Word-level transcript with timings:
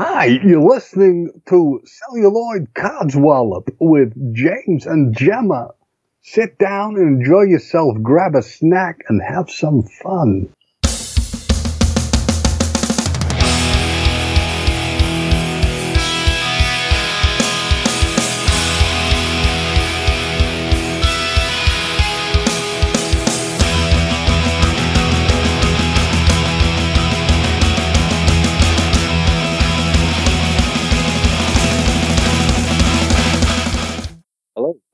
Hi, 0.00 0.26
you're 0.26 0.62
listening 0.62 1.42
to 1.48 1.82
Celluloid 1.84 2.72
Codswallop 2.72 3.74
with 3.80 4.14
James 4.32 4.86
and 4.86 5.12
Gemma. 5.12 5.70
Sit 6.22 6.56
down 6.56 6.94
and 6.94 7.20
enjoy 7.20 7.42
yourself, 7.42 7.96
grab 8.00 8.36
a 8.36 8.42
snack, 8.42 9.00
and 9.08 9.20
have 9.20 9.50
some 9.50 9.82
fun. 9.82 10.54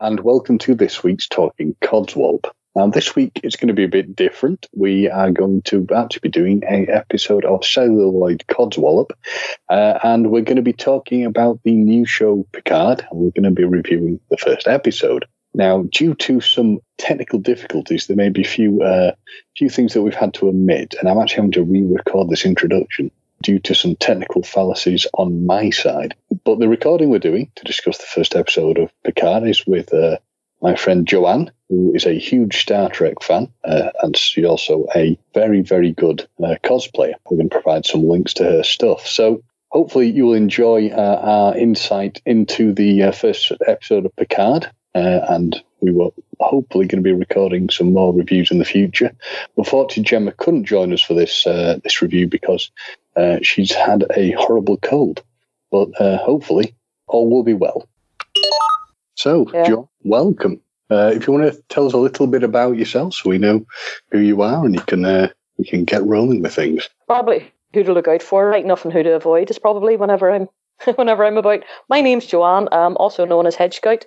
And 0.04 0.20
welcome 0.20 0.58
to 0.58 0.74
this 0.74 1.02
week's 1.02 1.26
Talking 1.26 1.74
Codswallop. 1.80 2.50
Now, 2.76 2.88
this 2.88 3.16
week 3.16 3.40
it's 3.42 3.56
going 3.56 3.68
to 3.68 3.74
be 3.74 3.84
a 3.84 3.88
bit 3.88 4.14
different. 4.14 4.66
We 4.74 5.08
are 5.08 5.30
going 5.30 5.62
to 5.62 5.86
actually 5.96 6.20
be 6.24 6.28
doing 6.28 6.62
a 6.62 6.86
episode 6.92 7.46
of 7.46 7.64
Celluloid 7.64 8.44
Codswallop, 8.46 9.12
uh, 9.70 9.98
and 10.02 10.30
we're 10.30 10.42
going 10.42 10.56
to 10.56 10.62
be 10.62 10.74
talking 10.74 11.24
about 11.24 11.58
the 11.64 11.72
new 11.72 12.04
show 12.04 12.46
Picard, 12.52 13.06
and 13.10 13.18
we're 13.18 13.30
going 13.30 13.44
to 13.44 13.50
be 13.50 13.64
reviewing 13.64 14.20
the 14.28 14.36
first 14.36 14.68
episode. 14.68 15.24
Now, 15.54 15.84
due 15.90 16.14
to 16.16 16.42
some 16.42 16.80
technical 16.98 17.38
difficulties, 17.38 18.06
there 18.06 18.16
may 18.16 18.28
be 18.28 18.42
a 18.42 18.46
few, 18.46 18.82
uh, 18.82 19.12
few 19.56 19.70
things 19.70 19.94
that 19.94 20.02
we've 20.02 20.12
had 20.12 20.34
to 20.34 20.50
omit, 20.50 20.96
and 21.00 21.08
I'm 21.08 21.18
actually 21.18 21.36
having 21.36 21.52
to 21.52 21.62
re-record 21.62 22.28
this 22.28 22.44
introduction 22.44 23.10
due 23.44 23.60
to 23.60 23.74
some 23.74 23.94
technical 23.94 24.42
fallacies 24.42 25.06
on 25.14 25.46
my 25.46 25.70
side. 25.70 26.14
But 26.44 26.58
the 26.58 26.68
recording 26.68 27.10
we're 27.10 27.18
doing 27.18 27.52
to 27.56 27.64
discuss 27.64 27.98
the 27.98 28.06
first 28.06 28.34
episode 28.34 28.78
of 28.78 28.90
Picard 29.04 29.46
is 29.46 29.64
with 29.66 29.94
uh, 29.94 30.16
my 30.62 30.74
friend 30.74 31.06
Joanne, 31.06 31.52
who 31.68 31.94
is 31.94 32.06
a 32.06 32.18
huge 32.18 32.62
Star 32.62 32.88
Trek 32.88 33.22
fan, 33.22 33.52
uh, 33.64 33.90
and 34.02 34.16
she's 34.16 34.46
also 34.46 34.86
a 34.96 35.18
very, 35.34 35.60
very 35.60 35.92
good 35.92 36.26
uh, 36.42 36.56
cosplayer. 36.64 37.14
We're 37.28 37.36
going 37.36 37.50
to 37.50 37.60
provide 37.60 37.84
some 37.86 38.08
links 38.08 38.34
to 38.34 38.44
her 38.44 38.62
stuff. 38.62 39.06
So 39.06 39.42
hopefully 39.70 40.10
you 40.10 40.26
will 40.26 40.34
enjoy 40.34 40.88
uh, 40.88 41.20
our 41.22 41.56
insight 41.56 42.22
into 42.24 42.72
the 42.72 43.04
uh, 43.04 43.12
first 43.12 43.52
episode 43.66 44.06
of 44.06 44.16
Picard. 44.16 44.70
Uh, 44.94 45.20
and 45.28 45.60
we 45.80 45.92
were 45.92 46.10
hopefully 46.40 46.86
going 46.86 47.02
to 47.02 47.08
be 47.08 47.12
recording 47.12 47.68
some 47.68 47.92
more 47.92 48.14
reviews 48.14 48.50
in 48.50 48.58
the 48.58 48.64
future. 48.64 49.12
Unfortunately, 49.56 50.04
Gemma 50.04 50.32
couldn't 50.32 50.64
join 50.64 50.92
us 50.92 51.02
for 51.02 51.14
this 51.14 51.46
uh, 51.46 51.78
this 51.82 52.00
review 52.00 52.28
because 52.28 52.70
uh, 53.16 53.38
she's 53.42 53.72
had 53.72 54.04
a 54.16 54.32
horrible 54.32 54.76
cold. 54.78 55.22
But 55.70 55.88
uh, 56.00 56.18
hopefully, 56.18 56.74
all 57.06 57.28
will 57.28 57.42
be 57.42 57.54
well. 57.54 57.88
So, 59.16 59.50
Yeah. 59.52 59.64
John, 59.68 59.88
welcome. 60.02 60.60
Uh, 60.90 61.12
if 61.14 61.26
you 61.26 61.32
want 61.32 61.52
to 61.52 61.62
tell 61.68 61.86
us 61.86 61.92
a 61.92 61.98
little 61.98 62.26
bit 62.26 62.42
about 62.42 62.76
yourself, 62.76 63.14
so 63.14 63.30
we 63.30 63.38
know 63.38 63.64
who 64.10 64.18
you 64.18 64.42
are, 64.42 64.64
and 64.64 64.74
you 64.74 64.82
can 64.82 65.04
uh, 65.04 65.28
you 65.56 65.64
can 65.64 65.84
get 65.84 66.04
rolling 66.04 66.42
with 66.42 66.54
things. 66.54 66.88
probably 67.06 67.50
who 67.72 67.82
to 67.82 67.92
look 67.92 68.06
out 68.06 68.22
for, 68.22 68.46
right? 68.46 68.64
Nothing 68.64 68.92
who 68.92 69.02
to 69.02 69.14
avoid 69.14 69.50
is 69.50 69.58
probably 69.58 69.96
whenever 69.96 70.30
I'm 70.30 70.48
whenever 70.96 71.24
I'm 71.24 71.38
about. 71.38 71.64
My 71.88 72.00
name's 72.00 72.26
Joanne, 72.26 72.68
um, 72.72 72.96
also 72.98 73.24
known 73.24 73.46
as 73.46 73.54
Hedge 73.54 73.76
Scout. 73.76 74.04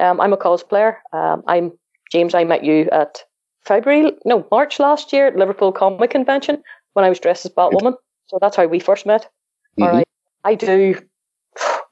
Um, 0.00 0.20
I'm 0.20 0.32
a 0.32 0.38
cosplayer. 0.38 0.96
Um, 1.12 1.42
I'm 1.46 1.72
James. 2.12 2.34
I 2.34 2.44
met 2.44 2.64
you 2.64 2.88
at 2.92 3.24
February, 3.64 4.12
no 4.24 4.46
March 4.50 4.78
last 4.78 5.12
year 5.12 5.26
at 5.26 5.36
Liverpool 5.36 5.72
Comic 5.72 6.10
Convention 6.10 6.62
when 6.94 7.04
I 7.04 7.08
was 7.08 7.20
dressed 7.20 7.44
as 7.44 7.52
Batwoman. 7.52 7.94
So 8.28 8.38
that's 8.40 8.56
how 8.56 8.66
we 8.66 8.78
first 8.78 9.06
met. 9.06 9.28
All 9.80 9.86
Mhm. 9.88 9.92
right. 9.92 10.08
I 10.44 10.54
do 10.54 10.94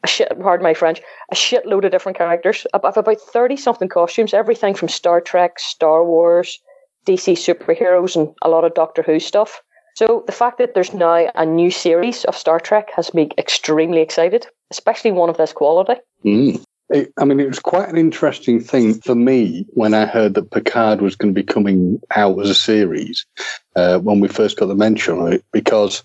a 0.05 0.07
shit. 0.07 0.29
Pardon 0.41 0.63
my 0.65 0.75
French. 0.75 1.03
A 1.33 1.35
shitload 1.35 1.85
of 1.85 1.91
different 1.91 2.19
characters. 2.19 2.67
I've 2.73 2.85
I've 2.85 2.97
about 2.97 3.21
thirty 3.21 3.57
something 3.57 3.89
costumes. 3.89 4.35
Everything 4.35 4.75
from 4.75 4.89
Star 4.89 5.21
Trek, 5.21 5.59
Star 5.59 6.05
Wars, 6.05 6.61
DC 7.07 7.33
superheroes, 7.35 8.17
and 8.17 8.35
a 8.43 8.49
lot 8.49 8.65
of 8.65 8.75
Doctor 8.75 9.03
Who 9.03 9.19
stuff. 9.19 9.63
So 9.95 10.25
the 10.27 10.33
fact 10.33 10.59
that 10.59 10.75
there's 10.75 10.93
now 10.93 11.31
a 11.35 11.47
new 11.47 11.71
series 11.71 12.25
of 12.25 12.37
Star 12.37 12.61
Trek 12.61 12.91
has 12.95 13.15
me 13.15 13.31
extremely 13.39 14.03
excited, 14.03 14.47
especially 14.71 15.11
one 15.11 15.31
of 15.31 15.39
this 15.39 15.53
quality. 15.55 15.95
Mm. 16.25 16.63
It, 16.91 17.13
I 17.19 17.25
mean, 17.25 17.41
it 17.41 17.49
was 17.49 17.59
quite 17.59 17.89
an 17.89 17.97
interesting 17.97 18.61
thing 18.61 18.95
for 18.95 19.15
me 19.17 19.67
when 19.71 19.93
I 19.95 20.05
heard 20.07 20.35
that 20.35 20.53
Picard 20.53 21.01
was 21.01 21.17
going 21.17 21.35
to 21.35 21.41
be 21.41 21.45
coming 21.45 21.99
out 22.15 22.39
as 22.41 22.49
a 22.51 22.55
series 22.55 23.27
uh, 23.75 23.99
when 23.99 24.21
we 24.21 24.29
first 24.29 24.57
got 24.59 24.67
the 24.67 24.75
mention 24.77 25.19
of 25.19 25.33
it, 25.33 25.45
because 25.51 26.05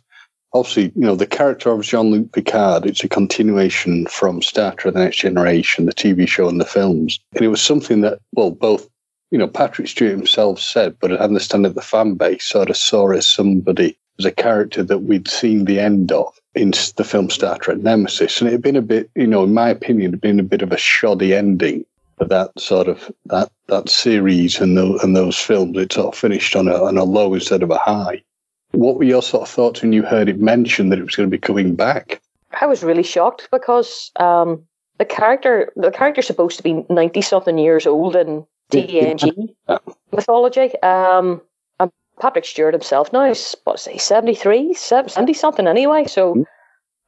obviously, 0.53 0.91
you 0.95 1.05
know, 1.05 1.15
the 1.15 1.25
character 1.25 1.71
of 1.71 1.81
Jean 1.81 2.11
Luc 2.11 2.31
Picard, 2.31 2.85
it's 2.85 3.03
a 3.03 3.09
continuation 3.09 4.05
from 4.07 4.41
Star 4.41 4.73
Trek 4.73 4.93
The 4.93 4.99
Next 4.99 5.17
Generation, 5.17 5.85
the 5.85 5.93
TV 5.93 6.27
show 6.27 6.47
and 6.47 6.59
the 6.59 6.65
films. 6.65 7.19
And 7.33 7.43
it 7.43 7.47
was 7.47 7.61
something 7.61 8.01
that, 8.01 8.19
well, 8.33 8.51
both, 8.51 8.87
you 9.31 9.37
know, 9.37 9.47
Patrick 9.47 9.87
Stewart 9.87 10.11
himself 10.11 10.59
said, 10.59 10.97
but 10.99 11.13
I 11.13 11.17
understand 11.17 11.65
that 11.65 11.75
the 11.75 11.81
fan 11.81 12.15
base 12.15 12.43
sort 12.43 12.69
of 12.69 12.77
saw 12.77 13.11
as 13.11 13.25
somebody, 13.25 13.97
as 14.19 14.25
a 14.25 14.31
character 14.31 14.83
that 14.83 14.99
we'd 14.99 15.27
seen 15.27 15.65
the 15.65 15.79
end 15.79 16.11
of 16.11 16.37
in 16.53 16.71
the 16.97 17.03
film 17.03 17.29
Star 17.29 17.57
Trek 17.57 17.77
Nemesis, 17.77 18.41
and 18.41 18.49
it 18.49 18.51
had 18.51 18.61
been 18.61 18.75
a 18.75 18.81
bit, 18.81 19.09
you 19.15 19.27
know, 19.27 19.43
in 19.43 19.53
my 19.53 19.69
opinion, 19.69 20.09
it 20.09 20.13
had 20.15 20.21
been 20.21 20.39
a 20.39 20.43
bit 20.43 20.61
of 20.61 20.71
a 20.71 20.77
shoddy 20.77 21.33
ending 21.33 21.85
for 22.17 22.25
that 22.25 22.51
sort 22.59 22.89
of 22.89 23.09
that 23.27 23.49
that 23.67 23.89
series 23.89 24.59
and 24.59 24.77
those 24.77 25.01
and 25.01 25.15
those 25.15 25.37
films. 25.37 25.77
It 25.77 25.93
sort 25.93 26.13
of 26.13 26.19
finished 26.19 26.55
on 26.57 26.67
a 26.67 26.83
on 26.83 26.97
a 26.97 27.05
low 27.05 27.33
instead 27.33 27.63
of 27.63 27.71
a 27.71 27.77
high. 27.77 28.21
What 28.71 28.97
were 28.97 29.03
your 29.03 29.21
sort 29.21 29.43
of 29.43 29.49
thoughts 29.49 29.81
when 29.81 29.93
you 29.93 30.03
heard 30.03 30.29
it 30.29 30.39
mentioned 30.39 30.91
that 30.91 30.99
it 30.99 31.03
was 31.03 31.15
going 31.15 31.29
to 31.29 31.35
be 31.35 31.39
coming 31.39 31.75
back? 31.75 32.21
I 32.59 32.65
was 32.65 32.83
really 32.83 33.03
shocked 33.03 33.47
because 33.51 34.11
um, 34.17 34.63
the 34.97 35.05
character 35.05 35.71
the 35.75 35.91
character's 35.91 36.27
supposed 36.27 36.57
to 36.57 36.63
be 36.63 36.85
ninety 36.89 37.21
something 37.21 37.57
years 37.57 37.85
old 37.87 38.15
in 38.15 38.45
TNG 38.71 39.49
mythology. 40.11 40.81
Um, 40.81 41.41
and 41.79 41.91
Patrick 42.19 42.45
Stewart 42.45 42.73
himself 42.73 43.11
now 43.11 43.25
is 43.25 43.55
what 43.63 43.79
say 43.79 43.97
73, 43.97 44.73
70 44.73 45.33
something 45.33 45.67
anyway. 45.67 46.05
So 46.05 46.35
Mhm. 46.35 46.45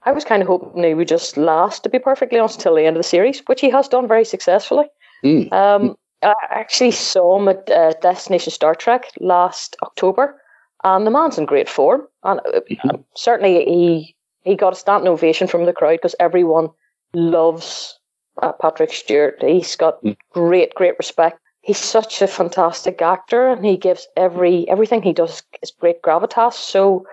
I 0.05 0.11
was 0.11 0.25
kind 0.25 0.41
of 0.41 0.47
hoping 0.47 0.83
he 0.83 0.93
would 0.93 1.07
just 1.07 1.37
last, 1.37 1.83
to 1.83 1.89
be 1.89 1.99
perfectly 1.99 2.39
honest, 2.39 2.59
till 2.59 2.75
the 2.75 2.85
end 2.85 2.97
of 2.97 2.99
the 2.99 3.07
series, 3.07 3.39
which 3.47 3.61
he 3.61 3.69
has 3.69 3.87
done 3.87 4.07
very 4.07 4.25
successfully. 4.25 4.85
Mm. 5.23 5.51
Um, 5.53 5.95
I 6.21 6.33
actually 6.49 6.91
saw 6.91 7.39
him 7.39 7.47
at 7.47 7.69
uh, 7.69 7.93
Destination 8.01 8.51
Star 8.51 8.75
Trek 8.75 9.11
last 9.19 9.77
October, 9.81 10.41
and 10.83 11.05
the 11.07 11.11
man's 11.11 11.37
in 11.37 11.45
great 11.45 11.69
form. 11.69 12.07
And 12.23 12.39
Mhm. 12.69 13.03
certainly 13.15 13.65
he 13.65 14.15
he 14.43 14.55
got 14.55 14.73
a 14.73 14.75
standing 14.75 15.07
ovation 15.07 15.47
from 15.47 15.65
the 15.65 15.73
crowd 15.73 15.97
because 16.01 16.15
everyone 16.19 16.69
loves 17.13 17.97
uh, 18.41 18.51
Patrick 18.51 18.91
Stewart. 18.91 19.41
He's 19.41 19.75
got 19.75 20.01
Mm. 20.03 20.17
great, 20.31 20.73
great 20.73 20.97
respect. 20.97 21.39
He's 21.61 21.77
such 21.77 22.21
a 22.21 22.27
fantastic 22.27 23.01
actor, 23.01 23.47
and 23.47 23.63
he 23.65 23.77
gives 23.77 24.07
every 24.17 24.67
everything 24.69 25.01
he 25.01 25.13
does 25.13 25.43
is 25.61 25.71
great 25.71 26.01
gravitas. 26.01 26.53
So 26.55 27.05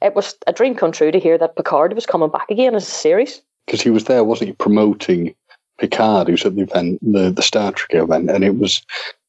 it 0.00 0.14
was 0.14 0.36
a 0.46 0.52
dream 0.52 0.74
come 0.74 0.92
true 0.92 1.10
to 1.10 1.18
hear 1.20 1.36
that 1.38 1.56
Picard 1.56 1.92
was 1.92 2.06
coming 2.06 2.30
back 2.30 2.50
again 2.50 2.74
as 2.74 2.88
a 2.88 2.90
series. 2.90 3.42
Because 3.66 3.82
he 3.82 3.90
was 3.90 4.04
there, 4.04 4.24
wasn't 4.24 4.48
he, 4.50 4.54
promoting 4.54 5.34
Picard, 5.78 6.28
who's 6.28 6.46
at 6.46 6.54
the 6.56 6.62
event, 6.62 6.98
the 7.02 7.30
the 7.30 7.42
Star 7.42 7.72
Trek 7.72 8.02
event, 8.02 8.30
and 8.30 8.44
it 8.44 8.56
was. 8.58 8.82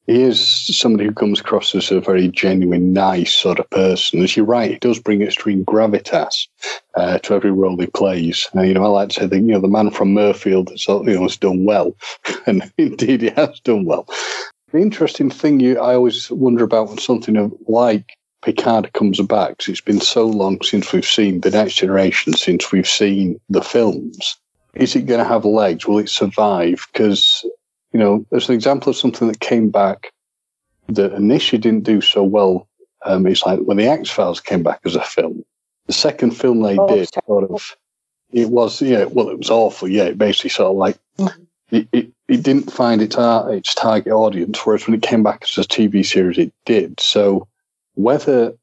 He 0.06 0.22
is 0.22 0.40
somebody 0.40 1.04
who 1.04 1.14
comes 1.14 1.38
across 1.38 1.74
as 1.76 1.92
a 1.92 2.00
very 2.00 2.26
genuine, 2.28 2.92
nice 2.92 3.32
sort 3.32 3.60
of 3.60 3.70
person. 3.70 4.20
As 4.22 4.36
you're 4.36 4.44
right, 4.44 4.72
he 4.72 4.78
does 4.78 4.98
bring 4.98 5.22
extreme 5.22 5.64
gravitas 5.64 6.48
uh, 6.96 7.18
to 7.18 7.34
every 7.34 7.52
role 7.52 7.78
he 7.78 7.86
plays. 7.86 8.48
Uh, 8.56 8.62
you 8.62 8.74
know, 8.74 8.84
I 8.84 8.88
like 8.88 9.10
to 9.10 9.20
say 9.20 9.26
that 9.26 9.36
you 9.36 9.52
know 9.52 9.60
the 9.60 9.68
man 9.68 9.90
from 9.90 10.12
Mirfield 10.14 10.70
has, 10.70 10.88
you 10.88 11.14
know, 11.14 11.22
has 11.22 11.36
done 11.36 11.64
well, 11.64 11.94
and 12.46 12.70
indeed 12.78 13.22
he 13.22 13.30
has 13.30 13.60
done 13.60 13.84
well. 13.84 14.08
The 14.72 14.80
interesting 14.80 15.30
thing 15.30 15.60
you 15.60 15.78
I 15.78 15.94
always 15.94 16.30
wonder 16.30 16.64
about 16.64 16.88
when 16.88 16.98
something 16.98 17.36
of 17.36 17.52
like 17.68 18.16
Picard 18.42 18.92
comes 18.94 19.20
back, 19.20 19.58
'cause 19.58 19.68
it's 19.68 19.80
been 19.80 20.00
so 20.00 20.26
long 20.26 20.60
since 20.62 20.92
we've 20.92 21.06
seen 21.06 21.42
the 21.42 21.50
Next 21.50 21.74
Generation, 21.74 22.32
since 22.32 22.72
we've 22.72 22.88
seen 22.88 23.38
the 23.48 23.62
films. 23.62 24.36
Is 24.74 24.96
it 24.96 25.06
going 25.06 25.20
to 25.20 25.24
have 25.24 25.44
legs? 25.44 25.86
Will 25.86 25.98
it 25.98 26.08
survive? 26.08 26.86
Because 26.92 27.44
you 27.92 28.00
know, 28.00 28.24
there's 28.30 28.48
an 28.48 28.54
example 28.54 28.90
of 28.90 28.96
something 28.96 29.28
that 29.28 29.40
came 29.40 29.70
back 29.70 30.12
that 30.88 31.12
initially 31.12 31.60
didn't 31.60 31.84
do 31.84 32.00
so 32.00 32.22
well. 32.22 32.68
Um, 33.04 33.26
it's 33.26 33.44
like 33.44 33.60
when 33.60 33.76
the 33.76 33.86
X 33.86 34.10
Files 34.10 34.40
came 34.40 34.62
back 34.62 34.80
as 34.84 34.96
a 34.96 35.02
film. 35.02 35.44
The 35.86 35.92
second 35.92 36.32
film 36.32 36.62
they 36.62 36.78
Oh, 36.78 36.86
did, 36.88 37.08
sort 37.26 37.50
of, 37.50 37.76
it 38.32 38.48
was 38.48 38.80
yeah, 38.80 39.04
well, 39.04 39.28
it 39.28 39.38
was 39.38 39.50
awful. 39.50 39.88
Yeah, 39.88 40.04
it 40.04 40.18
basically 40.18 40.50
sort 40.50 40.70
of 40.70 40.76
like 40.76 40.98
it, 41.70 41.88
it, 41.92 42.12
it 42.28 42.42
didn't 42.42 42.72
find 42.72 43.02
its 43.02 43.16
tar- 43.16 43.52
its 43.52 43.74
target 43.74 44.12
audience, 44.12 44.64
whereas 44.64 44.86
when 44.86 44.94
it 44.94 45.02
came 45.02 45.22
back 45.22 45.42
as 45.42 45.58
a 45.58 45.62
TV 45.62 46.06
series, 46.06 46.38
it 46.38 46.52
did. 46.64 47.00
So 47.00 47.48
whether 47.94 48.54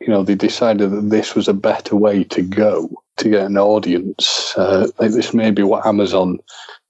you 0.00 0.08
know 0.08 0.22
they 0.24 0.34
decided 0.34 0.90
that 0.90 1.10
this 1.10 1.34
was 1.34 1.46
a 1.46 1.54
better 1.54 1.94
way 1.94 2.24
to 2.24 2.42
go 2.42 2.90
to 3.18 3.28
get 3.28 3.46
an 3.46 3.56
audience, 3.56 4.52
uh, 4.56 4.88
like 4.98 5.12
this 5.12 5.32
may 5.32 5.52
be 5.52 5.62
what 5.62 5.86
Amazon, 5.86 6.38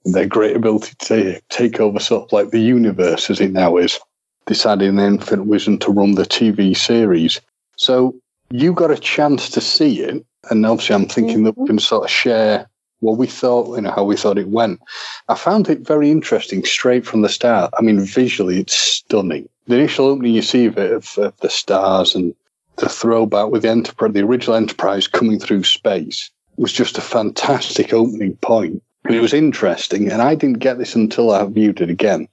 their 0.05 0.27
great 0.27 0.57
ability 0.57 0.95
to 1.01 1.41
take, 1.49 1.81
over 1.81 1.99
sort 1.99 2.25
of 2.25 2.33
like 2.33 2.51
the 2.51 2.61
universe 2.61 3.31
as 3.31 3.41
it 3.41 3.53
now 3.53 3.77
is, 3.77 3.99
decided 4.47 4.89
in 4.89 4.99
Infinite 4.99 5.45
Wisdom 5.45 5.79
to 5.79 5.91
run 5.91 6.15
the 6.15 6.25
TV 6.25 6.77
series. 6.77 7.41
So 7.77 8.15
you 8.51 8.73
got 8.73 8.91
a 8.91 8.99
chance 8.99 9.49
to 9.51 9.61
see 9.61 10.03
it, 10.03 10.25
and 10.51 10.67
obviously 10.67 10.95
I'm 10.95 11.07
thinking 11.07 11.37
mm-hmm. 11.39 11.45
that 11.45 11.59
we 11.59 11.67
can 11.67 11.79
sort 11.79 12.05
of 12.05 12.11
share 12.11 12.69
what 13.01 13.19
we 13.19 13.27
thought, 13.27 13.77
you 13.77 13.83
know, 13.83 13.91
how 13.91 14.05
we 14.05 14.17
thought 14.17 14.39
it 14.39 14.49
went. 14.49 14.81
I 15.29 15.35
found 15.35 15.69
it 15.69 15.87
very 15.87 16.11
interesting 16.11 16.65
straight 16.65 17.07
from 17.07 17.23
the 17.23 17.29
start. 17.29 17.73
I 17.79 17.83
mean, 17.83 18.01
visually, 18.01 18.61
it's 18.61 18.75
stunning. 18.75 19.49
The 19.67 19.77
initial 19.77 20.07
opening 20.07 20.35
you 20.35 20.43
see 20.43 20.67
of 20.67 20.79
it, 20.79 20.93
of, 20.93 21.19
of 21.19 21.37
the 21.41 21.51
stars 21.51 22.15
and 22.15 22.35
the 22.77 22.89
throwback 22.89 23.51
with 23.51 23.63
the 23.63 23.71
Enterprise, 23.71 24.13
the 24.13 24.23
original 24.23 24.57
Enterprise 24.57 25.07
coming 25.07 25.39
through 25.39 25.65
space, 25.65 26.31
was 26.57 26.73
just 26.73 26.99
a 26.99 27.03
fantastic 27.03 27.93
opening 27.93 28.37
point. 28.37 28.83
It 29.11 29.21
was 29.21 29.35
interesting, 29.35 30.11
and 30.11 30.23
I 30.23 30.35
didn't 30.35 30.61
get 30.61 30.79
this 30.79 30.95
until 30.95 31.31
I 31.31 31.45
viewed 31.45 31.81
it 31.83 31.91
again. 31.91 32.27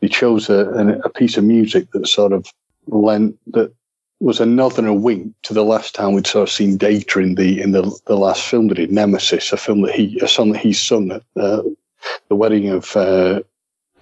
He 0.00 0.08
chose 0.08 0.48
a, 0.48 1.00
a 1.04 1.10
piece 1.10 1.36
of 1.36 1.44
music 1.44 1.90
that 1.90 2.06
sort 2.08 2.32
of 2.32 2.46
lent 2.86 3.38
that 3.52 3.72
was 4.20 4.40
another 4.40 4.78
and 4.78 4.88
a 4.88 4.94
wink 4.94 5.34
to 5.42 5.52
the 5.52 5.64
last 5.64 5.94
time 5.94 6.14
we'd 6.14 6.26
sort 6.26 6.48
of 6.48 6.52
seen 6.52 6.78
Data 6.78 7.20
in 7.20 7.34
the 7.34 7.60
in 7.60 7.72
the, 7.72 7.82
the 8.06 8.16
last 8.16 8.42
film 8.42 8.68
that 8.68 8.78
he 8.78 8.86
Nemesis, 8.86 9.52
a 9.52 9.58
film 9.58 9.82
that 9.82 9.94
he 9.94 10.18
a 10.20 10.28
song 10.28 10.52
that 10.52 10.62
he 10.62 10.72
sung 10.72 11.12
at 11.12 11.22
uh, 11.36 11.62
the 12.28 12.36
wedding 12.36 12.70
of 12.70 12.96
uh, 12.96 13.40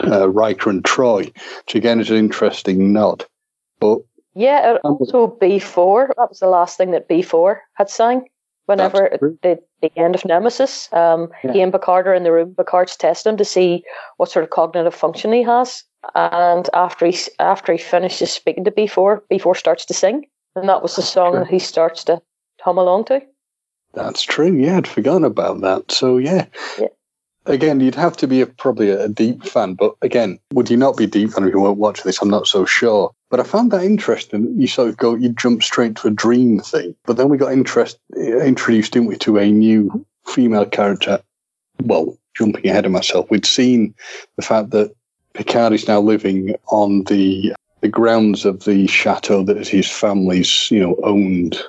uh, 0.05 0.29
Riker 0.29 0.71
and 0.71 0.85
Troy, 0.85 1.25
which 1.25 1.75
again 1.75 1.99
is 1.99 2.11
an 2.11 2.17
interesting 2.17 2.93
nod. 2.93 3.25
But 3.81 3.99
yeah, 4.35 4.79
also 4.85 5.27
B 5.27 5.59
four. 5.59 6.13
That 6.17 6.29
was 6.29 6.39
the 6.39 6.47
last 6.47 6.77
thing 6.77 6.93
that 6.93 7.09
B 7.09 7.23
four 7.23 7.63
had 7.75 7.91
sang. 7.91 8.29
Whenever 8.67 9.19
the 9.43 9.59
the 9.81 9.91
end 9.99 10.15
of 10.15 10.25
Nemesis, 10.25 10.89
um, 10.93 11.29
yeah. 11.43 11.53
he 11.53 11.61
and 11.61 11.73
Picard 11.73 12.07
are 12.07 12.15
in 12.15 12.23
the 12.23 12.33
room. 12.33 12.55
Picard's 12.57 12.97
testing 12.97 13.33
him 13.33 13.37
to 13.37 13.45
see 13.45 13.83
what 14.19 14.31
sort 14.31 14.45
of 14.45 14.51
cognitive 14.51 14.95
function 14.95 15.33
he 15.33 15.43
has 15.43 15.85
and 16.15 16.69
after 16.75 17.07
he 17.07 17.17
after 17.39 17.73
he 17.73 17.79
finishes 17.79 18.31
speaking 18.31 18.65
to 18.65 18.71
B 18.71 18.87
four, 18.87 19.23
B 19.29 19.39
four 19.39 19.55
starts 19.55 19.85
to 19.87 19.95
sing, 19.95 20.27
and 20.57 20.69
that 20.69 20.83
was 20.83 20.97
the 20.97 21.03
song 21.03 21.35
that 21.35 21.49
he 21.49 21.59
starts 21.59 22.05
to 22.05 22.21
hum 22.61 22.79
along 22.79 23.05
to. 23.07 23.23
That's 23.95 24.23
true. 24.23 24.53
Yeah, 24.53 24.79
I'd 24.79 24.89
forgotten 24.89 25.25
about 25.25 25.61
that. 25.61 25.93
So 25.93 26.19
yeah. 26.19 26.47
yeah. 26.79 26.89
Again, 27.47 27.81
you'd 27.81 27.97
have 27.97 28.17
to 28.19 28.29
be 28.29 28.41
a, 28.41 28.47
probably 28.47 28.91
a 28.91 29.09
deep 29.09 29.45
fan, 29.45 29.75
but 29.75 29.95
again, 30.01 30.39
would 30.53 30.71
you 30.71 30.77
not 30.77 30.97
be 30.97 31.07
deep 31.07 31.33
fan 31.33 31.45
if 31.45 31.53
you 31.53 31.61
weren't 31.61 31.79
watching 31.79 32.05
this? 32.05 32.23
I'm 32.23 32.31
not 32.31 32.47
so 32.47 32.65
sure. 32.65 33.11
But 33.31 33.41
I 33.41 33.43
found 33.43 33.73
that 33.73 33.83
interesting. 33.83 34.55
You 34.57 34.67
sort 34.69 34.89
of 34.89 34.97
go, 34.97 35.15
you 35.15 35.31
jump 35.31 35.63
straight 35.63 35.97
to 35.97 36.09
a 36.09 36.13
dream 36.13 36.61
thing, 36.61 36.95
but 37.05 37.17
then 37.17 37.29
we 37.29 37.39
got 37.39 37.53
interest 37.53 37.99
introduced, 38.17 38.93
didn't 38.93 39.09
we, 39.09 39.17
to 39.19 39.39
a 39.39 39.51
new 39.51 40.07
female 40.27 40.67
character? 40.67 41.21
Well, 41.83 42.17
jumping 42.37 42.69
ahead 42.69 42.87
of 42.87 42.93
myself, 42.93 43.31
we'd 43.31 43.47
seen 43.47 43.95
the 44.37 44.43
fact 44.43 44.71
that 44.71 44.95
Picard 45.35 45.73
is 45.73 45.89
now 45.89 46.01
living 46.01 46.55
on 46.69 47.05
the 47.05 47.55
the 47.81 47.89
grounds 47.89 48.45
of 48.45 48.65
the 48.65 48.87
chateau 48.87 49.43
that 49.43 49.57
is 49.57 49.69
his 49.69 49.91
family's, 49.91 50.71
you 50.71 50.79
know, 50.79 50.97
owned 51.03 51.61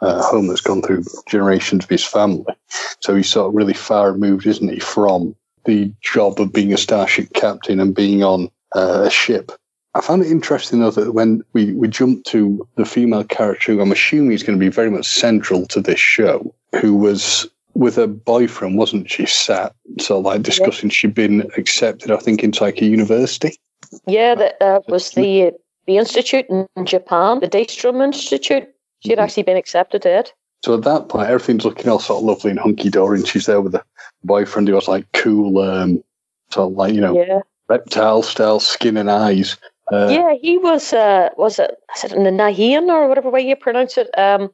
uh, 0.00 0.22
home 0.22 0.46
that's 0.46 0.60
gone 0.60 0.82
through 0.82 1.04
generations 1.28 1.84
of 1.84 1.90
his 1.90 2.04
family. 2.04 2.54
So 3.00 3.14
he's 3.14 3.28
sort 3.28 3.48
of 3.48 3.54
really 3.54 3.74
far 3.74 4.12
removed, 4.12 4.46
isn't 4.46 4.68
he, 4.68 4.80
from 4.80 5.34
the 5.64 5.92
job 6.00 6.40
of 6.40 6.52
being 6.52 6.72
a 6.72 6.78
starship 6.78 7.32
captain 7.34 7.80
and 7.80 7.94
being 7.94 8.22
on 8.22 8.48
uh, 8.74 9.04
a 9.06 9.10
ship. 9.10 9.52
I 9.94 10.00
found 10.00 10.22
it 10.22 10.30
interesting 10.30 10.80
though 10.80 10.90
that 10.92 11.12
when 11.12 11.42
we, 11.52 11.72
we 11.74 11.88
jump 11.88 12.24
to 12.26 12.66
the 12.76 12.84
female 12.84 13.24
character, 13.24 13.72
who 13.72 13.80
I'm 13.80 13.92
assuming 13.92 14.32
is 14.32 14.42
going 14.42 14.58
to 14.58 14.64
be 14.64 14.70
very 14.70 14.90
much 14.90 15.06
central 15.06 15.66
to 15.66 15.80
this 15.80 15.98
show, 15.98 16.54
who 16.80 16.94
was 16.94 17.48
with 17.74 17.96
her 17.96 18.06
boyfriend, 18.06 18.76
wasn't 18.76 19.10
she? 19.10 19.26
Sat 19.26 19.74
so 19.98 20.18
like 20.18 20.42
discussing. 20.42 20.90
Yeah. 20.90 20.94
She'd 20.94 21.14
been 21.14 21.50
accepted, 21.56 22.10
I 22.10 22.16
think, 22.16 22.42
into 22.42 22.62
like 22.62 22.80
a 22.80 22.84
university. 22.84 23.58
Yeah, 24.06 24.34
that 24.34 24.60
uh, 24.60 24.80
was 24.88 25.10
the 25.12 25.52
the 25.86 25.96
institute 25.96 26.46
in 26.48 26.66
Japan, 26.84 27.40
the 27.40 27.48
Daystrom 27.48 28.04
Institute. 28.04 28.68
She 29.00 29.10
had 29.10 29.18
mm-hmm. 29.18 29.24
actually 29.24 29.42
been 29.44 29.56
accepted 29.56 30.02
to 30.02 30.18
it. 30.18 30.32
So 30.64 30.74
at 30.74 30.82
that 30.82 31.08
point, 31.08 31.28
everything's 31.28 31.64
looking 31.64 31.88
all 31.88 32.00
sort 32.00 32.20
of 32.20 32.24
lovely 32.24 32.50
and 32.50 32.58
hunky 32.58 32.90
dory, 32.90 33.18
and 33.18 33.28
she's 33.28 33.46
there 33.46 33.60
with 33.60 33.74
a 33.74 33.84
boyfriend 34.24 34.66
who 34.66 34.74
has 34.74 34.88
like 34.88 35.06
cool, 35.12 35.58
um, 35.58 36.02
sort 36.50 36.72
of 36.72 36.76
like 36.76 36.94
you 36.94 37.00
know, 37.00 37.16
yeah. 37.16 37.40
reptile 37.68 38.22
style 38.22 38.58
skin 38.58 38.96
and 38.96 39.10
eyes. 39.10 39.56
Uh, 39.92 40.08
yeah, 40.10 40.34
he 40.40 40.58
was. 40.58 40.92
Uh, 40.92 41.28
was 41.36 41.58
it? 41.58 41.76
I 41.94 41.98
said 41.98 42.12
in 42.12 42.24
the 42.24 42.30
Nahian 42.30 42.88
or 42.88 43.08
whatever 43.08 43.30
way 43.30 43.40
you 43.40 43.54
pronounce 43.54 43.96
it. 43.96 44.10
Um, 44.18 44.50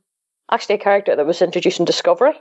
actually, 0.50 0.74
a 0.74 0.78
character 0.78 1.16
that 1.16 1.26
was 1.26 1.40
introduced 1.40 1.78
in 1.78 1.86
Discovery 1.86 2.34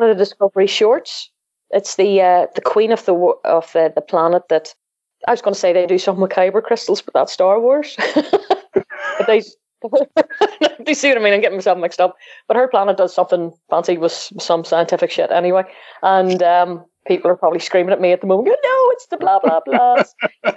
one 0.00 0.10
of 0.10 0.16
the 0.16 0.24
Discovery 0.24 0.66
shorts. 0.66 1.30
It's 1.70 1.96
the 1.96 2.20
uh, 2.20 2.46
the 2.54 2.62
queen 2.62 2.90
of 2.90 3.04
the 3.04 3.14
of 3.44 3.70
the, 3.72 3.92
the 3.94 4.00
planet 4.00 4.48
that 4.48 4.74
I 5.28 5.30
was 5.30 5.42
going 5.42 5.54
to 5.54 5.60
say 5.60 5.72
they 5.72 5.86
do 5.86 5.98
some 5.98 6.18
with 6.18 6.32
kyber 6.32 6.62
crystals, 6.62 7.02
but 7.02 7.14
that's 7.14 7.32
Star 7.32 7.60
Wars. 7.60 7.96
but 8.14 9.26
they, 9.26 9.42
you 10.86 10.94
see 10.94 11.08
what 11.08 11.18
I 11.18 11.20
mean? 11.22 11.32
I'm 11.32 11.40
getting 11.40 11.56
myself 11.56 11.78
mixed 11.78 12.00
up. 12.00 12.16
But 12.48 12.56
her 12.56 12.68
planet 12.68 12.96
does 12.96 13.14
something 13.14 13.52
fancy 13.70 13.98
with 13.98 14.12
some 14.12 14.64
scientific 14.64 15.10
shit 15.10 15.30
anyway, 15.30 15.64
and 16.02 16.42
um, 16.42 16.84
people 17.06 17.30
are 17.30 17.36
probably 17.36 17.60
screaming 17.60 17.92
at 17.92 18.00
me 18.00 18.12
at 18.12 18.20
the 18.20 18.26
moment. 18.26 18.56
No, 18.62 18.90
it's 18.90 19.06
the 19.06 19.16
blah 19.16 19.38
blah 19.38 19.60
blah. 19.64 20.02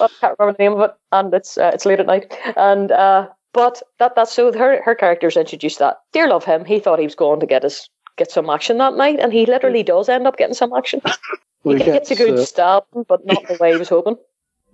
I 0.00 0.08
can't 0.20 0.36
remember 0.38 0.56
the 0.56 0.62
name 0.62 0.72
of 0.72 0.80
it, 0.80 0.90
and 1.12 1.32
it's 1.32 1.58
uh, 1.58 1.70
it's 1.74 1.86
late 1.86 2.00
at 2.00 2.06
night, 2.06 2.34
and. 2.56 2.92
Uh, 2.92 3.28
but 3.52 3.82
that 3.98 4.14
that's 4.14 4.34
so 4.34 4.52
her 4.52 4.82
her 4.82 4.94
character's 4.94 5.34
introduced 5.34 5.78
that. 5.78 5.96
Dear 6.12 6.28
love 6.28 6.44
him, 6.44 6.66
he 6.66 6.78
thought 6.78 6.98
he 6.98 7.06
was 7.06 7.14
going 7.14 7.40
to 7.40 7.46
get 7.46 7.62
his 7.62 7.88
get 8.18 8.30
some 8.30 8.50
action 8.50 8.76
that 8.78 8.96
night, 8.96 9.18
and 9.18 9.32
he 9.32 9.46
literally 9.46 9.82
does 9.82 10.10
end 10.10 10.26
up 10.26 10.36
getting 10.36 10.54
some 10.54 10.74
action. 10.74 11.00
well, 11.64 11.76
he, 11.76 11.82
he 11.82 11.90
gets, 11.90 12.10
gets, 12.10 12.20
a 12.20 12.22
good 12.22 12.38
uh, 12.38 12.44
stab, 12.44 12.84
but 13.08 13.24
not 13.24 13.48
the 13.48 13.56
way 13.58 13.72
he 13.72 13.78
was 13.78 13.88
hoping. 13.88 14.16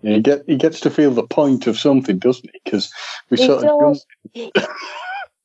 Yeah, 0.03 0.15
he, 0.17 0.21
get, 0.21 0.43
he 0.47 0.57
gets 0.57 0.81
to 0.81 0.91
feel 0.91 1.13
the 1.13 1.23
point 1.23 1.67
of 1.67 1.79
something, 1.79 2.19
doesn't 2.19 2.51
he? 2.53 2.61
Because 2.65 2.93
we 3.31 3.37
he 3.37 3.47
sort 3.47 3.63
does. 3.63 4.05
of. 4.35 4.69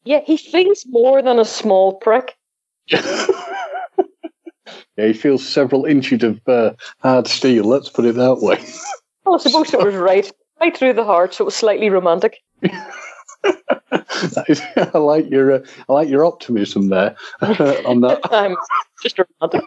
yeah, 0.03 0.21
he 0.25 0.37
feels 0.37 0.83
more 0.87 1.21
than 1.21 1.39
a 1.39 1.45
small 1.45 1.93
prick. 1.93 2.35
yeah, 2.89 3.27
he 4.95 5.13
feels 5.13 5.47
several 5.47 5.85
inches 5.85 6.23
of 6.23 6.41
uh, 6.47 6.71
hard 6.99 7.27
steel. 7.27 7.65
Let's 7.65 7.89
put 7.89 8.05
it 8.05 8.15
that 8.15 8.39
way. 8.41 8.59
well, 9.25 9.35
I 9.35 9.37
suppose 9.37 9.73
it 9.73 9.83
was 9.83 9.95
right, 9.95 10.31
right 10.59 10.75
through 10.75 10.93
the 10.93 11.03
heart, 11.03 11.35
so 11.35 11.43
it 11.43 11.45
was 11.45 11.55
slightly 11.55 11.89
romantic. 11.89 12.37
is, 14.47 14.61
I 14.75 14.97
like 14.97 15.29
your 15.29 15.51
uh, 15.51 15.59
I 15.87 15.93
like 15.93 16.09
your 16.09 16.25
optimism 16.25 16.89
there 16.89 17.15
on 17.41 18.01
that. 18.01 18.19
I'm 18.31 18.55
just 19.03 19.19
romantic. 19.19 19.61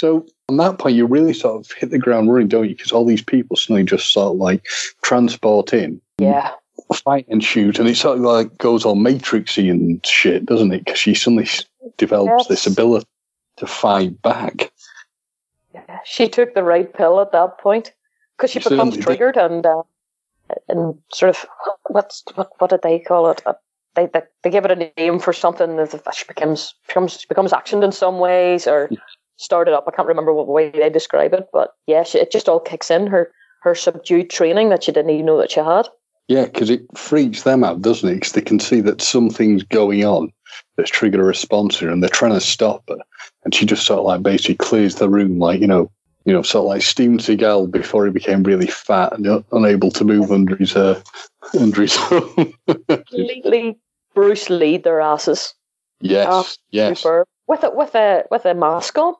So 0.00 0.26
on 0.48 0.56
that 0.56 0.78
point, 0.78 0.96
you 0.96 1.04
really 1.04 1.34
sort 1.34 1.60
of 1.60 1.70
hit 1.72 1.90
the 1.90 1.98
ground 1.98 2.32
running, 2.32 2.48
don't 2.48 2.70
you? 2.70 2.74
Because 2.74 2.90
all 2.90 3.04
these 3.04 3.22
people 3.22 3.54
suddenly 3.54 3.84
just 3.84 4.14
sort 4.14 4.32
of 4.32 4.38
like 4.38 4.64
transport 5.02 5.74
in, 5.74 6.00
yeah, 6.16 6.52
fight 6.94 7.26
and 7.28 7.44
shoot, 7.44 7.78
and 7.78 7.86
it 7.86 7.98
sort 7.98 8.16
of 8.16 8.24
like 8.24 8.56
goes 8.56 8.86
all 8.86 8.96
matrixy 8.96 9.70
and 9.70 10.04
shit, 10.06 10.46
doesn't 10.46 10.72
it? 10.72 10.86
Because 10.86 10.98
she 10.98 11.14
suddenly 11.14 11.46
develops 11.98 12.44
yes. 12.44 12.48
this 12.48 12.66
ability 12.66 13.06
to 13.58 13.66
fight 13.66 14.22
back. 14.22 14.72
Yeah, 15.74 15.98
she 16.06 16.30
took 16.30 16.54
the 16.54 16.64
right 16.64 16.90
pill 16.90 17.20
at 17.20 17.32
that 17.32 17.58
point 17.58 17.92
because 18.38 18.50
she, 18.50 18.60
she 18.60 18.70
becomes 18.70 18.96
triggered 18.96 19.34
did. 19.34 19.50
and. 19.50 19.66
Uh, 19.66 19.82
and 20.66 20.98
sort 21.12 21.30
of 21.30 21.46
what's 21.90 22.24
what 22.34 22.50
what 22.58 22.70
did 22.70 22.82
they 22.82 22.98
call 22.98 23.30
it? 23.30 23.40
Uh, 23.46 23.52
they, 23.94 24.06
they 24.06 24.22
they 24.42 24.50
give 24.50 24.64
it 24.64 24.72
a 24.72 24.92
name 24.96 25.20
for 25.20 25.32
something 25.32 25.76
that 25.76 26.14
she 26.14 26.24
becomes 26.26 26.74
becomes 26.88 27.24
becomes 27.26 27.52
actioned 27.52 27.84
in 27.84 27.92
some 27.92 28.18
ways 28.18 28.66
or 28.66 28.90
started 29.40 29.74
up. 29.74 29.84
I 29.86 29.90
can't 29.90 30.08
remember 30.08 30.32
what 30.32 30.46
way 30.46 30.70
they 30.70 30.90
describe 30.90 31.32
it, 31.32 31.48
but 31.52 31.74
yeah, 31.86 32.02
she, 32.02 32.18
it 32.18 32.30
just 32.30 32.48
all 32.48 32.60
kicks 32.60 32.90
in 32.90 33.06
her 33.08 33.32
her 33.62 33.74
subdued 33.74 34.30
training 34.30 34.70
that 34.70 34.84
she 34.84 34.92
didn't 34.92 35.10
even 35.10 35.26
know 35.26 35.38
that 35.38 35.50
she 35.50 35.60
had. 35.60 35.88
Yeah, 36.28 36.44
because 36.44 36.70
it 36.70 36.82
freaks 36.96 37.42
them 37.42 37.64
out, 37.64 37.82
doesn't 37.82 38.08
it? 38.08 38.14
Because 38.14 38.32
they 38.32 38.40
can 38.40 38.60
see 38.60 38.80
that 38.82 39.02
something's 39.02 39.64
going 39.64 40.04
on 40.04 40.32
that's 40.76 40.90
triggered 40.90 41.20
a 41.20 41.24
response 41.24 41.78
here, 41.78 41.90
and 41.90 42.02
they're 42.02 42.10
trying 42.10 42.32
to 42.32 42.40
stop 42.40 42.84
her. 42.88 42.98
And 43.44 43.54
she 43.54 43.66
just 43.66 43.84
sort 43.84 43.98
of 43.98 44.06
like 44.06 44.22
basically 44.22 44.54
clears 44.54 44.96
the 44.96 45.08
room, 45.08 45.38
like 45.38 45.60
you 45.60 45.66
know, 45.66 45.90
you 46.24 46.32
know, 46.32 46.42
sort 46.42 46.64
of 46.64 46.68
like 46.68 46.82
Steven 46.82 47.18
Seagal 47.18 47.70
before 47.70 48.06
he 48.06 48.12
became 48.12 48.42
really 48.42 48.66
fat 48.66 49.12
and 49.12 49.44
unable 49.52 49.90
to 49.90 50.04
move 50.04 50.30
under 50.30 50.56
his 50.56 50.76
uh, 50.76 51.02
under 51.58 51.82
his. 51.82 51.96
Completely 51.96 53.78
Bruce 54.14 54.48
Lee 54.50 54.76
their 54.76 55.00
asses. 55.00 55.54
Yes, 56.00 56.28
uh, 56.28 56.44
yes. 56.70 57.04
With 57.46 57.64
a 57.64 57.70
with 57.70 57.94
a 57.94 58.24
with 58.30 58.44
a 58.44 58.54
mask 58.54 58.96
on 58.96 59.14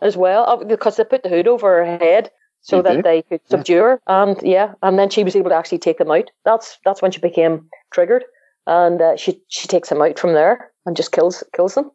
as 0.00 0.16
well, 0.16 0.44
uh, 0.48 0.64
because 0.64 0.96
they 0.96 1.04
put 1.04 1.22
the 1.22 1.28
hood 1.28 1.48
over 1.48 1.84
her 1.84 1.98
head 1.98 2.30
so 2.60 2.82
that 2.82 3.04
they 3.04 3.22
could 3.22 3.40
subdue 3.48 3.78
her, 3.78 4.00
and 4.06 4.36
yeah, 4.42 4.74
and 4.82 4.98
then 4.98 5.08
she 5.08 5.22
was 5.22 5.36
able 5.36 5.50
to 5.50 5.56
actually 5.56 5.78
take 5.78 5.98
them 5.98 6.10
out. 6.10 6.30
That's 6.44 6.78
that's 6.84 7.00
when 7.00 7.12
she 7.12 7.20
became 7.20 7.68
triggered, 7.92 8.24
and 8.66 9.00
uh, 9.00 9.16
she 9.16 9.40
she 9.48 9.68
takes 9.68 9.88
them 9.88 10.02
out 10.02 10.18
from 10.18 10.32
there 10.32 10.72
and 10.84 10.96
just 10.96 11.12
kills 11.12 11.44
kills 11.54 11.74
them. 11.74 11.90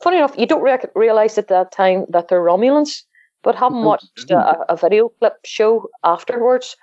Funny 0.00 0.16
enough, 0.16 0.34
you 0.38 0.46
don't 0.46 0.62
re- 0.62 0.78
realize 0.94 1.36
at 1.36 1.48
that 1.48 1.70
time 1.72 2.06
that 2.08 2.28
they're 2.28 2.40
Romulans 2.40 3.02
but 3.42 3.54
having 3.54 3.84
watched 3.84 4.30
a, 4.30 4.72
a 4.72 4.76
video 4.76 5.08
clip 5.08 5.38
show 5.44 5.88
afterwards, 6.04 6.76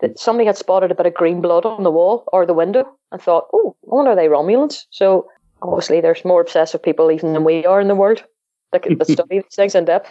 that 0.00 0.18
somebody 0.18 0.46
had 0.46 0.56
spotted 0.56 0.90
a 0.90 0.94
bit 0.94 1.06
of 1.06 1.14
green 1.14 1.42
blood 1.42 1.66
on 1.66 1.82
the 1.82 1.90
wall 1.90 2.24
or 2.32 2.46
the 2.46 2.54
window 2.54 2.90
and 3.12 3.20
thought, 3.20 3.48
oh, 3.52 3.76
I 3.84 3.94
wonder 3.94 4.12
are 4.12 4.16
they 4.16 4.28
Romulans? 4.28 4.86
So 4.90 5.28
obviously 5.60 6.00
there's 6.00 6.24
more 6.24 6.40
obsessive 6.40 6.82
people 6.82 7.10
even 7.10 7.34
than 7.34 7.44
we 7.44 7.66
are 7.66 7.80
in 7.80 7.88
the 7.88 7.94
world 7.94 8.24
that, 8.72 8.82
that 8.82 9.06
study 9.08 9.40
these 9.40 9.54
things 9.54 9.74
in 9.74 9.84
depth. 9.84 10.08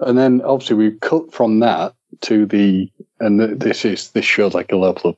And 0.00 0.16
then 0.16 0.40
obviously 0.42 0.76
we 0.76 0.92
cut 0.98 1.32
from 1.32 1.60
that 1.60 1.94
to 2.22 2.46
the, 2.46 2.90
and 3.20 3.40
this 3.60 3.84
is, 3.84 4.10
this 4.10 4.24
shows 4.24 4.54
like 4.54 4.72
a 4.72 4.76
level 4.76 5.10
of, 5.10 5.16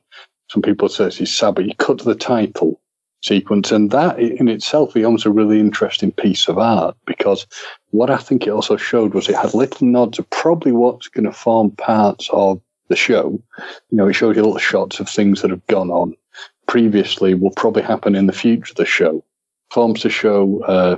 some 0.49 0.61
people 0.61 0.89
say 0.89 1.05
it's 1.05 1.31
sad, 1.31 1.55
but 1.55 1.65
you 1.65 1.73
cut 1.75 1.99
to 1.99 2.05
the 2.05 2.15
title, 2.15 2.79
sequence, 3.21 3.71
and 3.71 3.91
that 3.91 4.19
in 4.19 4.47
itself 4.49 4.93
becomes 4.93 5.25
a 5.25 5.31
really 5.31 5.59
interesting 5.59 6.11
piece 6.11 6.47
of 6.47 6.57
art 6.57 6.95
because 7.05 7.47
what 7.91 8.09
I 8.09 8.17
think 8.17 8.45
it 8.45 8.51
also 8.51 8.77
showed 8.77 9.13
was 9.13 9.29
it 9.29 9.35
had 9.35 9.53
little 9.53 9.87
nods 9.87 10.19
of 10.19 10.29
probably 10.29 10.73
what's 10.73 11.07
going 11.07 11.25
to 11.25 11.31
form 11.31 11.71
parts 11.71 12.29
of 12.31 12.61
the 12.89 12.95
show. 12.95 13.41
You 13.89 13.97
know, 13.97 14.07
it 14.07 14.13
showed 14.13 14.35
you 14.35 14.43
little 14.43 14.59
shots 14.59 14.99
of 14.99 15.09
things 15.09 15.41
that 15.41 15.51
have 15.51 15.65
gone 15.67 15.89
on 15.89 16.15
previously, 16.67 17.33
will 17.33 17.51
probably 17.51 17.83
happen 17.83 18.15
in 18.15 18.27
the 18.27 18.33
future 18.33 18.71
of 18.71 18.77
the 18.77 18.85
show. 18.85 19.23
Forms 19.71 20.01
to 20.01 20.09
show 20.09 20.63
uh, 20.63 20.97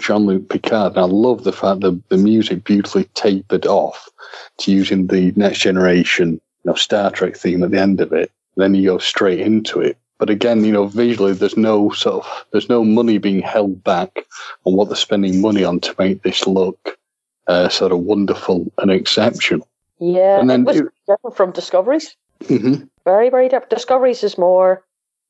Jean 0.00 0.26
Luc 0.26 0.48
Picard. 0.48 0.92
And 0.92 1.00
I 1.00 1.04
love 1.04 1.44
the 1.44 1.52
fact 1.52 1.80
that 1.80 2.00
the 2.08 2.16
music 2.16 2.64
beautifully 2.64 3.04
tapered 3.14 3.66
off 3.66 4.08
to 4.58 4.72
using 4.72 5.06
the 5.06 5.32
next 5.36 5.58
generation 5.58 6.40
you 6.64 6.70
know, 6.70 6.74
Star 6.74 7.10
Trek 7.10 7.36
theme 7.36 7.62
at 7.62 7.70
the 7.70 7.80
end 7.80 8.00
of 8.00 8.12
it. 8.12 8.30
Then 8.56 8.74
you 8.74 8.90
go 8.90 8.98
straight 8.98 9.40
into 9.40 9.80
it. 9.80 9.96
But 10.18 10.30
again, 10.30 10.64
you 10.64 10.72
know, 10.72 10.86
visually, 10.86 11.32
there's 11.32 11.56
no 11.56 11.90
sort 11.90 12.24
of 12.24 12.46
there's 12.52 12.68
no 12.68 12.84
money 12.84 13.18
being 13.18 13.40
held 13.40 13.82
back 13.82 14.24
on 14.64 14.74
what 14.74 14.88
they're 14.88 14.96
spending 14.96 15.40
money 15.40 15.64
on 15.64 15.80
to 15.80 15.94
make 15.98 16.22
this 16.22 16.46
look 16.46 16.96
uh, 17.48 17.68
sort 17.68 17.90
of 17.90 17.98
wonderful 18.00 18.70
and 18.78 18.90
exceptional. 18.90 19.66
Yeah, 19.98 20.38
and 20.38 20.48
then 20.48 20.60
it 20.60 20.66
was 20.66 20.76
it, 20.76 20.86
different 21.08 21.36
from 21.36 21.50
Discoveries. 21.50 22.14
Mm-hmm. 22.44 22.84
Very, 23.04 23.30
very 23.30 23.48
different. 23.48 23.70
Discoveries 23.70 24.22
is 24.22 24.38
more 24.38 24.84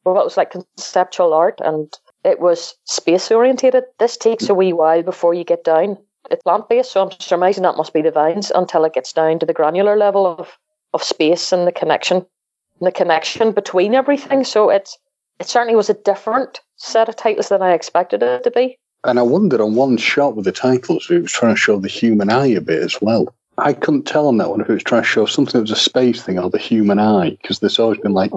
well, 0.04 0.20
it 0.20 0.24
was 0.24 0.36
like 0.36 0.50
conceptual 0.50 1.32
art, 1.32 1.60
and 1.64 1.92
it 2.24 2.40
was 2.40 2.74
space 2.84 3.30
orientated. 3.30 3.84
This 3.98 4.16
takes 4.16 4.48
a 4.48 4.54
wee 4.54 4.72
while 4.72 5.02
before 5.02 5.34
you 5.34 5.44
get 5.44 5.64
down. 5.64 5.98
It's 6.30 6.42
plant 6.42 6.68
based, 6.68 6.92
so 6.92 7.02
I'm 7.02 7.10
surmising 7.18 7.64
that 7.64 7.76
must 7.76 7.92
be 7.92 8.02
the 8.02 8.10
vines 8.10 8.52
until 8.54 8.84
it 8.84 8.94
gets 8.94 9.12
down 9.12 9.38
to 9.40 9.46
the 9.46 9.52
granular 9.52 9.96
level 9.96 10.26
of, 10.26 10.56
of 10.94 11.02
space 11.02 11.52
and 11.52 11.66
the 11.66 11.72
connection 11.72 12.18
and 12.18 12.86
the 12.86 12.92
connection 12.92 13.52
between 13.52 13.94
everything. 13.94 14.44
So 14.44 14.70
it's 14.70 14.98
it 15.40 15.48
certainly 15.48 15.74
was 15.74 15.90
a 15.90 15.94
different 15.94 16.60
set 16.76 17.08
of 17.08 17.16
titles 17.16 17.48
than 17.48 17.62
I 17.62 17.72
expected 17.72 18.22
it 18.22 18.44
to 18.44 18.50
be. 18.50 18.78
And 19.04 19.18
I 19.18 19.22
wondered 19.22 19.60
on 19.60 19.74
one 19.74 19.96
shot 19.96 20.36
with 20.36 20.44
the 20.44 20.52
titles, 20.52 21.10
it 21.10 21.22
was 21.22 21.32
trying 21.32 21.54
to 21.54 21.60
show 21.60 21.78
the 21.80 21.88
human 21.88 22.30
eye 22.30 22.46
a 22.46 22.60
bit 22.60 22.82
as 22.82 23.00
well. 23.00 23.34
I 23.58 23.72
couldn't 23.72 24.04
tell 24.04 24.28
on 24.28 24.38
that 24.38 24.50
one 24.50 24.60
if 24.60 24.70
it 24.70 24.74
was 24.74 24.84
trying 24.84 25.02
to 25.02 25.08
show 25.08 25.26
something 25.26 25.52
that 25.58 25.62
was 25.62 25.72
a 25.72 25.76
space 25.76 26.22
thing 26.22 26.38
or 26.38 26.48
the 26.48 26.58
human 26.58 26.98
eye, 26.98 27.30
because 27.30 27.58
there's 27.58 27.78
always 27.78 27.98
been 27.98 28.14
like 28.14 28.30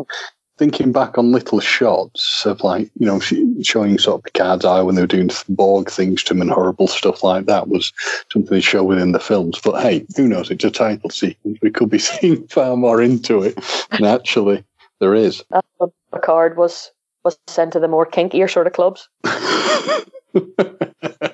thinking 0.58 0.92
back 0.92 1.18
on 1.18 1.32
little 1.32 1.60
shots 1.60 2.46
of 2.46 2.62
like 2.62 2.90
you 2.98 3.06
know 3.06 3.20
showing 3.62 3.98
sort 3.98 4.20
of 4.20 4.24
Picard's 4.24 4.66
eye 4.66 4.82
when 4.82 4.96
they 4.96 5.02
were 5.02 5.08
doing 5.08 5.30
Borg 5.50 5.90
things 5.90 6.24
to 6.24 6.34
him 6.34 6.42
and 6.42 6.52
horrible 6.52 6.88
stuff 6.88 7.24
like 7.24 7.46
that 7.46 7.68
was 7.68 7.92
something 8.32 8.50
they 8.50 8.62
show 8.62 8.84
within 8.84 9.12
the 9.12 9.20
films. 9.20 9.60
But 9.64 9.82
hey, 9.82 10.06
who 10.16 10.28
knows? 10.28 10.52
It's 10.52 10.64
a 10.64 10.72
title 10.72 11.10
sequence. 11.10 11.60
We 11.62 11.72
could 11.72 11.90
be 11.90 12.00
seeing 12.00 12.48
far 12.48 12.78
more 12.78 13.02
into 13.02 13.44
it 13.44 13.56
than 13.92 14.06
actually 14.06 14.64
there 15.00 15.16
is. 15.16 15.44
Uh, 15.52 15.88
Picard 16.14 16.58
was 16.58 16.92
was 17.24 17.38
sent 17.48 17.74
to 17.74 17.80
the 17.80 17.88
more 17.88 18.06
kinkier 18.06 18.50
sort 18.50 18.68
of 18.68 18.74
clubs. 18.74 19.10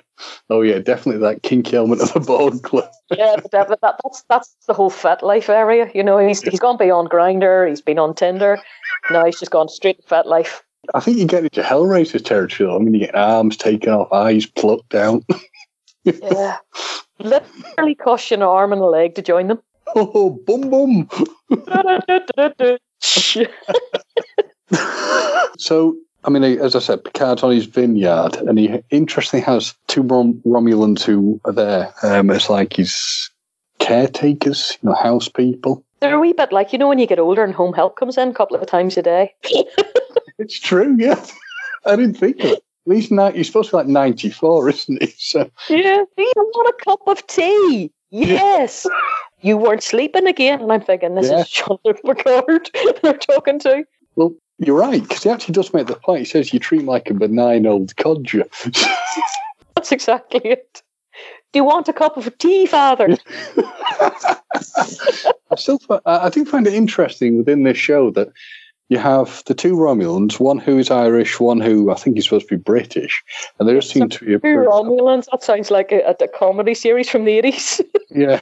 oh 0.50 0.62
yeah, 0.62 0.80
definitely 0.80 1.22
that 1.22 1.44
kinky 1.44 1.76
element 1.76 2.02
of 2.02 2.14
the 2.14 2.20
Borg 2.20 2.64
club. 2.64 2.90
yeah, 3.12 3.36
definitely. 3.52 3.76
Uh, 3.76 3.78
that, 3.82 4.00
that's 4.04 4.24
that's 4.30 4.56
the 4.68 4.74
whole 4.74 4.92
FetLife 4.92 5.50
area. 5.50 5.90
You 5.94 6.04
know, 6.04 6.18
he's 6.18 6.42
he's 6.42 6.60
gone 6.60 6.78
beyond 6.78 7.10
Grindr. 7.10 7.70
He's 7.70 7.82
been 7.82 8.00
on 8.00 8.16
Tinder. 8.16 8.60
Now 9.10 9.26
he's 9.26 9.40
just 9.40 9.52
gone 9.52 9.70
straight 9.70 10.02
to 10.02 10.08
FetLife. 10.08 10.62
I 10.94 11.00
think 11.00 11.18
you 11.18 11.28
get 11.28 11.44
into 11.44 11.62
Hellraiser 11.62 12.24
territory. 12.24 12.68
Though. 12.68 12.76
I 12.76 12.80
mean, 12.80 12.96
you 12.96 13.02
get 13.02 13.16
arms 13.16 13.58
taken 13.58 13.94
off, 13.94 14.12
eyes 14.12 14.46
plucked 14.46 14.96
out. 14.96 15.24
yeah, 16.04 16.58
literally 17.20 17.96
cost 17.96 18.32
you 18.32 18.36
an 18.36 18.44
arm 18.44 18.74
and 18.74 18.82
a 18.82 18.86
leg 18.86 19.16
to 19.16 19.22
join 19.22 19.48
them. 19.48 19.60
Oh, 19.96 20.40
boom, 20.46 20.70
boom. 20.70 21.10
so 25.58 25.98
I 26.24 26.30
mean, 26.30 26.44
as 26.44 26.76
I 26.76 26.80
said, 26.80 27.04
Picard's 27.04 27.44
on 27.44 27.52
his 27.52 27.66
vineyard, 27.66 28.36
and 28.36 28.60
he 28.60 28.84
interestingly 28.92 29.44
has 29.44 29.74
two 29.88 30.04
Rom- 30.04 30.42
Romulans 30.46 31.02
who 31.02 31.42
are 31.46 31.52
there 31.52 31.94
um, 32.04 32.30
as 32.30 32.50
like 32.50 32.74
his 32.74 33.30
caretakers, 33.80 34.78
you 34.82 34.90
know, 34.90 34.96
house 34.96 35.28
people. 35.28 35.84
They're 36.00 36.16
a 36.16 36.20
wee 36.20 36.34
bit 36.34 36.52
like 36.52 36.74
you 36.74 36.80
know 36.80 36.88
when 36.88 37.00
you 37.00 37.08
get 37.08 37.20
older 37.20 37.44
and 37.44 37.54
home 37.54 37.74
help 37.74 37.96
comes 37.96 38.18
in 38.18 38.30
a 38.30 38.34
couple 38.34 38.58
of 38.58 38.66
times 38.68 38.98
a 38.98 39.02
day. 39.02 39.34
it's 40.38 40.60
true, 40.60 40.96
yeah. 40.98 41.24
I 41.86 41.96
didn't 41.96 42.16
think 42.16 42.40
of 42.40 42.52
it. 42.52 42.64
At 42.86 42.88
least 42.88 43.12
now 43.12 43.32
he's 43.32 43.48
supposed 43.48 43.70
to 43.70 43.74
be 43.74 43.78
like 43.78 43.88
ninety 43.88 44.30
four, 44.30 44.70
isn't 44.70 45.02
he? 45.02 45.14
So 45.18 45.50
yeah, 45.70 46.04
you 46.18 46.34
want 46.36 46.76
a 46.80 46.84
cup 46.84 47.02
of 47.08 47.26
tea? 47.28 47.92
Yes. 48.10 48.86
Yeah. 48.90 48.98
you 49.42 49.58
weren't 49.58 49.84
sleeping 49.84 50.28
again, 50.28 50.62
and 50.62 50.72
I'm 50.72 50.82
thinking 50.82 51.16
this 51.16 51.30
yeah. 51.30 51.40
is 51.40 51.50
Jean-Luc 51.50 52.02
Picard 52.04 52.70
they're 53.02 53.14
talking 53.14 53.60
to. 53.60 53.86
Well, 54.16 54.34
you're 54.62 54.78
right, 54.78 55.02
because 55.02 55.24
he 55.24 55.30
actually 55.30 55.54
does 55.54 55.74
make 55.74 55.88
the 55.88 55.96
point. 55.96 56.20
He 56.20 56.26
says 56.26 56.54
you 56.54 56.60
treat 56.60 56.82
him 56.82 56.88
like 56.88 57.10
a 57.10 57.16
benign 57.16 57.66
old 57.66 57.96
codger. 57.98 58.46
That's 59.76 59.92
exactly 59.92 60.42
it. 60.44 60.84
Do 61.52 61.60
you 61.60 61.64
want 61.64 61.90
a 61.90 61.94
cup 61.94 62.16
of 62.16 62.38
tea, 62.38 62.68
Father? 62.68 63.18
I 63.58 65.56
still, 65.56 65.80
I 66.06 66.30
do 66.30 66.46
find 66.46 66.68
it 66.68 66.74
interesting 66.74 67.38
within 67.38 67.64
this 67.64 67.78
show 67.78 68.12
that 68.12 68.30
you 68.90 69.00
have 69.00 69.44
the 69.48 69.56
two 69.56 69.76
Romulans, 69.76 70.40
one 70.40 70.60
who 70.60 70.78
is 70.78 70.92
Irish, 70.92 71.40
one 71.40 71.60
who 71.60 71.90
I 71.92 71.96
think 71.96 72.18
is 72.18 72.26
supposed 72.26 72.48
to 72.50 72.58
be 72.58 72.62
British, 72.62 73.24
and 73.58 73.68
they 73.68 73.74
just 73.74 73.90
seem 73.90 74.10
to 74.10 74.26
be. 74.26 74.34
Two 74.38 74.58
Romulans. 74.58 75.26
That 75.32 75.44
sounds 75.44 75.72
like 75.72 75.92
a, 75.92 76.16
a 76.20 76.28
comedy 76.28 76.74
series 76.74 77.10
from 77.10 77.26
the 77.26 77.32
eighties. 77.32 77.82
yeah. 78.10 78.40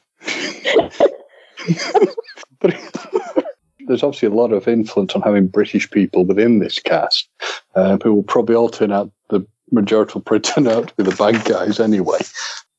but 2.60 2.76
there's 3.90 4.04
obviously 4.04 4.28
a 4.28 4.32
lot 4.32 4.54
of 4.54 4.68
influence 4.68 5.16
on 5.16 5.24
having 5.24 5.48
British 5.48 5.90
people 5.90 6.24
within 6.24 6.60
this 6.60 6.78
cast, 6.80 7.28
uh, 7.74 7.98
who 8.04 8.14
will 8.14 8.24
probably 8.24 8.56
all 8.56 8.70
turn 8.70 8.92
out 8.92 9.12
the 9.30 9.46
majority 9.72 10.14
will 10.14 10.22
probably 10.22 10.40
turn 10.52 10.68
out 10.68 10.88
to 10.88 10.96
be 10.96 11.04
the 11.04 11.16
bad 11.16 11.44
guys 11.46 11.80
anyway. 11.80 12.20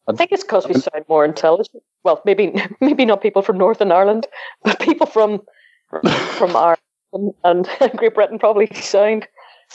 I 0.08 0.12
think 0.12 0.30
it's 0.30 0.44
because 0.44 0.68
we 0.68 0.74
sound 0.74 1.04
more 1.08 1.24
intelligent. 1.24 1.82
Well, 2.04 2.22
maybe 2.24 2.54
maybe 2.80 3.04
not 3.04 3.22
people 3.22 3.42
from 3.42 3.58
Northern 3.58 3.90
Ireland, 3.90 4.28
but 4.62 4.78
people 4.78 5.06
from 5.06 5.42
from 5.90 6.54
Ireland 6.56 7.34
and 7.42 7.68
Great 7.96 8.14
Britain 8.14 8.38
probably 8.38 8.68
sound 8.74 9.26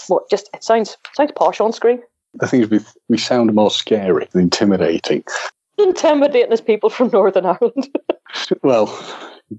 more. 0.10 0.24
Just 0.32 0.50
it 0.54 0.64
sounds 0.64 0.96
sounds 1.14 1.34
posh 1.36 1.60
on 1.60 1.74
screen. 1.74 2.02
The 2.36 2.48
thing 2.48 2.62
is, 2.62 2.70
we 2.70 2.80
we 3.10 3.18
sound 3.18 3.54
more 3.54 3.72
scary 3.72 4.28
and 4.34 4.42
intimidating. 4.42 5.26
Intimidating 5.78 6.54
as 6.54 6.62
people 6.62 6.90
from 6.90 7.10
Northern 7.10 7.46
Ireland. 7.46 7.90
well, 8.64 8.88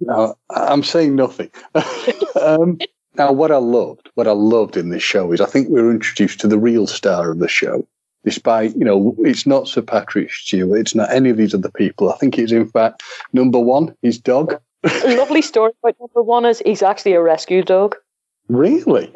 no, 0.00 0.36
I'm 0.50 0.82
saying 0.82 1.16
nothing. 1.16 1.50
um, 2.40 2.78
now, 3.16 3.32
what 3.32 3.50
I 3.50 3.56
loved, 3.56 4.10
what 4.14 4.28
I 4.28 4.32
loved 4.32 4.76
in 4.76 4.90
this 4.90 5.02
show 5.02 5.32
is 5.32 5.40
I 5.40 5.46
think 5.46 5.68
we 5.68 5.80
were 5.80 5.90
introduced 5.90 6.40
to 6.40 6.48
the 6.48 6.58
real 6.58 6.86
star 6.86 7.30
of 7.30 7.38
the 7.38 7.48
show. 7.48 7.86
Despite, 8.24 8.76
you 8.76 8.84
know, 8.84 9.14
it's 9.20 9.46
not 9.46 9.68
Sir 9.68 9.82
Patrick 9.82 10.32
Stewart, 10.32 10.80
it's 10.80 10.94
not 10.96 11.12
any 11.12 11.30
of 11.30 11.36
these 11.36 11.54
other 11.54 11.70
people. 11.70 12.12
I 12.12 12.16
think 12.16 12.38
it's 12.38 12.52
in 12.52 12.68
fact 12.68 13.02
number 13.32 13.60
one, 13.60 13.94
his 14.02 14.18
dog. 14.18 14.60
Lovely 15.04 15.42
story 15.42 15.72
about 15.82 15.96
number 16.00 16.22
one 16.22 16.44
is 16.44 16.60
he's 16.64 16.82
actually 16.82 17.12
a 17.12 17.22
rescue 17.22 17.62
dog. 17.62 17.94
Really? 18.48 19.12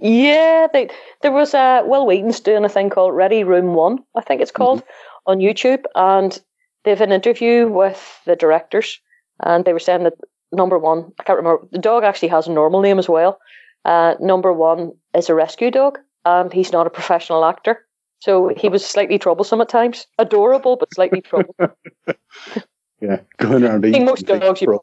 Yeah, 0.00 0.66
they, 0.72 0.88
there 1.22 1.32
was 1.32 1.54
a 1.54 1.82
Wil 1.84 2.06
Wheaton's 2.06 2.40
doing 2.40 2.64
a 2.64 2.68
thing 2.68 2.90
called 2.90 3.14
Ready 3.14 3.44
Room 3.44 3.74
One, 3.74 3.98
I 4.14 4.22
think 4.22 4.40
it's 4.40 4.50
called, 4.50 4.80
mm-hmm. 4.80 5.32
on 5.32 5.38
YouTube, 5.38 5.84
and 5.94 6.40
they've 6.84 7.00
an 7.00 7.12
interview 7.12 7.68
with 7.68 8.20
the 8.26 8.34
directors, 8.34 9.00
and 9.40 9.64
they 9.64 9.72
were 9.72 9.78
saying 9.78 10.04
that 10.04 10.14
number 10.52 10.78
one, 10.78 11.12
I 11.18 11.22
can't 11.22 11.38
remember, 11.38 11.66
the 11.70 11.78
dog 11.78 12.04
actually 12.04 12.28
has 12.28 12.46
a 12.46 12.52
normal 12.52 12.80
name 12.80 12.98
as 12.98 13.08
well. 13.08 13.38
Uh, 13.84 14.14
number 14.20 14.52
one 14.52 14.92
is 15.14 15.28
a 15.28 15.34
rescue 15.34 15.70
dog, 15.70 15.98
and 16.24 16.52
he's 16.52 16.72
not 16.72 16.86
a 16.86 16.90
professional 16.90 17.44
actor. 17.44 17.86
So 18.20 18.48
he 18.56 18.68
was 18.68 18.84
slightly 18.84 19.18
troublesome 19.18 19.60
at 19.60 19.68
times. 19.68 20.06
Adorable, 20.18 20.76
but 20.76 20.92
slightly 20.94 21.20
troublesome. 21.20 21.72
yeah, 23.00 23.20
going 23.36 23.62
around 23.62 23.84
I 23.84 23.92
think 23.92 24.06
most 24.06 24.26
dogs 24.26 24.60
you 24.60 24.80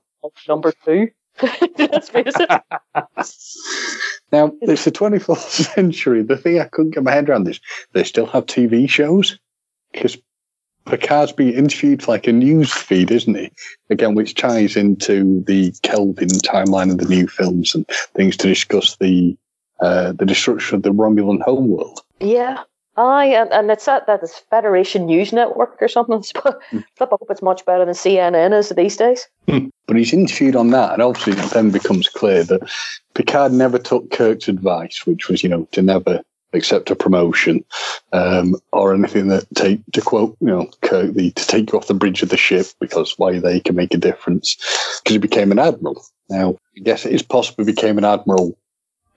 number 0.48 0.72
two. 0.86 1.10
Let's 1.78 2.10
face 2.10 2.34
it. 2.36 2.50
now, 4.32 4.52
it's 4.62 4.86
the 4.86 4.92
24th 4.92 5.38
century. 5.74 6.22
The 6.22 6.38
thing 6.38 6.60
I 6.60 6.66
couldn't 6.66 6.92
get 6.92 7.04
my 7.04 7.12
head 7.12 7.28
around 7.28 7.48
is 7.48 7.60
they 7.94 8.04
still 8.04 8.28
have 8.28 8.46
TV 8.46 8.88
shows 8.88 9.40
because 9.92 10.18
Picard's 10.86 11.32
being 11.32 11.54
interviewed 11.54 12.04
for 12.04 12.12
like 12.12 12.28
a 12.28 12.32
news 12.32 12.74
feed, 12.74 13.12
isn't 13.12 13.36
he? 13.36 13.52
Again, 13.90 14.16
which 14.16 14.36
ties 14.36 14.76
into 14.76 15.44
the 15.46 15.74
Kelvin 15.82 16.28
timeline 16.28 16.92
of 16.92 16.98
the 16.98 17.06
new 17.06 17.28
films 17.28 17.74
and 17.74 17.88
things 18.16 18.38
to 18.38 18.48
discuss 18.48 18.98
the 18.98 19.38
uh, 19.80 20.14
the 20.14 20.26
destruction 20.26 20.78
of 20.78 20.84
the 20.84 20.94
Romulan 20.94 21.42
homeworld. 21.42 22.00
Yeah. 22.20 22.64
Aye, 22.96 23.26
and, 23.26 23.52
and 23.52 23.72
it's 23.72 23.88
at 23.88 24.06
that 24.06 24.22
is 24.22 24.36
Federation 24.52 25.08
News 25.08 25.34
Network 25.34 25.78
or 25.82 25.88
something. 25.88 26.22
Flip, 26.36 26.56
I 27.02 27.06
hope 27.06 27.28
it's 27.30 27.42
much 27.42 27.66
better 27.66 27.86
than 27.86 27.96
CNN 27.96 28.58
is 28.58 28.70
these 28.70 28.96
days. 28.98 29.28
Hmm. 29.50 29.70
But 29.88 29.98
he's 29.98 30.14
interviewed 30.14 30.56
on 30.56 30.70
that, 30.70 30.94
and 30.94 31.02
obviously 31.02 31.34
it 31.34 31.50
then 31.50 31.72
becomes 31.72 32.08
clear 32.08 32.44
that 32.44 32.62
Picard 33.16 33.52
never 33.52 33.80
took 33.80 34.12
Kirk's 34.12 34.48
advice, 34.48 35.06
which 35.06 35.28
was, 35.28 35.44
you 35.44 35.50
know, 35.50 35.68
to 35.72 35.82
never 35.82 36.22
accept 36.54 36.92
a 36.92 36.96
promotion 36.96 37.64
um, 38.12 38.56
or 38.72 38.94
anything 38.94 39.28
that 39.28 39.46
take 39.56 39.80
to 39.94 40.02
quote 40.02 40.38
you 40.40 40.48
know 40.48 40.70
Kirk 40.82 41.14
the 41.14 41.32
to 41.32 41.48
take 41.48 41.72
you 41.72 41.78
off 41.78 41.88
the 41.88 41.94
bridge 41.94 42.22
of 42.22 42.30
the 42.30 42.38
ship 42.38 42.68
because 42.80 43.18
why 43.18 43.40
they 43.40 43.60
can 43.60 43.76
make 43.76 43.94
a 43.94 43.98
difference 43.98 44.56
because 45.04 45.14
he 45.14 45.18
became 45.18 45.52
an 45.52 45.60
admiral. 45.60 46.06
Now 46.30 46.58
I 46.78 46.82
guess 46.82 47.06
it 47.06 47.14
is 47.14 47.24
possible 47.24 47.66
he 47.66 47.72
became 47.72 47.98
an 47.98 48.06
admiral 48.06 48.58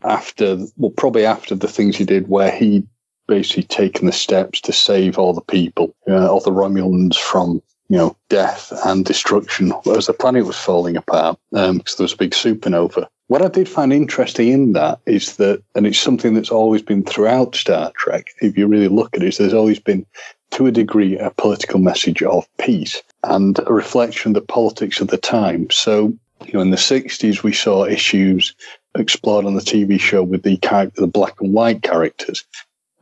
after, 0.05 0.59
well, 0.77 0.91
probably 0.91 1.25
after 1.25 1.55
the 1.55 1.69
things 1.69 1.97
he 1.97 2.05
did, 2.05 2.29
where 2.29 2.51
he 2.51 2.87
basically 3.27 3.65
taken 3.65 4.07
the 4.07 4.13
steps 4.13 4.61
to 4.63 4.73
save 4.73 5.19
all 5.19 5.33
the 5.33 5.41
people, 5.41 5.95
uh, 6.09 6.31
all 6.31 6.41
the 6.41 6.51
Romulans 6.51 7.17
from 7.17 7.61
you 7.89 7.97
know 7.97 8.17
death 8.29 8.73
and 8.85 9.05
destruction 9.05 9.73
as 9.95 10.07
the 10.07 10.13
planet 10.13 10.45
was 10.45 10.57
falling 10.57 10.97
apart 10.97 11.39
um, 11.55 11.79
because 11.79 11.97
there 11.97 12.05
was 12.05 12.13
a 12.13 12.17
big 12.17 12.33
supernova. 12.33 13.07
What 13.29 13.43
I 13.43 13.49
did 13.49 13.69
find 13.69 13.93
interesting 13.93 14.49
in 14.49 14.73
that 14.75 15.01
is 15.05 15.37
that, 15.37 15.63
and 15.75 15.87
it's 15.87 15.99
something 15.99 16.35
that's 16.35 16.51
always 16.51 16.83
been 16.83 17.03
throughout 17.03 17.57
Star 17.57 17.93
Trek. 17.97 18.29
If 18.41 18.57
you 18.57 18.69
really 18.69 18.89
look 18.89 19.17
at 19.17 19.23
it, 19.23 19.37
there's 19.37 19.53
always 19.53 19.81
been, 19.81 20.07
to 20.53 20.67
a 20.67 20.71
degree, 20.71 21.19
a 21.19 21.31
political 21.31 21.81
message 21.81 22.23
of 22.23 22.47
peace 22.59 23.03
and 23.25 23.59
a 23.67 23.73
reflection 23.73 24.31
of 24.31 24.35
the 24.35 24.47
politics 24.47 25.01
of 25.01 25.09
the 25.09 25.17
time. 25.17 25.69
So, 25.71 26.17
you 26.45 26.53
know, 26.53 26.61
in 26.61 26.71
the 26.71 26.77
'60s, 26.77 27.43
we 27.43 27.53
saw 27.53 27.85
issues 27.85 28.55
explored 28.95 29.45
on 29.45 29.55
the 29.55 29.61
TV 29.61 29.99
show 29.99 30.23
with 30.23 30.45
the 30.45 30.57
character, 30.59 31.01
the 31.01 31.09
black 31.09 31.41
and 31.41 31.53
white 31.53 31.83
characters, 31.83 32.45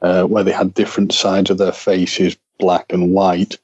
uh, 0.00 0.24
where 0.24 0.42
they 0.42 0.52
had 0.52 0.72
different 0.72 1.12
sides 1.12 1.50
of 1.50 1.58
their 1.58 1.72
faces, 1.72 2.36
black 2.58 2.92
and 2.94 3.12
white, 3.12 3.58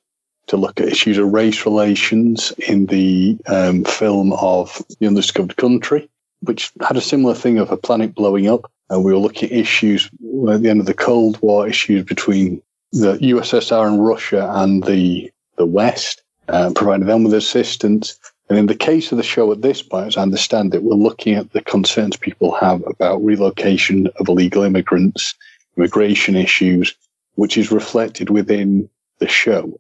to 0.51 0.57
look 0.57 0.81
at 0.81 0.89
issues 0.89 1.17
of 1.17 1.33
race 1.33 1.65
relations 1.65 2.53
in 2.67 2.87
the 2.87 3.39
um, 3.47 3.85
film 3.85 4.33
of 4.33 4.83
The 4.99 5.07
Undiscovered 5.07 5.57
Country, 5.57 6.11
which 6.41 6.73
had 6.81 6.97
a 6.97 7.01
similar 7.01 7.35
thing 7.35 7.59
of 7.59 7.71
a 7.71 7.77
planet 7.77 8.17
blowing 8.17 8.49
up. 8.49 8.71
And 8.91 9.05
we 9.05 9.13
were 9.13 9.19
looking 9.19 9.49
at 9.49 9.57
issues 9.57 10.07
at 10.07 10.63
the 10.63 10.69
end 10.69 10.81
of 10.81 10.87
the 10.87 10.95
Cold 10.95 11.41
War, 11.41 11.69
issues 11.69 12.05
between 12.05 12.61
the 12.91 13.17
USSR 13.19 13.87
and 13.87 14.05
Russia 14.05 14.51
and 14.57 14.83
the 14.83 15.33
the 15.57 15.67
West, 15.67 16.23
uh, 16.49 16.73
providing 16.75 17.07
them 17.07 17.23
with 17.23 17.35
assistance. 17.35 18.19
And 18.49 18.59
in 18.59 18.67
the 18.67 18.75
case 18.75 19.13
of 19.13 19.19
the 19.19 19.23
show 19.23 19.53
at 19.53 19.63
this 19.63 19.83
point, 19.83 20.09
as 20.09 20.17
I 20.17 20.23
understand 20.23 20.75
it, 20.75 20.83
we're 20.83 20.95
looking 20.95 21.35
at 21.35 21.53
the 21.53 21.63
concerns 21.63 22.17
people 22.17 22.51
have 22.57 22.83
about 22.89 23.25
relocation 23.25 24.09
of 24.17 24.29
illegal 24.29 24.65
immigrants 24.65 25.37
immigration 25.77 26.35
issues, 26.35 26.97
which 27.37 27.57
is 27.57 27.71
reflected 27.71 28.31
within 28.31 28.91
the 29.21 29.29
show. 29.29 29.79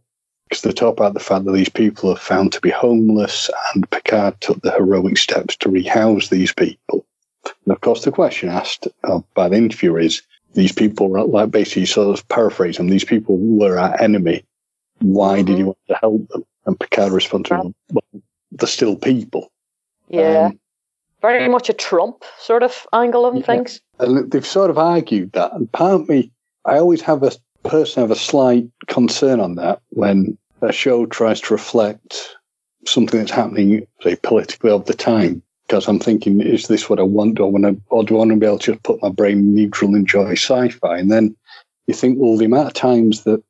Because 0.50 0.62
they 0.62 0.73
talk 0.73 0.99
about 0.99 1.14
the 1.14 1.21
fact 1.21 1.45
that 1.45 1.52
these 1.52 1.69
people 1.69 2.11
are 2.11 2.16
found 2.16 2.52
to 2.52 2.61
be 2.61 2.71
homeless, 2.71 3.49
and 3.73 3.88
Picard 3.90 4.40
took 4.40 4.61
the 4.62 4.73
heroic 4.73 5.16
steps 5.16 5.57
to 5.57 5.71
rehouse 5.71 6.28
these 6.28 6.52
people. 6.52 7.07
And 7.64 7.73
of 7.73 7.80
course, 7.80 8.04
the 8.04 8.11
question 8.11 8.49
asked 8.49 8.88
uh, 9.04 9.21
by 9.35 9.49
the 9.49 9.57
interviewer 9.57 10.00
is 10.00 10.23
these 10.54 10.73
people 10.73 11.09
were 11.09 11.23
like 11.23 11.52
basically 11.52 11.87
sort 11.87 12.19
of 12.19 12.28
paraphrase 12.28 12.78
them, 12.78 12.88
these 12.88 13.04
people 13.04 13.38
were 13.38 13.78
our 13.78 13.99
enemy. 14.02 14.45
Why 14.99 15.38
mm-hmm. 15.38 15.47
did 15.47 15.59
you 15.59 15.66
want 15.66 15.78
to 15.88 15.95
help 15.95 16.28
them? 16.28 16.45
And 16.66 16.78
Picard 16.78 17.12
responds, 17.12 17.49
responded, 17.49 17.75
well, 17.92 18.23
they're 18.50 18.69
still 18.69 18.97
people. 18.97 19.52
Yeah. 20.09 20.47
Um, 20.47 20.61
very 21.23 21.49
much 21.49 21.69
a 21.69 21.75
Trump 21.75 22.25
sort 22.38 22.62
of 22.62 22.87
angle 22.92 23.25
on 23.26 23.37
yeah. 23.37 23.47
things. 23.47 23.80
And 23.99 24.30
they've 24.30 24.45
sort 24.45 24.71
of 24.71 24.78
argued 24.78 25.33
that. 25.33 25.52
And 25.52 25.71
part 25.71 25.95
of 25.95 26.09
me, 26.09 26.33
I 26.64 26.78
always 26.78 27.02
have 27.02 27.23
a 27.23 27.30
person 27.62 28.02
have 28.02 28.11
a 28.11 28.16
slight 28.16 28.66
concern 28.87 29.38
on 29.38 29.57
that 29.57 29.80
when 29.90 30.37
a 30.62 30.73
show 30.73 31.07
tries 31.07 31.40
to 31.43 31.55
reflect 31.55 32.37
something 32.87 33.19
that's 33.19 33.31
happening, 33.31 33.87
say, 34.02 34.17
politically 34.17 34.71
of 34.71 34.87
the 34.87 34.95
time. 34.95 35.43
Because 35.67 35.87
I'm 35.87 36.00
thinking, 36.00 36.40
is 36.40 36.67
this 36.67 36.90
what 36.90 36.99
I 36.99 37.05
want, 37.05 37.38
or, 37.38 37.52
or 37.90 38.05
do 38.05 38.17
I 38.17 38.19
want 38.19 38.31
to 38.33 38.37
be 38.37 38.47
able 38.47 38.59
to 38.59 38.73
just 38.73 38.83
put 38.83 39.00
my 39.02 39.09
brain 39.09 39.55
neutral 39.55 39.90
and 39.90 39.99
enjoy 39.99 40.33
sci-fi? 40.33 40.99
And 40.99 41.12
then 41.12 41.37
you 41.87 41.95
think, 41.95 42.19
well, 42.19 42.37
the 42.37 42.47
amount 42.47 42.69
of 42.69 42.75
times 42.75 43.23
that 43.23 43.43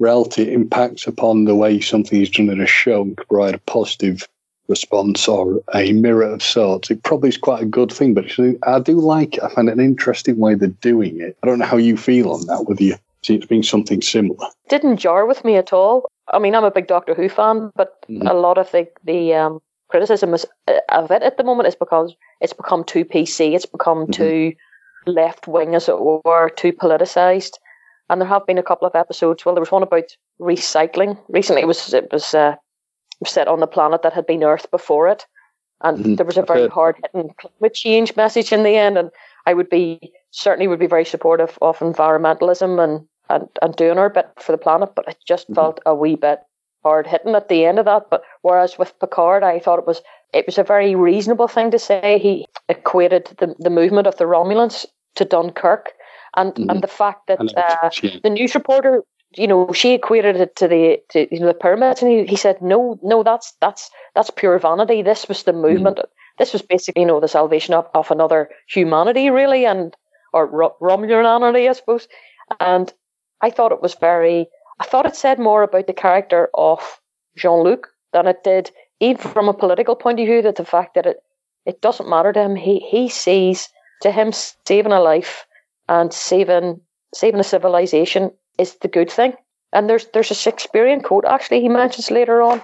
reality 0.00 0.52
impacts 0.52 1.06
upon 1.06 1.44
the 1.44 1.54
way 1.54 1.80
something 1.80 2.20
is 2.20 2.30
done 2.30 2.50
in 2.50 2.60
a 2.60 2.66
show 2.66 3.02
and 3.02 3.16
can 3.16 3.26
provide 3.26 3.54
a 3.54 3.58
positive 3.58 4.26
response 4.68 5.26
or 5.26 5.62
a 5.74 5.92
mirror 5.92 6.24
of 6.24 6.42
sorts, 6.42 6.90
it 6.90 7.02
probably 7.02 7.30
is 7.30 7.36
quite 7.36 7.62
a 7.62 7.66
good 7.66 7.92
thing. 7.92 8.14
But 8.14 8.26
I 8.64 8.80
do 8.80 9.00
like 9.00 9.36
it. 9.36 9.42
I 9.42 9.48
find 9.48 9.68
it 9.68 9.72
an 9.72 9.80
interesting 9.80 10.36
way 10.38 10.54
they're 10.54 10.68
doing 10.68 11.20
it. 11.20 11.36
I 11.42 11.46
don't 11.46 11.58
know 11.58 11.66
how 11.66 11.78
you 11.78 11.96
feel 11.96 12.32
on 12.32 12.46
that, 12.46 12.64
whether 12.66 12.82
you 12.82 12.96
see 13.28 13.36
it 13.36 13.48
being 13.48 13.62
something 13.62 14.02
similar. 14.02 14.48
Didn't 14.68 14.96
jar 14.96 15.26
with 15.26 15.44
me 15.44 15.56
at 15.56 15.72
all. 15.72 16.10
I 16.32 16.38
mean, 16.38 16.54
I'm 16.54 16.64
a 16.64 16.70
big 16.70 16.86
Doctor 16.86 17.14
Who 17.14 17.28
fan, 17.28 17.70
but 17.76 18.02
mm-hmm. 18.08 18.26
a 18.26 18.34
lot 18.34 18.58
of 18.58 18.70
the, 18.72 18.88
the 19.04 19.34
um, 19.34 19.60
criticism 19.88 20.34
is, 20.34 20.46
uh, 20.66 20.80
of 20.88 21.10
it 21.10 21.22
at 21.22 21.36
the 21.36 21.44
moment 21.44 21.68
is 21.68 21.74
because 21.74 22.14
it's 22.40 22.52
become 22.52 22.84
too 22.84 23.04
PC, 23.04 23.54
it's 23.54 23.66
become 23.66 24.06
mm-hmm. 24.06 24.12
too 24.12 24.52
left 25.06 25.46
wing, 25.46 25.74
as 25.74 25.88
it 25.88 25.98
were, 26.00 26.50
too 26.56 26.72
politicised. 26.72 27.52
And 28.10 28.20
there 28.20 28.28
have 28.28 28.46
been 28.46 28.58
a 28.58 28.62
couple 28.62 28.86
of 28.86 28.94
episodes. 28.94 29.44
Well, 29.44 29.54
there 29.54 29.60
was 29.60 29.70
one 29.70 29.82
about 29.82 30.16
recycling 30.40 31.18
recently. 31.28 31.62
It 31.62 31.66
was 31.66 31.92
it 31.92 32.10
was 32.10 32.32
uh, 32.32 32.56
set 33.26 33.48
on 33.48 33.60
the 33.60 33.66
planet 33.66 34.02
that 34.02 34.14
had 34.14 34.26
been 34.26 34.44
Earth 34.44 34.70
before 34.70 35.08
it. 35.08 35.26
And 35.82 35.98
mm-hmm. 35.98 36.14
there 36.14 36.26
was 36.26 36.38
a 36.38 36.42
very 36.42 36.68
hard 36.68 36.96
hitting 37.02 37.34
climate 37.38 37.74
change 37.74 38.16
message 38.16 38.50
in 38.50 38.62
the 38.62 38.76
end. 38.76 38.96
And 38.96 39.10
I 39.46 39.54
would 39.54 39.68
be 39.68 40.12
certainly 40.30 40.68
would 40.68 40.78
be 40.78 40.86
very 40.86 41.04
supportive 41.04 41.58
of 41.60 41.78
environmentalism 41.78 42.82
and, 42.82 43.06
and, 43.28 43.48
and 43.62 43.76
doing 43.76 43.98
our 43.98 44.10
bit 44.10 44.28
for 44.38 44.52
the 44.52 44.58
planet, 44.58 44.90
but 44.94 45.08
it 45.08 45.16
just 45.26 45.46
mm-hmm. 45.46 45.54
felt 45.54 45.80
a 45.86 45.94
wee 45.94 46.16
bit 46.16 46.40
hard 46.82 47.06
hitting 47.06 47.34
at 47.34 47.48
the 47.48 47.64
end 47.64 47.78
of 47.78 47.84
that. 47.86 48.06
But 48.10 48.22
whereas 48.42 48.78
with 48.78 48.98
Picard, 49.00 49.42
I 49.42 49.58
thought 49.58 49.78
it 49.78 49.86
was 49.86 50.02
it 50.32 50.46
was 50.46 50.58
a 50.58 50.64
very 50.64 50.94
reasonable 50.94 51.48
thing 51.48 51.70
to 51.70 51.78
say. 51.78 52.18
He 52.18 52.46
equated 52.68 53.34
the, 53.38 53.54
the 53.58 53.70
movement 53.70 54.06
of 54.06 54.16
the 54.16 54.24
Romulans 54.24 54.84
to 55.16 55.24
Dunkirk. 55.24 55.90
And, 56.36 56.52
mm-hmm. 56.54 56.70
and 56.70 56.82
the 56.82 56.88
fact 56.88 57.26
that 57.28 57.40
uh, 57.40 57.90
the 58.22 58.30
news 58.30 58.54
reporter 58.54 59.02
you 59.36 59.46
know, 59.46 59.72
she 59.72 59.92
equated 59.92 60.36
it 60.36 60.56
to 60.56 60.68
the 60.68 60.98
to 61.10 61.32
you 61.32 61.40
know 61.40 61.46
the 61.46 61.54
pyramids, 61.54 62.02
and 62.02 62.10
he, 62.10 62.24
he 62.24 62.36
said, 62.36 62.62
no, 62.62 62.98
no, 63.02 63.22
that's 63.22 63.52
that's 63.60 63.90
that's 64.14 64.30
pure 64.30 64.58
vanity. 64.58 65.02
This 65.02 65.28
was 65.28 65.42
the 65.42 65.52
hmm. 65.52 65.60
movement. 65.60 65.98
Mm. 65.98 66.04
This 66.38 66.52
was 66.52 66.62
basically, 66.62 67.02
you 67.02 67.06
know, 67.06 67.20
the 67.20 67.28
salvation 67.28 67.74
of, 67.74 67.88
of 67.94 68.10
another 68.10 68.48
humanity, 68.68 69.28
really, 69.28 69.66
and 69.66 69.96
or 70.32 70.48
Romulanity, 70.80 71.68
I 71.68 71.72
suppose. 71.72 72.06
And 72.60 72.92
I 73.40 73.50
thought 73.50 73.72
it 73.72 73.82
was 73.82 73.94
very. 73.94 74.48
I 74.80 74.84
thought 74.84 75.06
it 75.06 75.16
said 75.16 75.38
more 75.38 75.62
about 75.62 75.86
the 75.86 75.92
character 75.92 76.48
of 76.54 77.00
Jean 77.36 77.64
Luc 77.64 77.88
than 78.12 78.26
it 78.26 78.44
did, 78.44 78.70
even 79.00 79.30
from 79.30 79.48
a 79.48 79.54
political 79.54 79.96
point 79.96 80.20
of 80.20 80.26
view. 80.26 80.42
That 80.42 80.56
the 80.56 80.64
fact 80.64 80.94
that 80.94 81.06
it 81.06 81.22
it 81.66 81.80
doesn't 81.80 82.08
matter 82.08 82.32
to 82.32 82.40
him. 82.40 82.56
He 82.56 82.80
he 82.80 83.08
sees 83.08 83.68
to 84.02 84.10
him 84.10 84.32
saving 84.32 84.92
a 84.92 85.00
life 85.00 85.46
and 85.88 86.12
saving 86.12 86.80
saving 87.14 87.40
a 87.40 87.44
civilization 87.44 88.30
is 88.58 88.76
the 88.76 88.88
good 88.88 89.10
thing. 89.10 89.34
And 89.72 89.88
there's 89.88 90.06
there's 90.08 90.30
a 90.30 90.34
Shakespearean 90.34 91.02
quote 91.02 91.24
actually 91.24 91.60
he 91.60 91.68
mentions 91.68 92.10
later 92.10 92.42
on. 92.42 92.62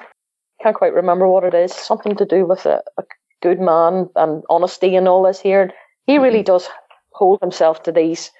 Can't 0.63 0.77
quite 0.77 0.95
remember 0.95 1.29
what 1.29 1.45
it 1.45 1.55
is. 1.55 1.75
Something 1.75 2.17
to 2.17 2.25
do 2.25 2.47
with 2.47 2.65
a, 2.67 2.83
a 2.97 3.05
good 3.43 3.61
man 3.61 4.09
and 4.17 4.43
honesty 4.49 4.97
and 4.97 5.07
all 5.07 5.23
this 5.25 5.41
here. 5.41 5.73
He 6.07 6.19
really 6.19 6.39
mm-hmm. 6.39 6.53
does 6.53 6.69
hold 7.13 7.41
himself 7.41 7.83
to 7.85 7.93
these 7.93 8.31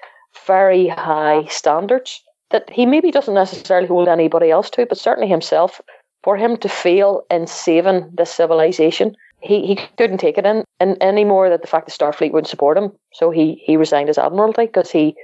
very 0.47 0.87
high 0.87 1.45
standards 1.45 2.21
that 2.51 2.69
he 2.69 2.85
maybe 2.85 3.11
doesn't 3.11 3.33
necessarily 3.33 3.87
hold 3.87 4.07
anybody 4.07 4.51
else 4.51 4.69
to, 4.71 4.85
but 4.85 4.97
certainly 4.97 5.29
himself. 5.29 5.81
For 6.23 6.37
him 6.37 6.57
to 6.57 6.69
fail 6.69 7.23
in 7.29 7.45
saving 7.45 8.09
this 8.13 8.33
civilization, 8.33 9.15
he, 9.41 9.67
he 9.67 9.75
couldn't 9.97 10.17
take 10.17 10.37
it 10.37 10.45
in, 10.45 10.63
in 10.79 10.97
anymore 11.01 11.49
that 11.49 11.61
the 11.61 11.67
fact 11.67 11.85
that 11.85 11.93
Starfleet 11.93 12.31
wouldn't 12.31 12.49
support 12.49 12.77
him. 12.77 12.91
So 13.13 13.29
he, 13.29 13.61
he 13.63 13.77
resigned 13.77 14.07
his 14.07 14.17
admiralty 14.17 14.65
because 14.65 14.91
he 14.91 15.15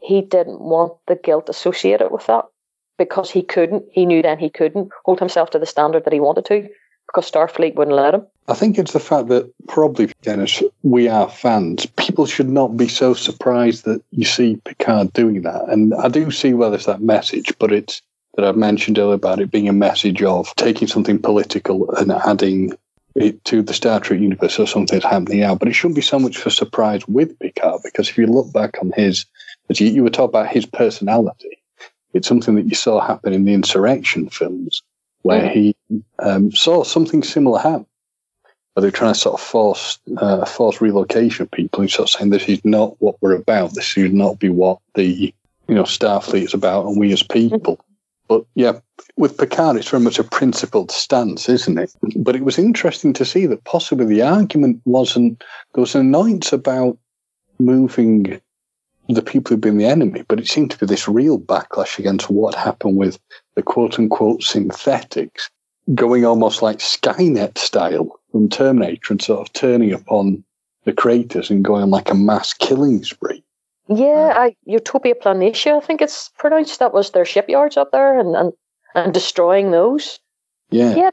he 0.00 0.22
didn't 0.22 0.60
want 0.60 0.92
the 1.08 1.16
guilt 1.16 1.48
associated 1.48 2.12
with 2.12 2.26
that 2.26 2.44
because 2.98 3.30
he 3.32 3.42
couldn't. 3.42 3.84
He 3.90 4.06
knew 4.06 4.22
then 4.22 4.38
he 4.38 4.48
couldn't 4.48 4.90
hold 5.04 5.18
himself 5.18 5.50
to 5.50 5.58
the 5.58 5.66
standard 5.66 6.04
that 6.04 6.12
he 6.12 6.20
wanted 6.20 6.44
to 6.46 6.68
because 7.08 7.30
Starfleet 7.30 7.74
wouldn't 7.74 7.96
let 7.96 8.14
him. 8.14 8.26
I 8.48 8.54
think 8.54 8.78
it's 8.78 8.92
the 8.92 9.00
fact 9.00 9.28
that 9.28 9.52
probably, 9.66 10.10
Dennis, 10.22 10.62
we 10.82 11.08
are 11.08 11.28
fans. 11.28 11.86
People 11.96 12.26
should 12.26 12.48
not 12.48 12.76
be 12.76 12.88
so 12.88 13.12
surprised 13.12 13.84
that 13.84 14.02
you 14.10 14.24
see 14.24 14.60
Picard 14.64 15.12
doing 15.12 15.42
that. 15.42 15.68
And 15.68 15.94
I 15.94 16.08
do 16.08 16.30
see 16.30 16.54
where 16.54 16.70
there's 16.70 16.86
that 16.86 17.02
message, 17.02 17.52
but 17.58 17.72
it's 17.72 18.00
that 18.36 18.46
I've 18.46 18.56
mentioned 18.56 18.98
earlier 18.98 19.14
about 19.14 19.40
it 19.40 19.50
being 19.50 19.68
a 19.68 19.72
message 19.72 20.22
of 20.22 20.54
taking 20.56 20.88
something 20.88 21.18
political 21.18 21.90
and 21.96 22.12
adding 22.12 22.72
it 23.14 23.44
to 23.46 23.62
the 23.62 23.74
Star 23.74 24.00
Trek 24.00 24.20
universe 24.20 24.58
or 24.58 24.66
something 24.66 24.98
that's 24.98 25.10
happening 25.10 25.40
now. 25.40 25.54
But 25.54 25.68
it 25.68 25.72
shouldn't 25.72 25.96
be 25.96 26.02
so 26.02 26.18
much 26.18 26.36
for 26.38 26.50
surprise 26.50 27.06
with 27.08 27.38
Picard 27.40 27.80
because 27.82 28.08
if 28.08 28.16
you 28.16 28.26
look 28.26 28.52
back 28.52 28.76
on 28.80 28.92
his 28.94 29.26
as 29.70 29.80
you, 29.80 29.88
you 29.88 30.02
were 30.02 30.10
talking 30.10 30.30
about 30.30 30.48
his 30.48 30.64
personality, 30.64 31.58
it's 32.14 32.28
something 32.28 32.54
that 32.54 32.66
you 32.66 32.74
saw 32.74 33.00
happen 33.00 33.32
in 33.32 33.44
the 33.44 33.52
insurrection 33.52 34.28
films, 34.28 34.82
where 35.28 35.42
mm. 35.42 35.52
he 35.52 35.76
um, 36.20 36.50
saw 36.52 36.82
something 36.82 37.22
similar 37.22 37.58
happen. 37.58 37.84
Where 38.72 38.80
they're 38.80 38.90
trying 38.90 39.12
to 39.12 39.20
sort 39.20 39.34
of 39.34 39.46
force 39.46 39.98
uh, 40.16 40.46
force 40.46 40.80
relocation 40.80 41.42
of 41.42 41.50
people. 41.50 41.82
He's 41.82 41.92
sort 41.92 42.08
of 42.08 42.10
saying 42.10 42.30
this 42.30 42.48
is 42.48 42.64
not 42.64 42.96
what 43.02 43.16
we're 43.20 43.34
about. 43.34 43.74
This 43.74 43.84
should 43.84 44.14
not 44.14 44.38
be 44.38 44.48
what 44.48 44.78
the 44.94 45.34
you 45.68 45.74
know 45.74 45.82
Starfleet 45.82 46.44
is 46.44 46.54
about, 46.54 46.86
and 46.86 46.98
we 46.98 47.12
as 47.12 47.22
people. 47.22 47.76
Mm. 47.76 47.80
But 48.28 48.44
yeah, 48.54 48.80
with 49.16 49.36
Picard, 49.36 49.76
it's 49.76 49.90
very 49.90 50.02
much 50.02 50.18
a 50.18 50.24
principled 50.24 50.90
stance, 50.90 51.46
isn't 51.48 51.78
it? 51.78 51.94
But 52.16 52.34
it 52.34 52.44
was 52.44 52.58
interesting 52.58 53.12
to 53.14 53.24
see 53.26 53.44
that 53.46 53.64
possibly 53.64 54.06
the 54.06 54.22
argument 54.22 54.80
wasn't 54.86 55.44
there 55.74 55.82
was 55.82 55.94
an 55.94 56.00
annoyance 56.00 56.54
about 56.54 56.96
moving 57.58 58.40
the 59.10 59.22
people 59.22 59.50
who've 59.50 59.60
been 59.60 59.78
the 59.78 59.86
enemy, 59.86 60.24
but 60.28 60.38
it 60.38 60.48
seemed 60.48 60.70
to 60.70 60.78
be 60.78 60.86
this 60.86 61.08
real 61.08 61.38
backlash 61.38 61.98
against 61.98 62.30
what 62.30 62.54
happened 62.54 62.96
with 62.96 63.18
the 63.58 63.62
quote 63.64 63.98
unquote 63.98 64.40
synthetics 64.40 65.50
going 65.92 66.24
almost 66.24 66.62
like 66.62 66.78
Skynet 66.78 67.58
style 67.58 68.20
from 68.30 68.48
Terminator 68.48 69.12
and 69.12 69.20
sort 69.20 69.40
of 69.40 69.52
turning 69.52 69.92
upon 69.92 70.44
the 70.84 70.92
creators 70.92 71.50
and 71.50 71.64
going 71.64 71.82
on 71.82 71.90
like 71.90 72.08
a 72.08 72.14
mass 72.14 72.54
killing 72.54 73.02
spree. 73.02 73.42
Yeah, 73.88 74.32
uh, 74.32 74.38
I, 74.38 74.56
Utopia 74.64 75.16
Planitia, 75.16 75.76
I 75.76 75.84
think 75.84 76.00
it's 76.00 76.30
pronounced. 76.38 76.78
That 76.78 76.94
was 76.94 77.10
their 77.10 77.24
shipyards 77.24 77.76
up 77.76 77.90
there, 77.90 78.20
and 78.20 78.36
and, 78.36 78.52
and 78.94 79.12
destroying 79.12 79.72
those. 79.72 80.20
Yeah. 80.70 80.94
Yeah. 80.94 81.10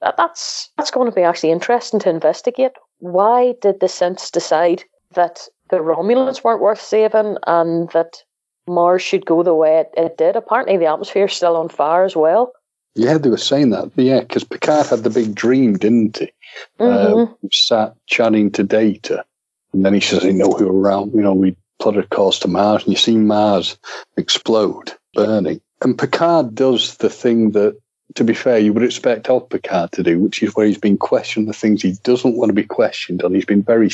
That, 0.00 0.16
that's 0.16 0.70
that's 0.76 0.90
going 0.90 1.08
to 1.08 1.14
be 1.14 1.22
actually 1.22 1.52
interesting 1.52 2.00
to 2.00 2.10
investigate. 2.10 2.72
Why 2.98 3.54
did 3.62 3.78
the 3.78 3.86
Synths 3.86 4.32
decide 4.32 4.82
that 5.14 5.46
the 5.70 5.76
Romulans 5.76 6.42
weren't 6.42 6.60
worth 6.60 6.80
saving 6.80 7.36
and 7.46 7.88
that 7.90 8.24
Mars 8.68 9.02
should 9.02 9.26
go 9.26 9.42
the 9.42 9.54
way 9.54 9.78
it, 9.80 9.90
it 9.96 10.16
did? 10.16 10.36
Apparently, 10.36 10.76
the 10.76 10.86
atmosphere's 10.86 11.34
still 11.34 11.56
on 11.56 11.68
fire 11.68 12.04
as 12.04 12.14
well. 12.14 12.52
Yeah, 12.94 13.18
they 13.18 13.30
were 13.30 13.36
saying 13.36 13.70
that. 13.70 13.90
Yeah, 13.96 14.20
because 14.20 14.44
Picard 14.44 14.86
had 14.86 15.04
the 15.04 15.10
big 15.10 15.34
dream, 15.34 15.76
didn't 15.78 16.18
he? 16.18 16.32
Mhm. 16.80 17.28
Uh, 17.28 17.48
sat 17.52 17.94
chatting 18.06 18.50
to 18.52 18.64
Data, 18.64 19.24
and 19.72 19.84
then 19.84 19.94
he 19.94 20.00
says, 20.00 20.24
"You 20.24 20.32
know, 20.32 20.48
we 20.48 20.64
were 20.64 20.72
around. 20.72 21.12
You 21.14 21.20
know, 21.22 21.34
we 21.34 21.56
plotted 21.78 22.04
a 22.04 22.08
course 22.08 22.40
to 22.40 22.48
Mars, 22.48 22.84
and 22.84 22.92
you 22.92 22.98
see 22.98 23.16
Mars 23.16 23.78
explode, 24.16 24.92
burning." 25.14 25.60
And 25.82 25.96
Picard 25.96 26.54
does 26.56 26.96
the 26.96 27.10
thing 27.10 27.52
that, 27.52 27.76
to 28.16 28.24
be 28.24 28.34
fair, 28.34 28.58
you 28.58 28.72
would 28.72 28.82
expect 28.82 29.28
of 29.28 29.48
Picard 29.48 29.92
to 29.92 30.02
do, 30.02 30.18
which 30.18 30.42
is 30.42 30.56
where 30.56 30.66
he's 30.66 30.78
been 30.78 30.96
questioned 30.96 31.46
the 31.48 31.52
things 31.52 31.82
he 31.82 31.92
doesn't 32.02 32.36
want 32.36 32.48
to 32.48 32.54
be 32.54 32.64
questioned 32.64 33.22
on. 33.22 33.34
He's 33.34 33.44
been 33.44 33.62
very 33.62 33.90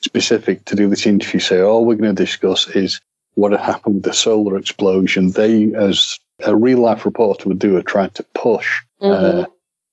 specific 0.00 0.64
to 0.66 0.76
do 0.76 0.88
this 0.88 1.04
interview. 1.04 1.40
Say, 1.40 1.60
all 1.60 1.84
we're 1.84 1.96
going 1.96 2.14
to 2.14 2.24
discuss 2.24 2.68
is 2.68 3.00
what 3.40 3.52
had 3.52 3.60
happened 3.60 3.96
with 3.96 4.04
the 4.04 4.12
solar 4.12 4.56
explosion. 4.56 5.32
They, 5.32 5.72
as 5.74 6.18
a 6.44 6.54
real 6.54 6.78
life 6.78 7.04
reporter 7.04 7.48
would 7.48 7.58
do, 7.58 7.76
are 7.76 7.82
trying 7.82 8.10
to 8.10 8.22
push 8.34 8.68
Mhm. 9.02 9.44
uh, 9.44 9.46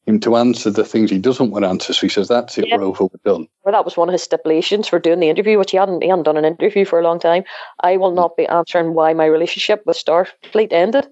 him 0.06 0.20
to 0.22 0.36
answer 0.38 0.70
the 0.70 0.86
things 0.86 1.10
he 1.10 1.18
doesn't 1.18 1.52
want 1.52 1.64
to 1.64 1.70
answer. 1.70 1.94
So 1.94 2.02
he 2.02 2.10
says, 2.10 2.28
"That's 2.30 2.58
it, 2.58 2.68
Yeah. 2.68 2.78
we're 2.78 2.84
over, 2.86 3.06
we're 3.06 3.32
done." 3.34 3.48
Well, 3.66 3.74
that 3.74 3.84
was 3.86 3.98
one 3.98 4.08
of 4.10 4.14
his 4.14 4.24
stipulations 4.24 4.88
for 4.88 5.00
doing 5.00 5.20
the 5.20 5.30
interview, 5.30 5.58
which 5.58 5.72
he 5.72 5.78
hadn't 5.78 6.02
he 6.02 6.10
hadn't 6.10 6.24
done 6.24 6.38
an 6.38 6.46
interview 6.46 6.86
for 6.86 7.00
a 7.00 7.04
long 7.04 7.20
time. 7.20 7.44
I 7.82 7.98
will 7.98 8.12
not 8.12 8.38
be 8.38 8.48
answering 8.48 8.94
why 8.94 9.14
my 9.14 9.26
relationship 9.26 9.84
with 9.86 9.98
Starfleet 9.98 10.72
ended. 10.72 11.08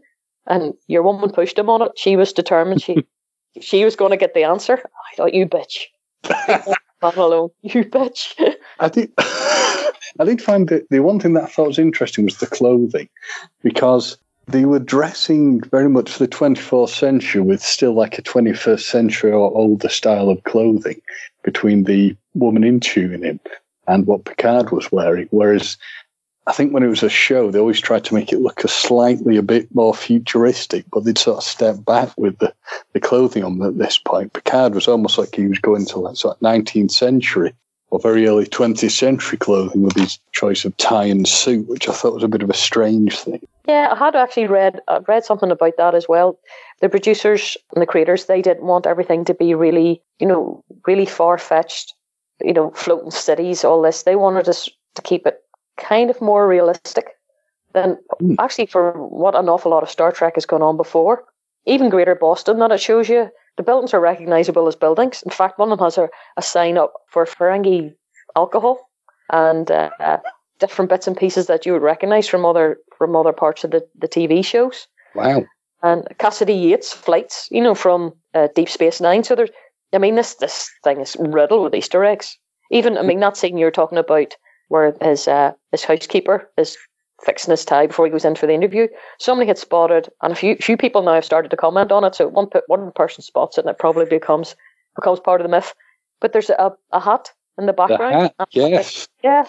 And 0.48 0.76
your 0.88 1.02
woman 1.04 1.32
pushed 1.32 1.58
him 1.58 1.70
on 1.70 1.82
it. 1.82 1.92
She 1.96 2.16
was 2.16 2.32
determined 2.32 2.82
she 2.82 2.96
she 3.60 3.84
was 3.84 3.96
going 3.96 4.12
to 4.12 4.18
get 4.18 4.34
the 4.34 4.44
answer. 4.44 4.78
I 5.12 5.16
thought 5.16 5.34
you 5.34 5.46
bitch. 5.46 5.88
Man 7.02 7.14
alone, 7.18 7.50
you 7.62 7.84
bitch. 7.84 8.36
I 8.80 8.90
did. 8.90 9.12
I 10.20 10.26
did 10.26 10.42
find 10.42 10.70
that 10.70 10.90
the 10.90 11.00
one 11.00 11.20
thing 11.20 11.34
that 11.34 11.44
I 11.44 11.48
thought 11.48 11.68
was 11.68 11.80
interesting 11.80 12.26
was 12.26 12.38
the 12.38 12.48
clothing, 12.48 13.10
because 13.64 14.18
they 14.48 14.66
were 14.66 14.80
dressing 14.80 15.62
very 15.62 15.90
much 15.90 16.12
for 16.12 16.20
the 16.20 16.28
24th 16.28 16.90
century 16.90 17.42
with 17.42 17.62
still 17.62 17.94
like 17.94 18.18
a 18.18 18.22
21st 18.22 18.82
century 18.82 19.32
or 19.32 19.56
older 19.56 19.90
style 19.90 20.30
of 20.30 20.44
clothing 20.44 21.02
between 21.44 21.84
the 21.84 22.16
woman 22.34 22.64
in 22.64 22.80
tuning 22.80 23.40
and 23.88 24.08
what 24.08 24.26
Picard 24.26 24.72
was 24.72 24.92
wearing. 24.92 25.28
Whereas 25.32 25.78
I 26.48 26.54
think 26.54 26.74
when 26.74 26.84
it 26.84 26.90
was 26.90 27.02
a 27.02 27.10
show, 27.10 27.50
they 27.50 27.60
always 27.60 27.82
tried 27.82 28.06
to 28.06 28.14
make 28.14 28.32
it 28.32 28.40
look 28.40 28.64
a 28.64 28.68
slightly 28.68 29.38
a 29.38 29.42
bit 29.42 29.74
more 29.74 29.96
futuristic, 29.96 30.86
but 30.92 31.04
they'd 31.04 31.18
sort 31.18 31.38
of 31.38 31.44
step 31.44 31.84
back 31.84 32.10
with 32.18 32.38
the, 32.38 32.54
the 32.94 33.00
clothing 33.00 33.44
on 33.44 33.62
at 33.64 33.80
this 33.80 33.98
point. 33.98 34.34
Picard 34.34 34.76
was 34.76 34.88
almost 34.88 35.18
like 35.18 35.34
he 35.34 35.48
was 35.48 35.60
going 35.60 35.86
to 35.88 36.00
like 36.00 36.18
sort 36.18 36.36
of 36.36 36.42
19th 36.42 36.92
century 36.92 37.54
or 37.92 38.00
very 38.00 38.28
early 38.28 38.46
20th 38.46 38.92
century 38.92 39.38
clothing 39.38 39.84
with 39.84 39.96
his 39.96 40.20
choice 40.32 40.66
of 40.66 40.76
tie 40.78 41.06
and 41.06 41.28
suit, 41.28 41.68
which 41.68 41.88
I 41.88 41.94
thought 41.94 42.14
was 42.14 42.24
a 42.24 42.28
bit 42.28 42.42
of 42.42 42.50
a 42.50 42.56
strange 42.56 43.18
thing. 43.18 43.46
Yeah, 43.68 43.90
I 43.92 43.98
had 43.98 44.16
actually 44.16 44.48
read 44.48 44.82
uh, 44.88 45.02
read 45.08 45.24
something 45.24 45.52
about 45.52 45.78
that 45.78 45.96
as 45.96 46.08
well. 46.08 46.40
The 46.82 46.90
producers 46.90 47.58
and 47.74 47.82
the 47.82 47.88
creators 47.88 48.26
they 48.26 48.42
didn't 48.42 48.66
want 48.66 48.86
everything 48.86 49.26
to 49.26 49.34
be 49.34 49.54
really, 49.54 50.02
you 50.20 50.28
know, 50.28 50.64
really 50.86 51.06
far 51.06 51.38
fetched, 51.38 51.94
you 52.42 52.54
know, 52.54 52.72
floating 52.72 53.12
cities, 53.12 53.64
all 53.64 53.82
this. 53.82 54.04
They 54.04 54.16
wanted 54.16 54.50
us 54.50 54.70
to 54.96 55.02
keep 55.02 55.26
it 55.26 55.42
kind 55.78 56.10
of 56.10 56.22
more 56.22 56.48
realistic 56.48 57.12
than 57.74 57.98
Mm. 58.22 58.36
actually 58.40 58.68
for 58.68 58.94
what 58.94 59.36
an 59.36 59.50
awful 59.50 59.72
lot 59.72 59.84
of 59.84 59.90
Star 59.90 60.12
Trek 60.12 60.36
has 60.36 60.46
gone 60.46 60.62
on 60.62 60.78
before. 60.78 61.26
Even 61.66 61.90
Greater 61.90 62.16
Boston, 62.16 62.60
that 62.60 62.72
it 62.72 62.80
shows 62.80 63.10
you 63.10 63.30
the 63.58 63.64
buildings 63.64 63.94
are 63.94 64.00
recognizable 64.00 64.68
as 64.68 64.76
buildings. 64.76 65.24
In 65.24 65.32
fact, 65.32 65.60
one 65.60 65.72
of 65.72 65.80
them 65.80 65.86
has 65.86 65.98
a, 65.98 66.10
a 66.38 66.42
sign 66.42 66.78
up 66.78 66.94
for 67.10 67.26
Ferengi 67.26 67.94
alcohol 68.36 68.90
and 69.32 69.72
uh, 69.72 69.90
uh, 70.00 70.18
different 70.60 70.90
bits 70.90 71.08
and 71.08 71.18
pieces 71.18 71.48
that 71.48 71.66
you 71.66 71.74
would 71.74 71.82
recognize 71.82 72.28
from 72.28 72.46
other 72.46 72.78
from 72.98 73.16
other 73.16 73.34
parts 73.34 73.64
of 73.64 73.72
the, 73.72 73.86
the 73.98 74.08
TV 74.08 74.44
shows. 74.44 74.88
Wow. 75.14 75.46
And 75.84 76.08
Cassidy 76.18 76.54
Yates 76.54 76.94
flights, 76.94 77.48
you 77.52 77.62
know, 77.62 77.76
from 77.76 78.14
uh, 78.34 78.48
Deep 78.56 78.70
Space 78.70 79.00
Nine. 79.00 79.24
So 79.24 79.36
there's, 79.36 79.52
I 79.94 79.98
mean, 79.98 80.16
this 80.16 80.36
this 80.36 80.70
thing 80.84 81.00
is 81.00 81.16
riddled 81.20 81.64
with 81.64 81.76
Easter 81.76 82.04
eggs. 82.04 82.38
Even, 82.72 82.98
I 82.98 83.04
mean, 83.04 83.20
that 83.20 83.38
scene 83.38 83.58
you're 83.58 83.72
talking 83.72 83.98
about 83.98 84.36
where 84.70 84.96
his 85.02 85.28
uh, 85.28 85.52
his 85.72 85.84
housekeeper 85.84 86.50
is 86.58 86.78
fixing 87.26 87.52
his 87.52 87.66
tie 87.66 87.88
before 87.88 88.06
he 88.06 88.12
goes 88.12 88.24
in 88.26 88.36
for 88.36 88.46
the 88.48 88.54
interview. 88.54 88.88
Somebody 89.20 89.48
had 89.48 89.58
spotted, 89.58 90.08
and 90.22 90.32
a 90.32 90.36
few 90.36 90.56
few 90.58 90.78
people 90.78 91.02
now 91.02 91.16
have 91.16 91.26
started 91.26 91.50
to 91.52 91.58
comment 91.58 91.92
on 91.92 92.04
it. 92.04 92.16
So 92.16 92.28
one 92.28 92.48
one 92.68 92.92
person 92.94 93.24
spots 93.24 93.58
it, 93.58 93.62
and 93.66 93.70
it 93.70 93.80
probably 93.80 94.06
becomes 94.06 94.56
becomes 94.96 95.20
part 95.20 95.42
of 95.42 95.46
the 95.46 95.52
myth. 95.52 95.74
But 96.22 96.32
there's 96.34 96.50
a, 96.50 96.72
a 96.92 97.00
hat 97.00 97.32
in 97.58 97.66
the 97.66 97.74
The 97.74 97.88
background. 97.88 98.32
hat, 98.40 98.48
yes. 98.52 99.08
Yeah. 99.24 99.46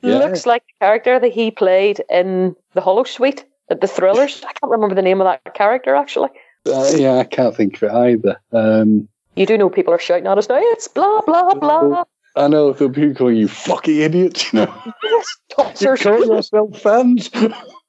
Yeah. 0.00 0.18
Looks 0.18 0.46
like 0.46 0.62
the 0.66 0.86
character 0.86 1.18
that 1.18 1.32
he 1.32 1.50
played 1.50 2.02
in 2.08 2.54
the 2.74 2.80
holosuite, 2.80 3.42
the, 3.68 3.74
the 3.74 3.88
thrillers. 3.88 4.42
I 4.44 4.52
can't 4.52 4.70
remember 4.70 4.94
the 4.94 5.02
name 5.02 5.20
of 5.20 5.26
that 5.26 5.54
character 5.54 5.96
actually. 5.96 6.30
Uh, 6.66 6.92
yeah, 6.96 7.16
I 7.18 7.24
can't 7.24 7.54
think 7.56 7.76
of 7.76 7.82
it 7.84 7.92
either. 7.92 8.40
Um, 8.52 9.08
You 9.36 9.46
do 9.46 9.58
know 9.58 9.70
people 9.70 9.92
are 9.92 9.98
shouting 9.98 10.26
at 10.26 10.38
us 10.38 10.48
now. 10.48 10.58
It's 10.58 10.86
blah 10.88 11.20
blah 11.22 11.54
blah. 11.54 12.04
I 12.38 12.48
know 12.48 12.72
the 12.72 12.88
people 12.88 13.12
going, 13.14 13.36
you 13.36 13.48
fucking 13.48 13.96
idiots, 13.96 14.52
you 14.52 14.60
know. 14.60 14.82
Yes, 15.02 15.36
You 15.50 15.56
Tossers. 15.64 16.02
call 16.02 16.26
yourself 16.26 16.80
fans. 16.80 17.30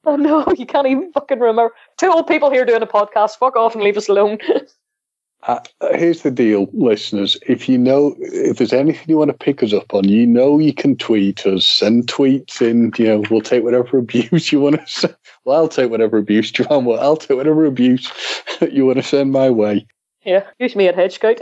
Oh 0.06 0.16
no, 0.16 0.46
you 0.58 0.66
can't 0.66 0.88
even 0.88 1.12
fucking 1.12 1.40
remember. 1.40 1.74
Two 1.98 2.10
old 2.10 2.28
people 2.28 2.50
here 2.50 2.66
doing 2.66 2.82
a 2.82 2.88
podcast. 2.88 3.38
Fuck 3.38 3.56
off 3.56 3.76
and 3.76 3.84
leave 3.84 3.98
us 3.98 4.10
alone. 4.10 4.40
Uh, 5.48 5.58
here's 5.94 6.24
the 6.24 6.32
deal, 6.32 6.68
listeners. 6.74 7.38
If 7.48 7.70
you 7.70 7.78
know, 7.78 8.14
if 8.20 8.58
there's 8.58 8.74
anything 8.74 9.06
you 9.08 9.18
want 9.18 9.32
to 9.32 9.38
pick 9.38 9.64
us 9.64 9.72
up 9.72 9.94
on, 9.94 10.04
you 10.10 10.28
know 10.28 10.60
you 10.60 10.74
can 10.74 10.98
tweet 10.98 11.46
us, 11.46 11.66
send 11.66 12.08
tweets 12.08 12.62
in. 12.62 12.92
You 12.98 13.06
know, 13.06 13.24
we'll 13.32 13.40
take 13.40 13.64
whatever 13.64 13.98
abuse 14.00 14.52
you 14.52 14.60
want 14.60 14.82
to 14.82 14.86
send. 14.86 15.16
Well, 15.46 15.56
I'll 15.56 15.70
take 15.70 15.90
whatever 15.90 16.18
abuse, 16.18 16.52
Joanne. 16.52 16.84
Well, 16.84 17.00
I'll 17.00 17.16
take 17.16 17.38
whatever 17.38 17.64
abuse 17.64 18.12
you 18.70 18.86
want 18.86 18.98
to 18.98 19.04
send 19.04 19.32
my 19.32 19.50
way. 19.50 19.88
yeah, 20.26 20.44
use 20.60 20.76
me 20.76 20.90
at 20.90 20.96
Hedge 20.96 21.14
Scout. 21.14 21.40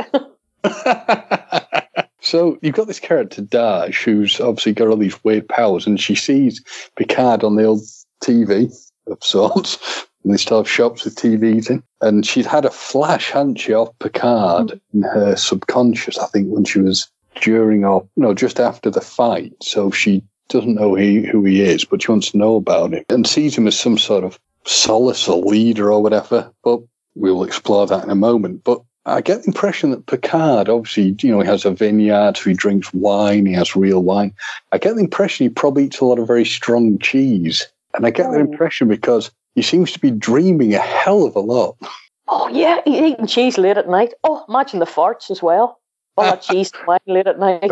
So 2.27 2.59
you've 2.61 2.75
got 2.75 2.87
this 2.87 2.99
character, 2.99 3.41
Dahj, 3.41 4.03
who's 4.03 4.41
obviously 4.41 4.73
got 4.73 4.89
all 4.89 4.97
these 4.97 5.23
weird 5.23 5.47
powers, 5.47 5.87
and 5.87 5.97
she 5.97 6.13
sees 6.13 6.61
Picard 6.97 7.41
on 7.41 7.55
the 7.55 7.63
old 7.63 7.79
TV 8.21 8.69
of 9.07 9.23
sorts. 9.23 9.77
And 10.25 10.33
they 10.33 10.37
still 10.37 10.57
have 10.57 10.69
shops 10.69 11.05
with 11.05 11.15
TVs 11.15 11.69
in. 11.69 11.81
And 12.01 12.25
she'd 12.25 12.45
had 12.45 12.65
a 12.65 12.69
flash, 12.69 13.31
hadn't 13.31 13.61
she, 13.61 13.73
of 13.73 13.97
Picard 13.99 14.67
mm. 14.67 14.79
in 14.93 15.03
her 15.03 15.37
subconscious, 15.37 16.17
I 16.17 16.25
think, 16.25 16.49
when 16.49 16.65
she 16.65 16.79
was 16.79 17.09
during 17.39 17.85
or, 17.85 18.05
no, 18.17 18.33
just 18.33 18.59
after 18.59 18.89
the 18.89 18.99
fight. 18.99 19.53
So 19.61 19.89
she 19.89 20.21
doesn't 20.49 20.75
know 20.75 20.95
he, 20.95 21.25
who 21.25 21.45
he 21.45 21.61
is, 21.61 21.85
but 21.85 22.01
she 22.01 22.11
wants 22.11 22.31
to 22.31 22.37
know 22.37 22.57
about 22.57 22.93
him 22.93 23.05
and 23.07 23.25
sees 23.25 23.57
him 23.57 23.67
as 23.67 23.79
some 23.79 23.97
sort 23.97 24.25
of 24.25 24.37
solace 24.65 25.29
or 25.29 25.41
leader 25.41 25.93
or 25.93 26.03
whatever. 26.03 26.51
But 26.61 26.81
we'll 27.15 27.43
explore 27.43 27.87
that 27.87 28.03
in 28.03 28.09
a 28.09 28.15
moment. 28.15 28.65
But 28.65 28.81
I 29.07 29.21
get 29.21 29.41
the 29.43 29.47
impression 29.47 29.91
that 29.91 30.05
Picard, 30.05 30.67
obviously, 30.67 31.15
you 31.21 31.31
know, 31.31 31.39
he 31.39 31.47
has 31.47 31.63
a 31.63 31.71
vineyard, 31.71 32.35
so 32.37 32.49
he 32.49 32.53
drinks 32.53 32.93
wine, 32.93 33.45
he 33.45 33.53
has 33.53 33.75
real 33.75 34.03
wine. 34.03 34.33
I 34.73 34.77
get 34.77 34.95
the 34.95 35.01
impression 35.01 35.45
he 35.45 35.49
probably 35.49 35.85
eats 35.85 35.99
a 36.01 36.05
lot 36.05 36.19
of 36.19 36.27
very 36.27 36.43
strong 36.45 36.99
cheese. 36.99 37.65
And 37.93 38.05
I 38.05 38.09
get 38.09 38.29
that 38.31 38.37
Oh. 38.37 38.41
impression 38.41 38.89
because 38.89 39.31
he 39.55 39.61
seems 39.61 39.91
to 39.93 39.99
be 39.99 40.11
dreaming 40.11 40.73
a 40.75 40.79
hell 40.79 41.23
of 41.23 41.35
a 41.37 41.39
lot. 41.39 41.77
oh 42.27 42.49
yeah, 42.49 42.81
he- 42.83 43.07
eating 43.07 43.27
cheese 43.27 43.57
late 43.57 43.77
at 43.77 43.87
night. 43.89 44.13
Oh, 44.25 44.43
imagine 44.49 44.79
the 44.79 44.85
farts 44.85 45.31
as 45.31 45.41
well. 45.41 45.79
All 46.17 46.25
that 46.25 46.41
cheese 46.41 46.71
and 46.77 46.85
wine 46.87 46.99
late 47.07 47.27
at 47.27 47.39
night. 47.39 47.71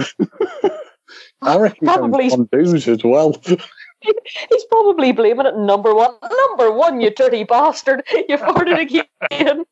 I 1.42 1.58
reckon 1.58 1.78
he's 1.82 1.90
having 1.90 2.12
Probably- 2.12 2.30
fondues 2.30 2.88
as 2.88 3.04
well. 3.04 3.36
He's 4.50 4.66
probably 4.66 5.12
blaming 5.12 5.46
it 5.46 5.58
number 5.58 5.94
one. 5.94 6.14
Number 6.48 6.72
one, 6.72 7.02
you 7.02 7.10
dirty 7.10 7.44
bastard. 7.44 8.04
You 8.28 8.38
farted 8.38 8.80
again. 8.80 9.06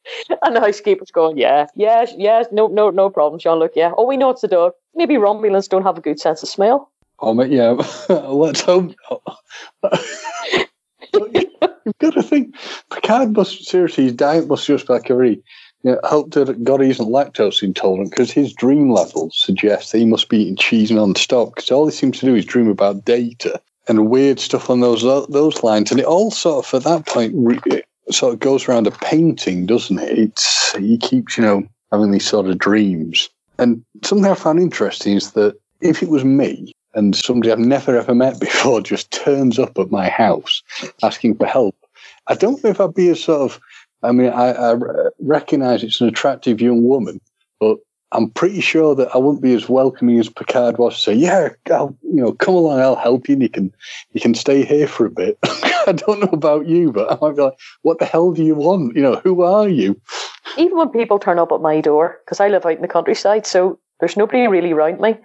And 0.43 0.56
the 0.56 0.60
housekeeper's 0.62 1.12
going, 1.12 1.38
yeah, 1.38 1.67
yes, 1.76 2.13
yes, 2.17 2.48
no, 2.52 2.67
no, 2.67 2.89
no 2.89 3.10
problem, 3.10 3.39
Sean. 3.39 3.60
Look, 3.60 3.74
yeah. 3.76 3.91
Oh, 3.98 4.06
we 4.06 4.17
know 4.17 4.30
it's 4.30 4.43
a 4.43 4.48
dog. 4.48 4.74
Maybe 4.96 5.15
Romulans 5.15 5.69
don't 5.69 5.84
have 5.84 5.98
a 5.98 6.02
good 6.02 6.19
sense 6.19 6.43
of 6.43 6.50
smell. 6.50 6.91
Oh, 7.19 7.34
mate, 7.34 7.52
yeah, 7.52 7.72
let's 8.10 8.62
hope. 8.62 8.93
You've 11.13 11.98
got 12.00 12.13
to 12.13 12.24
think, 12.24 12.56
Picard 12.91 13.36
must, 13.36 13.65
seriously, 13.65 14.06
his 14.06 14.13
diet 14.13 14.48
must 14.48 14.65
just 14.65 14.89
like 14.89 15.10
a 15.10 15.15
know, 15.84 16.00
hope 16.04 16.32
that 16.32 16.63
God 16.63 16.82
isn't 16.82 17.06
lactose 17.06 17.62
intolerant 17.62 18.10
because 18.12 18.32
his 18.32 18.54
dream 18.54 18.89
levels 18.89 19.38
suggest 19.38 19.91
that 19.91 20.00
he 20.00 20.06
must 20.06 20.30
be 20.30 20.39
eating 20.43 20.56
cheese 20.56 20.91
non-stop 20.91 21.56
because 21.56 21.72
all 21.72 21.86
he 21.86 21.91
seems 21.91 22.19
to 22.19 22.26
do 22.26 22.36
is 22.36 22.46
dream 22.46 22.69
about 22.69 23.06
data 23.06 23.62
and 23.88 24.10
weird 24.10 24.39
stuff 24.39 24.69
on 24.69 24.80
those 24.80 25.04
those 25.30 25.63
lines. 25.63 25.91
And 25.91 26.00
it 26.00 26.06
all 26.06 26.32
sort 26.32 26.65
of, 26.65 26.74
at 26.74 26.84
that 26.84 27.06
point, 27.06 27.34
it 27.67 27.86
sort 28.12 28.34
of 28.34 28.39
goes 28.39 28.67
around 28.67 28.88
a 28.88 28.91
painting, 28.91 29.65
doesn't 29.65 30.00
it? 30.00 30.17
It's 30.17 30.76
He 30.78 30.98
keeps, 30.98 31.38
you 31.38 31.43
know, 31.43 31.63
having 31.91 32.12
these 32.12 32.28
sort 32.28 32.48
of 32.48 32.58
dreams. 32.58 33.30
And 33.60 33.84
something 34.04 34.30
I 34.30 34.36
found 34.36 34.60
interesting 34.60 35.15
is 35.15 35.32
that 35.32 35.56
if 35.82 36.02
it 36.02 36.10
was 36.10 36.24
me 36.24 36.74
and 36.96 37.15
somebody 37.15 37.52
I've 37.52 37.60
never 37.60 37.98
ever 37.98 38.15
met 38.15 38.39
before 38.39 38.82
just 38.82 39.12
turns 39.12 39.60
up 39.60 39.78
at 39.78 39.91
my 39.91 40.10
house 40.10 40.63
asking 41.04 41.36
for 41.36 41.46
help, 41.46 41.76
I 42.28 42.36
don't 42.36 42.63
know 42.63 42.69
if 42.69 42.80
I'd 42.80 42.93
be 42.93 43.10
a 43.10 43.15
sort 43.15 43.52
of. 43.52 43.60
I 44.02 44.12
mean, 44.12 44.34
I, 44.34 44.52
I 44.52 44.76
recognise 45.19 45.82
it's 45.82 46.02
an 46.02 46.10
attractive 46.10 46.60
young 46.60 46.84
woman, 46.84 47.22
but 47.62 47.78
I'm 48.13 48.30
pretty 48.30 48.62
sure 48.62 48.95
that 48.95 49.13
I 49.13 49.17
wouldn't 49.17 49.41
be 49.41 49.56
as 49.56 49.67
welcoming 49.67 50.19
as 50.19 50.30
Picard 50.30 50.78
was 50.78 50.95
to 50.95 51.02
say, 51.02 51.13
"Yeah, 51.13 51.49
I'll, 51.71 51.97
you 52.04 52.21
know, 52.21 52.32
come 52.32 52.54
along, 52.54 52.80
I'll 52.80 52.95
help 52.95 53.28
you, 53.28 53.34
and 53.34 53.41
you 53.41 53.49
can 53.49 53.73
you 54.12 54.21
can 54.21 54.36
stay 54.36 54.63
here 54.63 54.88
for 54.88 55.06
a 55.08 55.12
bit." 55.12 55.38
I 55.43 55.91
don't 55.91 56.19
know 56.19 56.30
about 56.32 56.67
you, 56.67 56.91
but 56.91 57.12
I 57.12 57.17
might 57.19 57.36
be 57.36 57.41
like, 57.41 57.60
"What 57.82 57.99
the 57.99 58.06
hell 58.06 58.32
do 58.32 58.43
you 58.43 58.56
want? 58.56 58.95
You 58.95 59.02
know, 59.02 59.15
who 59.15 59.41
are 59.41 59.67
you?" 59.67 59.99
Even 60.58 60.78
when 60.78 60.89
people 60.89 61.17
turn 61.19 61.39
up 61.39 61.52
at 61.52 61.62
my 61.62 61.82
door, 61.82 62.19
because 62.23 62.39
I 62.39 62.47
live 62.47 62.65
out 62.65 62.73
in 62.76 62.82
the 62.82 62.88
countryside, 62.88 63.47
so 63.47 63.80
there's 63.99 64.17
nobody 64.17 64.47
really 64.47 64.71
around 64.71 64.99
me. 64.99 65.17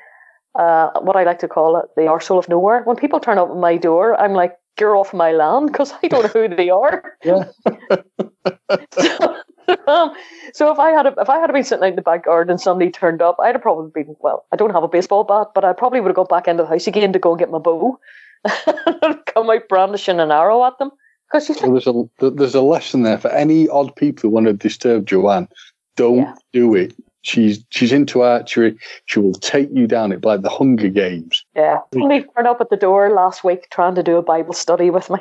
Uh, 0.58 0.90
what 1.00 1.16
I 1.16 1.24
like 1.24 1.40
to 1.40 1.48
call 1.48 1.76
it, 1.76 1.86
the 1.94 2.02
arsehole 2.02 2.38
of 2.38 2.48
nowhere. 2.48 2.82
When 2.84 2.96
people 2.96 3.20
turn 3.20 3.38
up 3.38 3.50
at 3.50 3.56
my 3.56 3.76
door, 3.76 4.18
I'm 4.18 4.32
like, 4.32 4.56
"You're 4.80 4.96
off 4.96 5.12
my 5.12 5.32
land," 5.32 5.66
because 5.66 5.92
I 6.02 6.08
don't 6.08 6.22
know 6.22 6.28
who 6.28 6.48
they 6.48 6.70
are. 6.70 7.16
Yeah. 7.22 7.44
so, 8.92 9.36
um, 9.86 10.12
so 10.52 10.72
if 10.72 10.78
I 10.78 10.90
had 10.90 11.06
a, 11.06 11.14
if 11.20 11.28
I 11.28 11.38
had 11.38 11.52
been 11.52 11.64
sitting 11.64 11.84
out 11.84 11.90
in 11.90 11.96
the 11.96 12.02
back 12.02 12.24
garden 12.24 12.52
and 12.52 12.60
somebody 12.60 12.90
turned 12.90 13.22
up, 13.22 13.36
I'd 13.40 13.54
have 13.54 13.62
probably 13.62 13.90
been 13.90 14.16
well. 14.20 14.46
I 14.52 14.56
don't 14.56 14.72
have 14.72 14.82
a 14.82 14.88
baseball 14.88 15.24
bat, 15.24 15.48
but 15.54 15.64
I 15.64 15.72
probably 15.72 16.00
would 16.00 16.08
have 16.08 16.16
gone 16.16 16.26
back 16.28 16.48
into 16.48 16.62
the 16.62 16.68
house 16.68 16.86
again 16.86 17.12
to 17.12 17.18
go 17.18 17.32
and 17.32 17.38
get 17.38 17.50
my 17.50 17.58
bow, 17.58 17.98
come 19.26 19.50
out 19.50 19.68
brandishing 19.68 20.20
an 20.20 20.30
arrow 20.30 20.64
at 20.64 20.78
them. 20.78 20.90
Because 21.30 21.50
like, 21.50 21.60
there's 21.60 21.86
a 21.86 22.30
there's 22.30 22.54
a 22.54 22.62
lesson 22.62 23.02
there 23.02 23.18
for 23.18 23.30
any 23.30 23.68
odd 23.68 23.94
people 23.96 24.22
who 24.22 24.34
want 24.34 24.46
to 24.46 24.54
disturb 24.54 25.06
Joanne. 25.06 25.48
Don't 25.96 26.18
Yeah. 26.18 26.34
do 26.54 26.74
it. 26.74 26.94
She's 27.22 27.62
she's 27.68 27.92
into 27.92 28.22
archery. 28.22 28.78
She 29.04 29.18
will 29.18 29.34
take 29.34 29.68
you 29.74 29.86
down. 29.86 30.12
It 30.12 30.24
like 30.24 30.40
the 30.40 30.48
Hunger 30.48 30.88
Games. 30.88 31.44
yeah, 31.54 31.80
somebody 31.92 32.24
turned 32.34 32.46
up 32.48 32.62
at 32.62 32.70
the 32.70 32.76
door 32.76 33.10
last 33.10 33.44
week 33.44 33.68
trying 33.70 33.96
to 33.96 34.02
do 34.02 34.16
a 34.16 34.22
Bible 34.22 34.54
study 34.54 34.88
with 34.88 35.10
me. 35.10 35.18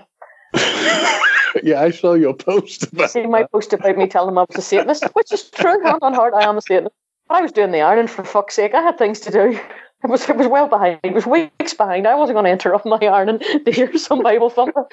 yeah, 1.63 1.81
I 1.81 1.91
saw 1.91 2.13
your 2.13 2.33
post 2.33 2.91
about 2.91 3.11
See 3.11 3.25
my 3.25 3.43
post 3.43 3.73
about 3.73 3.97
me 3.97 4.07
telling 4.07 4.29
them 4.29 4.37
I 4.37 4.45
was 4.49 4.57
a 4.57 4.61
Satanist, 4.61 5.03
which 5.13 5.31
is 5.31 5.49
true. 5.49 5.81
Hand 5.83 5.99
on 6.01 6.13
heart, 6.13 6.33
I 6.33 6.43
am 6.43 6.57
a 6.57 6.61
Satanist. 6.61 6.95
But 7.27 7.35
I 7.35 7.41
was 7.41 7.51
doing 7.51 7.71
the 7.71 7.81
ironing 7.81 8.07
for 8.07 8.23
fuck's 8.23 8.55
sake. 8.55 8.73
I 8.73 8.81
had 8.81 8.97
things 8.97 9.19
to 9.21 9.31
do. 9.31 9.59
It 10.03 10.09
was 10.09 10.29
it 10.29 10.35
was 10.35 10.47
well 10.47 10.67
behind. 10.67 10.99
It 11.03 11.13
was 11.13 11.25
weeks 11.25 11.73
behind. 11.73 12.07
I 12.07 12.15
wasn't 12.15 12.35
going 12.35 12.45
to 12.45 12.51
interrupt 12.51 12.85
my 12.85 12.97
ironing 12.97 13.39
to 13.65 13.71
hear 13.71 13.97
some 13.97 14.21
Bible 14.21 14.49
thumper. 14.49 14.87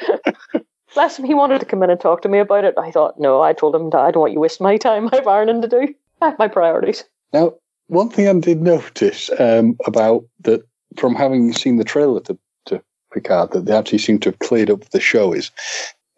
Bless 0.95 1.19
him, 1.19 1.25
he 1.25 1.35
wanted 1.35 1.59
to 1.59 1.67
come 1.67 1.83
in 1.83 1.91
and 1.91 2.01
talk 2.01 2.23
to 2.23 2.29
me 2.29 2.39
about 2.39 2.65
it. 2.65 2.75
I 2.79 2.91
thought, 2.91 3.19
no, 3.19 3.43
I 3.43 3.53
told 3.53 3.75
him, 3.75 3.91
that 3.91 3.99
I 3.99 4.11
don't 4.13 4.21
want 4.21 4.33
you 4.33 4.41
waste 4.41 4.61
my 4.61 4.77
time. 4.77 5.09
I 5.13 5.17
have 5.17 5.27
ironing 5.27 5.61
to 5.63 5.69
do. 5.69 5.95
I 6.23 6.27
have 6.27 6.39
my 6.39 6.49
priorities. 6.49 7.05
Now, 7.33 7.55
one 7.89 8.09
thing 8.09 8.29
I 8.29 8.41
did 8.41 8.63
notice 8.63 9.31
um, 9.39 9.77
about 9.87 10.25
that 10.43 10.63
from 10.97 11.15
having 11.15 11.53
seen 11.53 11.77
the 11.77 11.85
trailer 11.85 12.21
to, 12.21 12.39
to 12.67 12.83
Picard 13.13 13.51
that 13.53 13.67
they 13.67 13.77
actually 13.77 13.99
seem 13.99 14.21
to 14.21 14.31
have 14.31 14.39
cleared 14.39 14.71
up 14.71 14.89
the 14.91 15.01
show 15.01 15.33
is 15.33 15.51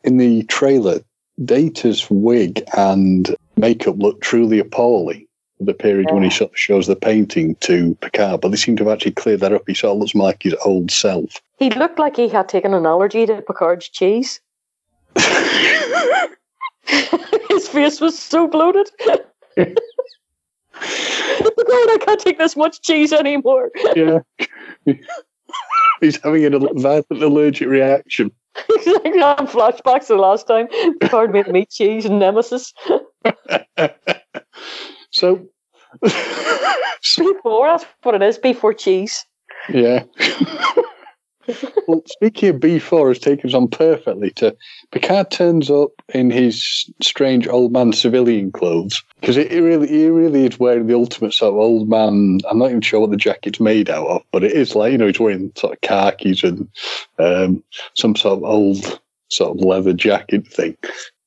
in 0.07 0.17
the 0.17 0.45
trailer, 0.45 1.01
Data's 1.45 2.09
wig 2.09 2.63
and 2.77 3.37
makeup 3.57 3.97
look 3.99 4.23
truly 4.23 4.59
appalling. 4.61 5.27
The 5.59 5.75
period 5.75 6.11
when 6.11 6.23
he 6.23 6.29
sort 6.29 6.51
of 6.51 6.59
shows 6.59 6.87
the 6.87 6.95
painting 6.95 7.55
to 7.61 7.95
Picard, 8.03 8.43
but 8.43 8.51
they 8.51 8.59
seem 8.59 8.77
to 8.77 8.85
have 8.85 8.93
actually 8.93 9.13
cleared 9.13 9.41
that 9.41 9.55
up. 9.55 9.63
He 9.67 9.73
sort 9.73 9.93
of 9.95 10.01
looks 10.01 10.15
more 10.15 10.27
like 10.27 10.43
his 10.43 10.55
old 10.67 10.91
self. 10.91 11.41
He 11.59 11.71
looked 11.71 11.99
like 11.99 12.15
he 12.15 12.29
had 12.29 12.47
taken 12.47 12.75
an 12.75 12.85
allergy 12.85 13.25
to 13.25 13.41
Picard's 13.41 13.89
cheese. 13.89 14.39
His 17.49 17.69
face 17.69 18.03
was 18.03 18.19
so 18.19 18.47
bloated. 18.47 18.91
Picard, 19.57 19.79
I 20.79 21.99
can't 22.05 22.21
take 22.21 22.39
this 22.39 22.55
much 22.55 22.83
cheese 22.83 23.15
anymore. 23.15 23.71
yeah. 23.95 24.19
He's 26.03 26.23
having 26.23 26.45
a 26.45 26.59
violent 26.75 27.07
allergic 27.11 27.67
reaction. 27.67 28.31
Like 28.69 29.15
having 29.15 29.47
flashbacks 29.47 30.07
the 30.07 30.17
last 30.17 30.47
time 30.47 30.69
Picard 31.01 31.33
made 31.33 31.49
meat 31.49 31.71
cheese 31.71 32.05
and 32.05 32.19
Nemesis. 32.19 32.73
so, 35.13 35.47
B4, 36.05 37.67
that's 37.67 37.87
what 38.03 38.15
it 38.15 38.23
is, 38.23 38.39
B4 38.39 38.79
cheese. 38.79 39.25
yeah. 39.69 40.05
well, 41.87 42.03
speaking 42.07 42.51
of 42.51 42.61
B4 42.61 43.09
has 43.09 43.19
taken 43.19 43.51
us 43.51 43.55
on 43.55 43.69
perfectly 43.69 44.31
to 44.33 44.57
Picard 44.91 45.31
turns 45.31 45.71
up 45.71 45.91
in 46.13 46.31
his 46.31 46.91
strange 47.03 47.47
old 47.49 47.73
man 47.73 47.93
civilian 47.93 48.53
clothes 48.53 49.03
because 49.21 49.37
he 49.37 49.61
really, 49.61 49.89
he 49.89 50.07
really 50.09 50.47
is 50.47 50.59
wearing 50.59 50.87
the 50.87 50.95
ultimate 50.95 51.35
sort 51.35 51.55
of 51.55 51.59
old 51.59 51.89
man. 51.89 52.41
I'm 52.49 52.59
not 52.59 52.71
even 52.71 52.81
sure 52.81 53.01
what 53.01 53.11
the 53.11 53.17
jacket's 53.17 53.61
made 53.61 53.91
out 53.91 54.07
of, 54.07 54.23
but 54.33 54.45
it 54.45 54.53
is 54.53 54.75
like 54.75 54.93
you 54.93 54.99
know 54.99 55.07
he's 55.07 55.21
wearing 55.21 55.53
sort 55.57 55.75
of 55.75 55.81
khakis 55.81 56.43
and 56.43 56.69
um, 57.19 57.63
some 57.95 58.17
sort 58.17 58.39
of 58.39 58.45
old 58.45 59.01
sort 59.29 59.57
of 59.57 59.65
leather 59.65 59.93
jacket 59.93 60.47
thing. 60.47 60.77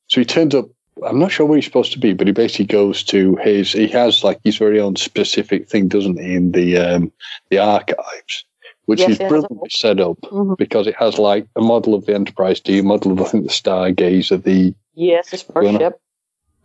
So 0.08 0.21
he 0.21 0.25
turns 0.25 0.55
up. 0.55 0.65
I'm 1.05 1.19
not 1.19 1.32
sure 1.32 1.45
where 1.45 1.55
he's 1.55 1.65
supposed 1.65 1.93
to 1.93 1.99
be, 1.99 2.13
but 2.13 2.27
he 2.27 2.34
basically 2.34 2.65
goes 2.65 3.03
to 3.05 3.38
his. 3.38 3.71
He 3.71 3.88
has 3.89 4.23
like 4.23 4.39
his 4.43 4.58
very 4.58 4.82
own 4.82 4.97
specific 4.97 5.69
thing, 5.69 5.88
doesn't 5.88 6.19
he, 6.19 6.36
in 6.36 6.51
the 6.51 6.77
um, 6.77 7.12
the 7.49 7.60
archives, 7.60 8.45
which 8.89 9.02
Yes, 9.02 9.10
is 9.12 9.17
he 9.19 9.23
has 9.23 9.30
a 9.30 9.34
brilliantly 9.34 9.69
set 9.69 9.99
up 9.99 10.17
Mhm. 10.21 10.58
because 10.58 10.88
it 10.88 10.95
has 10.95 11.19
like 11.19 11.45
a 11.56 11.62
model 11.62 11.93
of 11.93 12.06
the 12.08 12.15
Enterprise 12.15 12.60
D, 12.60 12.80
a 12.80 12.84
model 12.84 13.12
of 13.12 13.21
I 13.21 13.25
think 13.25 13.43
the 13.45 13.52
Stargazer, 13.54 14.41
the 14.41 14.73
Yes, 14.95 15.30
his 15.30 15.43
first 15.43 15.78
ship. 15.78 15.99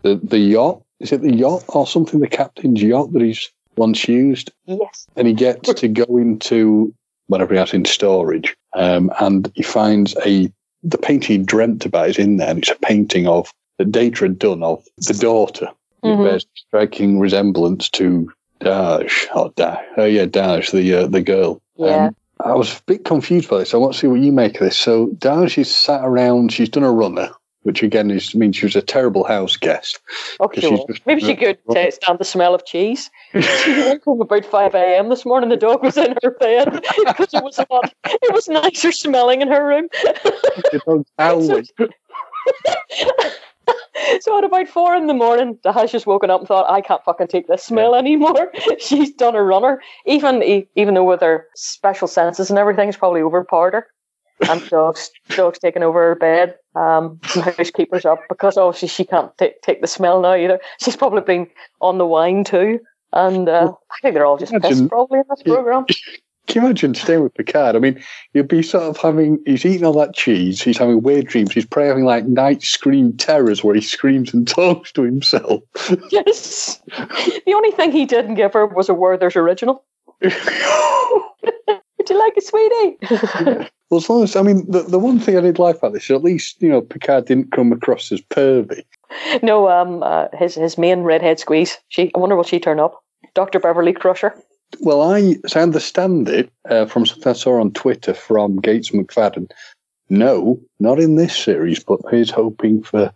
the 0.02 0.14
the 0.22 0.38
yacht. 0.38 0.80
Is 1.00 1.12
it 1.12 1.20
the 1.20 1.34
yacht 1.34 1.64
or 1.68 1.86
something? 1.86 2.20
The 2.20 2.26
captain's 2.28 2.82
yacht 2.82 3.12
that 3.12 3.20
he's 3.20 3.50
once 3.76 4.08
used, 4.08 4.50
Yes. 4.64 5.06
and 5.16 5.28
he 5.28 5.34
gets 5.34 5.74
to 5.74 5.86
go 5.88 6.16
into 6.16 6.94
whatever 7.26 7.52
he 7.52 7.58
has 7.60 7.74
in 7.74 7.84
storage, 7.84 8.56
um, 8.74 9.12
and 9.20 9.50
he 9.54 9.62
finds 9.62 10.16
a 10.24 10.50
the 10.82 10.98
painting 10.98 11.38
he 11.40 11.44
dreamt 11.44 11.84
about 11.84 12.08
is 12.10 12.18
in 12.18 12.36
there, 12.38 12.48
and 12.50 12.58
it's 12.60 12.70
a 12.70 12.76
painting 12.76 13.26
of 13.26 13.50
that 13.78 13.90
Data 13.92 14.24
had 14.24 14.38
done 14.38 14.62
of 14.62 14.82
the 14.96 15.14
daughter. 15.14 15.68
Mhm. 16.02 16.20
It 16.20 16.24
bears 16.24 16.44
a 16.44 16.58
striking 16.68 17.18
resemblance 17.18 17.90
to 17.90 18.30
Dash, 18.60 19.26
or 19.34 19.52
Dash, 19.56 19.84
oh 19.98 20.04
yeah, 20.04 20.24
Dash, 20.26 20.70
the 20.70 20.94
uh, 20.94 21.06
the 21.06 21.20
girl. 21.22 21.60
Yeah. 21.76 22.06
Um, 22.06 22.16
I 22.40 22.52
was 22.54 22.78
a 22.78 22.82
bit 22.86 23.04
confused 23.04 23.48
by 23.48 23.58
this. 23.58 23.74
I 23.74 23.76
want 23.76 23.94
to 23.94 23.98
see 23.98 24.06
what 24.06 24.20
you 24.20 24.32
make 24.32 24.54
of 24.56 24.60
this. 24.60 24.76
So 24.76 25.08
Dash 25.18 25.52
she's 25.52 25.74
sat 25.74 26.04
around. 26.04 26.52
She's 26.52 26.68
done 26.68 26.82
a 26.82 26.90
runner, 26.90 27.30
which 27.62 27.82
again 27.82 28.10
is 28.10 28.34
means 28.34 28.56
she 28.56 28.66
was 28.66 28.76
a 28.76 28.82
terrible 28.82 29.24
house 29.24 29.56
guest. 29.56 30.00
Okay. 30.40 30.60
she's 30.60 30.80
Maybe 31.06 31.20
she 31.20 31.36
could 31.36 31.58
uh, 31.68 31.90
stand 31.90 32.18
the 32.18 32.24
smell 32.24 32.54
of 32.54 32.64
cheese. 32.64 33.10
She 33.40 33.80
woke 33.82 34.06
up 34.06 34.20
about 34.20 34.44
5 34.44 34.74
a.m. 34.74 35.08
this 35.08 35.24
morning. 35.24 35.48
The 35.48 35.56
dog 35.56 35.82
was 35.82 35.96
in 35.96 36.16
her 36.22 36.30
bed 36.32 36.72
because 37.06 37.32
it 37.32 37.42
was 37.42 37.56
hot. 37.56 37.94
It 38.04 38.34
was 38.34 38.48
nicer 38.48 38.92
smelling 38.92 39.40
in 39.40 39.48
her 39.48 39.66
room. 39.66 39.88
The 39.92 40.82
dog's 40.86 41.10
howling. 41.18 41.66
So 44.20 44.36
at 44.36 44.44
about 44.44 44.68
four 44.68 44.94
in 44.94 45.06
the 45.06 45.14
morning, 45.14 45.58
Dash 45.62 45.92
just 45.92 46.06
woken 46.06 46.28
up 46.30 46.40
and 46.40 46.48
thought, 46.48 46.70
"I 46.70 46.80
can't 46.80 47.02
fucking 47.04 47.28
take 47.28 47.46
this 47.46 47.62
smell 47.64 47.94
anymore." 47.94 48.52
She's 48.78 49.12
done 49.12 49.34
a 49.34 49.42
runner, 49.42 49.80
even 50.06 50.42
even 50.74 50.94
though 50.94 51.04
with 51.04 51.20
her 51.20 51.46
special 51.54 52.06
senses 52.08 52.50
and 52.50 52.58
everything, 52.58 52.88
it's 52.88 52.98
probably 52.98 53.22
overpowered 53.22 53.74
her. 53.74 53.86
And 54.48 54.68
dogs, 54.68 55.10
dogs 55.30 55.58
taking 55.58 55.82
over 55.82 56.00
her 56.00 56.14
bed. 56.16 56.56
Um, 56.74 57.20
the 57.34 57.42
housekeeper's 57.56 58.04
up 58.04 58.20
because 58.28 58.56
obviously 58.58 58.88
she 58.88 59.04
can't 59.04 59.36
take 59.38 59.62
take 59.62 59.80
the 59.80 59.86
smell 59.86 60.20
now 60.20 60.34
either. 60.34 60.58
She's 60.80 60.96
probably 60.96 61.22
been 61.22 61.46
on 61.80 61.98
the 61.98 62.06
wine 62.06 62.44
too, 62.44 62.80
and 63.12 63.48
uh, 63.48 63.72
I 63.90 63.96
think 64.02 64.14
they're 64.14 64.26
all 64.26 64.38
just 64.38 64.52
Imagine- 64.52 64.70
pissed 64.70 64.88
probably 64.88 65.20
in 65.20 65.24
this 65.30 65.42
program. 65.44 65.86
Can 66.46 66.62
you 66.62 66.66
imagine 66.66 66.94
staying 66.94 67.22
with 67.22 67.34
Picard? 67.34 67.74
I 67.74 67.78
mean, 67.78 68.02
you'd 68.32 68.48
be 68.48 68.62
sort 68.62 68.84
of 68.84 68.98
having, 68.98 69.42
he's 69.46 69.64
eating 69.64 69.84
all 69.84 69.94
that 69.94 70.14
cheese, 70.14 70.62
he's 70.62 70.76
having 70.76 71.02
weird 71.02 71.26
dreams, 71.26 71.52
he's 71.52 71.64
probably 71.64 71.88
having 71.88 72.04
like 72.04 72.26
night 72.26 72.62
scream 72.62 73.16
terrors 73.16 73.64
where 73.64 73.74
he 73.74 73.80
screams 73.80 74.34
and 74.34 74.46
talks 74.54 74.92
to 74.92 75.02
himself. 75.02 75.62
Yes. 76.10 76.82
The 76.86 77.54
only 77.54 77.70
thing 77.70 77.92
he 77.92 78.04
didn't 78.04 78.34
give 78.34 78.52
her 78.52 78.66
was 78.66 78.88
a 78.88 78.94
Werther's 78.94 79.36
original. 79.36 79.84
Would 80.22 80.32
you 82.10 82.18
like 82.18 82.36
a 82.36 82.40
sweetie? 82.40 83.68
Well, 83.90 84.00
as 84.00 84.08
long 84.08 84.24
as, 84.24 84.34
I 84.34 84.42
mean, 84.42 84.68
the, 84.68 84.82
the 84.82 84.98
one 84.98 85.20
thing 85.20 85.36
I 85.36 85.40
did 85.40 85.58
like 85.58 85.76
about 85.76 85.92
this 85.92 86.04
is 86.04 86.10
at 86.10 86.24
least, 86.24 86.60
you 86.60 86.68
know, 86.68 86.80
Picard 86.80 87.26
didn't 87.26 87.52
come 87.52 87.72
across 87.72 88.10
as 88.10 88.20
pervy. 88.22 88.82
No, 89.42 89.68
um, 89.68 90.02
uh, 90.02 90.28
his 90.32 90.54
his 90.54 90.76
main 90.76 91.02
redhead 91.02 91.38
squeeze. 91.38 91.78
She, 91.88 92.10
I 92.14 92.18
wonder 92.18 92.34
will 92.34 92.44
she 92.44 92.58
turn 92.58 92.80
up? 92.80 93.04
Doctor 93.34 93.60
Beverly 93.60 93.92
Crusher. 93.92 94.34
Well, 94.80 95.02
I, 95.02 95.36
as 95.44 95.56
I 95.56 95.62
understand 95.62 96.28
it 96.28 96.50
uh, 96.68 96.86
from 96.86 97.06
something 97.06 97.30
I 97.30 97.34
saw 97.34 97.60
on 97.60 97.72
Twitter 97.72 98.14
from 98.14 98.60
Gates 98.60 98.90
McFadden, 98.90 99.50
no, 100.10 100.60
not 100.80 101.00
in 101.00 101.16
this 101.16 101.36
series, 101.36 101.82
but 101.82 102.00
he's 102.10 102.30
hoping 102.30 102.82
for, 102.82 103.12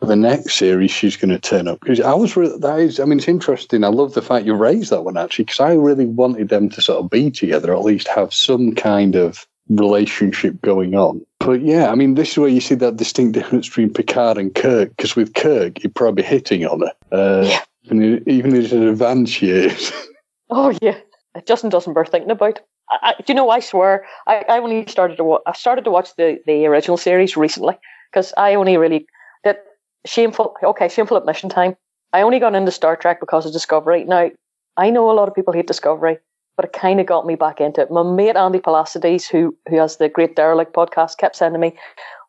the 0.00 0.16
next 0.16 0.54
series 0.54 0.90
she's 0.90 1.16
going 1.16 1.30
to 1.30 1.38
turn 1.38 1.66
up. 1.68 1.80
Because 1.80 2.00
I 2.00 2.14
was 2.14 2.36
really, 2.36 2.58
that 2.58 2.78
is, 2.80 3.00
I 3.00 3.04
mean, 3.04 3.18
it's 3.18 3.28
interesting. 3.28 3.84
I 3.84 3.88
love 3.88 4.14
the 4.14 4.22
fact 4.22 4.46
you 4.46 4.54
raised 4.54 4.90
that 4.90 5.02
one 5.02 5.16
actually, 5.16 5.46
because 5.46 5.60
I 5.60 5.74
really 5.74 6.06
wanted 6.06 6.48
them 6.48 6.68
to 6.70 6.82
sort 6.82 7.02
of 7.02 7.10
be 7.10 7.30
together, 7.30 7.72
or 7.72 7.76
at 7.76 7.84
least 7.84 8.08
have 8.08 8.34
some 8.34 8.74
kind 8.74 9.16
of 9.16 9.46
relationship 9.68 10.60
going 10.60 10.94
on. 10.94 11.24
But 11.40 11.62
yeah, 11.62 11.90
I 11.90 11.94
mean, 11.94 12.14
this 12.14 12.32
is 12.32 12.38
where 12.38 12.48
you 12.48 12.60
see 12.60 12.74
that 12.76 12.96
distinct 12.96 13.34
difference 13.34 13.68
between 13.68 13.92
Picard 13.92 14.38
and 14.38 14.54
Kirk, 14.54 14.90
because 14.96 15.16
with 15.16 15.34
Kirk, 15.34 15.78
he'd 15.78 15.94
probably 15.94 16.24
hitting 16.24 16.66
on 16.66 16.80
her. 16.80 16.92
Uh, 17.10 17.46
Yeah. 17.48 17.60
even, 17.84 18.28
even 18.28 18.54
in 18.54 18.62
his 18.62 18.72
advanced 18.72 19.40
years. 19.42 19.92
Oh 20.50 20.72
yeah. 20.80 20.98
Justin 21.46 21.70
doesn't 21.70 21.94
bear 21.94 22.04
thinking 22.04 22.30
about. 22.30 22.60
I, 22.90 22.98
I, 23.02 23.14
do 23.22 23.24
you 23.28 23.34
know? 23.34 23.50
I 23.50 23.60
swear, 23.60 24.06
I, 24.26 24.44
I 24.48 24.58
only 24.58 24.86
started 24.86 25.16
to 25.16 25.24
wa- 25.24 25.40
I 25.46 25.52
started 25.52 25.84
to 25.84 25.90
watch 25.90 26.14
the 26.16 26.38
the 26.46 26.66
original 26.66 26.96
series 26.96 27.36
recently 27.36 27.76
because 28.10 28.32
I 28.36 28.54
only 28.54 28.76
really 28.76 29.06
that 29.44 29.64
shameful. 30.06 30.54
Okay, 30.62 30.88
shameful 30.88 31.16
admission 31.16 31.48
time. 31.48 31.76
I 32.12 32.22
only 32.22 32.38
got 32.38 32.54
into 32.54 32.70
Star 32.70 32.96
Trek 32.96 33.20
because 33.20 33.46
of 33.46 33.52
Discovery. 33.52 34.04
Now 34.04 34.30
I 34.76 34.90
know 34.90 35.10
a 35.10 35.16
lot 35.18 35.28
of 35.28 35.34
people 35.34 35.52
hate 35.52 35.66
Discovery, 35.66 36.18
but 36.56 36.66
it 36.66 36.72
kind 36.72 37.00
of 37.00 37.06
got 37.06 37.26
me 37.26 37.34
back 37.34 37.60
into 37.60 37.80
it. 37.80 37.90
My 37.90 38.02
mate 38.02 38.36
Andy 38.36 38.60
Palacides, 38.60 39.28
who 39.28 39.56
who 39.68 39.76
has 39.78 39.96
the 39.96 40.08
Great 40.08 40.36
Derelict 40.36 40.72
podcast, 40.74 41.16
kept 41.18 41.36
sending 41.36 41.60
me, 41.60 41.76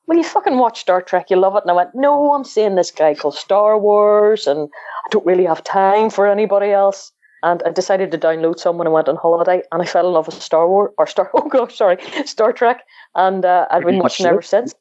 "Will 0.08 0.17
you 0.17 0.23
fucking 0.23 0.58
watch 0.58 0.80
Star 0.80 1.01
Trek? 1.01 1.30
You 1.30 1.38
love 1.38 1.56
it." 1.58 1.63
And 1.63 1.71
I 1.71 1.75
went, 1.75 1.93
"No, 1.93 2.32
I'm 2.34 2.45
seeing 2.45 2.75
this 2.75 2.91
guy 2.91 3.13
called 3.13 3.36
Star 3.36 3.78
Wars, 3.78 4.47
and 4.47 4.69
I 5.06 5.10
don't 5.12 5.25
really 5.25 5.45
have 5.45 5.63
time 5.63 6.10
for 6.10 6.25
anybody 6.28 6.71
else." 6.71 7.12
And 7.45 7.62
I 7.63 7.69
decided 7.69 8.10
to 8.10 8.17
download 8.17 8.58
some 8.58 8.79
when 8.79 8.88
I 8.88 8.89
went 8.89 9.08
on 9.08 9.17
holiday, 9.17 9.62
and 9.71 9.79
I 9.79 9.86
fell 9.86 10.08
in 10.08 10.13
love 10.13 10.25
with 10.25 10.41
Star 10.41 10.67
Wars 10.67 10.91
or 10.97 11.05
Star. 11.05 11.29
Oh 11.36 11.47
gosh, 11.47 11.77
sorry, 11.77 11.97
Star 12.25 12.51
Trek, 12.51 12.84
and 13.13 13.45
uh, 13.45 13.67
I've 13.69 13.86
been 13.86 13.99
watching 13.99 14.25
ever 14.25 14.41
since. 14.41 14.73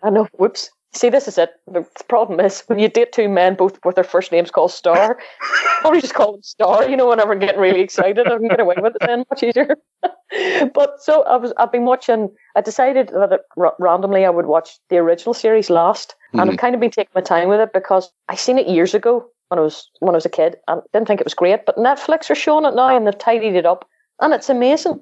I 0.00 0.10
know. 0.10 0.28
Whoops. 0.38 0.70
See, 0.92 1.08
this 1.08 1.26
is 1.26 1.38
it. 1.38 1.50
The 1.66 1.84
problem 2.08 2.38
is 2.38 2.62
when 2.68 2.78
you 2.78 2.88
date 2.88 3.10
two 3.10 3.28
men, 3.28 3.56
both 3.56 3.80
with 3.84 3.96
their 3.96 4.04
first 4.04 4.30
names 4.30 4.52
called 4.52 4.70
Star, 4.70 5.18
probably 5.80 6.00
just 6.00 6.14
call 6.14 6.32
them 6.32 6.42
Star. 6.44 6.88
You 6.88 6.96
know, 6.96 7.08
whenever 7.08 7.32
I'm 7.32 7.40
getting 7.40 7.60
really 7.60 7.80
excited, 7.80 8.28
I 8.28 8.38
can 8.38 8.46
get 8.46 8.60
away 8.60 8.76
with 8.80 8.94
it 8.94 9.04
then 9.04 9.24
much 9.28 9.42
easier. 9.42 9.76
but 10.72 11.02
so 11.02 11.24
I 11.24 11.34
was. 11.34 11.52
I've 11.56 11.72
been 11.72 11.84
watching. 11.84 12.30
I 12.54 12.60
decided 12.60 13.08
that 13.08 13.32
it, 13.32 13.40
r- 13.56 13.74
randomly 13.80 14.24
I 14.24 14.30
would 14.30 14.46
watch 14.46 14.78
the 14.88 14.98
original 14.98 15.34
series 15.34 15.68
last, 15.68 16.14
mm-hmm. 16.28 16.38
and 16.38 16.50
I've 16.52 16.58
kind 16.58 16.76
of 16.76 16.80
been 16.80 16.92
taking 16.92 17.10
my 17.12 17.22
time 17.22 17.48
with 17.48 17.58
it 17.58 17.72
because 17.72 18.12
I 18.28 18.36
seen 18.36 18.58
it 18.58 18.68
years 18.68 18.94
ago 18.94 19.26
when 19.48 19.58
I 19.58 19.62
was 19.62 19.90
when 20.00 20.14
I 20.14 20.16
was 20.16 20.26
a 20.26 20.30
kid 20.30 20.56
and 20.68 20.82
didn't 20.92 21.08
think 21.08 21.20
it 21.20 21.26
was 21.26 21.34
great. 21.34 21.66
But 21.66 21.76
Netflix 21.76 22.30
are 22.30 22.34
showing 22.34 22.64
it 22.64 22.74
now 22.74 22.94
and 22.96 23.06
they've 23.06 23.18
tidied 23.18 23.54
it 23.54 23.66
up 23.66 23.88
and 24.20 24.32
it's 24.32 24.48
amazing. 24.48 25.00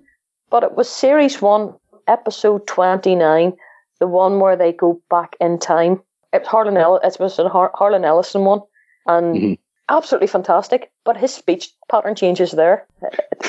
But 0.50 0.62
it 0.62 0.74
was 0.76 0.88
series 0.88 1.40
one, 1.40 1.74
episode 2.08 2.66
twenty 2.66 3.14
nine, 3.14 3.54
the 4.00 4.06
one 4.06 4.40
where 4.40 4.56
they 4.56 4.72
go 4.72 5.00
back 5.10 5.36
in 5.40 5.58
time. 5.58 6.00
It's 6.32 6.48
Harlan 6.48 6.76
Ellis, 6.76 7.14
it 7.14 7.20
was 7.20 7.38
a 7.38 7.48
Har- 7.48 7.72
Harlan 7.74 8.04
Ellison 8.04 8.44
one, 8.44 8.60
and 9.06 9.36
mm-hmm. 9.36 9.52
absolutely 9.88 10.28
fantastic. 10.28 10.90
But 11.04 11.16
his 11.16 11.34
speech 11.34 11.70
pattern 11.90 12.14
changes 12.14 12.52
there, 12.52 12.86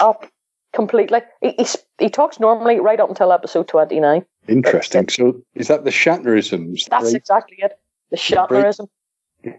up 0.01 0.25
completely. 0.73 1.21
He, 1.41 1.56
he, 1.58 1.65
he 1.99 2.10
talks 2.10 2.39
normally 2.39 2.79
right 2.79 2.99
up 2.99 3.10
until 3.10 3.32
episode 3.32 3.67
twenty 3.67 3.99
nine. 3.99 4.25
Interesting. 4.47 5.08
So 5.10 5.41
is 5.56 5.69
that 5.69 5.86
the 5.86 5.91
Shatnerisms? 5.91 6.86
That's 6.89 7.06
right? 7.06 7.15
exactly 7.15 7.58
it. 7.60 7.77
The 8.12 8.17
Shatnerism 8.17 8.88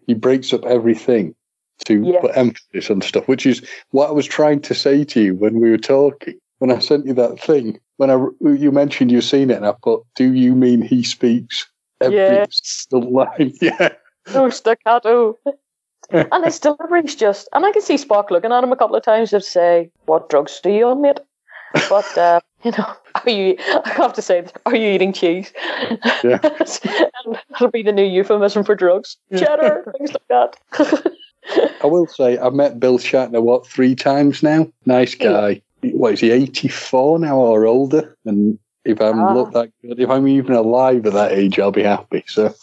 he 0.06 0.14
breaks 0.14 0.52
up 0.52 0.64
everything 0.64 1.34
to 1.86 2.02
yes. 2.02 2.20
put 2.20 2.36
emphasis 2.36 2.90
on 2.90 3.00
stuff, 3.00 3.28
which 3.28 3.46
is 3.46 3.66
what 3.90 4.08
I 4.08 4.12
was 4.12 4.26
trying 4.26 4.60
to 4.60 4.74
say 4.74 5.04
to 5.04 5.22
you 5.22 5.34
when 5.34 5.60
we 5.60 5.70
were 5.70 5.78
talking. 5.78 6.34
When 6.58 6.70
I 6.70 6.78
sent 6.78 7.06
you 7.06 7.14
that 7.14 7.40
thing, 7.40 7.78
when 7.96 8.10
I 8.10 8.26
you 8.40 8.70
mentioned 8.72 9.10
you've 9.10 9.24
seen 9.24 9.50
it, 9.50 9.56
and 9.56 9.66
I 9.66 9.74
thought, 9.82 10.06
do 10.14 10.32
you 10.32 10.54
mean 10.54 10.82
he 10.82 11.02
speaks 11.02 11.66
every 12.00 12.16
yes. 12.16 12.86
line? 12.90 13.52
Yeah. 13.60 13.90
No 14.32 14.48
staccato. 14.48 15.36
and 16.10 16.44
his 16.44 16.58
delivery's 16.58 17.14
just, 17.14 17.48
and 17.52 17.66
I 17.66 17.72
can 17.72 17.82
see 17.82 17.96
Spock 17.96 18.30
looking 18.30 18.52
at 18.52 18.64
him 18.64 18.72
a 18.72 18.76
couple 18.76 18.96
of 18.96 19.02
times 19.02 19.30
to 19.30 19.40
say, 19.40 19.90
"What 20.06 20.30
drugs 20.30 20.60
do 20.62 20.70
you 20.70 20.86
on, 20.86 21.02
mate?" 21.02 21.20
But 21.88 22.16
uh, 22.16 22.40
you 22.64 22.72
know, 22.72 22.94
are 23.14 23.30
you? 23.30 23.56
I 23.60 23.90
have 23.96 24.12
to 24.14 24.22
say, 24.22 24.44
are 24.66 24.74
you 24.74 24.88
eating 24.88 25.12
cheese? 25.12 25.52
Yeah. 26.24 26.38
and 26.42 27.38
that'll 27.50 27.70
be 27.70 27.82
the 27.82 27.92
new 27.92 28.04
euphemism 28.04 28.64
for 28.64 28.74
drugs. 28.74 29.16
Cheddar, 29.36 29.92
things 29.98 30.12
like 30.12 30.28
that. 30.28 31.12
I 31.82 31.86
will 31.86 32.06
say, 32.06 32.38
I've 32.38 32.54
met 32.54 32.80
Bill 32.80 32.98
Shatner 32.98 33.42
what 33.42 33.66
three 33.66 33.94
times 33.94 34.42
now. 34.42 34.66
Nice 34.86 35.14
guy. 35.14 35.62
Yeah. 35.82 35.92
What 35.92 36.14
is 36.14 36.20
he? 36.20 36.30
Eighty 36.30 36.68
four 36.68 37.18
now 37.18 37.36
or 37.36 37.66
older? 37.66 38.16
And 38.24 38.58
if 38.84 39.00
I'm 39.00 39.20
ah. 39.20 39.34
look 39.34 39.52
that 39.52 39.70
good, 39.82 40.00
if 40.00 40.08
I'm 40.08 40.26
even 40.26 40.54
alive 40.54 41.04
at 41.06 41.12
that 41.12 41.32
age, 41.32 41.58
I'll 41.58 41.70
be 41.70 41.82
happy. 41.82 42.24
So, 42.26 42.54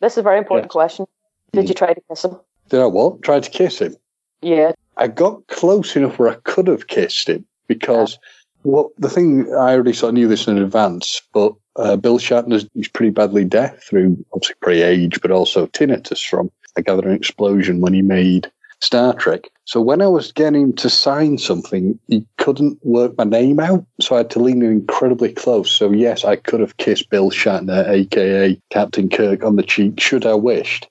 this 0.00 0.14
is 0.14 0.18
a 0.18 0.22
very 0.22 0.38
important 0.38 0.66
yes. 0.66 0.72
question. 0.72 1.06
Did 1.52 1.68
you 1.68 1.74
try 1.74 1.94
to 1.94 2.00
kiss 2.08 2.24
him? 2.24 2.36
Did 2.68 2.80
I 2.80 2.86
what? 2.86 3.22
Try 3.22 3.38
to 3.38 3.50
kiss 3.50 3.78
him? 3.78 3.94
Yeah. 4.42 4.72
I 4.96 5.08
got 5.08 5.46
close 5.46 5.94
enough 5.94 6.18
where 6.18 6.28
I 6.28 6.36
could 6.42 6.66
have 6.66 6.88
kissed 6.88 7.28
him 7.28 7.46
because. 7.68 8.12
Yeah 8.12 8.28
well, 8.66 8.90
the 8.98 9.08
thing 9.08 9.46
I 9.54 9.74
already 9.74 9.92
sort 9.92 10.08
of 10.08 10.14
knew 10.14 10.26
this 10.26 10.48
in 10.48 10.58
advance, 10.58 11.22
but 11.32 11.54
uh, 11.76 11.94
Bill 11.94 12.18
Shatner's 12.18 12.68
he's 12.74 12.88
pretty 12.88 13.10
badly 13.10 13.44
deaf 13.44 13.80
through 13.84 14.24
obviously 14.32 14.56
pre-age, 14.60 15.20
but 15.22 15.30
also 15.30 15.66
tinnitus 15.66 16.26
from 16.26 16.50
I 16.76 16.80
gather 16.80 17.08
an 17.08 17.14
explosion 17.14 17.80
when 17.80 17.94
he 17.94 18.02
made 18.02 18.50
Star 18.80 19.14
Trek. 19.14 19.48
So 19.66 19.80
when 19.80 20.02
I 20.02 20.08
was 20.08 20.32
getting 20.32 20.62
him 20.62 20.72
to 20.74 20.90
sign 20.90 21.38
something, 21.38 21.98
he 22.08 22.26
couldn't 22.38 22.84
work 22.84 23.16
my 23.16 23.24
name 23.24 23.60
out, 23.60 23.86
so 24.00 24.16
I 24.16 24.18
had 24.18 24.30
to 24.30 24.40
lean 24.40 24.62
in 24.62 24.72
incredibly 24.72 25.32
close. 25.32 25.70
So 25.70 25.92
yes, 25.92 26.24
I 26.24 26.34
could 26.34 26.58
have 26.58 26.76
kissed 26.76 27.08
Bill 27.08 27.30
Shatner, 27.30 27.88
aka 27.88 28.60
Captain 28.70 29.08
Kirk, 29.08 29.44
on 29.44 29.54
the 29.54 29.62
cheek, 29.62 30.00
should 30.00 30.26
I 30.26 30.34
wished. 30.34 30.88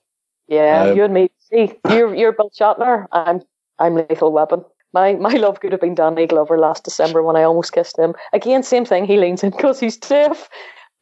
Yeah, 0.47 0.83
uh, 0.83 0.93
you 0.93 1.03
and 1.03 1.13
me. 1.13 1.29
See, 1.39 1.73
you're 1.89 2.15
you're 2.15 2.31
Bill 2.31 2.51
Shatner. 2.57 3.07
I'm 3.11 3.41
I'm 3.79 3.95
Lethal 3.95 4.31
Weapon. 4.31 4.63
My 4.95 5.13
my 5.15 5.33
love 5.33 5.59
could 5.59 5.73
have 5.73 5.81
been 5.81 5.93
Danny 5.93 6.25
Glover 6.25 6.57
last 6.57 6.85
December 6.85 7.21
when 7.21 7.35
I 7.35 7.43
almost 7.43 7.73
kissed 7.73 7.99
him. 7.99 8.13
Again, 8.31 8.63
same 8.63 8.85
thing. 8.85 9.05
He 9.05 9.17
leans 9.17 9.43
in 9.43 9.49
because 9.57 9.77
he's 9.79 9.97
deaf, 9.97 10.49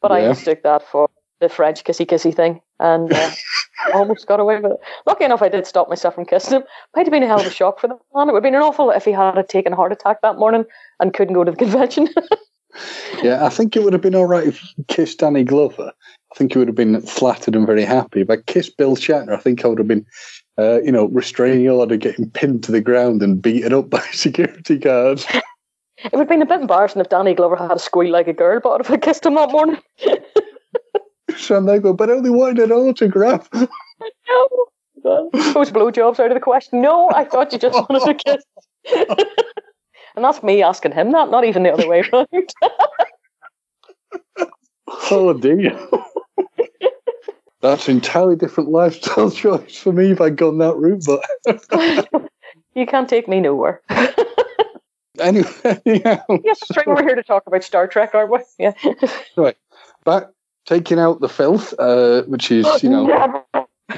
but 0.02 0.10
yeah. 0.10 0.16
I 0.16 0.28
mistook 0.28 0.64
that 0.64 0.82
for 0.86 1.08
the 1.40 1.48
French 1.48 1.84
kissy 1.84 2.04
kissy 2.04 2.34
thing, 2.34 2.60
and 2.80 3.12
uh, 3.12 3.30
almost 3.94 4.26
got 4.26 4.40
away 4.40 4.58
with 4.58 4.72
it. 4.72 4.78
Lucky 5.06 5.24
enough, 5.24 5.42
I 5.42 5.48
did 5.48 5.64
stop 5.64 5.88
myself 5.88 6.16
from 6.16 6.26
kissing 6.26 6.56
him. 6.58 6.64
Might 6.96 7.06
have 7.06 7.12
been 7.12 7.22
a 7.22 7.28
hell 7.28 7.40
of 7.40 7.46
a 7.46 7.50
shock 7.50 7.78
for 7.78 7.86
the 7.86 7.96
man. 8.16 8.28
It 8.28 8.32
would 8.32 8.42
have 8.42 8.52
been 8.52 8.56
an 8.56 8.62
awful 8.62 8.90
if 8.90 9.04
he 9.04 9.12
had 9.12 9.48
taken 9.48 9.72
a 9.72 9.76
heart 9.76 9.92
attack 9.92 10.22
that 10.22 10.38
morning 10.38 10.64
and 10.98 11.14
couldn't 11.14 11.34
go 11.34 11.44
to 11.44 11.52
the 11.52 11.56
convention. 11.64 12.08
yeah, 13.22 13.46
I 13.46 13.48
think 13.48 13.76
it 13.76 13.84
would 13.84 13.92
have 13.92 14.02
been 14.02 14.16
all 14.16 14.26
right 14.26 14.48
if 14.48 14.58
he 14.58 14.82
kissed 14.88 15.20
Danny 15.20 15.44
Glover. 15.44 15.92
I 16.32 16.36
think 16.36 16.52
he 16.52 16.58
would 16.58 16.66
have 16.66 16.74
been 16.74 17.00
flattered 17.02 17.54
and 17.54 17.64
very 17.64 17.84
happy. 17.84 18.22
If 18.22 18.30
I 18.30 18.38
kissed 18.38 18.76
Bill 18.76 18.96
Shatner, 18.96 19.36
I 19.36 19.40
think 19.40 19.64
I 19.64 19.68
would 19.68 19.78
have 19.78 19.86
been 19.86 20.04
uh, 20.58 20.80
you 20.82 20.92
know, 20.92 21.06
restraining 21.06 21.68
order 21.68 21.96
getting 21.96 22.30
pinned 22.30 22.62
to 22.64 22.72
the 22.72 22.80
ground 22.80 23.22
and 23.22 23.42
beaten 23.42 23.72
up 23.72 23.90
by 23.90 24.00
security 24.12 24.78
guards. 24.78 25.26
It 25.98 26.12
would 26.12 26.18
have 26.18 26.28
been 26.28 26.42
a 26.42 26.46
bit 26.46 26.60
embarrassing 26.60 27.00
if 27.00 27.08
Danny 27.08 27.32
Glover 27.32 27.56
had 27.56 27.70
a 27.70 27.78
squeal 27.78 28.10
like 28.12 28.28
a 28.28 28.34
girl, 28.34 28.60
but 28.62 28.80
if 28.82 28.90
I 28.90 28.98
kissed 28.98 29.24
him 29.24 29.36
that 29.36 29.50
morning. 29.50 29.78
so 31.36 31.62
they 31.62 31.78
go, 31.78 31.94
but 31.94 32.10
I 32.10 32.14
only 32.14 32.28
wanted 32.28 32.58
an 32.58 32.72
autograph. 32.72 33.48
no. 33.54 35.30
Those 35.32 35.70
blowjobs 35.70 36.20
out 36.20 36.30
of 36.30 36.34
the 36.34 36.40
question. 36.40 36.82
No, 36.82 37.08
I 37.14 37.24
thought 37.24 37.52
you 37.52 37.58
just 37.58 37.74
wanted 37.88 38.04
to 38.04 38.14
kiss. 38.14 38.44
and 40.14 40.24
that's 40.24 40.42
me 40.42 40.62
asking 40.62 40.92
him 40.92 41.12
that, 41.12 41.30
not 41.30 41.44
even 41.44 41.62
the 41.62 41.72
other 41.72 41.88
way 41.88 42.02
around. 42.12 42.28
oh 45.10 45.32
dear. 45.32 45.78
That's 47.64 47.88
an 47.88 47.94
entirely 47.94 48.36
different 48.36 48.68
lifestyle 48.68 49.30
choice 49.30 49.78
for 49.78 49.90
me 49.90 50.10
if 50.10 50.20
I'd 50.20 50.36
gone 50.36 50.58
that 50.58 50.76
route, 50.76 51.02
but 51.06 52.30
you 52.74 52.84
can't 52.84 53.08
take 53.08 53.26
me 53.26 53.40
nowhere. 53.40 53.80
anyway, 55.18 55.80
yeah. 55.86 56.22
Yes, 56.44 56.60
right. 56.76 56.86
We're 56.86 57.02
here 57.02 57.14
to 57.14 57.22
talk 57.22 57.44
about 57.46 57.64
Star 57.64 57.88
Trek, 57.88 58.14
aren't 58.14 58.30
we? 58.30 58.40
Yeah. 58.58 58.74
right. 59.38 59.56
Back 60.04 60.24
taking 60.66 60.98
out 60.98 61.20
the 61.20 61.28
filth, 61.30 61.72
uh, 61.78 62.24
which 62.24 62.50
is 62.50 62.66
you 62.82 62.90
know. 62.90 63.06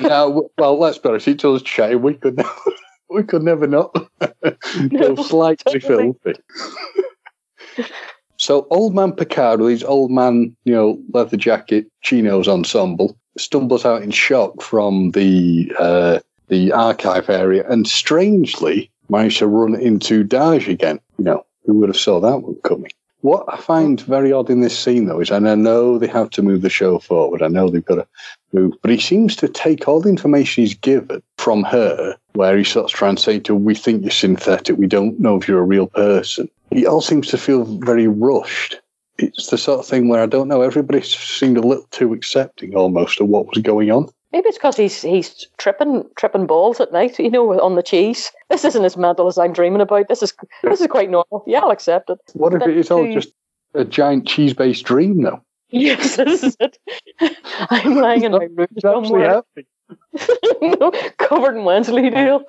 now, 0.00 0.48
well, 0.56 0.78
let's 0.78 0.98
be 0.98 1.08
honest. 1.08 1.26
It 1.26 1.38
does 1.38 1.60
change. 1.64 2.00
We 2.00 2.14
could, 2.14 2.36
never, 2.36 2.50
we 3.10 3.24
could 3.24 3.42
never 3.42 3.66
not 3.66 3.92
go 4.96 5.16
slightly 5.16 5.80
filthy. 5.80 6.34
So 8.36 8.68
old 8.70 8.94
man 8.94 9.10
Picard 9.10 9.60
with 9.60 9.72
his 9.72 9.82
old 9.82 10.12
man, 10.12 10.56
you 10.64 10.72
know, 10.72 11.02
leather 11.12 11.36
jacket, 11.36 11.90
chinos 12.02 12.46
ensemble, 12.46 13.18
stumbles 13.36 13.84
out 13.84 14.02
in 14.02 14.10
shock 14.10 14.62
from 14.62 15.10
the 15.12 15.72
uh, 15.78 16.18
the 16.48 16.72
archive 16.72 17.28
area, 17.28 17.68
and 17.68 17.86
strangely 17.86 18.90
managed 19.08 19.38
to 19.38 19.46
run 19.46 19.74
into 19.74 20.24
Dahj 20.24 20.68
again. 20.68 21.00
You 21.18 21.24
know, 21.24 21.46
who 21.64 21.74
would 21.74 21.88
have 21.88 21.96
saw 21.96 22.20
that 22.20 22.38
one 22.38 22.56
coming? 22.64 22.90
What 23.22 23.44
I 23.48 23.56
find 23.56 24.00
very 24.02 24.30
odd 24.30 24.50
in 24.50 24.60
this 24.60 24.78
scene, 24.78 25.06
though, 25.06 25.20
is 25.20 25.30
and 25.30 25.48
I 25.48 25.54
know 25.54 25.98
they 25.98 26.06
have 26.06 26.30
to 26.30 26.42
move 26.42 26.62
the 26.62 26.70
show 26.70 26.98
forward. 26.98 27.42
I 27.42 27.48
know 27.48 27.68
they've 27.68 27.84
got 27.84 27.96
to 27.96 28.06
move, 28.52 28.74
but 28.82 28.90
he 28.90 29.00
seems 29.00 29.34
to 29.36 29.48
take 29.48 29.88
all 29.88 30.00
the 30.00 30.08
information 30.08 30.62
he's 30.62 30.74
given 30.74 31.22
from 31.36 31.64
her, 31.64 32.16
where 32.34 32.56
he 32.56 32.64
starts 32.64 32.92
trying 32.92 33.16
to 33.16 33.22
say 33.22 33.40
to 33.40 33.54
"We 33.54 33.74
think 33.74 34.02
you're 34.02 34.10
synthetic. 34.10 34.76
We 34.76 34.86
don't 34.86 35.18
know 35.18 35.36
if 35.36 35.48
you're 35.48 35.60
a 35.60 35.64
real 35.64 35.88
person." 35.88 36.48
He 36.70 36.86
all 36.86 37.00
seems 37.00 37.28
to 37.28 37.38
feel 37.38 37.64
very 37.64 38.06
rushed 38.06 38.80
it's 39.18 39.48
the 39.48 39.58
sort 39.58 39.80
of 39.80 39.86
thing 39.86 40.08
where 40.08 40.22
I 40.22 40.26
don't 40.26 40.48
know. 40.48 40.62
Everybody 40.62 41.00
seemed 41.02 41.56
a 41.56 41.62
little 41.62 41.86
too 41.90 42.12
accepting 42.12 42.74
almost 42.74 43.20
of 43.20 43.28
what 43.28 43.46
was 43.46 43.62
going 43.62 43.90
on. 43.90 44.08
Maybe 44.32 44.48
it's 44.48 44.58
because 44.58 44.76
he's 44.76 45.02
he's 45.02 45.46
tripping 45.56 46.04
tripping 46.16 46.46
balls 46.46 46.80
at 46.80 46.92
night, 46.92 47.18
you 47.18 47.30
know, 47.30 47.58
on 47.60 47.76
the 47.76 47.82
cheese. 47.82 48.30
This 48.50 48.64
isn't 48.64 48.84
as 48.84 48.96
mental 48.96 49.26
as 49.26 49.38
I'm 49.38 49.52
dreaming 49.52 49.80
about. 49.80 50.08
This 50.08 50.22
is 50.22 50.32
this 50.62 50.80
is 50.80 50.86
quite 50.88 51.10
normal. 51.10 51.44
Yeah, 51.46 51.60
I'll 51.60 51.70
accept 51.70 52.10
it. 52.10 52.18
What 52.34 52.54
if 52.54 52.62
it's 52.62 52.90
all 52.90 53.10
just 53.12 53.32
a 53.74 53.84
giant 53.84 54.26
cheese 54.26 54.54
based 54.54 54.84
dream, 54.84 55.22
though? 55.22 55.42
Yes, 55.70 56.16
this 56.16 56.42
is 56.42 56.56
it. 56.60 56.78
I'm 57.70 57.96
lying 57.96 58.24
in 58.24 58.32
my 58.32 58.48
room 58.54 58.68
somewhere, 58.80 59.42
no, 60.62 60.90
covered 61.18 61.56
in 61.56 61.64
Wensleydale. 61.64 62.42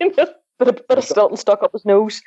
you 0.00 0.14
know, 0.16 0.26
bit 0.58 0.68
of, 0.68 0.88
bit 0.88 0.98
a 0.98 1.02
Stilton 1.02 1.36
stuck 1.36 1.62
up 1.62 1.72
his 1.72 1.84
nose. 1.84 2.22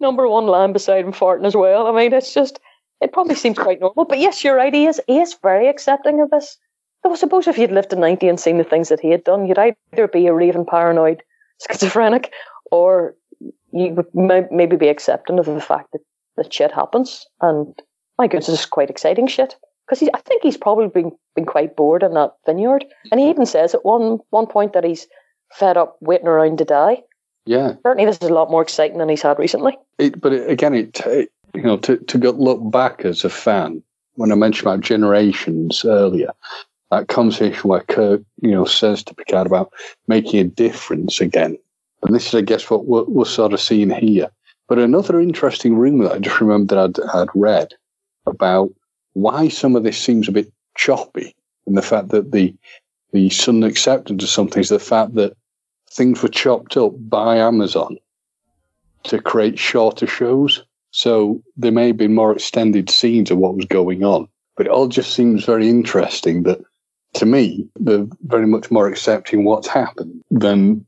Number 0.00 0.28
one 0.28 0.46
lamb 0.46 0.72
beside 0.72 1.04
him 1.04 1.12
farting 1.12 1.46
as 1.46 1.56
well. 1.56 1.86
I 1.86 1.92
mean, 1.92 2.12
it's 2.12 2.32
just, 2.32 2.60
it 3.00 3.12
probably 3.12 3.34
seems 3.34 3.58
quite 3.58 3.80
normal. 3.80 4.04
But 4.04 4.18
yes, 4.18 4.44
you're 4.44 4.56
right. 4.56 4.72
He 4.72 4.86
is, 4.86 5.00
he 5.06 5.18
is 5.18 5.36
very 5.42 5.68
accepting 5.68 6.20
of 6.20 6.30
this. 6.30 6.56
Though 7.02 7.12
I 7.12 7.16
suppose 7.16 7.46
if 7.46 7.58
you'd 7.58 7.72
lived 7.72 7.90
to 7.90 7.96
90 7.96 8.28
and 8.28 8.40
seen 8.40 8.58
the 8.58 8.64
things 8.64 8.88
that 8.88 9.00
he 9.00 9.10
had 9.10 9.24
done, 9.24 9.46
you'd 9.46 9.58
either 9.58 10.08
be 10.08 10.26
a 10.26 10.34
raving 10.34 10.66
paranoid 10.66 11.22
schizophrenic 11.66 12.32
or 12.70 13.14
you 13.72 13.94
would 13.94 14.06
maybe 14.50 14.76
be 14.76 14.88
accepting 14.88 15.38
of 15.38 15.46
the 15.46 15.60
fact 15.60 15.92
that, 15.92 16.00
that 16.36 16.52
shit 16.52 16.72
happens. 16.72 17.26
And 17.40 17.74
my 18.18 18.26
goodness, 18.26 18.48
it's 18.48 18.66
quite 18.66 18.90
exciting 18.90 19.26
shit. 19.26 19.56
Because 19.86 20.08
I 20.12 20.20
think 20.20 20.42
he's 20.42 20.56
probably 20.56 20.88
been, 20.88 21.12
been 21.34 21.46
quite 21.46 21.74
bored 21.74 22.02
in 22.02 22.12
that 22.14 22.34
vineyard. 22.44 22.84
And 23.10 23.20
he 23.20 23.30
even 23.30 23.46
says 23.46 23.74
at 23.74 23.84
one, 23.84 24.18
one 24.30 24.46
point 24.46 24.74
that 24.74 24.84
he's 24.84 25.06
fed 25.52 25.76
up 25.76 25.96
waiting 26.00 26.26
around 26.26 26.58
to 26.58 26.64
die. 26.64 27.02
Yeah. 27.48 27.76
Certainly, 27.82 28.04
this 28.04 28.18
is 28.20 28.28
a 28.28 28.34
lot 28.34 28.50
more 28.50 28.60
exciting 28.60 28.98
than 28.98 29.08
he's 29.08 29.22
had 29.22 29.38
recently. 29.38 29.78
It, 29.96 30.20
but 30.20 30.34
it, 30.34 30.50
again, 30.50 30.74
it, 30.74 31.00
it 31.06 31.32
you 31.54 31.62
know 31.62 31.78
to 31.78 31.96
to 31.96 32.18
look 32.18 32.70
back 32.70 33.06
as 33.06 33.24
a 33.24 33.30
fan 33.30 33.82
when 34.16 34.30
I 34.30 34.34
mentioned 34.34 34.66
about 34.66 34.82
generations 34.82 35.82
earlier, 35.82 36.30
that 36.90 37.08
conversation 37.08 37.70
where 37.70 37.80
Kirk 37.80 38.20
you 38.42 38.50
know 38.50 38.66
says 38.66 39.02
to 39.04 39.14
Picard 39.14 39.46
about 39.46 39.72
making 40.08 40.40
a 40.40 40.44
difference 40.44 41.22
again, 41.22 41.56
and 42.02 42.14
this 42.14 42.26
is 42.28 42.34
I 42.34 42.42
guess 42.42 42.68
what 42.68 42.84
we're, 42.84 43.04
we're 43.04 43.24
sort 43.24 43.54
of 43.54 43.62
seeing 43.62 43.88
here. 43.88 44.28
But 44.68 44.78
another 44.78 45.18
interesting 45.18 45.74
rumor 45.74 46.04
that 46.04 46.16
I 46.16 46.18
just 46.18 46.42
remembered 46.42 46.76
I'd, 46.76 47.00
I'd 47.14 47.28
read 47.34 47.72
about 48.26 48.68
why 49.14 49.48
some 49.48 49.74
of 49.74 49.84
this 49.84 49.96
seems 49.96 50.28
a 50.28 50.32
bit 50.32 50.52
choppy, 50.76 51.34
and 51.66 51.78
the 51.78 51.82
fact 51.82 52.10
that 52.10 52.30
the 52.30 52.54
the 53.12 53.30
sudden 53.30 53.64
acceptance 53.64 54.22
of 54.22 54.28
something 54.28 54.60
is 54.60 54.68
the 54.68 54.78
fact 54.78 55.14
that 55.14 55.34
things 55.90 56.22
were 56.22 56.28
chopped 56.28 56.76
up 56.76 56.92
by 57.08 57.36
Amazon 57.36 57.96
to 59.04 59.20
create 59.20 59.58
shorter 59.58 60.06
shows. 60.06 60.64
So 60.90 61.42
there 61.56 61.72
may 61.72 61.88
have 61.88 61.96
been 61.96 62.14
more 62.14 62.32
extended 62.32 62.90
scenes 62.90 63.30
of 63.30 63.38
what 63.38 63.56
was 63.56 63.66
going 63.66 64.04
on. 64.04 64.28
But 64.56 64.66
it 64.66 64.72
all 64.72 64.88
just 64.88 65.14
seems 65.14 65.44
very 65.44 65.68
interesting 65.68 66.42
that 66.42 66.60
to 67.14 67.26
me, 67.26 67.68
they're 67.78 68.06
very 68.22 68.46
much 68.46 68.70
more 68.70 68.88
accepting 68.88 69.44
what's 69.44 69.68
happened 69.68 70.22
than 70.30 70.84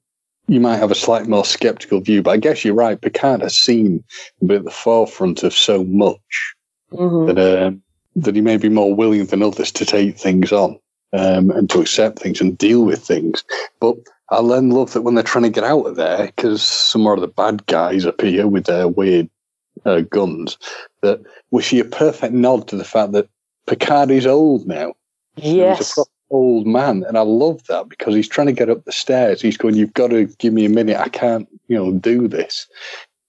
you 0.48 0.61
might 0.61 0.78
have 0.78 0.90
a 0.90 0.96
slightly 0.96 1.28
more 1.28 1.44
skeptical 1.44 2.01
view. 2.01 2.22
But 2.22 2.32
I 2.32 2.36
guess 2.38 2.64
you're 2.64 2.74
right. 2.74 3.01
Picard 3.01 3.40
has 3.42 3.57
seen 3.57 4.03
a 4.42 4.44
bit 4.44 4.59
at 4.59 4.64
the 4.64 4.70
forefront 4.70 5.44
of 5.44 5.55
so 5.55 5.84
much 5.84 6.55
mm-hmm. 6.92 7.26
that, 7.26 7.66
um, 7.66 7.82
that 8.16 8.34
he 8.34 8.40
may 8.40 8.57
be 8.57 8.68
more 8.68 8.94
willing 8.94 9.24
than 9.26 9.42
others 9.42 9.70
to 9.72 9.86
take 9.86 10.18
things 10.18 10.51
on 10.51 10.78
um, 11.12 11.51
and 11.53 11.70
to 11.70 11.80
accept 11.80 12.18
things 12.18 12.40
and 12.40 12.59
deal 12.59 12.84
with 12.84 13.01
things. 13.01 13.44
But 13.78 13.96
I 14.31 14.47
then 14.47 14.70
love 14.70 14.93
that 14.93 15.03
when 15.03 15.14
they're 15.14 15.24
trying 15.24 15.45
to 15.45 15.51
get 15.51 15.64
out 15.64 15.87
of 15.87 15.97
there, 15.97 16.26
because 16.26 16.62
some 16.62 17.03
more 17.03 17.14
of 17.14 17.20
the 17.20 17.28
bad 17.28 17.66
guys 17.66 18.05
appear 18.05 18.47
with 18.47 18.66
their 18.66 18.87
weird 18.89 19.28
uh, 19.85 20.01
guns, 20.03 20.57
that 21.03 21.20
we 21.51 21.62
see 21.62 21.81
a 21.81 21.85
perfect 21.85 22.33
nod 22.33 22.68
to 22.68 22.76
the 22.76 22.85
fact 22.85 23.12
that 23.12 23.28
Picard 23.66 24.11
is 24.11 24.26
old 24.26 24.66
now. 24.66 24.95
Yes. 25.37 25.78
He's 25.78 25.99
a 25.99 26.05
old 26.31 26.66
man. 26.66 27.05
And 27.07 27.18
I 27.18 27.22
love 27.22 27.66
that 27.66 27.89
because 27.89 28.14
he's 28.14 28.28
trying 28.28 28.47
to 28.47 28.53
get 28.53 28.70
up 28.70 28.85
the 28.85 28.93
stairs. 28.93 29.43
He's 29.43 29.57
going, 29.57 29.74
You've 29.74 29.95
got 29.95 30.09
to 30.09 30.26
give 30.39 30.53
me 30.53 30.64
a 30.64 30.70
minute. 30.70 30.97
I 30.97 31.09
can't, 31.09 31.49
you 31.68 31.76
know, 31.76 31.93
do 31.93 32.28
this. 32.28 32.66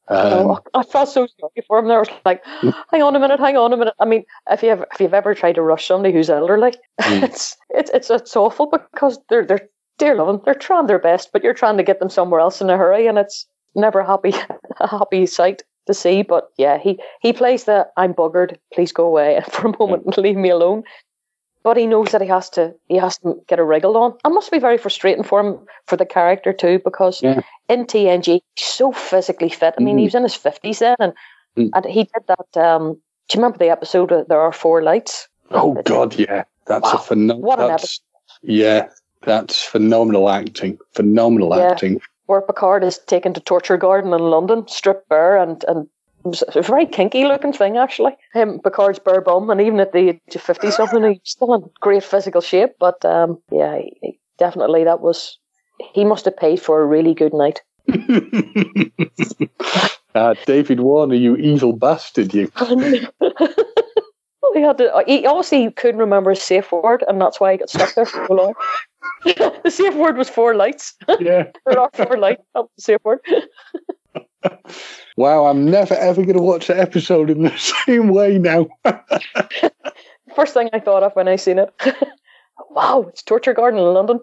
Um, 0.08 0.52
oh, 0.52 0.60
I 0.74 0.84
felt 0.84 1.10
so 1.10 1.28
sorry 1.40 1.64
for 1.68 1.80
him. 1.80 1.88
There 1.88 2.00
was 2.00 2.10
like, 2.26 2.44
hang 2.92 3.02
on 3.02 3.16
a 3.16 3.20
minute, 3.20 3.40
hang 3.40 3.56
on 3.56 3.72
a 3.72 3.78
minute. 3.78 3.94
I 3.98 4.04
mean, 4.04 4.26
if 4.50 4.62
you 4.62 4.70
ever, 4.70 4.86
if 4.94 5.00
you've 5.00 5.14
ever 5.14 5.34
tried 5.34 5.56
to 5.56 5.62
rush 5.62 5.88
somebody 5.88 6.14
who's 6.14 6.30
elderly, 6.30 6.72
mm. 7.02 7.24
it's, 7.24 7.56
it's 7.70 7.90
it's 7.92 8.10
it's 8.10 8.36
awful 8.36 8.68
because 8.70 9.20
they're 9.30 9.46
they're 9.46 9.70
dear 9.98 10.16
loving, 10.16 10.42
they're 10.46 10.54
trying 10.54 10.88
their 10.88 11.00
best, 11.00 11.32
but 11.32 11.44
you're 11.44 11.54
trying 11.54 11.78
to 11.78 11.84
get 11.84 12.00
them 12.00 12.10
somewhere 12.10 12.40
else 12.40 12.62
in 12.62 12.70
a 12.70 12.78
hurry, 12.78 13.08
and 13.08 13.18
it's 13.18 13.46
never 13.76 14.04
happy 14.04 14.34
a 14.80 14.88
happy 14.88 15.26
sight 15.26 15.64
to 15.88 15.94
see. 15.94 16.24
But 16.24 16.50
yeah, 16.58 16.78
he 16.78 17.00
he 17.22 17.34
plays 17.34 17.66
the 17.66 17.88
I'm 17.98 18.14
buggered, 18.14 18.58
please 18.74 18.92
go 18.92 19.06
away 19.06 19.42
for 19.50 19.68
a 19.68 19.78
moment 19.80 20.06
and 20.06 20.18
leave 20.18 20.38
me 20.38 20.50
alone. 20.50 20.84
But 21.64 21.78
he 21.78 21.86
knows 21.86 22.12
that 22.12 22.22
he 22.22 22.28
has 22.28 22.50
to 22.52 22.74
he 22.88 22.98
has 22.98 23.18
to 23.20 23.40
get 23.48 23.60
a 23.60 23.64
wriggle 23.64 23.96
on. 23.98 24.14
It 24.26 24.30
must 24.30 24.52
be 24.52 24.60
very 24.60 24.78
frustrating 24.78 25.24
for 25.24 25.40
him 25.40 25.60
for 25.86 25.96
the 25.96 26.08
character 26.08 26.54
too, 26.54 26.80
because 26.84 27.22
yeah. 27.22 27.42
in 27.70 27.86
TNG 27.86 28.42
he's 28.56 28.68
so 28.68 28.92
physically 28.92 29.50
fit. 29.50 29.76
I 29.78 29.84
mean, 29.84 29.98
mm. 29.98 30.00
he 30.00 30.06
was 30.06 30.16
in 30.16 30.24
his 30.24 30.36
fifties 30.36 30.80
then, 30.80 30.96
and 31.00 31.14
mm. 31.56 31.70
and 31.74 31.86
he 31.86 32.06
did 32.06 32.24
that. 32.28 32.58
Um, 32.58 32.94
do 33.30 33.38
you 33.38 33.44
remember 33.44 33.60
the 33.60 33.70
episode? 33.70 34.12
of 34.12 34.28
There 34.28 34.42
are 34.42 34.52
four 34.52 34.82
lights. 34.82 35.28
Oh 35.52 35.80
God, 35.86 36.18
yeah, 36.18 36.46
that's 36.66 36.84
wow. 36.84 36.94
a 36.94 36.98
phenomenal. 36.98 37.42
What 37.42 37.60
an 37.60 37.72
episode! 37.72 38.02
Yeah, 38.42 38.88
that's 39.24 39.64
phenomenal 39.64 40.30
acting. 40.30 40.78
Phenomenal 40.94 41.56
yeah. 41.58 41.72
acting. 41.72 42.02
Where 42.26 42.42
Picard 42.42 42.84
is 42.84 42.98
taken 43.00 43.34
to 43.34 43.40
Torture 43.40 43.78
Garden 43.78 44.14
in 44.14 44.20
London, 44.20 44.68
stripped 44.68 45.10
bare, 45.10 45.38
and 45.38 45.64
and 45.68 45.88
a 46.56 46.62
very 46.62 46.86
kinky 46.86 47.26
looking 47.26 47.54
thing 47.54 47.78
actually. 47.78 48.16
Him 48.34 48.60
Picard's 48.60 49.00
bare 49.00 49.22
bum, 49.22 49.50
and 49.50 49.60
even 49.62 49.80
at 49.80 49.92
the 49.92 50.10
age 50.10 50.36
of 50.36 50.42
fifty 50.42 50.72
something, 50.72 51.04
he's 51.04 51.20
still 51.24 51.54
in 51.54 51.70
great 51.80 52.04
physical 52.04 52.42
shape. 52.42 52.72
But 52.80 53.04
um, 53.06 53.42
yeah, 53.52 53.80
he, 54.02 54.20
definitely 54.38 54.84
that 54.84 55.02
was. 55.02 55.38
He 55.94 56.06
must 56.06 56.26
have 56.26 56.38
paid 56.38 56.62
for 56.62 56.82
a 56.82 56.86
really 56.86 57.16
good 57.16 57.34
night. 57.34 57.62
uh, 60.14 60.36
David 60.46 60.80
Warner, 60.80 61.16
you 61.16 61.36
evil 61.38 61.74
bastard, 61.74 62.34
you. 62.36 62.52
he 64.54 64.62
had 64.62 64.78
to. 64.78 65.04
He 65.08 65.26
obviously 65.26 65.72
couldn't 65.72 66.00
remember 66.00 66.30
his 66.32 66.44
safe 66.44 66.72
word, 66.72 67.04
and 67.08 67.20
that's 67.20 67.40
why 67.40 67.54
he 67.54 67.58
got 67.58 67.70
stuck 67.70 67.96
there 67.96 68.06
for 68.06 68.28
so 68.28 68.34
long. 68.34 68.54
the 69.24 69.70
safe 69.70 69.96
word 69.96 70.18
was 70.18 70.30
four 70.30 70.56
lights. 70.56 70.96
Yeah. 71.20 71.52
there 71.66 71.80
are 71.80 71.90
four 71.94 72.18
lights. 72.18 72.44
That's 72.54 72.68
the 72.76 72.82
safe 72.82 73.00
word. 73.04 73.20
wow, 75.18 75.46
I'm 75.46 75.70
never 75.70 75.94
ever 75.96 76.24
going 76.24 76.38
to 76.38 76.42
watch 76.42 76.68
that 76.68 76.80
episode 76.80 77.30
in 77.30 77.44
the 77.44 77.58
same 77.58 78.10
way 78.10 78.38
now. 78.38 78.68
First 80.36 80.54
thing 80.54 80.70
I 80.74 80.80
thought 80.80 81.04
of 81.04 81.14
when 81.14 81.28
I 81.28 81.36
seen 81.36 81.60
it. 81.60 81.74
wow, 82.70 83.06
it's 83.08 83.22
Torture 83.22 83.54
Garden 83.54 83.80
in 83.80 83.94
London. 83.94 84.20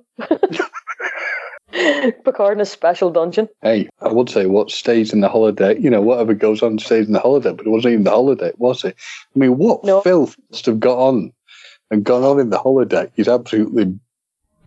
Picard 2.24 2.57
in 2.57 2.61
a 2.61 2.66
special 2.66 3.11
dungeon. 3.11 3.49
Hey, 3.62 3.89
I 4.01 4.09
would 4.09 4.31
say 4.31 4.47
what 4.47 4.70
stays 4.70 5.12
in 5.12 5.20
the 5.20 5.29
holiday, 5.29 5.79
you 5.79 5.91
know, 5.91 6.01
whatever 6.01 6.35
goes 6.35 6.62
on 6.62 6.79
stays 6.79 7.07
in 7.07 7.12
the 7.12 7.20
holiday, 7.20 7.53
but 7.53 7.66
it 7.66 7.70
wasn't 7.70 7.93
even 7.93 8.05
the 8.05 8.11
holiday, 8.11 8.53
was 8.57 8.85
it? 8.85 8.97
I 9.35 9.39
mean, 9.39 9.59
what 9.59 9.85
no. 9.85 10.01
filth 10.01 10.37
must 10.51 10.66
have 10.66 10.81
got 10.81 10.99
on 10.99 11.33
and 11.91 12.05
gone 12.05 12.24
on 12.24 12.41
in 12.41 12.51
the 12.51 12.59
holiday 12.59 13.11
is 13.16 13.29
absolutely 13.29 13.99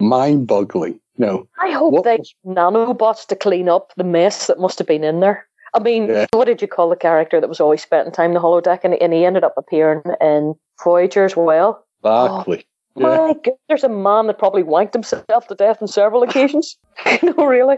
mind 0.02 0.48
boggling. 0.48 1.00
You 1.18 1.26
know, 1.26 1.48
I 1.60 1.72
hope 1.72 1.94
what 1.94 2.04
they 2.04 2.20
nanobots 2.46 3.28
to 3.28 3.36
clean 3.36 3.70
up 3.70 3.92
the 3.98 4.04
mess 4.04 4.48
that 4.48 4.60
must 4.60 4.80
have 4.80 4.88
been 4.88 5.04
in 5.04 5.20
there. 5.20 5.48
I 5.74 5.80
mean, 5.80 6.08
yeah. 6.08 6.26
what 6.34 6.46
did 6.46 6.62
you 6.62 6.68
call 6.68 6.90
the 6.90 6.96
character 6.96 7.40
that 7.40 7.48
was 7.48 7.60
always 7.60 7.82
spending 7.82 8.14
time 8.14 8.32
in 8.32 8.34
the 8.34 8.42
holodeck 8.42 8.82
and, 8.84 8.94
and 8.96 9.14
he 9.14 9.26
ended 9.26 9.44
up 9.44 9.54
appearing 9.56 10.02
in 10.20 10.56
Voyager 10.84 11.24
as 11.24 11.36
well? 11.36 11.86
Barclay. 12.02 12.66
Oh, 12.98 13.02
yeah. 13.02 13.08
My 13.28 13.34
God, 13.34 13.56
there's 13.70 13.84
a 13.84 13.90
man 13.90 14.28
that 14.28 14.38
probably 14.38 14.64
wanked 14.64 14.94
himself 14.94 15.48
to 15.48 15.56
death 15.56 15.82
on 15.82 15.88
several 15.88 16.24
occasions. 16.24 16.78
you 17.22 17.34
know, 17.34 17.46
really. 17.46 17.78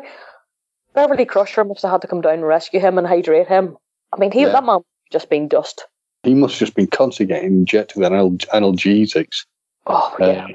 Beverly 0.95 1.25
Crusher 1.25 1.63
must 1.63 1.81
have 1.83 1.91
had 1.91 2.01
to 2.01 2.07
come 2.07 2.21
down 2.21 2.35
and 2.35 2.47
rescue 2.47 2.79
him 2.79 2.97
and 2.97 3.05
hydrate 3.05 3.47
him. 3.47 3.77
I 4.11 4.19
mean, 4.19 4.31
he 4.31 4.41
yeah. 4.41 4.49
that 4.49 4.63
man 4.63 4.81
just 5.11 5.29
been 5.29 5.47
dust. 5.47 5.85
He 6.23 6.33
must 6.33 6.55
have 6.55 6.67
just 6.67 6.75
been 6.75 6.87
constantly 6.87 7.35
getting 7.35 7.59
injected 7.59 7.97
with 7.97 8.11
analgesics. 8.11 9.45
Oh, 9.85 10.15
yeah. 10.19 10.25
Uh, 10.25 10.47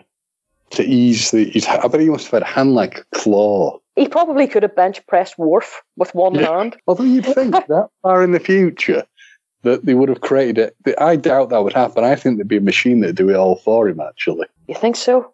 to 0.71 0.85
ease 0.85 1.31
the. 1.31 1.45
He's, 1.45 1.67
I 1.67 1.87
bet 1.89 2.01
he 2.01 2.09
must 2.09 2.27
have 2.27 2.33
had 2.33 2.43
a 2.43 2.47
hand 2.47 2.75
like 2.75 2.99
a 2.99 3.19
claw. 3.19 3.79
He 3.97 4.09
probably 4.09 4.47
could 4.47 4.63
have 4.63 4.77
bench 4.77 5.05
pressed 5.07 5.39
Worf 5.39 5.83
with 5.97 6.15
one 6.15 6.35
yeah. 6.35 6.51
hand. 6.51 6.77
Although 6.87 7.05
you'd 7.05 7.27
think 7.27 7.53
that 7.69 7.89
far 8.03 8.23
in 8.23 8.33
the 8.33 8.41
future 8.41 9.05
that 9.63 9.85
they 9.85 9.95
would 9.95 10.09
have 10.09 10.21
created 10.21 10.73
it. 10.87 10.95
I 10.99 11.17
doubt 11.17 11.51
that 11.51 11.65
would 11.65 11.73
happen. 11.73 12.05
I 12.05 12.15
think 12.15 12.37
there'd 12.37 12.49
be 12.49 12.59
a 12.59 12.61
machine 12.61 13.01
that'd 13.01 13.17
do 13.17 13.31
it 13.31 13.37
all 13.37 13.57
for 13.57 13.89
him. 13.89 14.01
Actually, 14.01 14.47
you 14.67 14.75
think 14.75 14.97
so? 14.97 15.33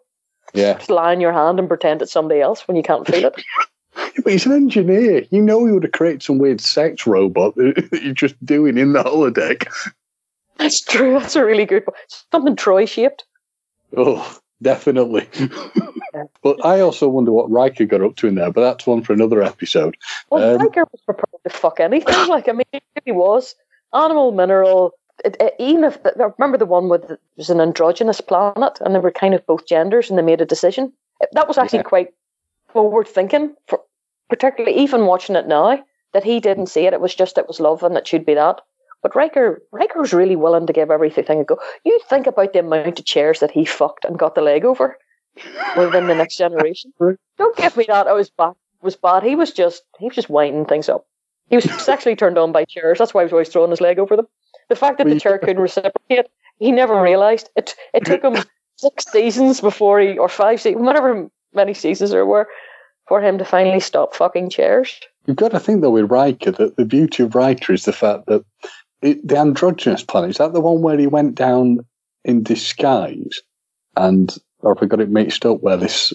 Yeah. 0.53 0.75
Just 0.75 0.89
lie 0.89 1.13
in 1.13 1.21
your 1.21 1.33
hand 1.33 1.59
and 1.59 1.67
pretend 1.67 2.01
it's 2.01 2.11
somebody 2.11 2.41
else 2.41 2.67
when 2.67 2.77
you 2.77 2.83
can't 2.83 3.05
feel 3.05 3.25
it. 3.25 3.43
but 4.23 4.31
he's 4.31 4.45
an 4.45 4.53
engineer. 4.53 5.25
You 5.29 5.41
know 5.41 5.65
he 5.65 5.71
would 5.71 5.83
have 5.83 5.91
created 5.91 6.23
some 6.23 6.37
weird 6.37 6.61
sex 6.61 7.05
robot 7.05 7.55
that 7.55 7.89
you're 8.03 8.13
just 8.13 8.43
doing 8.45 8.77
in 8.77 8.93
the 8.93 9.03
holodeck. 9.03 9.67
That's 10.57 10.81
true. 10.81 11.19
That's 11.19 11.35
a 11.35 11.45
really 11.45 11.65
good 11.65 11.85
one. 11.85 11.95
Something 12.31 12.55
Troi 12.55 12.87
shaped. 12.87 13.25
Oh, 13.95 14.37
Definitely. 14.61 15.27
but 16.41 16.65
I 16.65 16.79
also 16.79 17.09
wonder 17.09 17.31
what 17.31 17.51
Riker 17.51 17.85
got 17.85 18.01
up 18.01 18.15
to 18.17 18.27
in 18.27 18.35
there, 18.35 18.51
but 18.51 18.61
that's 18.61 18.87
one 18.87 19.01
for 19.01 19.13
another 19.13 19.43
episode. 19.43 19.97
Well, 20.29 20.55
um, 20.55 20.61
Riker 20.61 20.85
was 20.91 21.01
prepared 21.05 21.43
to 21.43 21.49
fuck 21.49 21.79
anything. 21.79 22.15
Like, 22.27 22.47
I 22.49 22.53
mean, 22.53 22.81
he 23.03 23.11
was. 23.11 23.55
Animal, 23.93 24.31
mineral, 24.31 24.93
it, 25.23 25.37
it, 25.39 25.53
even 25.59 25.83
if, 25.83 25.97
remember 26.37 26.57
the 26.57 26.65
one 26.65 26.89
with, 26.89 27.09
it 27.11 27.19
was 27.37 27.49
an 27.49 27.61
androgynous 27.61 28.19
planet 28.21 28.79
and 28.81 28.93
they 28.93 28.99
were 28.99 29.11
kind 29.11 29.33
of 29.33 29.45
both 29.45 29.67
genders 29.67 30.09
and 30.09 30.17
they 30.17 30.23
made 30.23 30.41
a 30.41 30.45
decision? 30.45 30.91
That 31.31 31.47
was 31.47 31.57
actually 31.57 31.79
yeah. 31.79 31.83
quite 31.83 32.13
forward 32.67 33.07
thinking, 33.07 33.55
for, 33.67 33.81
particularly 34.29 34.77
even 34.77 35.05
watching 35.05 35.35
it 35.35 35.47
now, 35.47 35.83
that 36.13 36.23
he 36.23 36.39
didn't 36.39 36.67
see 36.67 36.85
it. 36.85 36.93
It 36.93 37.01
was 37.01 37.15
just, 37.15 37.37
it 37.37 37.47
was 37.47 37.59
love 37.59 37.83
and 37.83 37.95
it 37.95 38.07
should 38.07 38.25
be 38.25 38.33
that. 38.33 38.61
But 39.05 39.15
Riker, 39.15 39.61
Riker 39.71 39.99
was 39.99 40.13
really 40.13 40.35
willing 40.35 40.65
to 40.65 40.73
give 40.73 40.89
everything 40.89 41.39
a 41.39 41.43
go. 41.43 41.59
You 41.83 41.99
think 42.09 42.25
about 42.25 42.53
the 42.53 42.59
amount 42.61 42.97
of 42.97 43.05
chairs 43.05 43.39
that 43.39 43.51
he 43.51 43.63
fucked 43.63 44.03
and 44.03 44.17
got 44.17 44.33
the 44.33 44.41
leg 44.41 44.65
over 44.65 44.97
within 45.77 46.07
the 46.07 46.15
next 46.15 46.37
generation. 46.37 46.91
Don't 47.37 47.55
give 47.55 47.77
me 47.77 47.85
that. 47.87 48.07
I 48.07 48.13
was 48.13 48.31
back 48.31 48.55
was 48.81 48.95
bad. 48.95 49.21
He 49.21 49.35
was 49.35 49.51
just 49.51 49.83
he 49.99 50.07
was 50.07 50.15
just 50.15 50.31
winding 50.31 50.65
things 50.65 50.89
up. 50.89 51.05
He 51.51 51.55
was 51.55 51.65
sexually 51.83 52.15
turned 52.15 52.39
on 52.39 52.51
by 52.51 52.65
chairs. 52.65 52.97
That's 52.97 53.13
why 53.13 53.21
he 53.21 53.25
was 53.25 53.33
always 53.33 53.49
throwing 53.49 53.69
his 53.69 53.79
leg 53.79 53.99
over 53.99 54.15
them. 54.15 54.25
The 54.69 54.75
fact 54.75 54.97
that 54.97 55.07
the 55.07 55.19
chair 55.19 55.37
couldn't 55.37 55.61
reciprocate, 55.61 56.25
he 56.57 56.71
never 56.71 56.99
realised. 56.99 57.51
It 57.55 57.75
it 57.93 58.05
took 58.05 58.23
him 58.23 58.43
six 58.77 59.05
seasons 59.05 59.61
before 59.61 59.99
he 59.99 60.17
or 60.17 60.29
five 60.29 60.59
seasons, 60.59 60.83
whatever 60.83 61.29
many 61.53 61.75
seasons 61.75 62.09
there 62.09 62.25
were, 62.25 62.47
for 63.07 63.21
him 63.21 63.37
to 63.37 63.45
finally 63.45 63.81
stop 63.81 64.15
fucking 64.15 64.49
chairs. 64.49 64.99
You've 65.27 65.37
got 65.37 65.51
to 65.51 65.59
think 65.59 65.81
though 65.81 65.91
with 65.91 66.09
Riker 66.09 66.49
that 66.49 66.75
the 66.75 66.85
beauty 66.85 67.21
of 67.21 67.35
Riker 67.35 67.73
is 67.73 67.85
the 67.85 67.93
fact 67.93 68.25
that 68.25 68.43
it, 69.01 69.27
the 69.27 69.37
androgynous 69.37 70.03
planet 70.03 70.31
is 70.31 70.37
that 70.37 70.53
the 70.53 70.61
one 70.61 70.81
where 70.81 70.97
he 70.97 71.07
went 71.07 71.35
down 71.35 71.85
in 72.23 72.43
disguise 72.43 73.41
and 73.95 74.37
or 74.59 74.73
if 74.73 74.81
I 74.81 74.87
got 74.87 74.99
it 74.99 75.09
mixed 75.09 75.45
up 75.45 75.61
where 75.61 75.77
this 75.77 76.13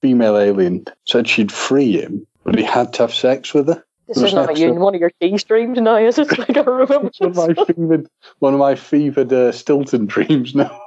female 0.00 0.38
alien 0.38 0.84
said 1.04 1.28
she'd 1.28 1.50
free 1.50 2.00
him, 2.00 2.26
but 2.44 2.56
he 2.56 2.64
had 2.64 2.92
to 2.94 3.02
have 3.02 3.14
sex 3.14 3.52
with 3.52 3.68
her. 3.68 3.84
This 4.06 4.22
is 4.22 4.32
not 4.32 4.56
you 4.56 4.72
one 4.72 4.94
of 4.94 5.00
your 5.00 5.10
T 5.20 5.36
streams 5.36 5.78
now, 5.78 5.96
is 5.96 6.18
it? 6.18 6.38
Like 6.38 6.56
I 6.56 6.60
remember. 6.60 7.10
one 7.18 7.30
of 7.30 7.36
my 7.36 7.64
fevered, 7.64 8.08
one 8.38 8.54
of 8.54 8.60
my 8.60 8.74
fevered 8.74 9.32
uh, 9.32 9.52
Stilton 9.52 10.06
dreams 10.06 10.54
now. 10.54 10.80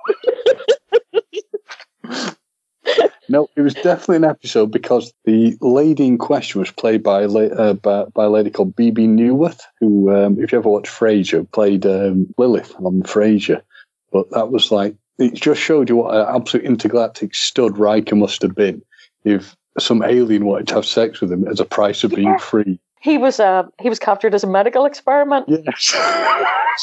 no, 3.29 3.49
it 3.55 3.61
was 3.61 3.73
definitely 3.73 4.17
an 4.17 4.25
episode 4.25 4.71
because 4.71 5.13
the 5.25 5.57
lady 5.61 6.07
in 6.07 6.17
question 6.17 6.59
was 6.59 6.71
played 6.71 7.03
by 7.03 7.23
uh, 7.23 7.73
by, 7.73 8.05
by, 8.05 8.25
a 8.25 8.29
lady 8.29 8.49
called 8.49 8.75
Bebe 8.75 9.07
Neuwirth, 9.07 9.61
who, 9.79 10.13
um, 10.13 10.41
if 10.41 10.51
you 10.51 10.57
ever 10.57 10.69
watched 10.69 10.91
Frasier, 10.91 11.49
played 11.51 11.85
um, 11.85 12.27
Lilith 12.37 12.75
on 12.79 13.03
Frasier. 13.03 13.61
But 14.11 14.29
that 14.31 14.51
was 14.51 14.71
like 14.71 14.95
it 15.17 15.33
just 15.35 15.61
showed 15.61 15.89
you 15.89 15.97
what 15.97 16.15
an 16.15 16.35
absolute 16.35 16.65
intergalactic 16.65 17.35
stud 17.35 17.77
Riker 17.77 18.15
must 18.15 18.41
have 18.41 18.55
been 18.55 18.81
if 19.23 19.55
some 19.79 20.03
alien 20.03 20.45
wanted 20.45 20.67
to 20.69 20.75
have 20.75 20.85
sex 20.85 21.21
with 21.21 21.31
him 21.31 21.47
as 21.47 21.59
a 21.59 21.65
price 21.65 22.03
of 22.03 22.11
being 22.11 22.37
free. 22.39 22.79
He 23.01 23.17
was 23.17 23.39
uh, 23.39 23.63
he 23.79 23.89
was 23.89 23.99
captured 23.99 24.35
as 24.35 24.43
a 24.43 24.47
medical 24.47 24.85
experiment. 24.85 25.45
Yes. 25.47 25.95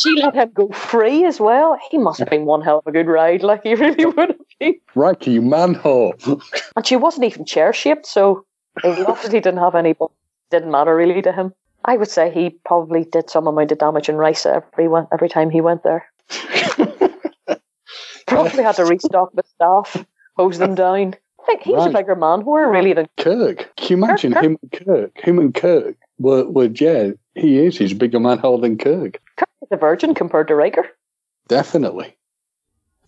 she 0.03 0.23
let 0.23 0.35
him 0.35 0.51
go 0.53 0.69
free 0.71 1.25
as 1.25 1.39
well. 1.39 1.79
He 1.91 1.99
must 1.99 2.19
have 2.19 2.31
been 2.31 2.45
one 2.45 2.63
hell 2.63 2.79
of 2.79 2.87
a 2.87 2.93
good 2.93 3.07
ride, 3.07 3.43
like 3.43 3.63
he 3.63 3.75
really 3.75 4.05
would 4.05 4.31
have 4.31 4.48
Riker, 4.95 5.31
you 5.31 5.43
manhole. 5.43 6.15
and 6.77 6.87
she 6.87 6.97
wasn't 6.97 7.25
even 7.25 7.45
chair 7.45 7.73
shaped, 7.73 8.07
so 8.07 8.45
he 8.83 8.89
obviously 9.07 9.41
didn't 9.41 9.61
have 9.61 9.75
any. 9.75 9.95
Didn't 10.51 10.71
matter 10.71 10.97
really 10.97 11.23
to 11.23 11.33
him. 11.33 11.53
I 11.85 11.97
would 11.97 12.09
say 12.09 12.31
he 12.31 12.51
probably 12.65 13.05
did 13.05 13.31
some 13.31 13.47
amount 13.47 13.73
of 13.73 13.79
damage 13.79 14.09
in 14.09 14.17
Risa 14.17 14.63
every 14.73 14.89
every 15.13 15.29
time 15.29 15.51
he 15.51 15.61
went 15.61 15.83
there. 15.85 16.07
Probably 18.27 18.63
had 18.63 18.77
to 18.77 18.85
restock 18.85 19.33
the 19.33 19.43
staff, 19.55 20.05
hose 20.37 20.59
them 20.59 20.75
down. 20.75 21.15
I 21.41 21.47
think 21.47 21.63
he's 21.63 21.77
right. 21.77 21.89
a 21.89 21.93
bigger 21.99 22.15
man 22.15 22.43
whore, 22.43 22.71
really, 22.71 22.93
than 22.93 23.09
Kirk. 23.17 23.75
Can 23.77 23.99
you 23.99 24.05
imagine 24.05 24.35
Kirk, 24.35 24.45
him 24.45 24.59
and 24.61 24.73
Kirk? 24.73 25.19
Him 25.19 25.39
and 25.39 25.55
Kirk 25.55 25.97
were, 26.19 26.45
were 26.45 26.67
yeah, 26.67 27.13
he 27.35 27.59
is. 27.59 27.79
He's 27.79 27.93
a 27.93 27.97
bigger 27.97 28.21
manhole 28.21 28.59
than 28.59 28.77
Kirk. 28.77 29.19
Kirk 29.37 29.49
is 29.63 29.69
a 29.71 29.77
virgin 29.79 30.15
compared 30.15 30.49
to 30.49 30.55
Riker. 30.55 30.87
Definitely. 31.49 32.18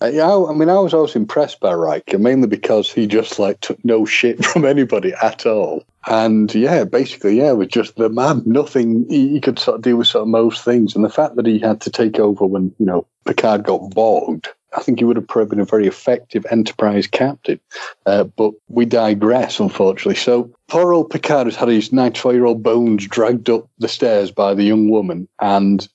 Uh, 0.02 0.06
yeah, 0.06 0.44
I 0.48 0.54
mean, 0.54 0.70
I 0.70 0.78
was 0.78 0.94
always 0.94 1.14
impressed 1.14 1.60
by 1.60 1.74
Riker, 1.74 2.18
mainly 2.18 2.48
because 2.48 2.90
he 2.90 3.06
just 3.06 3.38
like 3.38 3.60
took 3.60 3.84
no 3.84 4.06
shit 4.06 4.44
from 4.46 4.64
anybody 4.64 5.12
at 5.22 5.46
all. 5.46 5.84
And 6.06 6.54
yeah, 6.54 6.84
basically, 6.84 7.36
yeah, 7.36 7.52
was 7.52 7.68
just 7.68 7.96
the 7.96 8.08
man. 8.08 8.42
Nothing 8.46 9.06
he, 9.08 9.28
he, 9.28 9.40
could 9.40 9.58
sort 9.58 9.76
of 9.76 9.82
deal 9.82 9.96
with 9.96 10.06
sort 10.06 10.22
of 10.22 10.28
most 10.28 10.64
things, 10.64 10.94
and 10.94 11.04
the 11.04 11.10
fact 11.10 11.36
that 11.36 11.46
he 11.46 11.58
had 11.58 11.82
to 11.82 11.90
take 11.90 12.18
over 12.18 12.46
when 12.46 12.74
you 12.78 12.86
know 12.86 13.06
Picard 13.26 13.64
got 13.64 13.90
bogged 13.90 14.48
I 14.76 14.82
think 14.82 14.98
he 14.98 15.04
would 15.04 15.16
have 15.16 15.26
proven 15.26 15.60
a 15.60 15.64
very 15.64 15.86
effective 15.86 16.46
enterprise 16.50 17.06
captain. 17.06 17.60
Uh, 18.06 18.24
but 18.24 18.52
we 18.68 18.84
digress, 18.84 19.58
unfortunately. 19.58 20.14
So 20.14 20.52
poor 20.68 20.92
old 20.92 21.10
Picard 21.10 21.46
has 21.46 21.56
had 21.56 21.68
his 21.68 21.92
94 21.92 22.32
year 22.34 22.44
old 22.46 22.62
bones 22.62 23.06
dragged 23.06 23.50
up 23.50 23.68
the 23.78 23.88
stairs 23.88 24.30
by 24.30 24.54
the 24.54 24.64
young 24.64 24.90
woman, 24.90 25.28
and 25.40 25.88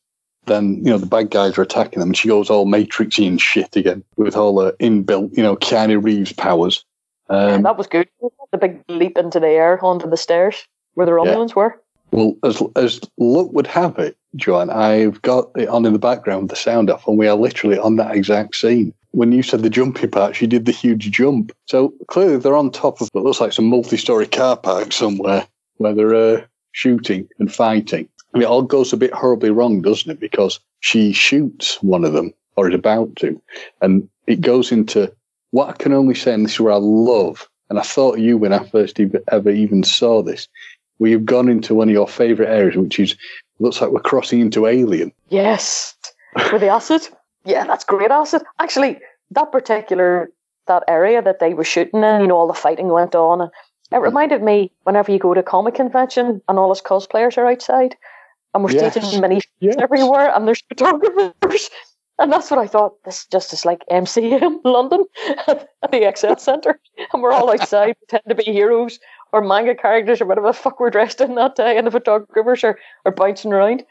then 0.46 0.78
you 0.78 0.92
know 0.92 0.98
the 0.98 1.06
bad 1.06 1.30
guys 1.30 1.58
are 1.58 1.62
attacking 1.62 2.00
them, 2.00 2.10
and 2.10 2.18
she 2.18 2.28
goes 2.28 2.50
all 2.50 2.66
matrixy 2.66 3.28
and 3.28 3.42
shit 3.42 3.76
again 3.76 4.04
with 4.18 4.36
all 4.36 4.56
the 4.56 4.74
inbuilt, 4.74 5.36
you 5.36 5.44
know, 5.44 5.56
Keanu 5.56 6.04
Reeves 6.04 6.34
powers. 6.34 6.84
Um, 7.30 7.50
yeah, 7.50 7.58
that 7.62 7.78
was 7.78 7.88
good. 7.88 8.08
The 8.52 8.58
big 8.58 8.84
leap 8.88 9.18
into 9.18 9.40
the 9.40 9.48
air 9.48 9.84
onto 9.84 10.10
the 10.10 10.18
stairs 10.18 10.68
where 10.94 11.06
the 11.06 11.12
Romulans 11.12 11.50
yeah. 11.50 11.56
were. 11.56 11.82
Well, 12.12 12.36
as 12.44 12.62
as 12.76 13.02
luck 13.18 13.52
would 13.52 13.68
have 13.68 13.98
it, 14.00 14.18
Joanne, 14.36 14.70
I've 14.70 15.22
got 15.22 15.50
it 15.56 15.68
on 15.68 15.86
in 15.86 15.94
the 15.94 16.00
background, 16.00 16.50
the 16.50 16.56
sound 16.56 16.90
off, 16.90 17.08
and 17.08 17.18
we 17.18 17.28
are 17.28 17.36
literally 17.36 17.78
on 17.78 17.96
that 17.98 18.16
exact 18.16 18.56
scene. 18.56 18.94
When 19.12 19.32
you 19.32 19.44
said 19.44 19.64
the 19.64 19.70
jumping 19.70 20.12
part, 20.12 20.36
she 20.36 20.46
did 20.46 20.66
the 20.66 20.72
huge 20.72 21.10
jump. 21.12 21.52
So 21.68 21.94
clearly 22.08 22.38
they're 22.38 22.56
on 22.56 22.70
top 22.70 23.02
of 23.02 23.10
what 23.14 23.24
looks 23.24 23.40
like 23.40 23.54
some 23.54 23.66
multi-story 23.66 24.28
car 24.28 24.58
park 24.58 24.92
somewhere 24.92 25.48
where 25.78 25.94
they're 25.94 26.16
uh, 26.16 26.42
shooting 26.74 27.28
and 27.40 27.54
fighting. 27.54 28.10
It 28.36 28.44
all 28.44 28.64
goes 28.64 28.92
a 28.92 28.98
bit 28.98 29.14
horribly 29.14 29.50
wrong, 29.50 29.82
doesn't 29.82 30.12
it? 30.12 30.20
Because 30.20 30.60
she 30.82 31.14
shoots 31.14 31.82
one 31.82 32.04
of 32.04 32.14
them, 32.14 32.34
or 32.56 32.70
is 32.70 32.76
about 32.76 33.16
to, 33.18 33.42
and 33.82 34.08
it 34.28 34.42
goes 34.42 34.72
into 34.72 35.14
what 35.52 35.70
I 35.70 35.74
can 35.74 35.94
only 35.94 36.16
say, 36.16 36.34
and 36.34 36.46
this 36.46 36.54
is 36.54 36.60
where 36.60 36.74
I 36.74 36.78
love, 36.78 37.50
and 37.70 37.80
I 37.80 37.82
thought 37.82 38.20
you 38.20 38.38
when 38.38 38.52
I 38.52 38.68
first 38.68 39.00
ever 39.32 39.50
even 39.50 39.84
saw 39.84 40.22
this, 40.22 40.48
we've 41.00 41.26
gone 41.26 41.48
into 41.48 41.74
one 41.76 41.88
of 41.88 41.94
your 41.94 42.08
favourite 42.08 42.52
areas, 42.52 42.76
which 42.76 43.00
is 43.00 43.16
looks 43.60 43.80
like 43.80 43.92
we're 43.92 44.02
crossing 44.02 44.42
into 44.42 44.68
Alien. 44.68 45.14
Yes, 45.30 45.96
with 46.52 46.62
the 46.62 46.68
acid. 46.68 47.08
Yeah, 47.46 47.66
that's 47.66 47.86
great 47.86 48.12
acid. 48.12 48.42
Actually, 48.60 49.00
that 49.32 49.52
particular 49.52 50.30
that 50.68 50.84
area 50.88 51.22
that 51.22 51.40
they 51.40 51.54
were 51.54 51.64
shooting 51.64 52.04
in, 52.04 52.22
you 52.22 52.28
know, 52.28 52.38
all 52.38 52.48
the 52.48 52.54
fighting 52.54 52.90
went 52.90 53.16
on. 53.16 53.50
It 53.92 53.98
reminded 53.98 54.42
me 54.42 54.72
whenever 54.84 55.12
you 55.12 55.20
go 55.20 55.34
to 55.36 55.44
comic 55.44 55.76
convention 55.76 56.42
and 56.50 56.60
all 56.60 56.72
us 56.72 56.82
cosplayers 56.82 57.38
are 57.38 57.46
outside 57.46 57.96
and 58.56 58.64
we're 58.64 58.72
yes. 58.72 59.20
mini 59.20 59.42
yes. 59.60 59.76
everywhere 59.78 60.34
and 60.34 60.48
there's 60.48 60.64
photographers. 60.68 61.70
And 62.18 62.32
that's 62.32 62.50
what 62.50 62.62
I 62.62 62.68
thought. 62.68 63.04
This 63.04 63.26
just 63.26 63.52
is 63.52 63.66
like 63.66 63.84
MCM 63.92 64.60
London 64.64 65.04
at 65.48 65.68
the 65.92 65.98
ExCeL 65.98 66.40
Centre. 66.40 66.80
And 67.12 67.22
we're 67.22 67.34
all 67.34 67.52
outside, 67.52 67.98
pretend 68.08 68.24
to 68.30 68.36
be 68.36 68.54
heroes 68.54 69.00
or 69.34 69.42
manga 69.42 69.76
characters 69.76 70.22
or 70.22 70.26
whatever 70.26 70.48
the 70.48 70.54
fuck 70.54 70.80
we're 70.80 70.90
dressed 70.90 71.20
in 71.20 71.36
that 71.36 71.58
day, 71.58 71.78
and 71.78 71.86
the 71.86 71.92
photographers 71.92 72.64
are, 72.64 72.80
are 73.04 73.12
bouncing 73.12 73.52
around. 73.52 73.84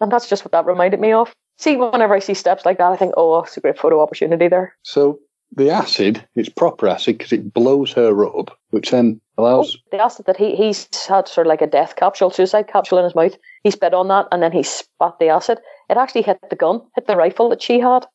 And 0.00 0.12
that's 0.12 0.28
just 0.28 0.44
what 0.44 0.52
that 0.52 0.64
reminded 0.64 1.00
me 1.00 1.10
of. 1.10 1.34
See, 1.58 1.76
whenever 1.76 2.14
I 2.14 2.20
see 2.20 2.34
steps 2.34 2.64
like 2.64 2.78
that, 2.78 2.92
I 2.92 2.96
think, 2.96 3.14
oh, 3.16 3.42
it's 3.42 3.56
a 3.56 3.60
great 3.60 3.78
photo 3.78 4.00
opportunity 4.00 4.46
there. 4.46 4.76
So 4.82 5.18
the 5.54 5.70
acid, 5.70 6.24
it's 6.34 6.48
proper 6.48 6.88
acid 6.88 7.18
because 7.18 7.32
it 7.32 7.52
blows 7.52 7.92
her 7.92 8.24
up, 8.26 8.58
which 8.70 8.90
then 8.90 9.20
allows. 9.36 9.76
Oh, 9.76 9.78
the 9.90 10.02
acid 10.02 10.26
that 10.26 10.36
he, 10.36 10.56
he's 10.56 10.88
had 11.06 11.28
sort 11.28 11.46
of 11.46 11.50
like 11.50 11.62
a 11.62 11.66
death 11.66 11.96
capsule, 11.96 12.30
suicide 12.30 12.68
capsule 12.68 12.98
in 12.98 13.04
his 13.04 13.14
mouth. 13.14 13.36
He 13.62 13.70
spit 13.70 13.94
on 13.94 14.08
that 14.08 14.28
and 14.32 14.42
then 14.42 14.52
he 14.52 14.62
spat 14.62 15.18
the 15.18 15.28
acid. 15.28 15.58
It 15.90 15.96
actually 15.96 16.22
hit 16.22 16.38
the 16.48 16.56
gun, 16.56 16.82
hit 16.94 17.06
the 17.06 17.16
rifle 17.16 17.48
that 17.50 17.62
she 17.62 17.80
had. 17.80 18.06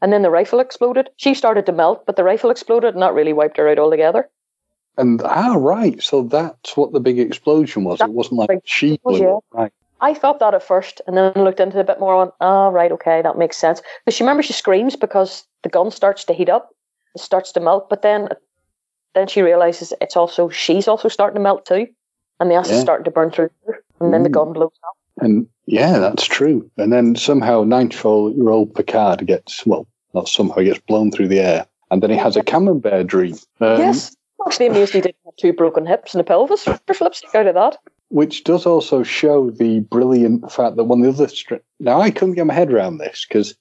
And 0.00 0.12
then 0.12 0.22
the 0.22 0.30
rifle 0.30 0.60
exploded. 0.60 1.10
She 1.16 1.34
started 1.34 1.66
to 1.66 1.72
melt, 1.72 2.04
but 2.06 2.16
the 2.16 2.24
rifle 2.24 2.50
exploded 2.50 2.94
and 2.94 3.02
that 3.02 3.14
really 3.14 3.32
wiped 3.32 3.56
her 3.56 3.68
out 3.68 3.78
altogether. 3.78 4.28
And 4.98 5.22
ah, 5.24 5.54
right. 5.56 6.02
So 6.02 6.22
that's 6.22 6.76
what 6.76 6.92
the 6.92 7.00
big 7.00 7.18
explosion 7.18 7.84
was. 7.84 8.00
That's 8.00 8.10
it 8.10 8.14
wasn't 8.14 8.40
like 8.40 8.60
she 8.64 8.98
blew 9.04 9.20
yeah. 9.20 9.38
right? 9.52 9.72
I 10.02 10.14
thought 10.14 10.40
that 10.40 10.52
at 10.52 10.64
first, 10.64 11.00
and 11.06 11.16
then 11.16 11.32
looked 11.36 11.60
into 11.60 11.78
it 11.78 11.82
a 11.82 11.84
bit 11.84 12.00
more. 12.00 12.14
On 12.14 12.32
ah, 12.40 12.68
right, 12.68 12.90
okay, 12.90 13.22
that 13.22 13.38
makes 13.38 13.56
sense. 13.56 13.80
Because 14.04 14.16
she 14.16 14.24
remember 14.24 14.42
she 14.42 14.52
screams 14.52 14.96
because 14.96 15.44
the 15.62 15.68
gun 15.68 15.92
starts 15.92 16.24
to 16.24 16.32
heat 16.32 16.48
up, 16.48 16.74
starts 17.16 17.52
to 17.52 17.60
melt. 17.60 17.88
But 17.88 18.02
then, 18.02 18.28
then 19.14 19.28
she 19.28 19.42
realizes 19.42 19.92
it's 20.00 20.16
also 20.16 20.48
she's 20.48 20.88
also 20.88 21.08
starting 21.08 21.36
to 21.36 21.42
melt 21.42 21.66
too, 21.66 21.86
and 22.40 22.50
the 22.50 22.54
acid 22.54 22.76
yeah. 22.76 22.80
starting 22.80 23.04
to 23.04 23.10
burn 23.10 23.30
through 23.30 23.50
her, 23.66 23.82
and 24.00 24.08
mm. 24.08 24.12
then 24.12 24.22
the 24.22 24.28
mm. 24.28 24.34
gun 24.34 24.52
blows 24.52 24.72
up. 24.84 25.24
And 25.24 25.46
yeah, 25.66 25.98
that's 25.98 26.24
true. 26.24 26.70
And 26.76 26.92
then 26.92 27.16
somehow 27.16 27.64
ninety-four-year-old 27.64 28.74
Picard 28.74 29.26
gets 29.26 29.64
well, 29.66 29.86
not 30.14 30.28
somehow 30.28 30.56
he 30.56 30.66
gets 30.66 30.80
blown 30.80 31.10
through 31.10 31.28
the 31.28 31.40
air, 31.40 31.66
and 31.90 32.02
then 32.02 32.10
he 32.10 32.16
has 32.16 32.36
a 32.36 32.42
camembert 32.42 33.06
dream. 33.06 33.36
Um, 33.60 33.78
yes 33.78 34.16
actually 34.46 34.66
amazed 34.66 34.92
he 34.92 35.00
didn't 35.00 35.16
have 35.24 35.36
two 35.36 35.52
broken 35.52 35.86
hips 35.86 36.14
and 36.14 36.20
a 36.20 36.24
pelvis 36.24 36.64
for 36.64 36.94
flip's 36.94 37.22
out 37.34 37.46
of 37.46 37.54
that. 37.54 37.78
Which 38.08 38.44
does 38.44 38.66
also 38.66 39.02
show 39.02 39.50
the 39.50 39.80
brilliant 39.80 40.50
fact 40.52 40.76
that 40.76 40.84
one 40.84 41.02
of 41.02 41.16
the 41.16 41.24
other. 41.24 41.32
Stri- 41.32 41.62
now, 41.80 42.00
I 42.00 42.10
couldn't 42.10 42.34
get 42.34 42.46
my 42.46 42.54
head 42.54 42.72
around 42.72 42.98
this 42.98 43.24
because 43.26 43.54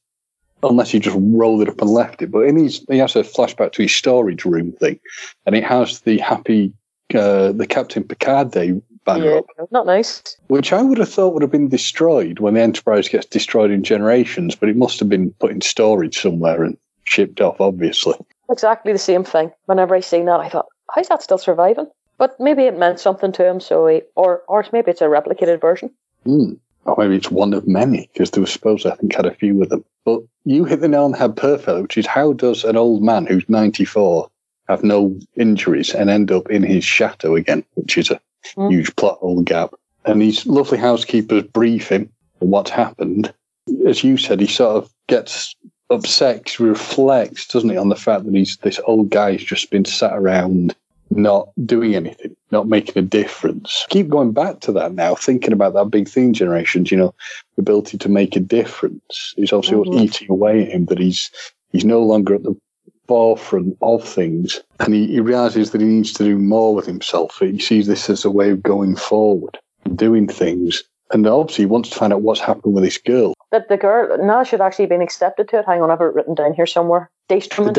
unless 0.63 0.93
you 0.93 0.99
just 0.99 1.17
rolled 1.19 1.61
it 1.61 1.69
up 1.69 1.81
and 1.81 1.89
left 1.89 2.21
it, 2.21 2.31
but 2.31 2.41
in 2.41 2.57
his, 2.57 2.85
he 2.89 2.97
has 2.97 3.15
a 3.15 3.23
flashback 3.23 3.71
to 3.73 3.83
his 3.83 3.93
storage 3.93 4.45
room 4.45 4.71
thing, 4.73 4.99
and 5.45 5.55
it 5.55 5.63
has 5.63 6.01
the 6.01 6.17
happy, 6.19 6.73
uh, 7.13 7.51
the 7.51 7.67
Captain 7.67 8.03
Picard 8.03 8.51
Day 8.51 8.81
banner 9.05 9.31
yeah, 9.31 9.37
up. 9.37 9.71
Not 9.71 9.85
nice. 9.85 10.21
Which 10.47 10.71
I 10.71 10.81
would 10.81 10.99
have 10.99 11.09
thought 11.09 11.33
would 11.33 11.41
have 11.41 11.51
been 11.51 11.69
destroyed 11.69 12.39
when 12.39 12.53
the 12.53 12.61
Enterprise 12.61 13.09
gets 13.09 13.25
destroyed 13.25 13.71
in 13.71 13.83
generations, 13.83 14.55
but 14.55 14.69
it 14.69 14.75
must 14.75 14.99
have 14.99 15.09
been 15.09 15.31
put 15.39 15.51
in 15.51 15.61
storage 15.61 16.19
somewhere 16.19 16.63
and 16.63 16.77
shipped 17.03 17.41
off, 17.41 17.59
obviously 17.59 18.15
exactly 18.51 18.91
the 18.91 18.99
same 18.99 19.23
thing. 19.23 19.51
Whenever 19.65 19.95
I 19.95 20.01
seen 20.01 20.25
that, 20.25 20.39
I 20.39 20.49
thought, 20.49 20.67
how's 20.93 21.07
that 21.07 21.23
still 21.23 21.37
surviving? 21.37 21.87
But 22.17 22.39
maybe 22.39 22.63
it 22.63 22.77
meant 22.77 22.99
something 22.99 23.31
to 23.33 23.47
him, 23.47 23.59
so 23.59 23.87
he, 23.87 24.01
or 24.15 24.43
or 24.47 24.63
maybe 24.71 24.91
it's 24.91 25.01
a 25.01 25.05
replicated 25.05 25.59
version. 25.59 25.89
Mm. 26.25 26.59
Or 26.85 26.95
maybe 26.97 27.15
it's 27.15 27.31
one 27.31 27.53
of 27.53 27.67
many, 27.67 28.09
because 28.11 28.31
there 28.31 28.41
was 28.41 28.51
supposed 28.51 28.85
I 28.85 28.95
think 28.95 29.15
had 29.15 29.25
a 29.25 29.33
few 29.33 29.61
of 29.63 29.69
them. 29.69 29.85
But 30.05 30.21
you 30.45 30.65
hit 30.65 30.81
the 30.81 30.87
nail 30.87 31.03
on 31.05 31.11
the 31.11 31.17
head 31.17 31.35
perfect, 31.35 31.81
which 31.81 31.97
is 31.97 32.05
how 32.07 32.33
does 32.33 32.63
an 32.63 32.75
old 32.77 33.03
man 33.03 33.25
who's 33.25 33.47
94 33.47 34.29
have 34.67 34.83
no 34.83 35.17
injuries 35.35 35.93
and 35.93 36.09
end 36.09 36.31
up 36.31 36.49
in 36.49 36.63
his 36.63 36.83
shadow 36.83 37.35
again, 37.35 37.63
which 37.75 37.97
is 37.97 38.09
a 38.09 38.19
Mm. 38.55 38.71
huge 38.71 38.95
plot 38.95 39.19
hole 39.19 39.41
gap. 39.43 39.73
And 40.05 40.19
these 40.21 40.47
lovely 40.47 40.79
housekeepers 40.79 41.43
brief 41.43 41.89
him 41.89 42.09
on 42.41 42.49
what's 42.49 42.71
happened. 42.71 43.31
As 43.85 44.03
you 44.03 44.17
said, 44.17 44.39
he 44.39 44.47
sort 44.47 44.77
of 44.77 44.91
gets 45.07 45.55
upset, 45.91 46.59
reflects, 46.59 47.47
doesn't 47.47 47.69
he, 47.69 47.77
on 47.77 47.89
the 47.89 47.95
fact 47.95 48.25
that 48.25 48.33
he's 48.33 48.57
this 48.57 48.79
old 48.87 49.11
guy 49.11 49.33
who's 49.33 49.43
just 49.43 49.69
been 49.69 49.85
sat 49.85 50.13
around 50.13 50.75
not 51.11 51.49
doing 51.65 51.95
anything, 51.95 52.35
not 52.51 52.67
making 52.67 52.97
a 52.97 53.05
difference. 53.05 53.85
Keep 53.89 54.09
going 54.09 54.31
back 54.31 54.61
to 54.61 54.71
that 54.73 54.93
now, 54.93 55.15
thinking 55.15 55.53
about 55.53 55.73
that 55.73 55.91
big 55.91 56.07
thing 56.07 56.33
generations, 56.33 56.91
you 56.91 56.97
know, 56.97 57.13
the 57.55 57.61
ability 57.61 57.97
to 57.97 58.09
make 58.09 58.35
a 58.35 58.39
difference 58.39 59.33
is 59.37 59.51
obviously 59.53 59.77
what's 59.77 59.89
Mhm. 59.89 60.03
eating 60.03 60.29
away 60.29 60.63
at 60.63 60.69
him, 60.69 60.85
that 60.85 60.99
he's 60.99 61.29
he's 61.71 61.85
no 61.85 62.01
longer 62.01 62.35
at 62.35 62.43
the 62.43 62.55
forefront 63.07 63.77
of 63.81 64.07
things. 64.07 64.61
And 64.79 64.93
he, 64.93 65.07
he 65.07 65.19
realizes 65.19 65.71
that 65.71 65.81
he 65.81 65.87
needs 65.87 66.13
to 66.13 66.23
do 66.23 66.37
more 66.37 66.73
with 66.75 66.85
himself. 66.85 67.37
He 67.39 67.59
sees 67.59 67.87
this 67.87 68.09
as 68.09 68.25
a 68.25 68.31
way 68.31 68.49
of 68.51 68.63
going 68.63 68.95
forward 68.95 69.57
doing 69.95 70.27
things. 70.27 70.83
And 71.11 71.25
obviously 71.27 71.63
he 71.63 71.67
wants 71.67 71.89
to 71.89 71.95
find 71.95 72.13
out 72.13 72.21
what's 72.21 72.39
happened 72.39 72.73
with 72.73 72.83
this 72.83 72.97
girl. 72.97 73.33
That 73.51 73.67
the 73.67 73.77
girl 73.77 74.17
now 74.17 74.43
should 74.43 74.61
actually 74.61 74.85
been 74.85 75.01
accepted 75.01 75.49
to 75.49 75.59
it. 75.59 75.65
Hang 75.65 75.81
on, 75.81 75.91
I've 75.91 75.99
got 75.99 76.05
it 76.05 76.13
written 76.15 76.35
down 76.35 76.53
here 76.53 76.65
somewhere. 76.65 77.11
Daystrom 77.29 77.75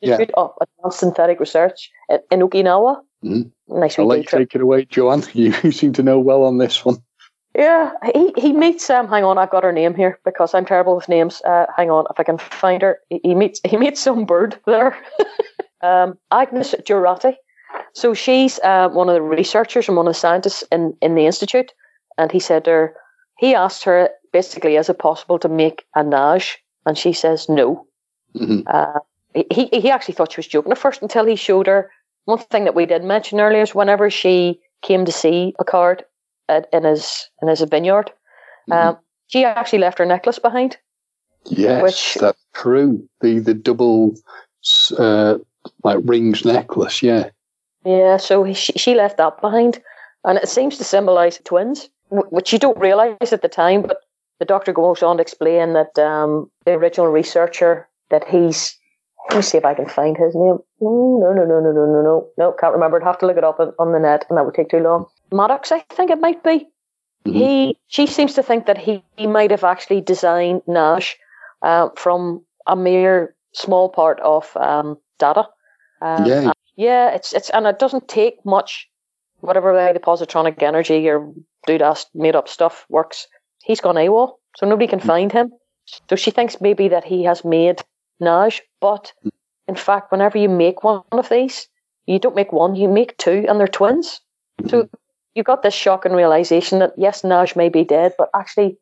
Yeah. 0.00 0.12
Institute 0.12 0.34
of 0.36 0.52
Advanced 0.60 1.00
Synthetic 1.00 1.40
Research 1.40 1.90
in, 2.08 2.20
in 2.30 2.40
Okinawa. 2.40 3.00
Mhm. 3.24 3.50
Nice 3.68 3.98
I'll 3.98 4.06
let 4.06 4.18
you 4.18 4.24
take 4.24 4.54
it 4.54 4.60
away, 4.60 4.84
Joanne. 4.84 5.24
You, 5.32 5.54
you 5.62 5.72
seem 5.72 5.92
to 5.94 6.02
know 6.02 6.18
well 6.18 6.44
on 6.44 6.58
this 6.58 6.84
one. 6.84 6.98
Yeah, 7.54 7.90
he 8.14 8.32
he 8.36 8.52
meets 8.52 8.88
um. 8.90 9.08
Hang 9.08 9.24
on, 9.24 9.38
I've 9.38 9.50
got 9.50 9.64
her 9.64 9.72
name 9.72 9.94
here 9.94 10.20
because 10.24 10.54
I'm 10.54 10.64
terrible 10.64 10.94
with 10.94 11.08
names. 11.08 11.42
Uh, 11.44 11.66
hang 11.76 11.90
on, 11.90 12.04
if 12.10 12.20
I 12.20 12.22
can 12.22 12.38
find 12.38 12.82
her. 12.82 12.98
He, 13.08 13.20
he 13.24 13.34
meets 13.34 13.60
he 13.64 13.76
meets 13.76 14.00
some 14.00 14.26
bird 14.26 14.60
there. 14.66 14.96
um, 15.82 16.18
Agnes 16.30 16.74
Jurati. 16.86 17.34
So 17.94 18.14
she's 18.14 18.60
uh, 18.60 18.88
one 18.90 19.08
of 19.08 19.14
the 19.14 19.22
researchers 19.22 19.88
and 19.88 19.96
one 19.96 20.06
of 20.06 20.14
the 20.14 20.20
scientists 20.20 20.62
in 20.70 20.94
in 21.00 21.14
the 21.14 21.26
institute, 21.26 21.72
and 22.16 22.30
he 22.30 22.38
said 22.38 22.64
to 22.64 22.70
her, 22.70 22.94
he 23.38 23.54
asked 23.54 23.84
her 23.84 24.10
basically, 24.32 24.76
is 24.76 24.88
it 24.88 24.98
possible 24.98 25.38
to 25.38 25.48
make 25.48 25.84
a 25.94 26.02
nage? 26.02 26.56
And 26.86 26.96
she 26.98 27.12
says 27.12 27.48
no. 27.48 27.86
Mhm. 28.36 28.62
Uh, 28.66 29.00
he 29.34 29.68
he 29.72 29.90
actually 29.90 30.14
thought 30.14 30.32
she 30.32 30.38
was 30.38 30.46
joking 30.46 30.72
at 30.72 30.78
first 30.78 31.02
until 31.02 31.24
he 31.24 31.36
showed 31.36 31.66
her 31.66 31.90
one 32.24 32.38
thing 32.38 32.64
that 32.64 32.74
we 32.74 32.86
did 32.86 33.02
mention 33.04 33.40
earlier 33.40 33.62
is 33.62 33.74
whenever 33.74 34.10
she 34.10 34.60
came 34.82 35.04
to 35.06 35.12
see 35.12 35.54
Picard 35.58 36.04
at, 36.48 36.68
in 36.72 36.84
his 36.84 37.28
in 37.42 37.48
his 37.48 37.60
vineyard, 37.62 38.10
Mm-hmm. 38.70 38.88
um, 38.88 38.98
she 39.28 39.44
actually 39.44 39.78
left 39.78 39.98
her 39.98 40.04
necklace 40.06 40.38
behind. 40.38 40.76
Yes, 41.46 41.82
Which- 41.82 42.14
that's 42.20 42.44
true. 42.54 43.08
The 43.20 43.38
the 43.38 43.54
double 43.54 44.14
uh, 44.98 45.38
like 45.84 45.98
rings 46.04 46.44
necklace. 46.44 47.02
Yeah. 47.02 47.30
Yeah, 47.84 48.16
so 48.18 48.44
he, 48.44 48.52
she 48.54 48.72
she 48.74 48.94
left 48.94 49.16
that 49.16 49.40
behind, 49.40 49.80
and 50.24 50.38
it 50.38 50.48
seems 50.48 50.76
to 50.78 50.84
symbolise 50.84 51.40
twins, 51.44 51.88
which 52.10 52.52
you 52.52 52.58
don't 52.58 52.78
realise 52.78 53.32
at 53.32 53.42
the 53.42 53.48
time. 53.48 53.82
But 53.82 54.00
the 54.38 54.44
doctor 54.44 54.72
goes 54.72 55.02
on 55.02 55.16
to 55.16 55.22
explain 55.22 55.72
that 55.74 55.98
um, 55.98 56.50
the 56.64 56.72
original 56.72 57.08
researcher 57.08 57.88
that 58.10 58.26
he's. 58.28 58.74
Let 59.30 59.36
me 59.36 59.42
see 59.42 59.58
if 59.58 59.64
I 59.64 59.74
can 59.74 59.86
find 59.86 60.16
his 60.16 60.34
name. 60.34 60.58
No, 60.80 61.20
no, 61.20 61.32
no, 61.34 61.44
no, 61.44 61.60
no, 61.60 61.84
no, 61.84 62.02
no, 62.02 62.28
no. 62.38 62.52
Can't 62.52 62.72
remember. 62.72 62.96
I'd 62.96 63.06
have 63.06 63.18
to 63.18 63.26
look 63.26 63.36
it 63.36 63.44
up 63.44 63.60
on, 63.60 63.74
on 63.78 63.92
the 63.92 63.98
net, 63.98 64.24
and 64.28 64.38
that 64.38 64.44
would 64.46 64.54
take 64.54 64.70
too 64.70 64.78
long. 64.78 65.06
Maddox, 65.30 65.70
I 65.70 65.80
think 65.90 66.10
it 66.10 66.20
might 66.20 66.42
be. 66.42 66.66
Mhm. 67.26 67.32
He 67.34 67.78
she 67.88 68.06
seems 68.06 68.34
to 68.34 68.42
think 68.42 68.64
that 68.66 68.78
he, 68.78 69.04
he 69.16 69.26
might 69.26 69.50
have 69.50 69.64
actually 69.64 70.00
designed 70.00 70.62
Nash 70.66 71.16
uh, 71.62 71.90
from 71.96 72.44
a 72.66 72.74
mere 72.76 73.34
small 73.52 73.88
part 73.90 74.18
of 74.20 74.56
um, 74.56 74.96
data. 75.18 75.48
Um, 76.00 76.24
Yeah. 76.24 76.52
yeah, 76.76 77.10
it's 77.10 77.34
it's 77.34 77.50
and 77.50 77.66
it 77.66 77.78
doesn't 77.78 78.08
take 78.08 78.42
much, 78.46 78.88
whatever 79.40 79.74
way 79.74 79.92
the 79.92 80.00
positronic 80.00 80.62
energy 80.62 81.06
or 81.08 81.32
do 81.66 81.78
that 81.78 82.04
made 82.14 82.36
up 82.36 82.48
stuff 82.48 82.86
works. 82.88 83.26
He's 83.64 83.80
gone 83.80 83.96
AWOL, 83.96 84.34
so 84.56 84.66
nobody 84.66 84.86
can 84.86 85.00
find 85.00 85.32
him. 85.32 85.52
So 86.08 86.16
she 86.16 86.30
thinks 86.30 86.60
maybe 86.60 86.88
that 86.88 87.04
he 87.04 87.24
has 87.24 87.44
made 87.44 87.82
Nash, 88.20 88.60
but 88.80 89.12
in 89.66 89.74
fact, 89.74 90.10
whenever 90.10 90.38
you 90.38 90.48
make 90.48 90.82
one 90.82 91.02
of 91.12 91.28
these, 91.28 91.68
you 92.06 92.18
don't 92.18 92.34
make 92.34 92.52
one, 92.52 92.74
you 92.74 92.88
make 92.88 93.16
two, 93.18 93.44
and 93.48 93.60
they're 93.60 93.68
twins. 93.68 94.20
So 94.68 94.88
you 95.34 95.42
got 95.42 95.62
this 95.62 95.74
shocking 95.74 96.12
realization 96.12 96.78
that 96.80 96.94
yes, 96.96 97.22
Nash 97.24 97.54
may 97.54 97.68
be 97.68 97.84
dead, 97.84 98.14
but 98.18 98.30
actually, 98.34 98.78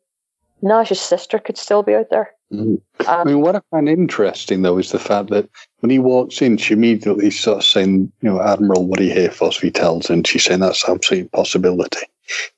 Nash's 0.61 0.99
sister 0.99 1.37
could 1.39 1.57
still 1.57 1.83
be 1.83 1.93
out 1.93 2.09
there. 2.09 2.33
Mhm. 2.51 2.81
I 3.05 3.23
mean, 3.25 3.41
what 3.41 3.55
I 3.57 3.61
find 3.69 3.89
interesting 3.89 4.61
though 4.61 4.77
is 4.77 4.91
the 4.91 4.99
fact 4.99 5.29
that 5.29 5.49
when 5.81 5.89
he 5.89 5.99
walks 5.99 6.41
in, 6.41 6.57
she 6.57 6.73
immediately 6.73 7.29
starts 7.29 7.67
saying, 7.67 8.11
"You 8.21 8.29
know, 8.29 8.41
Admiral, 8.41 8.85
what 8.85 8.99
are 8.99 9.03
you 9.03 9.13
here 9.13 9.31
for?" 9.31 9.51
So 9.51 9.61
he 9.61 9.71
tells, 9.71 10.09
and 10.09 10.25
she's 10.25 10.45
saying 10.45 10.61
that's 10.61 10.87
absolute 10.87 11.23
impossibility. 11.23 12.07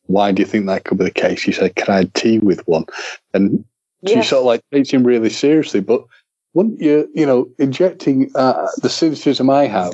Why 0.08 0.32
do 0.32 0.42
you 0.42 0.46
think 0.48 0.66
that 0.66 0.86
could 0.86 0.98
be 0.98 1.06
the 1.06 1.12
case? 1.12 1.44
He 1.44 1.52
said, 1.52 1.76
"Can 1.76 1.94
I 1.94 1.98
have 2.00 2.14
tea 2.14 2.40
with 2.40 2.68
one?" 2.68 2.86
And 3.34 3.64
she 4.08 4.16
yes. 4.16 4.30
sort 4.30 4.42
of 4.42 4.46
like 4.46 4.64
takes 4.72 4.90
him 4.92 5.04
really 5.04 5.30
seriously. 5.30 5.80
But 5.82 6.04
wouldn't 6.54 6.80
you, 6.82 7.10
you 7.14 7.26
know, 7.26 7.50
injecting 7.60 8.32
uh, 8.36 8.68
the 8.82 8.90
cynicism 8.90 9.50
I 9.50 9.66
have? 9.66 9.94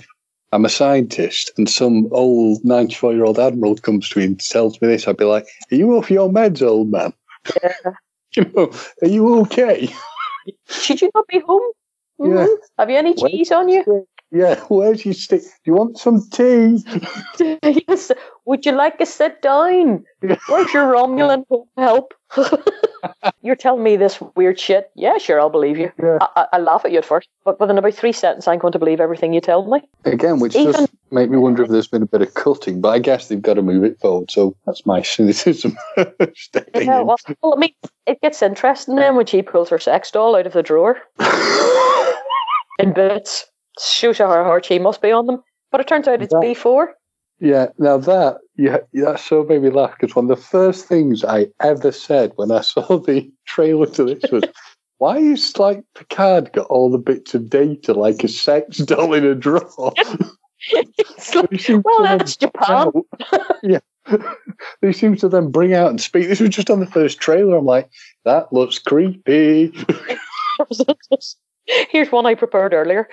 I'm 0.51 0.63
a 0.63 0.69
scientist, 0.69 1.51
and 1.57 1.69
some 1.69 2.07
old 2.11 2.63
94 2.63 3.13
year 3.13 3.25
old 3.25 3.39
admiral 3.39 3.75
comes 3.75 4.07
to 4.09 4.19
me 4.19 4.25
and 4.25 4.39
tells 4.39 4.81
me 4.81 4.87
this. 4.87 5.07
I'd 5.07 5.17
be 5.17 5.25
like, 5.25 5.45
"Are 5.71 5.75
you 5.75 5.97
off 5.97 6.11
your 6.11 6.29
meds, 6.29 6.65
old 6.65 6.91
man? 6.91 7.13
Yeah. 7.61 7.73
You 8.35 8.51
know, 8.53 8.69
are 9.01 9.07
you 9.07 9.39
okay?" 9.41 9.87
Should 10.67 11.01
you 11.01 11.09
not 11.15 11.25
be 11.27 11.39
home? 11.39 11.61
Yeah. 12.19 12.27
Mhm. 12.27 12.57
Have 12.77 12.89
you 12.89 12.97
any 12.97 13.13
cheese 13.13 13.51
on 13.51 13.69
you? 13.69 14.07
Yeah, 14.35 14.59
where's 14.67 15.05
your 15.05 15.13
stick? 15.13 15.41
Do 15.41 15.47
you 15.63 15.73
want 15.73 15.97
some 15.97 16.21
tea? 16.29 16.83
yes. 17.87 18.11
Would 18.43 18.65
you 18.65 18.73
like 18.73 18.97
to 18.97 19.05
sit 19.05 19.41
down? 19.41 20.03
Where's 20.19 20.73
your 20.73 20.91
Romulan 20.93 21.45
help? 21.77 22.13
You're 23.41 23.55
telling 23.55 23.83
me 23.83 23.95
this 23.95 24.19
weird 24.35 24.59
shit. 24.59 24.91
Yeah, 24.95 25.19
sure, 25.19 25.39
I'll 25.39 25.49
believe 25.49 25.77
you. 25.77 25.91
Yeah. 26.01 26.17
I, 26.19 26.27
I, 26.35 26.47
I 26.53 26.57
laugh 26.57 26.83
at 26.83 26.91
you 26.91 26.97
at 26.97 27.05
first, 27.05 27.29
but 27.45 27.59
within 27.61 27.77
about 27.77 27.93
three 27.93 28.11
sentences, 28.11 28.47
I'm 28.47 28.59
going 28.59 28.73
to 28.73 28.79
believe 28.79 28.99
everything 28.99 29.31
you 29.31 29.39
tell 29.39 29.65
me. 29.67 29.81
Again, 30.03 30.39
which 30.39 30.55
Even- 30.55 30.73
does 30.73 30.89
make 31.11 31.29
me 31.29 31.37
wonder 31.37 31.63
if 31.63 31.69
there's 31.69 31.87
been 31.87 32.03
a 32.03 32.07
bit 32.07 32.21
of 32.21 32.33
cutting, 32.33 32.81
but 32.81 32.89
I 32.89 32.99
guess 32.99 33.29
they've 33.29 33.41
got 33.41 33.53
to 33.53 33.61
move 33.61 33.85
it 33.85 33.99
forward. 34.01 34.31
So 34.31 34.57
that's 34.65 34.85
my 34.85 35.01
cynicism. 35.03 35.77
Yeah, 35.95 37.01
well, 37.01 37.17
well, 37.41 37.53
I 37.55 37.57
mean, 37.57 37.73
it 38.05 38.19
gets 38.19 38.41
interesting 38.41 38.95
then 38.95 39.15
when 39.15 39.27
she 39.27 39.43
pulls 39.43 39.69
her 39.69 39.79
sex 39.79 40.11
doll 40.11 40.35
out 40.35 40.47
of 40.47 40.53
the 40.53 40.63
drawer 40.63 40.97
in 42.79 42.91
bits. 42.91 43.45
Shows 43.79 44.19
you 44.19 44.25
how 44.25 44.43
hard 44.43 44.65
she 44.65 44.79
must 44.79 45.01
be 45.01 45.11
on 45.11 45.25
them. 45.27 45.43
But 45.71 45.81
it 45.81 45.87
turns 45.87 46.07
out 46.07 46.21
it's 46.21 46.33
That- 46.33 46.41
B4. 46.41 46.87
yeah, 47.39 47.67
now 47.77 47.97
that 47.97 48.37
yeah, 48.57 48.77
that 48.93 49.19
so 49.19 49.43
made 49.43 49.61
me 49.61 49.69
laugh 49.69 49.95
because 49.99 50.15
one 50.15 50.29
of 50.31 50.37
the 50.37 50.41
first 50.43 50.85
things 50.87 51.25
I 51.25 51.47
ever 51.61 51.91
said 51.91 52.31
when 52.37 52.51
I 52.51 52.61
saw 52.73 52.99
the 52.99 53.29
trailer 53.45 53.87
to 53.87 54.03
this 54.05 54.31
was, 54.31 54.43
"Why 54.99 55.17
is 55.17 55.57
like 55.59 55.83
Picard 55.95 56.53
got 56.53 56.67
all 56.67 56.89
the 56.89 56.97
bits 56.97 57.35
of 57.35 57.49
data 57.49 57.93
like 57.93 58.23
a 58.23 58.29
sex 58.29 58.77
doll 58.77 59.13
in 59.13 59.25
a 59.25 59.35
drawer?" 59.35 59.93
Like, 60.73 60.87
well, 61.83 62.01
that's 62.01 62.37
Japan. 62.37 62.91
yeah. 63.61 63.79
he 64.81 64.93
seems 64.93 65.19
to 65.21 65.29
then 65.29 65.51
bring 65.51 65.73
out 65.75 65.91
and 65.91 66.01
speak. 66.01 66.27
This 66.27 66.39
was 66.39 66.49
just 66.49 66.71
on 66.71 66.79
the 66.79 66.87
first 66.87 67.19
trailer. 67.19 67.57
I'm 67.57 67.65
like, 67.65 67.87
that 68.23 68.51
looks 68.51 68.79
creepy. 68.79 69.71
Here's 71.91 72.11
one 72.11 72.25
I 72.25 72.33
prepared 72.33 72.73
earlier. 72.73 73.07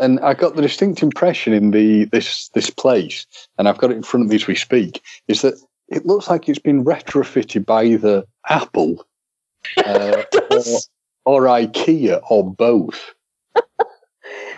And 0.00 0.18
I 0.20 0.34
got 0.34 0.56
the 0.56 0.62
distinct 0.62 1.02
impression 1.02 1.52
in 1.52 1.70
the 1.70 2.06
this 2.06 2.48
this 2.54 2.70
place, 2.70 3.26
and 3.58 3.68
I've 3.68 3.78
got 3.78 3.90
it 3.90 3.96
in 3.96 4.02
front 4.02 4.24
of 4.24 4.30
me 4.30 4.36
as 4.36 4.46
we 4.46 4.54
speak, 4.54 5.02
is 5.28 5.42
that 5.42 5.54
it 5.88 6.06
looks 6.06 6.28
like 6.28 6.48
it's 6.48 6.58
been 6.58 6.84
retrofitted 6.84 7.66
by 7.66 7.84
either 7.84 8.24
Apple 8.48 9.06
uh, 9.76 10.22
or, 10.50 10.62
or 11.24 11.42
IKEA 11.44 12.22
or 12.30 12.50
both. 12.50 13.14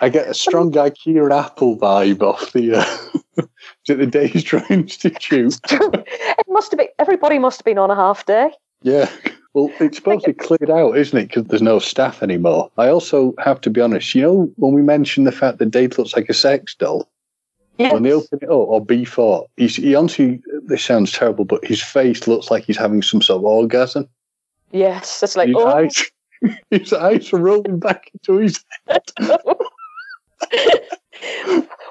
I 0.01 0.09
get 0.09 0.27
a 0.27 0.33
strong 0.33 0.71
IKEA 0.87 1.23
and 1.23 1.33
Apple 1.33 1.77
vibe 1.77 2.21
off 2.21 2.53
the 2.53 2.75
uh, 2.75 2.85
is 3.37 3.45
it 3.89 3.97
the 3.97 4.07
Daystrom 4.07 4.69
Institute? 4.71 5.59
it 5.71 6.45
must 6.47 6.71
have 6.71 6.77
been 6.77 6.87
everybody 6.99 7.39
must 7.39 7.59
have 7.59 7.65
been 7.65 7.77
on 7.77 7.91
a 7.91 7.95
half 7.95 8.25
day. 8.25 8.51
Yeah. 8.81 9.09
Well, 9.53 9.71
it's 9.79 9.97
supposed 9.97 10.25
to 10.25 10.33
be 10.33 10.37
cleared 10.37 10.71
out, 10.71 10.97
isn't 10.97 11.17
it? 11.17 11.27
Because 11.27 11.45
there's 11.45 11.61
no 11.61 11.77
staff 11.77 12.23
anymore. 12.23 12.71
I 12.77 12.87
also 12.87 13.35
have 13.37 13.61
to 13.61 13.69
be 13.69 13.81
honest. 13.81 14.15
You 14.15 14.21
know, 14.23 14.51
when 14.55 14.73
we 14.73 14.81
mentioned 14.81 15.27
the 15.27 15.31
fact 15.31 15.59
that 15.59 15.69
Dave 15.69 15.97
looks 15.97 16.15
like 16.15 16.29
a 16.29 16.33
sex 16.33 16.73
doll, 16.75 17.07
Yes. 17.77 17.91
when 17.91 18.03
they 18.03 18.11
open 18.11 18.39
it 18.39 18.49
up, 18.49 18.51
or 18.51 18.85
before, 18.85 19.47
he's, 19.57 19.77
he 19.77 19.95
honestly, 19.95 20.43
this 20.63 20.83
sounds 20.83 21.11
terrible, 21.11 21.43
but 21.43 21.65
his 21.65 21.81
face 21.81 22.27
looks 22.27 22.51
like 22.51 22.65
he's 22.65 22.77
having 22.77 23.01
some 23.01 23.19
sort 23.21 23.39
of 23.39 23.45
orgasm. 23.45 24.07
yes, 24.71 25.23
it's 25.23 25.35
like 25.35 25.47
his 25.47 25.57
oh, 25.57 25.67
eyes, 25.67 26.03
his 26.69 26.93
eyes 26.93 27.33
are 27.33 27.39
rolling 27.39 27.79
back 27.79 28.11
into 28.13 28.37
his. 28.37 28.63
Head. 28.87 29.01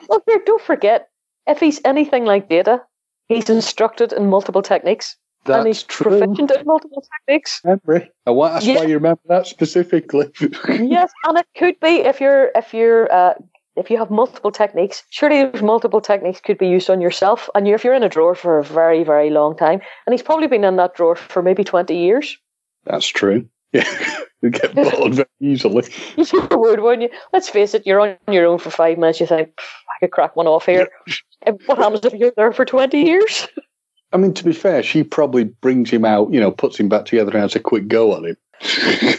well, 0.08 0.22
here, 0.26 0.40
don't 0.46 0.62
forget 0.62 1.08
if 1.48 1.58
he's 1.58 1.80
anything 1.84 2.26
like 2.26 2.48
Data, 2.48 2.82
he's 3.28 3.50
instructed 3.50 4.12
in 4.12 4.30
multiple 4.30 4.62
techniques 4.62 5.16
and 5.46 5.66
he's 5.66 5.82
That's 5.82 5.96
true. 5.96 6.18
proficient 6.18 6.50
in 6.50 6.66
multiple 6.66 7.04
techniques. 7.26 7.60
Memory. 7.64 8.10
I 8.26 8.30
want, 8.30 8.54
that's 8.54 8.66
Yeah. 8.66 8.76
why 8.76 8.84
you 8.84 8.94
remember 8.94 9.20
that 9.28 9.46
specifically. 9.46 10.30
yes, 10.68 11.12
and 11.24 11.38
it 11.38 11.46
could 11.56 11.78
be 11.80 12.00
if 12.02 12.20
you're 12.20 12.50
if 12.54 12.72
you're 12.72 13.12
uh, 13.12 13.34
if 13.76 13.90
you 13.90 13.98
have 13.98 14.10
multiple 14.10 14.50
techniques, 14.52 15.02
surely 15.10 15.44
those 15.44 15.62
multiple 15.62 16.00
techniques 16.00 16.40
could 16.40 16.58
be 16.58 16.68
used 16.68 16.90
on 16.90 17.00
yourself. 17.00 17.48
And 17.54 17.66
you, 17.66 17.74
if 17.74 17.84
you're 17.84 17.94
in 17.94 18.02
a 18.02 18.08
drawer 18.08 18.34
for 18.34 18.58
a 18.58 18.64
very, 18.64 19.02
very 19.02 19.30
long 19.30 19.56
time, 19.56 19.80
and 20.06 20.12
he's 20.12 20.22
probably 20.22 20.46
been 20.46 20.64
in 20.64 20.76
that 20.76 20.94
drawer 20.94 21.16
for 21.16 21.42
maybe 21.42 21.64
20 21.64 21.96
years. 21.96 22.36
That's 22.84 23.06
true. 23.06 23.48
Yeah, 23.74 23.86
you 24.42 24.50
get 24.50 24.74
bored 24.74 25.14
very 25.14 25.28
easily. 25.40 25.84
You 26.18 26.26
would, 26.50 26.80
wouldn't 26.80 27.10
you? 27.10 27.18
Let's 27.32 27.48
face 27.48 27.72
it, 27.72 27.86
you're 27.86 28.00
on 28.00 28.18
your 28.30 28.44
own 28.44 28.58
for 28.58 28.68
five 28.68 28.98
minutes. 28.98 29.18
You 29.18 29.26
think, 29.26 29.48
I 29.58 29.98
could 30.00 30.10
crack 30.10 30.36
one 30.36 30.46
off 30.46 30.66
here. 30.66 30.88
what 31.64 31.78
happens 31.78 32.04
if 32.04 32.12
you're 32.12 32.34
there 32.36 32.52
for 32.52 32.66
20 32.66 33.02
years? 33.02 33.48
I 34.12 34.16
mean, 34.18 34.34
to 34.34 34.44
be 34.44 34.52
fair, 34.52 34.82
she 34.82 35.02
probably 35.04 35.44
brings 35.44 35.90
him 35.90 36.04
out, 36.04 36.32
you 36.32 36.40
know, 36.40 36.50
puts 36.50 36.78
him 36.78 36.88
back 36.88 37.06
together 37.06 37.30
and 37.32 37.40
has 37.40 37.56
a 37.56 37.60
quick 37.60 37.88
go 37.88 38.14
on 38.14 38.26
him. 38.26 38.36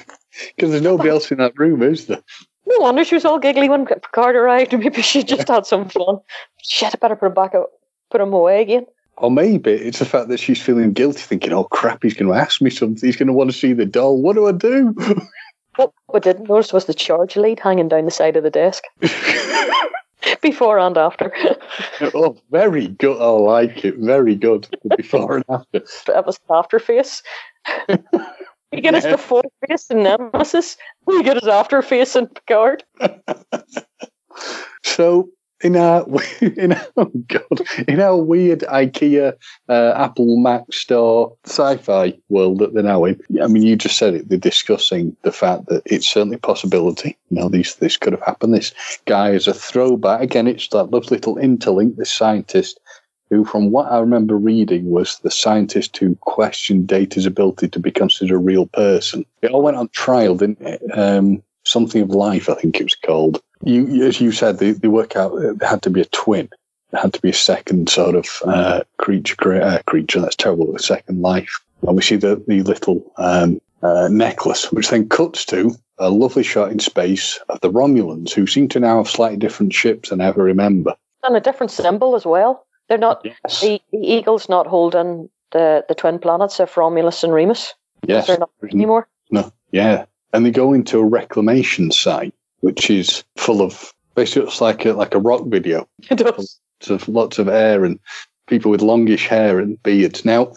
Because 0.56 0.72
there's 0.72 0.84
nobody 0.84 1.10
else 1.10 1.32
in 1.32 1.38
that 1.38 1.58
room, 1.58 1.84
is 1.84 2.08
there? 2.08 2.22
No 2.66 2.78
wonder 2.80 3.04
she 3.04 3.16
was 3.16 3.26
all 3.26 3.40
giggly 3.40 3.70
when 3.70 3.86
Picard 3.86 4.36
arrived. 4.36 4.74
Maybe 4.78 5.02
she 5.02 5.24
just 5.24 5.48
had 5.48 5.66
some 5.66 5.90
fun. 5.90 6.20
Shit, 6.64 6.94
I 6.94 6.98
better 6.98 7.16
put 7.16 7.28
him 7.28 7.34
back 7.34 7.54
out, 7.54 7.70
put 8.10 8.22
him 8.22 8.34
away 8.34 8.62
again. 8.62 8.86
Or 9.18 9.30
maybe 9.30 9.72
it's 9.72 10.00
the 10.00 10.06
fact 10.06 10.30
that 10.30 10.40
she's 10.40 10.60
feeling 10.60 10.92
guilty, 10.92 11.20
thinking, 11.20 11.54
"Oh 11.54 11.66
crap, 11.66 12.02
he's 12.02 12.16
going 12.16 12.34
to 12.34 12.38
ask 12.38 12.64
me 12.64 12.72
something. 12.72 13.08
He's 13.08 13.16
going 13.16 13.28
to 13.28 13.34
want 13.34 13.52
to 13.52 13.56
see 13.56 13.72
the 13.72 13.86
doll. 13.86 14.20
What 14.20 14.36
do 14.36 14.48
I 14.48 14.52
do?" 14.54 14.96
What 15.76 15.92
we 16.12 16.20
didn't 16.20 16.50
notice 16.50 16.74
was 16.74 16.86
the 16.86 16.94
charge 16.94 17.36
lead 17.36 17.60
hanging 17.60 17.90
down 17.90 18.06
the 18.06 18.12
side 18.12 18.36
of 18.38 18.44
the 18.44 18.52
desk. 18.52 18.84
Before 20.42 20.80
and 20.80 20.98
after. 20.98 21.34
oh, 22.14 22.38
very 22.52 22.88
good. 22.88 23.22
I 23.22 23.30
like 23.30 23.86
it. 23.86 23.96
Very 23.98 24.36
good. 24.36 24.68
Before 24.96 25.38
and 25.38 25.46
after. 25.50 25.84
That 26.08 26.26
was 26.26 26.40
after 26.50 26.80
face. 26.80 27.22
We 28.72 28.82
get 28.82 28.96
his 28.96 29.06
before 29.06 29.44
face 29.68 29.90
in 29.90 30.04
Nemesis. 30.04 30.78
We 31.06 31.24
get 31.24 31.38
his 31.38 31.48
after 31.48 31.82
face 31.82 32.16
in 32.16 32.28
Picard. 32.28 32.84
so 34.84 35.30
in 35.64 35.76
our 35.76 36.06
in 36.42 36.74
our, 36.74 36.88
oh 36.98 37.12
god 37.28 37.62
in 37.88 38.00
our 38.00 38.18
weird 38.18 38.60
IKEA 38.62 39.34
uh, 39.70 39.94
Apple 39.96 40.38
Mac 40.38 40.64
store 40.72 41.36
sci-fi 41.46 42.14
world 42.30 42.60
that 42.60 42.74
they're 42.74 42.84
now 42.84 43.06
in. 43.06 43.20
I 43.42 43.48
mean, 43.48 43.64
you 43.64 43.76
just 43.76 43.98
said 43.98 44.14
it. 44.14 44.30
They're 44.30 44.38
discussing 44.38 45.16
the 45.24 45.32
fact 45.32 45.68
that 45.68 45.82
it's 45.86 46.08
certainly 46.08 46.36
a 46.36 46.40
possibility. 46.40 47.18
You 47.30 47.40
know, 47.40 47.50
these 47.50 47.76
this 47.76 47.98
could 47.98 48.14
have 48.14 48.22
happened. 48.22 48.54
This 48.54 48.74
guy 49.06 49.32
is 49.32 49.48
a 49.48 49.54
throwback. 49.54 50.22
Again, 50.22 50.48
it's 50.48 50.68
that 50.70 50.92
lovely 50.92 51.18
little 51.18 51.36
interlink. 51.36 51.96
This 51.96 52.14
scientist. 52.14 52.80
Who, 53.30 53.46
from 53.46 53.72
what 53.72 53.92
I 53.92 53.98
remember 53.98 54.38
reading, 54.38 54.92
was 54.92 55.18
the 55.20 55.32
scientist 55.32 55.98
who 55.98 56.14
questioned 56.18 56.86
Data's 56.86 57.26
ability 57.26 57.68
to 57.70 57.80
be 57.80 57.90
considered 57.90 58.36
a 58.36 58.38
real 58.38 58.68
person. 58.68 59.26
It 59.42 59.50
all 59.50 59.64
went 59.64 59.78
on 59.78 59.90
trial, 59.90 60.36
didn't 60.36 60.62
it? 60.62 60.82
Um, 60.96 61.42
something 61.64 62.02
of 62.02 62.10
life, 62.10 62.50
I 62.50 62.54
think 62.54 62.80
it 62.80 62.84
was 62.84 62.96
called 62.96 63.42
you, 63.66 64.06
as 64.06 64.20
you 64.20 64.32
said, 64.32 64.60
they, 64.60 64.72
they 64.72 64.88
work 64.88 65.16
out 65.16 65.34
it 65.38 65.62
had 65.64 65.82
to 65.84 65.90
be 65.90 66.02
a 66.02 66.06
twin. 66.06 66.50
It 66.92 66.98
had 66.98 67.14
to 67.14 67.22
be 67.22 67.30
a 67.30 67.34
second 67.34 67.90
sort 67.90 68.16
of 68.16 68.28
uh, 68.46 68.82
creature. 68.98 69.62
Uh, 69.62 69.82
creature 69.88 70.22
that's 70.22 70.36
terrible. 70.36 70.76
A 70.76 70.80
second 70.80 71.22
life. 71.22 71.60
And 71.82 71.96
we 71.96 72.02
see 72.02 72.16
the 72.16 72.44
the 72.48 72.62
little 72.62 73.12
um, 73.18 73.60
uh, 73.82 74.08
necklace, 74.10 74.72
which 74.72 74.90
then 74.90 75.10
cuts 75.10 75.46
to 75.46 75.76
a 75.98 76.10
lovely 76.10 76.44
shot 76.44 76.72
in 76.72 76.80
space 76.80 77.40
of 77.50 77.60
the 77.62 77.72
Romulans, 77.72 78.32
who 78.32 78.48
seem 78.48 78.68
to 78.70 78.80
now 78.80 78.98
have 78.98 79.10
slightly 79.10 79.38
different 79.38 79.74
ships 79.74 80.10
than 80.10 80.22
I 80.22 80.28
ever 80.28 80.44
remember, 80.44 80.96
and 81.24 81.36
a 81.36 81.42
different 81.42 81.72
symbol 81.72 82.16
as 82.16 82.26
well. 82.26 82.66
They're 82.90 82.98
not 82.98 83.22
yes. 83.24 83.62
the, 83.62 83.82
the 83.92 84.00
eagle's 84.00 84.50
not 84.50 84.68
holding 84.68 85.30
the 85.52 85.86
the 85.88 85.96
twin 85.96 86.20
planets 86.20 86.60
of 86.60 86.76
Romulus 86.78 87.24
and 87.24 87.34
Remus. 87.34 87.74
Yes, 88.06 88.28
they're 88.28 88.38
not 88.38 88.52
anymore. 88.72 89.08
No, 89.32 89.52
yeah, 89.72 90.06
and 90.34 90.46
they 90.46 90.52
go 90.52 90.74
into 90.74 91.00
a 91.00 91.06
reclamation 91.06 91.92
site 91.92 92.34
which 92.64 92.90
is 92.90 93.26
full 93.36 93.62
of 93.62 93.94
basically 94.16 94.48
it's 94.48 94.62
like 94.62 94.86
a 94.86 94.94
like 94.94 95.14
a 95.14 95.20
rock 95.20 95.44
video. 95.48 95.88
It 96.10 96.18
does. 96.18 96.60
Lots 96.80 96.90
of 96.90 97.10
lots 97.10 97.40
of 97.40 97.48
air 97.50 97.84
and 97.84 98.00
people 98.48 98.72
with 98.72 98.82
longish 98.82 99.28
hair 99.28 99.60
and 99.60 99.82
beards. 99.84 100.24
Now 100.24 100.54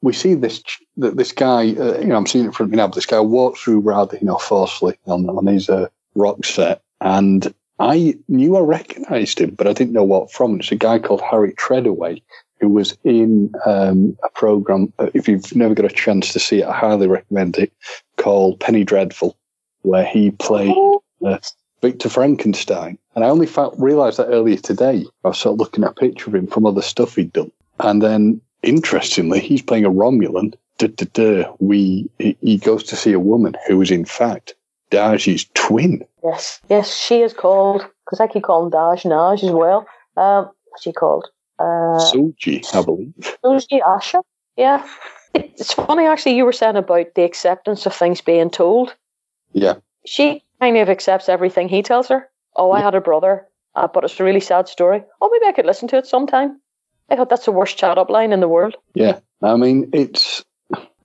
we 0.00 0.12
see 0.12 0.34
this 0.34 0.62
this 0.96 1.32
guy. 1.32 1.62
Uh, 1.72 1.98
you 1.98 2.06
know, 2.06 2.16
I'm 2.16 2.26
seeing 2.26 2.46
it 2.46 2.54
from 2.54 2.70
me 2.70 2.76
now. 2.76 2.86
But 2.86 2.94
this 2.94 3.06
guy 3.06 3.20
walks 3.20 3.60
through 3.60 3.80
rather 3.80 4.16
you 4.16 4.26
know 4.26 4.38
forcefully 4.38 4.96
on 5.06 5.28
on 5.28 5.46
his 5.46 5.68
uh, 5.68 5.88
rock 6.14 6.44
set, 6.44 6.80
and 7.00 7.52
I 7.80 8.16
knew 8.28 8.56
I 8.56 8.60
recognised 8.60 9.40
him, 9.40 9.50
but 9.50 9.66
I 9.66 9.72
didn't 9.72 9.94
know 9.94 10.04
what 10.04 10.30
from. 10.30 10.60
It's 10.60 10.70
a 10.70 10.76
guy 10.76 11.00
called 11.00 11.22
Harry 11.22 11.54
Treadaway 11.54 12.22
who 12.60 12.68
was 12.68 12.96
in 13.04 13.52
um, 13.66 14.16
a 14.24 14.30
program. 14.30 14.92
Uh, 14.98 15.10
if 15.14 15.28
you've 15.28 15.54
never 15.54 15.74
got 15.74 15.86
a 15.86 15.94
chance 15.94 16.32
to 16.32 16.40
see 16.40 16.60
it, 16.62 16.66
I 16.66 16.76
highly 16.76 17.06
recommend 17.06 17.56
it. 17.56 17.72
Called 18.16 18.58
Penny 18.58 18.84
Dreadful, 18.84 19.36
where 19.82 20.04
he 20.04 20.32
played 20.32 20.74
oh 20.76 21.02
uh, 21.24 21.38
Victor 21.82 22.08
Frankenstein. 22.08 22.98
And 23.14 23.24
I 23.24 23.28
only 23.28 23.46
found, 23.46 23.80
realized 23.80 24.18
that 24.18 24.28
earlier 24.28 24.56
today. 24.56 25.04
I 25.24 25.28
was 25.28 25.38
sort 25.38 25.54
of 25.54 25.60
looking 25.60 25.84
at 25.84 25.90
a 25.90 25.94
picture 25.94 26.28
of 26.28 26.34
him 26.34 26.46
from 26.46 26.66
other 26.66 26.82
stuff 26.82 27.16
he'd 27.16 27.32
done. 27.32 27.52
And 27.80 28.02
then, 28.02 28.40
interestingly, 28.62 29.40
he's 29.40 29.62
playing 29.62 29.84
a 29.84 29.90
Romulan. 29.90 30.54
Duh, 30.78 30.88
duh, 30.88 31.06
duh, 31.12 31.52
we, 31.58 32.08
he 32.18 32.58
goes 32.58 32.84
to 32.84 32.96
see 32.96 33.12
a 33.12 33.20
woman 33.20 33.56
who 33.66 33.82
is, 33.82 33.90
in 33.90 34.04
fact, 34.04 34.54
Dahj's 34.92 35.46
twin. 35.54 36.04
Yes, 36.22 36.60
yes, 36.68 36.96
she 36.96 37.20
is 37.20 37.32
called, 37.32 37.84
because 38.04 38.20
I 38.20 38.28
keep 38.28 38.44
calling 38.44 38.70
Dahj 38.70 39.04
Naj 39.04 39.42
as 39.42 39.50
well. 39.50 39.86
Um, 40.16 40.50
what's 40.66 40.84
she 40.84 40.92
called? 40.92 41.28
Uh, 41.58 41.98
Soji, 41.98 42.64
I 42.74 42.84
believe. 42.84 43.36
Soji 43.44 43.80
Asha, 43.82 44.22
yeah. 44.56 44.88
It's 45.34 45.74
funny, 45.74 46.06
actually, 46.06 46.36
you 46.36 46.44
were 46.44 46.52
saying 46.52 46.76
about 46.76 47.14
the 47.14 47.22
acceptance 47.22 47.84
of 47.84 47.94
things 47.94 48.20
being 48.20 48.50
told. 48.50 48.94
Yeah. 49.52 49.74
She 50.06 50.42
kind 50.60 50.76
of 50.76 50.88
accepts 50.88 51.28
everything 51.28 51.68
he 51.68 51.82
tells 51.82 52.08
her. 52.08 52.28
Oh, 52.56 52.72
I 52.72 52.80
had 52.80 52.94
a 52.94 53.00
brother, 53.00 53.46
uh, 53.74 53.88
but 53.88 54.04
it's 54.04 54.18
a 54.18 54.24
really 54.24 54.40
sad 54.40 54.68
story. 54.68 55.04
Oh, 55.20 55.30
maybe 55.32 55.48
I 55.48 55.52
could 55.52 55.66
listen 55.66 55.88
to 55.88 55.96
it 55.96 56.06
sometime. 56.06 56.60
I 57.08 57.16
thought 57.16 57.30
that's 57.30 57.44
the 57.44 57.52
worst 57.52 57.78
chat 57.78 57.98
up 57.98 58.10
line 58.10 58.32
in 58.32 58.40
the 58.40 58.48
world. 58.48 58.76
Yeah, 58.94 59.20
I 59.42 59.56
mean, 59.56 59.90
it's. 59.92 60.44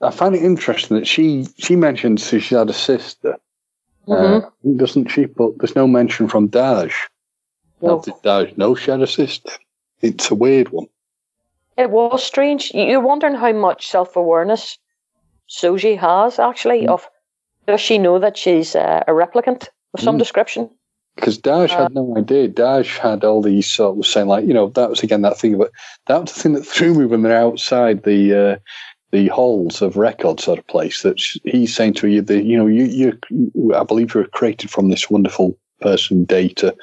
I 0.01 0.11
find 0.11 0.35
it 0.35 0.43
interesting 0.43 0.97
that 0.97 1.07
she 1.07 1.47
she 1.57 1.75
mentions 1.75 2.27
she 2.27 2.55
had 2.55 2.69
a 2.69 2.73
sister, 2.73 3.37
mm-hmm. 4.07 4.45
uh, 4.45 4.77
doesn't 4.77 5.07
she? 5.09 5.25
But 5.25 5.57
there's 5.59 5.75
no 5.75 5.87
mention 5.87 6.27
from 6.27 6.49
Dahj. 6.49 6.93
No. 7.81 7.99
Dahj 7.99 8.85
had 8.85 9.01
a 9.01 9.07
sister. 9.07 9.51
It's 10.01 10.29
a 10.29 10.35
weird 10.35 10.69
one. 10.69 10.87
It 11.77 11.89
was 11.89 12.23
strange. 12.23 12.71
You're 12.73 12.99
wondering 12.99 13.35
how 13.35 13.53
much 13.53 13.87
self 13.87 14.15
awareness 14.15 14.77
Soji 15.49 15.97
has 15.97 16.39
actually 16.39 16.81
mm. 16.81 16.89
of 16.89 17.07
does 17.67 17.81
she 17.81 17.97
know 17.97 18.19
that 18.19 18.37
she's 18.37 18.75
uh, 18.75 19.03
a 19.07 19.11
replicant 19.11 19.69
of 19.93 19.99
some 20.01 20.15
mm. 20.15 20.19
description? 20.19 20.69
Because 21.15 21.37
Dahj 21.37 21.71
uh, 21.71 21.83
had 21.83 21.93
no 21.93 22.17
idea. 22.17 22.49
Dahj 22.49 22.97
had 22.97 23.23
all 23.23 23.41
these 23.41 23.69
sort 23.69 23.97
of 23.97 24.05
saying, 24.05 24.27
like, 24.27 24.45
you 24.45 24.53
know, 24.53 24.69
that 24.69 24.89
was 24.89 25.03
again 25.03 25.21
that 25.21 25.37
thing 25.37 25.57
But 25.57 25.71
that 26.07 26.21
was 26.21 26.33
the 26.33 26.39
thing 26.39 26.53
that 26.53 26.65
threw 26.65 26.93
me 26.93 27.05
when 27.05 27.21
they're 27.21 27.37
outside 27.37 28.03
the 28.03 28.33
uh, 28.33 28.55
the 29.11 29.27
halls 29.27 29.81
of 29.81 29.95
record 29.95 30.39
sort 30.39 30.59
of 30.59 30.67
place. 30.67 31.03
That 31.03 31.21
he's 31.43 31.75
saying 31.75 31.93
to 31.95 32.07
you 32.07 32.21
that 32.23 32.43
you 32.43 32.57
know 32.57 32.67
you 32.67 32.85
you 32.85 33.73
I 33.75 33.83
believe 33.83 34.13
you 34.13 34.21
were 34.21 34.27
created 34.27 34.71
from 34.71 34.89
this 34.89 35.09
wonderful 35.09 35.57
person 35.81 36.25
data, 36.25 36.75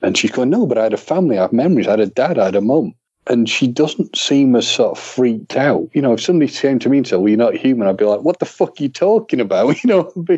and 0.00 0.16
she's 0.16 0.30
going, 0.30 0.50
no, 0.50 0.66
but 0.66 0.78
I 0.78 0.84
had 0.84 0.94
a 0.94 0.98
family, 0.98 1.38
I 1.38 1.42
have 1.42 1.52
memories, 1.52 1.88
I 1.88 1.92
had 1.92 2.00
a 2.00 2.06
dad, 2.06 2.38
I 2.38 2.46
had 2.46 2.56
a 2.56 2.60
mum 2.60 2.94
and 3.28 3.48
she 3.48 3.66
doesn't 3.66 4.16
seem 4.16 4.56
as 4.56 4.68
sort 4.68 4.96
of 4.96 5.02
freaked 5.02 5.56
out. 5.56 5.88
You 5.92 6.02
know, 6.02 6.14
if 6.14 6.22
somebody 6.22 6.50
came 6.50 6.78
to 6.80 6.88
me 6.88 6.98
and 6.98 7.06
said, 7.06 7.16
"Well, 7.16 7.28
you're 7.28 7.38
not 7.38 7.54
human," 7.54 7.88
I'd 7.88 7.96
be 7.96 8.04
like, 8.04 8.22
"What 8.22 8.38
the 8.38 8.46
fuck 8.46 8.80
are 8.80 8.82
you 8.82 8.88
talking 8.88 9.40
about?" 9.40 9.82
You 9.84 9.88
know. 9.88 10.12
Be, 10.24 10.34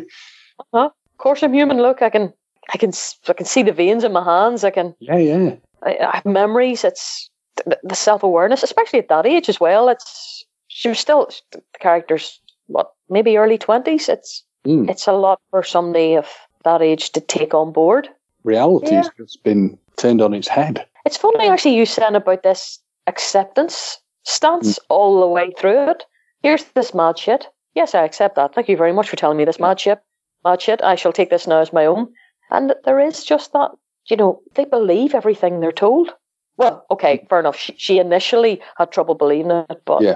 uh-huh. 0.59 0.85
Of 0.85 1.17
course, 1.17 1.43
I'm 1.43 1.53
human. 1.53 1.77
Look, 1.77 2.01
I 2.01 2.09
can, 2.09 2.33
I 2.73 2.77
can, 2.77 2.91
I 3.27 3.33
can 3.33 3.45
see 3.45 3.63
the 3.63 3.71
veins 3.71 4.03
in 4.03 4.11
my 4.11 4.23
hands. 4.23 4.63
I 4.63 4.71
can. 4.71 4.95
Yeah, 4.99 5.17
yeah. 5.17 5.55
I, 5.83 5.97
I 5.97 6.15
have 6.17 6.25
memories. 6.25 6.83
It's 6.83 7.29
the, 7.65 7.95
self 7.95 8.23
awareness, 8.23 8.63
especially 8.63 8.99
at 8.99 9.09
that 9.09 9.25
age 9.25 9.49
as 9.49 9.59
well. 9.59 9.89
It's 9.89 10.43
she 10.67 10.89
was 10.89 10.99
still 10.99 11.29
the 11.51 11.61
character's 11.79 12.39
what 12.67 12.91
maybe 13.09 13.37
early 13.37 13.57
twenties. 13.57 14.09
It's 14.09 14.43
mm. 14.65 14.89
it's 14.89 15.07
a 15.07 15.13
lot 15.13 15.39
for 15.49 15.63
somebody 15.63 16.15
of 16.15 16.27
that 16.63 16.81
age 16.81 17.11
to 17.11 17.21
take 17.21 17.53
on 17.53 17.71
board. 17.71 18.09
Reality 18.43 18.91
yeah. 18.91 19.03
has 19.17 19.35
been 19.35 19.77
turned 19.97 20.21
on 20.21 20.33
its 20.33 20.47
head. 20.47 20.85
It's 21.05 21.17
funny 21.17 21.47
actually 21.47 21.75
you 21.75 21.85
saying 21.85 22.15
about 22.15 22.43
this 22.43 22.79
acceptance 23.07 23.99
stance 24.23 24.77
mm. 24.77 24.83
all 24.89 25.19
the 25.19 25.27
way 25.27 25.51
through 25.57 25.91
it. 25.91 26.03
Here's 26.43 26.63
this 26.75 26.93
mad 26.93 27.17
shit. 27.17 27.47
Yes, 27.75 27.95
I 27.95 28.03
accept 28.03 28.35
that. 28.35 28.53
Thank 28.53 28.69
you 28.69 28.77
very 28.77 28.93
much 28.93 29.09
for 29.09 29.15
telling 29.15 29.37
me 29.37 29.45
this 29.45 29.59
mad 29.59 29.79
shit. 29.79 29.99
Mad 30.43 30.61
shit. 30.61 30.81
I 30.83 30.95
shall 30.95 31.13
take 31.13 31.29
this 31.29 31.47
now 31.47 31.59
as 31.59 31.73
my 31.73 31.85
own. 31.85 32.11
And 32.49 32.75
there 32.83 32.99
is 32.99 33.23
just 33.23 33.53
that, 33.53 33.71
you 34.07 34.17
know, 34.17 34.41
they 34.55 34.65
believe 34.65 35.15
everything 35.15 35.59
they're 35.59 35.71
told. 35.71 36.13
Well, 36.57 36.85
okay, 36.91 37.25
fair 37.29 37.39
enough. 37.39 37.57
She, 37.57 37.73
she 37.77 37.99
initially 37.99 38.61
had 38.77 38.91
trouble 38.91 39.15
believing 39.15 39.51
it, 39.51 39.81
but 39.85 40.01
yeah, 40.01 40.15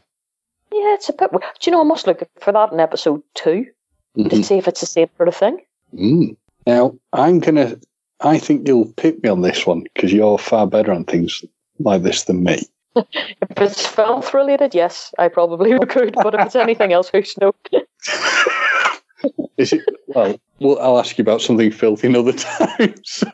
yeah, 0.71 0.93
it's 0.93 1.09
a 1.09 1.13
bit. 1.13 1.31
Do 1.31 1.39
you 1.63 1.71
know? 1.71 1.81
I 1.81 1.85
must 1.85 2.05
look 2.05 2.27
for 2.39 2.51
that 2.51 2.71
in 2.73 2.79
episode 2.79 3.23
2 3.35 3.65
mm-hmm. 4.17 4.29
to 4.29 4.43
see 4.43 4.57
if 4.57 4.67
it's 4.67 4.81
the 4.81 4.85
same 4.85 5.09
sort 5.17 5.29
of 5.29 5.35
thing. 5.35 5.59
Mm. 5.95 6.35
Now, 6.67 6.95
I'm 7.13 7.39
gonna 7.39 7.79
I 8.21 8.37
think 8.37 8.67
you'll 8.67 8.91
pick 8.93 9.21
me 9.23 9.29
on 9.29 9.41
this 9.41 9.65
one 9.65 9.83
because 9.83 10.13
you're 10.13 10.37
far 10.37 10.67
better 10.67 10.91
on 10.91 11.05
things 11.05 11.43
like 11.79 12.03
this 12.03 12.23
than 12.23 12.43
me. 12.43 12.61
if 12.95 13.57
it's 13.57 13.85
filth 13.85 14.33
related, 14.33 14.73
yes, 14.73 15.13
I 15.17 15.27
probably 15.27 15.77
could. 15.87 16.15
But 16.15 16.33
if 16.35 16.45
it's 16.45 16.55
anything 16.55 16.93
else, 16.93 17.09
who's 17.09 17.35
no? 17.37 17.53
Is 19.57 19.73
it? 19.73 19.83
Well, 20.07 20.39
well, 20.59 20.79
I'll 20.79 20.99
ask 20.99 21.17
you 21.17 21.23
about 21.23 21.41
something 21.41 21.71
filthy 21.71 22.07
another 22.07 22.33
time. 22.33 22.95
So, 23.03 23.27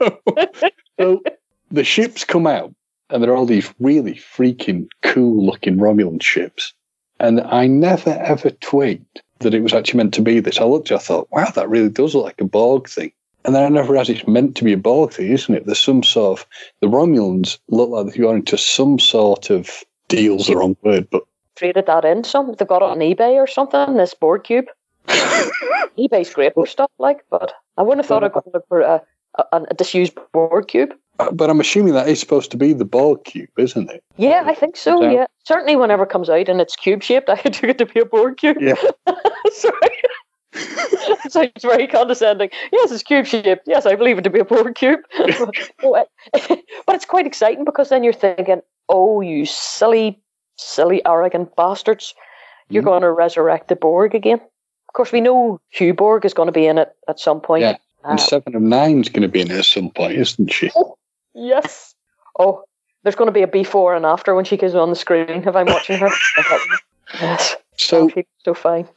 so 0.99 1.21
the 1.69 1.83
ships 1.83 2.23
come 2.23 2.47
out, 2.47 2.73
and 3.09 3.21
there 3.21 3.31
are 3.31 3.35
all 3.35 3.45
these 3.45 3.73
really 3.79 4.13
freaking 4.13 4.87
cool 5.03 5.45
looking 5.45 5.77
Romulan 5.77 6.21
ships. 6.21 6.73
And 7.19 7.41
I 7.41 7.67
never 7.67 8.11
ever 8.11 8.49
twigged 8.49 9.21
that 9.39 9.53
it 9.53 9.61
was 9.61 9.73
actually 9.73 9.97
meant 9.97 10.13
to 10.15 10.21
be 10.21 10.39
this. 10.39 10.59
I 10.59 10.63
looked, 10.63 10.91
I 10.91 10.97
thought, 10.97 11.27
wow, 11.31 11.49
that 11.51 11.69
really 11.69 11.89
does 11.89 12.15
look 12.15 12.25
like 12.25 12.41
a 12.41 12.45
Borg 12.45 12.87
thing. 12.87 13.11
And 13.43 13.55
then 13.55 13.63
I 13.63 13.69
never 13.69 13.91
realized 13.91 14.09
it's 14.11 14.27
meant 14.27 14.55
to 14.57 14.63
be 14.63 14.73
a 14.73 15.07
thing, 15.07 15.31
isn't 15.31 15.53
it? 15.55 15.65
There's 15.65 15.79
some 15.79 16.03
sort 16.03 16.39
of 16.39 16.45
the 16.81 16.87
Romulans 16.87 17.57
look 17.69 17.89
like 17.89 18.07
they're 18.13 18.21
going 18.23 18.37
into 18.37 18.57
some 18.57 18.99
sort 18.99 19.49
of 19.49 19.83
deal's 20.07 20.47
the 20.47 20.55
wrong 20.55 20.77
word, 20.83 21.07
but 21.09 21.23
Traded 21.55 21.85
that 21.87 22.05
in 22.05 22.23
some. 22.23 22.53
They 22.57 22.65
got 22.65 22.77
it 22.81 22.89
on 22.89 22.99
eBay 22.99 23.33
or 23.35 23.45
something. 23.45 23.95
This 23.97 24.13
Borg 24.13 24.43
cube. 24.43 24.65
eBay's 25.97 26.33
great 26.33 26.53
for 26.53 26.65
stuff 26.65 26.89
like, 26.97 27.23
but 27.29 27.53
I 27.77 27.83
wouldn't 27.83 28.05
have 28.05 28.07
thought 28.07 28.23
I'd 28.23 28.31
go 28.33 28.41
look 28.53 28.67
for 28.67 28.81
a, 28.81 29.01
a, 29.35 29.61
a 29.69 29.73
disused 29.73 30.17
Borg 30.33 30.67
cube. 30.67 30.93
Uh, 31.19 31.31
but 31.31 31.49
I'm 31.49 31.59
assuming 31.59 31.93
that 31.93 32.07
is 32.07 32.19
supposed 32.19 32.51
to 32.51 32.57
be 32.57 32.73
the 32.73 32.85
Borg 32.85 33.23
cube, 33.25 33.49
isn't 33.57 33.91
it? 33.91 34.03
Yeah, 34.17 34.43
I 34.45 34.55
think 34.55 34.75
so. 34.77 35.01
So- 35.01 35.09
Yeah, 35.11 35.25
certainly 35.43 35.75
whenever 35.75 36.03
it 36.03 36.09
comes 36.09 36.29
out 36.29 36.47
and 36.49 36.61
it's 36.61 36.75
cube 36.75 37.03
shaped, 37.03 37.29
I 37.29 37.35
took 37.35 37.69
it 37.69 37.77
to 37.79 37.85
be 37.85 37.99
a 37.99 38.05
Borg 38.05 38.37
cube. 38.37 38.57
Yeah. 38.59 38.75
Sorry. 39.51 39.79
sounds 41.29 41.51
very 41.61 41.87
condescending. 41.87 42.49
Yes, 42.71 42.91
it's 42.91 43.03
cube 43.03 43.25
shaped. 43.25 43.63
Yes, 43.65 43.85
I 43.85 43.95
believe 43.95 44.17
it 44.17 44.23
to 44.23 44.29
be 44.29 44.39
a 44.39 44.45
Borg 44.45 44.75
cube. 44.75 44.99
Oh, 45.83 45.95
uh, 45.95 46.03
but 46.85 46.95
it's 46.95 47.05
quite 47.05 47.25
exciting 47.25 47.65
because 47.65 47.89
then 47.89 48.03
you're 48.03 48.13
thinking, 48.13 48.61
oh, 48.89 49.21
you 49.21 49.45
silly, 49.45 50.19
silly, 50.57 51.01
arrogant 51.05 51.55
bastards. 51.55 52.13
You're 52.69 52.83
Mhm. 52.83 52.87
going 52.87 53.01
to 53.01 53.11
resurrect 53.11 53.67
the 53.67 53.75
Borg 53.75 54.13
again. 54.15 54.39
Of 54.39 54.93
course, 54.93 55.11
we 55.11 55.21
know 55.21 55.59
Hugh 55.69 55.93
Borg 55.93 56.25
is 56.25 56.33
going 56.33 56.47
to 56.47 56.51
be 56.53 56.67
in 56.67 56.77
it 56.77 56.93
at 57.07 57.19
some 57.19 57.41
point. 57.41 57.61
Yeah. 57.61 57.77
Uh, 58.03 58.09
And 58.09 58.19
Seven 58.19 58.55
of 58.55 58.61
Nine's 58.61 59.09
going 59.09 59.21
to 59.23 59.27
be 59.29 59.41
in 59.41 59.49
it 59.51 59.57
at 59.57 59.65
some 59.65 59.89
point, 59.89 60.13
isn't 60.17 60.51
she? 60.51 60.69
Yes. 61.33 61.95
Oh, 62.37 62.63
there's 63.03 63.15
going 63.15 63.27
to 63.29 63.31
be 63.33 63.41
a 63.41 63.47
before 63.47 63.95
and 63.95 64.05
after 64.05 64.35
when 64.35 64.45
she 64.45 64.57
goes 64.57 64.75
on 64.75 64.89
the 64.89 64.95
screen. 64.95 65.29
If 65.29 65.55
I'm 65.55 65.65
watching 65.65 65.97
her. 65.99 66.09
yes. 67.19 67.55
So, 67.77 68.09
oh, 68.15 68.21
so 68.43 68.53
fine. 68.53 68.87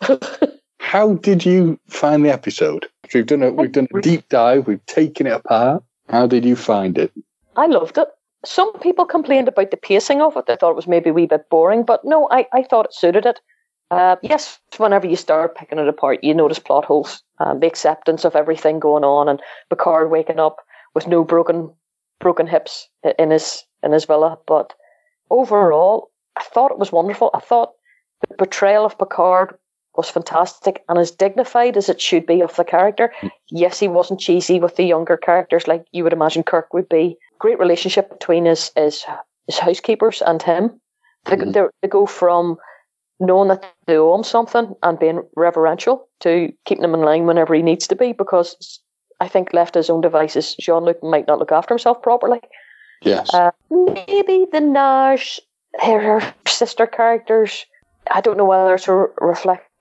How 0.94 1.14
did 1.14 1.44
you 1.44 1.76
find 1.88 2.24
the 2.24 2.32
episode? 2.32 2.86
We've 3.12 3.26
done 3.26 3.42
a 3.42 3.52
we've 3.52 3.72
done 3.72 3.88
a 3.92 4.00
deep 4.00 4.28
dive. 4.28 4.68
We've 4.68 4.86
taken 4.86 5.26
it 5.26 5.32
apart. 5.32 5.82
How 6.08 6.28
did 6.28 6.44
you 6.44 6.54
find 6.54 6.96
it? 6.96 7.12
I 7.56 7.66
loved 7.66 7.98
it. 7.98 8.06
Some 8.44 8.72
people 8.78 9.04
complained 9.04 9.48
about 9.48 9.72
the 9.72 9.76
pacing 9.76 10.22
of 10.22 10.36
it. 10.36 10.46
They 10.46 10.54
thought 10.54 10.70
it 10.70 10.76
was 10.76 10.86
maybe 10.86 11.10
a 11.10 11.12
wee 11.12 11.26
bit 11.26 11.50
boring, 11.50 11.82
but 11.82 12.04
no, 12.04 12.28
I, 12.30 12.46
I 12.52 12.62
thought 12.62 12.84
it 12.84 12.94
suited 12.94 13.26
it. 13.26 13.40
Uh, 13.90 14.16
yes, 14.22 14.60
whenever 14.76 15.08
you 15.08 15.16
start 15.16 15.56
picking 15.56 15.78
it 15.78 15.88
apart, 15.88 16.22
you 16.22 16.32
notice 16.32 16.60
plot 16.60 16.84
holes, 16.84 17.22
um, 17.40 17.58
the 17.58 17.66
acceptance 17.66 18.24
of 18.24 18.36
everything 18.36 18.78
going 18.78 19.02
on, 19.02 19.28
and 19.28 19.40
Picard 19.70 20.12
waking 20.12 20.38
up 20.38 20.58
with 20.94 21.08
no 21.08 21.24
broken 21.24 21.72
broken 22.20 22.46
hips 22.46 22.88
in 23.18 23.32
his 23.32 23.64
in 23.82 23.90
his 23.90 24.04
villa. 24.04 24.38
But 24.46 24.72
overall, 25.28 26.12
I 26.36 26.44
thought 26.44 26.70
it 26.70 26.78
was 26.78 26.92
wonderful. 26.92 27.30
I 27.34 27.40
thought 27.40 27.72
the 28.28 28.36
portrayal 28.36 28.84
of 28.84 28.96
Picard 28.96 29.58
was 29.96 30.10
fantastic 30.10 30.84
and 30.88 30.98
as 30.98 31.10
dignified 31.10 31.76
as 31.76 31.88
it 31.88 32.00
should 32.00 32.26
be 32.26 32.40
of 32.40 32.54
the 32.56 32.64
character. 32.64 33.12
Yes, 33.50 33.78
he 33.80 33.88
wasn't 33.88 34.20
cheesy 34.20 34.60
with 34.60 34.76
the 34.76 34.84
younger 34.84 35.16
characters 35.16 35.68
like 35.68 35.86
you 35.92 36.02
would 36.04 36.12
imagine 36.12 36.42
Kirk 36.42 36.72
would 36.74 36.88
be. 36.88 37.16
Great 37.38 37.58
relationship 37.58 38.10
between 38.10 38.44
his 38.46 38.70
his, 38.76 39.04
his 39.46 39.58
housekeepers 39.58 40.22
and 40.22 40.42
him. 40.42 40.80
They, 41.26 41.36
Mhm. 41.36 41.52
they, 41.52 41.62
they 41.82 41.88
go 41.88 42.06
from 42.06 42.56
knowing 43.20 43.48
that 43.48 43.64
they 43.86 43.96
owe 43.96 44.14
him 44.14 44.24
something 44.24 44.74
and 44.82 44.98
being 44.98 45.22
reverential 45.36 46.08
to 46.20 46.52
keeping 46.64 46.84
him 46.84 46.94
in 46.94 47.02
line 47.02 47.26
whenever 47.26 47.54
he 47.54 47.62
needs 47.62 47.86
to 47.88 47.96
be 47.96 48.12
because 48.12 48.80
I 49.20 49.28
think 49.28 49.52
left 49.54 49.74
to 49.74 49.78
his 49.78 49.90
own 49.90 50.00
devices, 50.00 50.56
Jean 50.56 50.84
Luc 50.84 51.02
might 51.02 51.28
not 51.28 51.38
look 51.38 51.52
after 51.52 51.72
himself 51.74 52.02
properly. 52.02 52.40
Yes. 53.02 53.32
Uh, 53.32 53.52
maybe 53.70 54.46
the 54.50 54.58
Naj, 54.60 55.38
her, 55.80 56.20
her 56.20 56.34
sister 56.46 56.86
characters, 56.86 57.64
I 58.10 58.20
don't 58.20 58.36
know 58.36 58.44
whether 58.44 58.74
it's 58.74 58.88
a 58.88 58.94
re- 58.94 59.08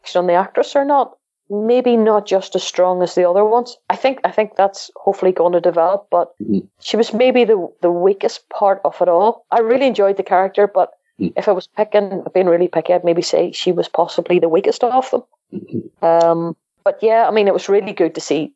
reflection 0.04 0.20
on 0.20 0.28
the 0.28 0.34
actress 0.34 0.76
or 0.76 0.86
not. 0.86 1.18
Maybe 1.50 1.98
not 1.98 2.26
just 2.26 2.56
as 2.56 2.64
strong 2.64 3.04
as 3.04 3.16
the 3.16 3.30
other 3.30 3.44
ones. 3.46 3.78
I 3.90 3.96
think 3.96 4.20
I 4.24 4.32
think 4.32 4.56
that's 4.56 4.90
hopefully 4.96 5.32
going 5.34 5.54
to 5.54 5.62
develop, 5.62 6.08
but 6.10 6.32
Mhm. 6.42 6.68
she 6.80 6.98
was 6.98 7.14
maybe 7.14 7.46
the 7.46 7.68
the 7.82 7.92
weakest 7.92 8.50
part 8.50 8.82
of 8.86 9.02
it 9.02 9.08
all. 9.10 9.46
I 9.52 9.60
really 9.60 9.88
enjoyed 9.88 10.16
the 10.18 10.24
character, 10.24 10.68
but 10.68 10.90
Mm. 11.20 11.34
if 11.36 11.48
I 11.48 11.52
was 11.52 11.68
picking, 11.68 12.24
being 12.34 12.50
really 12.50 12.68
picky, 12.68 12.94
I'd 12.94 13.04
maybe 13.04 13.22
say 13.22 13.52
she 13.52 13.72
was 13.72 13.88
possibly 13.90 14.40
the 14.40 14.50
weakest 14.50 14.84
of 14.84 15.12
them. 15.12 15.24
Mhm. 15.52 15.90
Um, 16.02 16.56
but 16.84 17.04
yeah, 17.04 17.28
I 17.28 17.32
mean, 17.32 17.48
it 17.48 17.54
was 17.54 17.70
really 17.70 17.94
good 17.94 18.16
to 18.16 18.22
see 18.22 18.54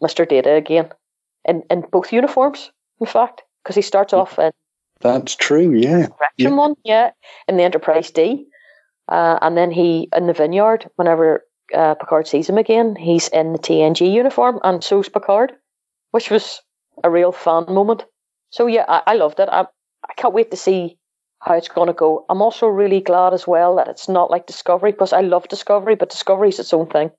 Mr. 0.00 0.24
Data 0.24 0.54
again 0.54 0.88
in, 1.44 1.62
in 1.70 1.80
both 1.92 2.12
uniforms, 2.12 2.72
in 3.00 3.06
fact, 3.06 3.42
because 3.62 3.76
he 3.76 3.82
starts 3.82 4.12
off 4.12 4.38
in 4.38 4.52
That's 5.00 5.36
true. 5.36 5.70
Yeah. 5.74 6.06
Correction 6.08 6.56
one, 6.56 6.74
yeah, 6.84 7.10
in 7.46 7.56
the 7.56 7.62
Enterprise 7.64 8.10
D. 8.10 8.46
Uh, 9.08 9.38
and 9.42 9.56
then 9.56 9.70
he, 9.70 10.08
in 10.14 10.26
the 10.26 10.32
vineyard, 10.32 10.88
whenever 10.96 11.44
uh, 11.74 11.94
Picard 11.94 12.26
sees 12.26 12.48
him 12.48 12.58
again, 12.58 12.96
he's 12.96 13.28
in 13.28 13.52
the 13.52 13.58
TNG 13.58 14.12
uniform, 14.12 14.60
and 14.64 14.82
so's 14.82 15.08
Picard, 15.08 15.52
which 16.10 16.30
was 16.30 16.60
a 17.02 17.10
real 17.10 17.32
fan 17.32 17.64
moment. 17.68 18.04
So 18.50 18.66
yeah, 18.66 18.84
I, 18.88 19.02
I 19.06 19.14
loved 19.14 19.40
it. 19.40 19.48
I, 19.50 19.66
I 20.08 20.14
can't 20.16 20.34
wait 20.34 20.50
to 20.50 20.56
see 20.56 20.98
how 21.40 21.54
it's 21.54 21.68
going 21.68 21.86
to 21.86 21.92
go. 21.92 22.24
I'm 22.28 22.42
also 22.42 22.66
really 22.66 23.00
glad 23.00 23.32
as 23.32 23.46
well 23.46 23.76
that 23.76 23.88
it's 23.88 24.08
not 24.08 24.30
like 24.30 24.46
Discovery, 24.46 24.92
because 24.92 25.12
I 25.12 25.20
love 25.20 25.48
Discovery, 25.48 25.94
but 25.94 26.10
Discovery 26.10 26.48
is 26.48 26.58
its 26.58 26.74
own 26.74 26.86
thing. 26.88 27.10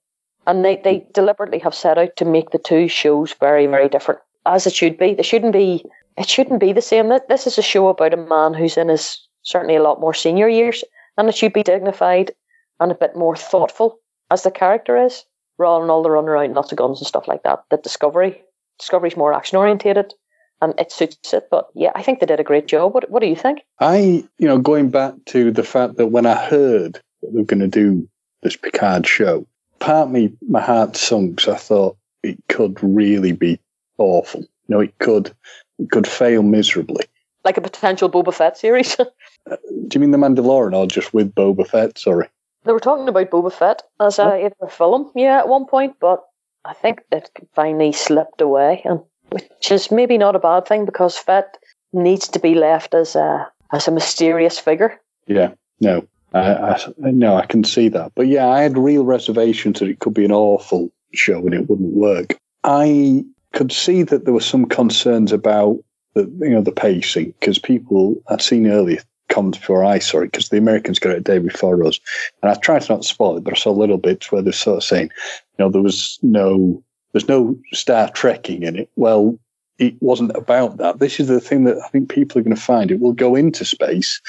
And 0.46 0.66
they, 0.66 0.78
they 0.78 1.08
deliberately 1.14 1.60
have 1.60 1.76
set 1.76 1.98
out 1.98 2.16
to 2.18 2.26
make 2.26 2.52
the 2.52 2.58
two 2.58 2.88
shows 2.88 3.34
very, 3.40 3.66
very 3.68 3.90
different, 3.90 4.20
as 4.46 4.66
it 4.68 4.74
should 4.74 4.98
be. 4.98 5.14
They 5.14 5.24
shouldn't 5.24 5.54
be 5.54 5.84
it 6.18 6.28
shouldn't 6.28 6.60
be 6.60 6.74
the 6.74 6.82
same. 6.82 7.10
This 7.30 7.48
is 7.48 7.58
a 7.58 7.62
show 7.62 7.88
about 7.88 8.14
a 8.14 8.18
man 8.18 8.54
who's 8.54 8.78
in 8.78 8.90
his 8.90 9.26
certainly 9.44 9.78
a 9.78 9.82
lot 9.82 10.02
more 10.02 10.14
senior 10.14 10.50
years, 10.50 10.84
and 11.20 11.28
it 11.28 11.36
should 11.36 11.51
be 11.51 11.63
dignified 11.63 12.32
and 12.80 12.93
a 12.93 12.95
bit 12.95 13.13
more 13.13 13.36
thoughtful 13.36 13.99
as 14.32 14.43
the 14.43 14.51
character 14.51 14.95
is, 14.97 15.26
rather 15.57 15.84
than 15.84 15.89
all 15.89 16.01
the 16.01 16.09
run 16.09 16.30
around, 16.30 16.53
lots 16.53 16.72
of 16.72 16.78
guns 16.78 16.99
and 16.99 17.07
stuff 17.07 17.28
like 17.28 17.43
that. 17.43 17.61
That 17.70 17.84
Discovery, 17.84 18.41
Discovery's 18.80 19.17
more 19.17 19.34
action 19.34 19.57
orientated, 19.57 20.13
and 20.61 20.74
it 20.80 20.93
suits 20.93 21.34
it. 21.34 21.49
But 21.51 21.67
yeah, 21.76 21.91
I 21.93 22.03
think 22.03 22.20
they 22.20 22.26
did 22.26 22.39
a 22.39 22.43
great 22.45 22.67
job. 22.67 22.93
What 22.93 23.09
What 23.11 23.22
do 23.22 23.28
you 23.28 23.36
think? 23.36 23.59
I, 23.82 24.24
you 24.38 24.47
know, 24.47 24.59
going 24.59 24.91
back 24.91 25.13
to 25.28 25.51
the 25.51 25.63
fact 25.63 25.97
that 25.97 26.07
when 26.07 26.26
I 26.26 26.36
heard 26.36 26.93
that 26.93 27.34
they 27.34 27.39
were 27.39 27.45
going 27.45 27.59
to 27.59 27.67
do 27.67 28.07
this 28.41 28.55
Picard 28.55 29.05
show, 29.05 29.45
part 29.80 30.07
of 30.07 30.11
me, 30.11 30.32
my 30.47 30.61
heart 30.61 30.95
sunk. 30.95 31.41
So 31.41 31.51
I 31.51 31.57
thought 31.57 31.97
it 32.24 32.38
could 32.47 32.82
really 32.82 33.34
be 33.34 33.59
awful. 33.97 34.41
You 34.41 34.76
know, 34.76 34.80
it 34.80 34.97
could, 34.99 35.36
it 35.80 35.91
could 35.91 36.07
fail 36.07 36.43
miserably. 36.43 37.03
Like 37.43 37.57
a 37.57 37.61
potential 37.61 38.09
Boba 38.09 38.34
Fett 38.34 38.57
series. 38.57 38.95
Do 39.50 39.89
you 39.95 40.00
mean 40.00 40.12
the 40.12 40.18
Mandalorian 40.18 40.76
or 40.76 40.88
just 40.88 41.14
with 41.14 41.34
Boba 41.34 41.68
Fett? 41.68 41.97
Sorry. 41.97 42.28
they 42.64 42.72
were 42.72 42.80
talking 42.80 43.08
about 43.08 43.30
Boba 43.32 43.52
Fett 43.52 43.84
as 44.00 44.20
a, 44.20 44.52
a 44.62 44.70
film, 44.70 45.12
yeah, 45.16 45.39
at 45.39 45.47
one 45.47 45.66
point, 45.66 45.95
but 46.00 46.24
I 46.66 46.74
think 46.74 47.02
it 47.12 47.30
finally 47.54 47.91
slipped 47.91 48.41
away, 48.41 48.82
and 48.86 49.00
which 49.30 49.72
is 49.72 49.91
maybe 49.91 50.18
not 50.18 50.36
a 50.36 50.39
bad 50.39 50.68
thing 50.68 50.86
because 50.86 51.18
Fett 51.18 51.58
needs 51.93 52.28
to 52.30 52.39
be 52.39 52.56
left 52.56 52.93
as 52.93 53.16
a 53.16 53.52
as 53.72 53.88
a 53.88 53.91
mysterious 53.91 54.60
figure. 54.60 55.00
Yeah, 55.28 55.54
no, 55.80 56.08
I, 56.34 56.54
I, 56.54 56.80
no, 56.97 57.36
I 57.36 57.45
can 57.45 57.64
see 57.64 57.89
that. 57.89 58.12
But 58.16 58.28
yeah, 58.28 58.47
I 58.47 58.62
had 58.62 58.78
real 58.78 59.06
reservations 59.06 59.80
that 59.80 59.89
it 59.89 60.00
could 60.00 60.14
be 60.14 60.26
an 60.26 60.32
awful 60.32 60.91
show 61.14 61.39
and 61.39 61.54
it 61.54 61.70
wouldn't 61.70 61.93
work. 61.93 62.38
I 62.64 63.26
could 63.54 63.72
see 63.72 64.04
that 64.04 64.26
there 64.26 64.34
were 64.34 64.39
some 64.39 64.66
concerns 64.66 65.32
about 65.32 65.78
the, 66.14 66.22
you 66.39 66.50
know, 66.50 66.62
the 66.62 66.72
pacing 66.72 67.34
because 67.39 67.58
people 67.60 68.22
I'd 68.30 68.41
seen 68.41 68.68
earlier 68.68 69.02
comments 69.30 69.57
before 69.57 69.86
I 69.86 69.99
saw 69.99 70.19
it 70.19 70.32
because 70.32 70.49
the 70.49 70.57
Americans 70.57 70.99
got 70.99 71.13
it 71.13 71.19
a 71.19 71.21
day 71.21 71.39
before 71.39 71.84
us, 71.86 71.99
and 72.41 72.51
I 72.51 72.55
tried 72.55 72.82
to 72.84 72.93
not 72.93 73.05
spoil 73.05 73.38
it, 73.38 73.43
but 73.43 73.53
I 73.53 73.57
saw 73.57 73.71
little 73.71 73.97
bits 73.97 74.32
where 74.32 74.41
they're 74.41 74.53
sort 74.53 74.77
of 74.77 74.84
saying, 74.84 75.09
you 75.57 75.65
know, 75.65 75.69
there 75.69 75.82
was 75.82 76.19
no, 76.21 76.84
there's 77.13 77.27
no 77.27 77.57
Star 77.73 78.09
Trekking 78.09 78.63
in 78.63 78.75
it. 78.75 78.89
Well, 78.95 79.39
it 79.77 79.95
wasn't 80.01 80.36
about 80.36 80.77
that. 80.77 80.99
This 80.99 81.19
is 81.19 81.30
the 81.30 81.39
thing 81.39 81.63
that 81.63 81.77
I 81.77 81.88
think 81.88 82.09
people 82.09 82.38
are 82.38 82.43
going 82.43 82.55
to 82.55 82.61
find. 82.61 82.91
It 82.91 82.99
will 82.99 83.13
go 83.13 83.36
into 83.36 83.63
space, 83.63 84.21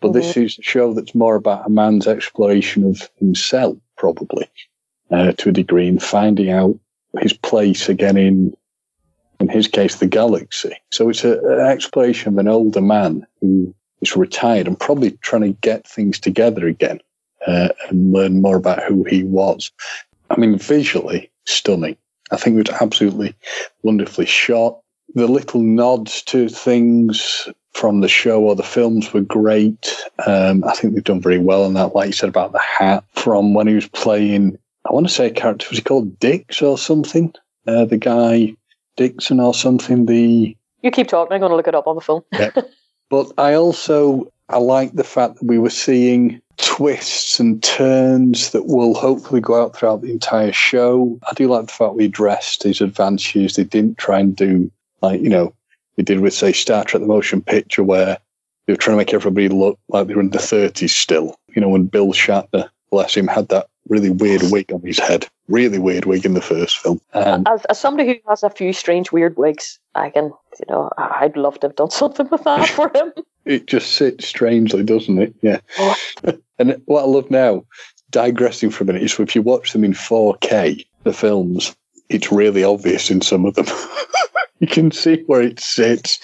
but 0.00 0.12
this 0.12 0.36
is 0.36 0.58
a 0.58 0.62
show 0.62 0.92
that's 0.92 1.14
more 1.14 1.34
about 1.34 1.66
a 1.66 1.70
man's 1.70 2.06
exploration 2.06 2.84
of 2.84 3.08
himself, 3.16 3.78
probably, 3.96 4.46
uh, 5.10 5.32
to 5.32 5.48
a 5.48 5.52
degree, 5.52 5.88
and 5.88 6.02
finding 6.02 6.50
out 6.50 6.78
his 7.20 7.32
place 7.32 7.88
again 7.88 8.18
in, 8.18 8.54
in 9.40 9.48
his 9.48 9.66
case, 9.66 9.96
the 9.96 10.06
galaxy. 10.06 10.76
So 10.90 11.08
it's 11.08 11.24
a, 11.24 11.38
an 11.38 11.66
exploration 11.66 12.34
of 12.34 12.38
an 12.38 12.48
older 12.48 12.82
man 12.82 13.26
who 13.40 13.74
is 14.00 14.16
retired 14.16 14.66
and 14.66 14.78
probably 14.78 15.12
trying 15.22 15.42
to 15.42 15.58
get 15.60 15.86
things 15.86 16.18
together 16.18 16.66
again 16.66 17.00
uh, 17.46 17.68
and 17.88 18.12
learn 18.12 18.40
more 18.40 18.56
about 18.56 18.82
who 18.82 19.04
he 19.04 19.24
was. 19.24 19.70
I 20.30 20.36
mean, 20.36 20.58
visually 20.58 21.30
stunning. 21.46 21.96
I 22.30 22.36
think 22.36 22.56
it 22.56 22.68
was 22.68 22.80
absolutely 22.80 23.34
wonderfully 23.82 24.26
shot. 24.26 24.80
The 25.14 25.26
little 25.26 25.62
nods 25.62 26.22
to 26.24 26.48
things 26.48 27.48
from 27.72 28.00
the 28.00 28.08
show 28.08 28.42
or 28.42 28.54
the 28.54 28.62
films 28.62 29.12
were 29.12 29.22
great. 29.22 29.96
Um, 30.26 30.64
I 30.64 30.74
think 30.74 30.94
they've 30.94 31.04
done 31.04 31.22
very 31.22 31.38
well 31.38 31.64
on 31.64 31.74
that. 31.74 31.94
Like 31.94 32.08
you 32.08 32.12
said 32.12 32.28
about 32.28 32.52
the 32.52 32.58
hat 32.58 33.04
from 33.14 33.54
when 33.54 33.66
he 33.66 33.74
was 33.74 33.88
playing, 33.88 34.58
I 34.84 34.92
want 34.92 35.08
to 35.08 35.12
say 35.12 35.26
a 35.26 35.30
character, 35.30 35.66
was 35.70 35.78
he 35.78 35.84
called 35.84 36.18
Dix 36.18 36.60
or 36.60 36.76
something? 36.76 37.32
Uh, 37.66 37.84
the 37.84 37.96
guy 37.96 38.54
Dixon 38.96 39.40
or 39.40 39.54
something, 39.54 40.06
the 40.06 40.56
You 40.82 40.90
keep 40.90 41.08
talking. 41.08 41.32
I'm 41.32 41.40
going 41.40 41.50
to 41.50 41.56
look 41.56 41.68
it 41.68 41.74
up 41.74 41.86
on 41.86 41.94
the 41.94 42.02
phone. 42.02 42.22
Yeah. 42.32 42.50
But 43.10 43.32
I 43.38 43.54
also 43.54 44.30
I 44.48 44.58
like 44.58 44.92
the 44.92 45.04
fact 45.04 45.36
that 45.36 45.44
we 45.44 45.58
were 45.58 45.70
seeing 45.70 46.40
twists 46.56 47.38
and 47.38 47.62
turns 47.62 48.50
that 48.50 48.66
will 48.66 48.94
hopefully 48.94 49.40
go 49.40 49.62
out 49.62 49.76
throughout 49.76 50.02
the 50.02 50.10
entire 50.10 50.52
show. 50.52 51.18
I 51.28 51.34
do 51.34 51.48
like 51.48 51.66
the 51.66 51.72
fact 51.72 51.94
we 51.94 52.06
addressed 52.06 52.62
his 52.62 52.80
advances. 52.80 53.54
They 53.54 53.64
didn't 53.64 53.98
try 53.98 54.20
and 54.20 54.34
do 54.34 54.70
like 55.00 55.20
you 55.20 55.28
know 55.28 55.54
they 55.96 56.02
did 56.02 56.20
with 56.20 56.34
say 56.34 56.52
Star 56.52 56.84
Trek: 56.84 57.00
The 57.02 57.08
Motion 57.08 57.42
Picture, 57.42 57.84
where 57.84 58.18
they 58.66 58.72
were 58.72 58.78
trying 58.78 58.94
to 58.94 58.98
make 58.98 59.14
everybody 59.14 59.48
look 59.48 59.78
like 59.88 60.06
they 60.06 60.14
were 60.14 60.20
in 60.20 60.30
the 60.30 60.38
30s 60.38 60.90
still. 60.90 61.36
You 61.48 61.62
know, 61.62 61.70
when 61.70 61.86
Bill 61.86 62.08
Shatner, 62.08 62.68
bless 62.90 63.16
him, 63.16 63.26
had 63.26 63.48
that 63.48 63.68
really 63.88 64.10
weird 64.10 64.42
wig 64.50 64.72
on 64.72 64.82
his 64.82 64.98
head. 64.98 65.26
Really 65.48 65.78
weird 65.78 66.04
wig 66.04 66.24
in 66.26 66.34
the 66.34 66.40
first 66.40 66.78
film. 66.78 67.00
Um, 67.14 67.44
As, 67.46 67.64
as 67.66 67.78
somebody 67.80 68.08
who 68.08 68.14
has 68.28 68.42
a 68.42 68.50
few 68.50 68.72
strange, 68.72 69.12
weird 69.12 69.36
wigs, 69.36 69.78
I 69.94 70.10
can, 70.10 70.24
you 70.24 70.66
know, 70.68 70.90
I- 70.98 71.18
I'd 71.22 71.36
love 71.36 71.58
to 71.60 71.68
have 71.68 71.76
done 71.76 71.90
something 71.90 72.28
with 72.30 72.44
that 72.44 72.68
for 72.68 72.90
him. 72.94 73.12
it 73.44 73.66
just 73.66 73.92
sits 73.92 74.26
strangely, 74.26 74.82
doesn't 74.82 75.18
it? 75.20 75.34
Yeah. 75.42 75.60
Oh. 75.78 75.96
and 76.58 76.80
what 76.84 77.02
I 77.02 77.06
love 77.06 77.30
now, 77.30 77.64
digressing 78.10 78.70
for 78.70 78.84
a 78.84 78.86
minute, 78.86 79.02
is 79.02 79.18
if 79.18 79.34
you 79.34 79.42
watch 79.42 79.72
them 79.72 79.84
in 79.84 79.92
4K, 79.92 80.86
the 81.04 81.12
films, 81.12 81.74
it's 82.08 82.32
really 82.32 82.64
obvious 82.64 83.10
in 83.10 83.20
some 83.20 83.44
of 83.46 83.54
them. 83.54 83.66
you 84.60 84.66
can 84.66 84.90
see 84.90 85.22
where 85.26 85.42
it 85.42 85.60
sits. 85.60 86.18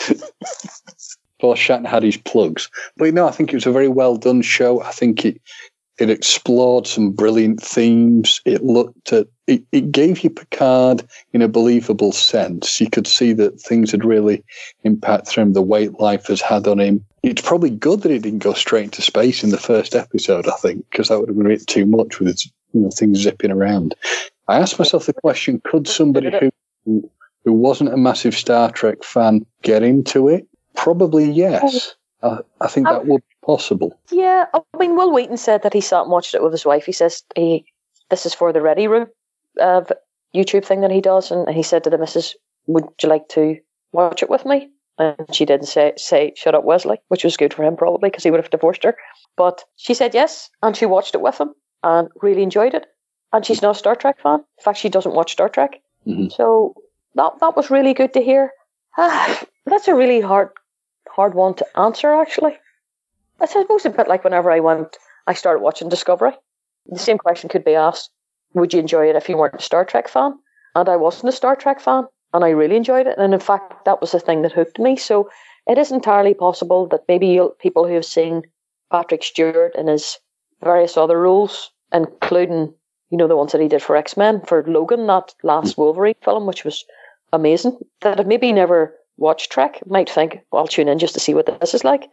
Paul 1.40 1.54
Shatner 1.56 1.86
had 1.86 2.02
his 2.02 2.16
plugs. 2.16 2.70
But 2.96 3.06
you 3.06 3.12
know, 3.12 3.28
I 3.28 3.30
think 3.30 3.52
it 3.52 3.56
was 3.56 3.66
a 3.66 3.72
very 3.72 3.88
well 3.88 4.16
done 4.16 4.42
show. 4.42 4.82
I 4.82 4.92
think 4.92 5.24
it 5.24 5.40
it 5.98 6.10
explored 6.10 6.86
some 6.86 7.12
brilliant 7.12 7.60
themes. 7.62 8.40
It 8.44 8.64
looked 8.64 9.12
at 9.12 9.26
it, 9.46 9.62
it 9.72 9.92
gave 9.92 10.24
you 10.24 10.30
Picard 10.30 11.06
in 11.32 11.42
a 11.42 11.48
believable 11.48 12.12
sense. 12.12 12.80
You 12.80 12.88
could 12.88 13.06
see 13.06 13.32
that 13.34 13.60
things 13.60 13.90
had 13.90 14.04
really 14.04 14.42
impacted 14.84 15.34
him, 15.34 15.52
the 15.52 15.62
weight 15.62 16.00
life 16.00 16.26
has 16.28 16.40
had 16.40 16.66
on 16.66 16.80
him. 16.80 17.04
It's 17.22 17.42
probably 17.42 17.70
good 17.70 18.02
that 18.02 18.12
it 18.12 18.22
didn't 18.22 18.38
go 18.40 18.54
straight 18.54 18.84
into 18.84 19.02
space 19.02 19.44
in 19.44 19.50
the 19.50 19.58
first 19.58 19.94
episode, 19.94 20.48
I 20.48 20.56
think, 20.56 20.88
because 20.90 21.08
that 21.08 21.20
would 21.20 21.28
have 21.28 21.36
been 21.36 21.46
a 21.46 21.50
bit 21.50 21.66
too 21.66 21.86
much 21.86 22.20
with 22.20 22.38
you 22.72 22.80
know, 22.80 22.90
things 22.90 23.20
zipping 23.20 23.50
around. 23.50 23.94
I 24.48 24.58
asked 24.58 24.78
myself 24.78 25.06
the 25.06 25.12
question, 25.12 25.60
could 25.64 25.88
somebody 25.88 26.30
who 26.84 27.10
who 27.44 27.52
wasn't 27.52 27.92
a 27.92 27.96
massive 27.96 28.34
Star 28.34 28.70
Trek 28.70 29.04
fan 29.04 29.44
get 29.62 29.82
into 29.82 30.28
it? 30.28 30.46
Probably 30.74 31.30
yes. 31.30 31.94
I, 32.22 32.38
I 32.60 32.68
think 32.68 32.86
that 32.86 33.06
would 33.06 33.22
possible. 33.44 33.98
Yeah, 34.10 34.46
I 34.54 34.60
mean, 34.78 34.96
Wil 34.96 35.12
Wheaton 35.12 35.36
said 35.36 35.62
that 35.62 35.72
he 35.74 35.80
sat 35.80 36.02
and 36.02 36.10
watched 36.10 36.34
it 36.34 36.42
with 36.42 36.52
his 36.52 36.66
wife. 36.66 36.84
He 36.86 36.92
says 36.92 37.22
he 37.36 37.64
this 38.10 38.26
is 38.26 38.34
for 38.34 38.52
the 38.52 38.60
Ready 38.62 38.86
Room 38.86 39.06
uh, 39.60 39.82
YouTube 40.34 40.64
thing 40.64 40.80
that 40.80 40.90
he 40.90 41.00
does, 41.00 41.30
and 41.30 41.48
he 41.48 41.62
said 41.62 41.84
to 41.84 41.90
the 41.90 41.98
missus, 41.98 42.34
"Would 42.66 42.84
you 43.02 43.08
like 43.08 43.28
to 43.28 43.56
watch 43.92 44.22
it 44.22 44.30
with 44.30 44.44
me?" 44.44 44.70
And 44.98 45.16
she 45.32 45.44
didn't 45.44 45.66
say 45.66 45.92
say 45.96 46.32
"Shut 46.36 46.54
up, 46.54 46.64
Wesley," 46.64 46.98
which 47.08 47.24
was 47.24 47.36
good 47.36 47.54
for 47.54 47.64
him 47.64 47.76
probably 47.76 48.10
because 48.10 48.24
he 48.24 48.30
would 48.30 48.40
have 48.40 48.50
divorced 48.50 48.84
her. 48.84 48.96
But 49.36 49.64
she 49.76 49.94
said 49.94 50.14
yes, 50.14 50.50
and 50.62 50.76
she 50.76 50.86
watched 50.86 51.14
it 51.14 51.20
with 51.20 51.38
him 51.38 51.54
and 51.82 52.08
really 52.22 52.42
enjoyed 52.42 52.74
it. 52.74 52.86
And 53.32 53.44
she's 53.44 53.62
not 53.62 53.76
a 53.76 53.78
Star 53.78 53.96
Trek 53.96 54.20
fan. 54.20 54.40
In 54.58 54.62
fact, 54.62 54.78
she 54.78 54.88
doesn't 54.88 55.14
watch 55.14 55.32
Star 55.32 55.48
Trek. 55.48 55.80
Mhm. 56.06 56.30
So 56.32 56.74
that 57.14 57.32
that 57.40 57.56
was 57.56 57.70
really 57.70 57.94
good 57.94 58.12
to 58.14 58.22
hear. 58.22 58.52
Ah, 58.96 59.42
that's 59.66 59.88
a 59.88 59.94
really 59.94 60.20
hard 60.20 60.50
hard 61.08 61.34
one 61.34 61.54
to 61.54 61.66
answer 61.78 62.12
actually. 62.12 62.56
I 63.40 63.46
suppose 63.46 63.84
a 63.84 63.90
bit 63.90 64.08
like 64.08 64.24
whenever 64.24 64.50
I 64.50 64.60
went, 64.60 64.96
I 65.26 65.34
started 65.34 65.62
watching 65.62 65.88
Discovery. 65.88 66.32
The 66.86 66.98
same 66.98 67.18
question 67.18 67.48
could 67.48 67.64
be 67.64 67.74
asked: 67.74 68.10
Would 68.54 68.72
you 68.72 68.80
enjoy 68.80 69.08
it 69.08 69.16
if 69.16 69.28
you 69.28 69.36
weren't 69.36 69.54
a 69.60 69.62
Star 69.62 69.84
Trek 69.84 70.08
fan? 70.08 70.38
And 70.74 70.88
I 70.88 70.96
wasn't 70.96 71.32
a 71.32 71.36
Star 71.36 71.56
Trek 71.56 71.80
fan, 71.80 72.06
and 72.32 72.44
I 72.44 72.50
really 72.50 72.76
enjoyed 72.76 73.06
it. 73.06 73.18
And 73.18 73.34
in 73.34 73.40
fact, 73.40 73.84
that 73.84 74.00
was 74.00 74.12
the 74.12 74.20
thing 74.20 74.42
that 74.42 74.52
hooked 74.52 74.78
me. 74.78 74.96
So 74.96 75.30
it 75.66 75.78
is 75.78 75.90
entirely 75.90 76.34
possible 76.34 76.86
that 76.88 77.08
maybe 77.08 77.40
people 77.58 77.86
who 77.86 77.94
have 77.94 78.04
seen 78.04 78.42
Patrick 78.90 79.22
Stewart 79.22 79.74
in 79.74 79.86
his 79.86 80.18
various 80.62 80.96
other 80.96 81.20
roles, 81.20 81.70
including 81.92 82.74
you 83.10 83.18
know 83.18 83.28
the 83.28 83.36
ones 83.36 83.52
that 83.52 83.60
he 83.60 83.68
did 83.68 83.82
for 83.82 83.96
X 83.96 84.16
Men, 84.16 84.40
for 84.42 84.64
Logan, 84.66 85.06
that 85.06 85.34
last 85.42 85.76
Wolverine 85.78 86.14
film, 86.22 86.46
which 86.46 86.64
was 86.64 86.84
amazing, 87.32 87.78
that 88.00 88.18
have 88.18 88.26
maybe 88.26 88.52
never 88.52 88.94
watched 89.16 89.52
Trek, 89.52 89.80
might 89.86 90.10
think, 90.10 90.40
well, 90.50 90.62
I'll 90.62 90.68
tune 90.68 90.88
in 90.88 90.98
just 90.98 91.14
to 91.14 91.20
see 91.20 91.34
what 91.34 91.46
this 91.60 91.74
is 91.74 91.84
like. 91.84 92.08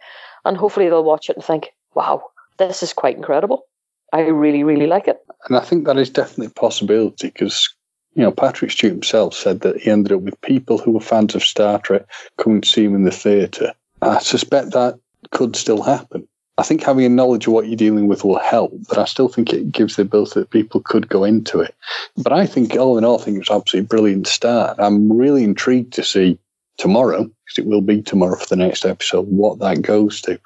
And 0.46 0.58
hopefully 0.58 0.90
they'll 0.90 1.04
watch 1.04 1.30
it 1.30 1.36
and 1.36 1.46
think, 1.46 1.72
wow, 1.94 2.24
this 2.58 2.84
is 2.84 2.94
quite 2.94 3.16
incredible. 3.16 3.66
I 4.14 4.22
really, 4.22 4.64
really 4.64 4.88
like 4.88 5.08
it. 5.08 5.20
And 5.48 5.58
I 5.58 5.62
think 5.62 5.86
that 5.86 5.98
is 5.98 6.10
definitely 6.10 6.48
a 6.48 6.60
possibility 6.60 7.28
because, 7.28 7.74
you 8.14 8.24
know, 8.24 8.32
Patrick 8.32 8.72
Stewart 8.72 8.94
himself 8.94 9.34
said 9.34 9.62
that 9.62 9.78
he 9.82 9.90
ended 9.90 10.12
up 10.12 10.22
with 10.22 10.40
people 10.42 10.78
who 10.78 10.92
were 10.92 11.00
fans 11.00 11.36
of 11.36 11.44
Star 11.44 11.80
Trek 11.80 12.06
coming 12.38 12.62
to 12.62 12.68
see 12.68 12.84
him 12.84 12.96
in 12.96 13.04
the 13.04 13.12
theatre. 13.12 13.74
I 14.02 14.20
suspect 14.20 14.72
that 14.72 15.00
could 15.32 15.56
still 15.56 15.82
happen. 15.82 16.28
I 16.58 16.64
think 16.64 16.84
having 16.84 17.06
a 17.06 17.10
knowledge 17.10 17.48
of 17.48 17.54
what 17.54 17.68
you're 17.68 17.76
dealing 17.76 18.08
with 18.08 18.24
will 18.24 18.38
help, 18.38 18.74
but 18.90 18.98
I 18.98 19.06
still 19.06 19.30
think 19.30 19.54
it 19.54 19.72
gives 19.72 19.96
the 19.96 20.02
ability 20.04 20.42
that 20.42 20.50
people 20.50 20.82
could 20.82 21.08
go 21.08 21.24
into 21.24 21.60
it. 21.62 21.74
But 22.18 22.34
I 22.34 22.46
think, 22.46 22.76
all 22.76 22.98
in 22.98 23.06
all, 23.06 23.20
I 23.20 23.24
think 23.24 23.36
it 23.36 23.40
was 23.40 23.50
absolutely 23.50 23.88
brilliant 23.88 24.28
start. 24.28 24.78
I'm 24.78 25.12
really 25.12 25.44
intrigued 25.44 25.94
to 25.94 26.04
see 26.04 26.38
tomorrow, 26.82 27.24
because 27.24 27.60
it 27.60 27.68
will 27.68 27.82
be 27.82 28.02
tomorrow 28.02 28.36
for 28.36 28.48
the 28.48 28.56
next 28.56 28.86
episode, 28.86 29.28
what 29.28 29.60
that 29.60 29.84
goes 29.84 30.20
to. 30.22 30.32
And 30.32 30.40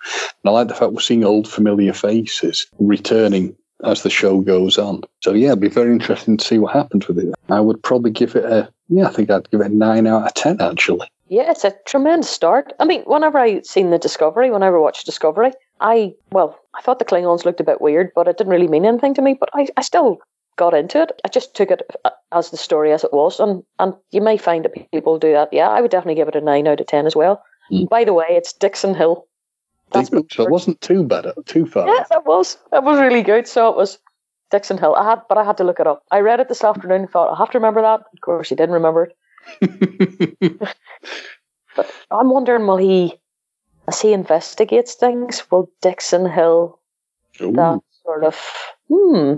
I 0.45 0.49
like 0.49 0.67
the 0.67 0.75
fact 0.75 0.91
we're 0.91 0.99
seeing 0.99 1.23
old 1.23 1.47
familiar 1.47 1.93
faces 1.93 2.67
returning 2.77 3.55
as 3.83 4.03
the 4.03 4.09
show 4.09 4.41
goes 4.41 4.77
on. 4.77 5.01
So 5.21 5.33
yeah, 5.33 5.51
it'll 5.51 5.61
be 5.61 5.69
very 5.69 5.93
interesting 5.93 6.37
to 6.37 6.45
see 6.45 6.57
what 6.57 6.73
happens 6.73 7.07
with 7.07 7.19
it. 7.19 7.33
I 7.49 7.61
would 7.61 7.81
probably 7.81 8.11
give 8.11 8.35
it 8.35 8.43
a 8.43 8.69
yeah, 8.89 9.07
I 9.07 9.11
think 9.11 9.31
I'd 9.31 9.49
give 9.49 9.61
it 9.61 9.71
a 9.71 9.75
nine 9.75 10.07
out 10.07 10.27
of 10.27 10.33
ten 10.33 10.61
actually. 10.61 11.07
Yeah, 11.27 11.49
it's 11.49 11.63
a 11.63 11.73
tremendous 11.85 12.29
start. 12.29 12.73
I 12.79 12.85
mean, 12.85 13.01
whenever 13.03 13.39
I 13.39 13.61
seen 13.61 13.89
the 13.89 13.97
Discovery, 13.97 14.51
whenever 14.51 14.77
I 14.77 14.81
watched 14.81 15.05
Discovery, 15.05 15.53
I 15.79 16.13
well, 16.31 16.59
I 16.75 16.81
thought 16.81 16.99
the 16.99 17.05
Klingons 17.05 17.45
looked 17.45 17.61
a 17.61 17.65
bit 17.65 17.81
weird, 17.81 18.11
but 18.13 18.27
it 18.27 18.37
didn't 18.37 18.51
really 18.51 18.67
mean 18.67 18.85
anything 18.85 19.13
to 19.15 19.21
me. 19.21 19.35
But 19.39 19.49
I, 19.53 19.67
I 19.77 19.81
still 19.81 20.19
got 20.57 20.73
into 20.73 21.01
it. 21.01 21.21
I 21.23 21.29
just 21.29 21.55
took 21.55 21.71
it 21.71 21.81
uh, 22.03 22.11
as 22.31 22.51
the 22.51 22.57
story 22.57 22.91
as 22.91 23.03
it 23.03 23.13
was, 23.13 23.39
and 23.39 23.63
and 23.79 23.93
you 24.11 24.21
may 24.21 24.37
find 24.37 24.65
that 24.65 24.91
people 24.91 25.19
do 25.19 25.31
that. 25.33 25.51
Yeah, 25.51 25.69
I 25.69 25.81
would 25.81 25.91
definitely 25.91 26.15
give 26.15 26.27
it 26.27 26.35
a 26.35 26.41
nine 26.41 26.67
out 26.67 26.79
of 26.79 26.87
ten 26.87 27.05
as 27.05 27.15
well. 27.15 27.43
Mm. 27.71 27.89
By 27.89 28.03
the 28.03 28.13
way, 28.13 28.27
it's 28.29 28.53
Dixon 28.53 28.93
Hill. 28.95 29.27
That's 29.91 30.09
so 30.09 30.43
it 30.43 30.49
wasn't 30.49 30.81
too 30.81 31.03
bad, 31.03 31.27
too 31.45 31.65
far. 31.65 31.87
Yes, 31.87 32.07
it 32.11 32.25
was. 32.25 32.57
It 32.73 32.83
was 32.83 32.99
really 32.99 33.21
good. 33.21 33.47
So 33.47 33.69
it 33.69 33.77
was 33.77 33.99
Dixon 34.51 34.77
Hill. 34.77 34.95
I 34.95 35.09
had, 35.09 35.21
but 35.29 35.37
I 35.37 35.43
had 35.43 35.57
to 35.57 35.63
look 35.63 35.79
it 35.79 35.87
up. 35.87 36.03
I 36.11 36.19
read 36.19 36.39
it 36.39 36.49
this 36.49 36.63
afternoon 36.63 37.01
and 37.01 37.09
thought 37.09 37.31
I 37.31 37.37
have 37.37 37.51
to 37.51 37.59
remember 37.59 37.81
that. 37.81 38.01
Of 38.01 38.21
course, 38.21 38.49
he 38.49 38.55
didn't 38.55 38.73
remember 38.73 39.11
it. 39.61 40.57
But 41.75 41.91
I'm 42.09 42.29
wondering, 42.29 42.65
will 42.65 42.77
he, 42.77 43.15
as 43.87 44.01
he 44.01 44.13
investigates 44.13 44.95
things, 44.95 45.43
will 45.51 45.69
Dixon 45.81 46.29
Hill 46.29 46.79
Ooh, 47.41 47.51
that 47.51 47.79
sort 48.03 48.23
of 48.23 48.39
hmm, 48.89 49.35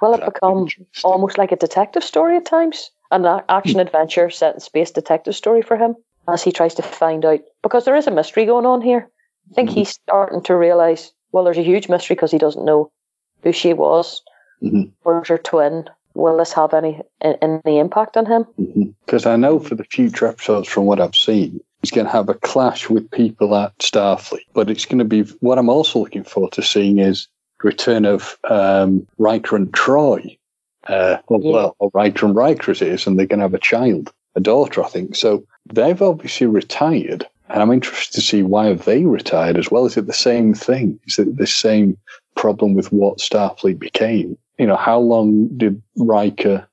will 0.00 0.14
it 0.14 0.24
become 0.24 0.66
almost 1.04 1.38
like 1.38 1.52
a 1.52 1.56
detective 1.56 2.04
story 2.04 2.36
at 2.36 2.44
times, 2.46 2.90
an 3.10 3.24
action 3.48 3.80
adventure 3.80 4.30
set 4.30 4.54
in 4.54 4.60
space 4.60 4.90
detective 4.90 5.34
story 5.34 5.62
for 5.62 5.76
him 5.76 5.94
as 6.28 6.42
he 6.42 6.52
tries 6.52 6.74
to 6.74 6.82
find 6.82 7.24
out 7.24 7.40
because 7.62 7.84
there 7.84 7.96
is 7.96 8.06
a 8.06 8.10
mystery 8.10 8.46
going 8.46 8.66
on 8.66 8.80
here. 8.80 9.08
I 9.50 9.54
think 9.54 9.70
Mhm. 9.70 9.74
he's 9.74 9.90
starting 9.90 10.42
to 10.42 10.56
realize. 10.56 11.12
Well, 11.32 11.44
there's 11.44 11.58
a 11.58 11.62
huge 11.62 11.88
mystery 11.88 12.14
because 12.14 12.30
he 12.30 12.38
doesn't 12.38 12.64
know 12.64 12.90
who 13.42 13.52
she 13.52 13.72
was. 13.72 14.22
Mhm. 14.62 14.92
Where's 15.02 15.28
her 15.28 15.38
twin? 15.38 15.88
Will 16.14 16.36
this 16.36 16.52
have 16.52 16.74
any 16.74 17.00
any 17.30 17.78
impact 17.78 18.16
on 18.16 18.26
him? 18.26 18.46
Because 19.06 19.26
I 19.26 19.36
know 19.36 19.58
for 19.58 19.74
the 19.74 19.84
future 19.84 20.26
episodes, 20.26 20.68
from 20.68 20.86
what 20.86 21.00
I've 21.00 21.14
seen, 21.14 21.60
he's 21.80 21.92
going 21.92 22.06
to 22.06 22.12
have 22.12 22.28
a 22.28 22.34
clash 22.34 22.90
with 22.90 23.10
people 23.12 23.54
at 23.56 23.76
Starfleet. 23.78 24.44
But 24.52 24.70
it's 24.70 24.84
going 24.84 24.98
to 24.98 25.04
be 25.04 25.22
what 25.40 25.58
I'm 25.58 25.68
also 25.68 26.00
looking 26.00 26.24
forward 26.24 26.52
to 26.52 26.62
seeing 26.62 26.98
is 26.98 27.28
return 27.62 28.04
of 28.04 28.38
um, 28.48 29.06
Riker 29.18 29.56
and 29.56 29.72
Troi. 29.72 30.36
Uh, 30.88 31.18
well, 31.28 31.40
Yeah. 31.42 31.52
well, 31.52 31.76
or 31.78 31.90
Riker 31.92 32.26
and 32.26 32.34
Riker 32.34 32.70
as 32.70 32.82
it 32.82 32.88
is, 32.88 33.06
and 33.06 33.18
they're 33.18 33.26
going 33.26 33.40
to 33.40 33.44
have 33.44 33.54
a 33.54 33.58
child, 33.58 34.12
a 34.34 34.40
daughter, 34.40 34.82
I 34.82 34.88
think. 34.88 35.14
So 35.14 35.44
they've 35.72 36.00
obviously 36.00 36.46
retired, 36.46 37.26
and 37.48 37.62
I'm 37.62 37.72
interested 37.72 38.14
to 38.14 38.26
see 38.26 38.42
why 38.42 38.66
have 38.66 38.84
they 38.86 39.04
retired 39.04 39.58
as 39.58 39.70
well. 39.70 39.84
Is 39.86 39.96
it 39.96 40.06
the 40.06 40.12
same 40.12 40.54
thing? 40.54 40.98
Is 41.06 41.18
it 41.18 41.36
the 41.36 41.46
same 41.46 41.96
problem 42.34 42.74
with 42.74 42.92
what 42.92 43.18
Starfleet 43.18 43.78
became? 43.78 44.38
You 44.58 44.66
know, 44.66 44.76
how 44.76 44.98
long 44.98 45.48
did 45.56 45.80
Riker, 45.96 46.66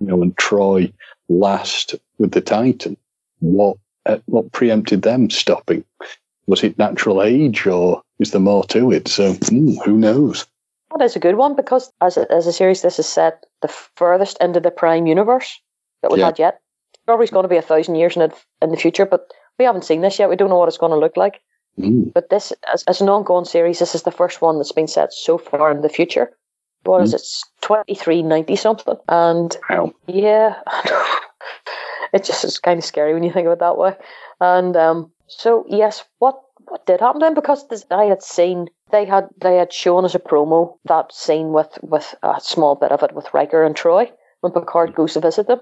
you 0.00 0.06
know, 0.06 0.22
and 0.22 0.36
Troi 0.36 0.92
last 1.28 1.94
with 2.18 2.32
the 2.32 2.40
Titan? 2.40 2.96
What 3.40 3.76
uh, 4.06 4.18
what 4.26 4.52
preempted 4.52 5.02
them 5.02 5.30
stopping? 5.30 5.84
Was 6.46 6.64
it 6.64 6.78
natural 6.78 7.22
age, 7.22 7.66
or 7.66 8.02
is 8.18 8.30
there 8.32 8.40
more 8.40 8.64
to 8.64 8.92
it? 8.92 9.08
So 9.08 9.34
hmm, 9.34 9.74
who 9.84 9.96
knows? 9.96 10.46
That 10.90 11.04
is 11.04 11.16
a 11.16 11.20
good 11.20 11.36
one 11.36 11.54
because 11.54 11.92
as 12.00 12.16
a, 12.16 12.30
as 12.32 12.46
a 12.46 12.52
series, 12.52 12.82
this 12.82 12.98
is 12.98 13.06
set 13.06 13.44
the 13.62 13.68
furthest 13.68 14.38
into 14.40 14.60
the 14.60 14.70
Prime 14.70 15.06
universe 15.06 15.60
that 16.02 16.10
we've 16.10 16.20
Yeah. 16.20 16.26
had 16.26 16.38
yet. 16.38 16.60
Discovery's 16.94 17.30
going 17.30 17.44
to 17.44 17.48
be 17.48 17.56
a 17.56 17.62
thousand 17.62 17.94
years 17.96 18.16
in, 18.16 18.22
it, 18.22 18.32
in 18.62 18.70
the 18.70 18.76
future, 18.76 19.04
but 19.06 19.30
we 19.58 19.64
haven't 19.64 19.84
seen 19.84 20.00
this 20.00 20.18
yet. 20.18 20.28
We 20.30 20.36
don't 20.36 20.48
know 20.48 20.58
what 20.58 20.68
it's 20.68 20.78
going 20.78 20.92
to 20.92 20.98
look 20.98 21.16
like. 21.16 21.40
Hmm. 21.76 22.04
But 22.14 22.30
this, 22.30 22.52
as, 22.72 22.82
as 22.84 23.00
an 23.00 23.08
ongoing 23.08 23.44
series, 23.44 23.78
this 23.78 23.94
is 23.94 24.02
the 24.02 24.10
first 24.10 24.40
one 24.42 24.56
that's 24.58 24.72
been 24.72 24.88
set 24.88 25.12
so 25.12 25.38
far 25.38 25.70
in 25.70 25.82
the 25.82 25.88
future. 25.88 26.30
What 26.84 27.02
is 27.02 27.12
it? 27.12 27.22
Twenty 27.60 27.94
three 27.94 28.22
ninety 28.22 28.56
something, 28.56 28.96
and 29.08 29.56
Wow. 29.68 29.92
yeah, 30.06 30.54
it 32.12 32.24
just 32.24 32.44
is 32.44 32.58
kind 32.58 32.78
of 32.78 32.84
scary 32.84 33.12
when 33.14 33.22
you 33.24 33.32
think 33.32 33.46
of 33.46 33.52
it 33.52 33.58
that 33.58 33.76
way. 33.76 33.94
And 34.40 34.76
um, 34.76 35.10
so 35.26 35.66
yes, 35.68 36.04
what 36.18 36.40
what 36.70 36.86
did 36.86 37.00
happen 37.00 37.20
to 37.20 37.26
him? 37.28 37.34
Because 37.34 37.66
I 37.90 38.04
had 38.04 38.22
seen 38.22 38.68
they 38.90 39.04
had 39.04 39.28
they 39.40 39.56
had 39.56 39.72
shown 39.72 40.04
as 40.04 40.14
a 40.14 40.18
promo 40.18 40.76
that 40.84 41.12
scene 41.12 41.52
with 41.52 41.78
with 41.82 42.14
a 42.22 42.40
small 42.40 42.74
bit 42.74 42.92
of 42.92 43.02
it 43.02 43.14
with 43.14 43.32
Riker 43.34 43.64
and 43.64 43.74
Troi 43.76 44.10
when 44.40 44.52
Picard 44.52 44.94
goes 44.94 45.14
to 45.14 45.20
visit 45.20 45.46
them, 45.46 45.60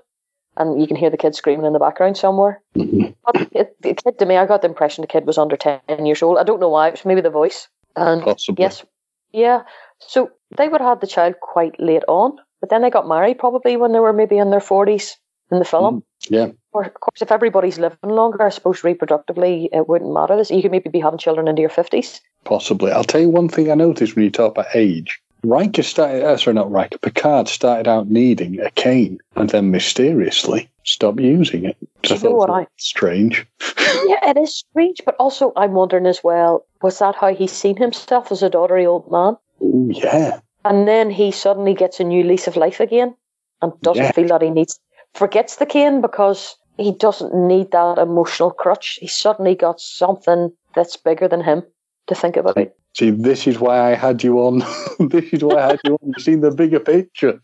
and 0.56 0.80
you 0.80 0.86
can 0.86 0.96
hear 0.96 1.10
the 1.10 1.16
kid 1.16 1.34
screaming 1.34 1.66
in 1.66 1.72
the 1.72 1.78
background 1.78 2.16
somewhere. 2.16 2.62
Mhm. 2.76 3.14
But 3.24 3.48
it, 3.52 3.76
the 3.82 3.94
kid 3.94 4.18
to 4.18 4.26
me, 4.26 4.36
I 4.36 4.46
got 4.46 4.62
the 4.62 4.68
impression 4.68 5.02
the 5.02 5.08
kid 5.08 5.26
was 5.26 5.38
under 5.38 5.56
ten 5.56 5.80
years 6.06 6.22
old. 6.22 6.38
I 6.38 6.44
don't 6.44 6.60
know 6.60 6.68
why. 6.68 6.88
It 6.88 6.92
was 6.92 7.04
maybe 7.04 7.20
the 7.22 7.30
voice. 7.30 7.68
And 7.96 8.22
Possibly. 8.22 8.62
yes, 8.62 8.84
yeah. 9.32 9.62
So 10.00 10.30
they 10.56 10.68
would 10.68 10.80
have 10.80 10.90
had 10.90 11.00
the 11.00 11.06
child 11.06 11.36
quite 11.40 11.80
late 11.80 12.04
on, 12.08 12.36
but 12.60 12.68
then 12.70 12.82
they 12.82 12.90
got 12.90 13.08
married 13.08 13.38
probably 13.38 13.76
when 13.76 13.92
they 13.92 14.00
were 14.00 14.12
maybe 14.12 14.36
in 14.38 14.50
their 14.50 14.60
forties 14.60 15.16
in 15.50 15.58
the 15.58 15.64
film. 15.64 16.02
Yeah. 16.28 16.48
Or, 16.72 16.84
of 16.84 16.94
course, 16.94 17.22
if 17.22 17.30
everybody's 17.32 17.78
living 17.78 17.98
longer, 18.02 18.42
I 18.42 18.48
suppose 18.50 18.82
reproductively 18.82 19.68
it 19.72 19.88
wouldn't 19.88 20.12
matter. 20.12 20.36
This- 20.36 20.50
You 20.50 20.62
could 20.62 20.70
maybe 20.72 20.90
be 20.90 21.00
having 21.00 21.18
children 21.18 21.48
into 21.48 21.60
your 21.62 21.70
fifties. 21.70 22.20
Possibly. 22.44 22.92
I'll 22.92 23.04
tell 23.04 23.20
you 23.20 23.28
one 23.30 23.48
thing 23.48 23.70
I 23.70 23.74
noticed 23.74 24.16
when 24.16 24.24
you 24.24 24.30
talk 24.30 24.52
about 24.52 24.74
age. 24.74 25.20
Riker 25.44 25.82
started, 25.82 26.24
uh, 26.24 26.36
sorry, 26.36 26.54
not 26.54 26.70
Riker, 26.70 26.98
Picard 26.98 27.46
started 27.48 27.86
out 27.86 28.10
needing 28.10 28.58
a 28.60 28.70
cane 28.72 29.18
and 29.36 29.48
then 29.50 29.70
mysteriously 29.70 30.68
stopped 30.84 31.20
using 31.20 31.64
it. 31.64 31.76
You 32.08 32.18
know 32.20 32.30
what 32.32 32.50
I- 32.50 32.66
strange. 32.76 33.46
yeah, 34.06 34.30
it 34.30 34.36
is 34.36 34.54
strange, 34.56 35.02
but 35.04 35.14
also 35.20 35.52
I'm 35.56 35.72
wondering 35.72 36.06
as 36.06 36.22
well: 36.24 36.66
was 36.82 36.98
that 36.98 37.14
how 37.14 37.32
he's 37.34 37.52
seen 37.52 37.76
himself 37.76 38.32
as 38.32 38.42
a 38.42 38.50
dottery 38.50 38.86
old 38.86 39.10
man? 39.10 39.36
Oh, 39.62 39.88
yeah. 39.90 40.40
and 40.64 40.86
then 40.88 41.10
he 41.10 41.30
suddenly 41.30 41.74
gets 41.74 42.00
a 42.00 42.04
new 42.04 42.24
lease 42.24 42.46
of 42.48 42.56
life 42.56 42.80
again 42.80 43.14
and 43.62 43.72
doesn't 43.82 44.02
Yeah. 44.02 44.12
feel 44.12 44.28
that 44.28 44.42
he 44.42 44.50
needs 44.50 44.78
forgets 45.16 45.56
the 45.56 45.66
cane 45.66 46.00
because 46.00 46.56
he 46.76 46.92
doesn't 46.92 47.34
need 47.34 47.70
that 47.72 47.98
emotional 47.98 48.50
crutch 48.50 48.98
he's 49.00 49.14
suddenly 49.14 49.54
got 49.54 49.80
something 49.80 50.52
that's 50.74 50.96
bigger 50.96 51.26
than 51.28 51.42
him 51.42 51.62
to 52.06 52.14
think 52.14 52.36
about 52.36 52.56
See, 52.94 53.10
this 53.10 53.46
is 53.46 53.58
why 53.58 53.92
I 53.92 53.94
had 53.94 54.24
you 54.24 54.38
on. 54.38 54.60
this 55.10 55.30
is 55.30 55.44
why 55.44 55.56
I 55.64 55.66
had 55.72 55.80
you 55.84 55.98
on. 56.00 56.12
You've 56.16 56.24
seen 56.24 56.40
the 56.40 56.50
bigger 56.50 56.80
picture. 56.80 57.38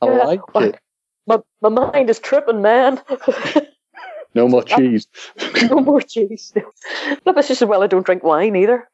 I 0.00 0.06
Yeah, 0.06 0.24
like 0.24 0.54
well- 0.54 0.64
it. 0.68 0.78
my, 1.26 1.40
my 1.60 1.68
mind 1.70 2.08
is 2.08 2.20
tripping 2.20 2.62
man 2.62 3.00
No 4.34 4.48
more 4.48 4.62
cheese. 4.62 5.06
no 5.70 5.80
more 5.80 6.00
cheese 6.00 6.52
no, 7.26 7.32
just 7.34 7.50
as 7.50 7.64
well 7.64 7.82
I 7.82 7.86
don't 7.88 8.06
drink 8.06 8.22
wine 8.22 8.54
either. 8.56 8.88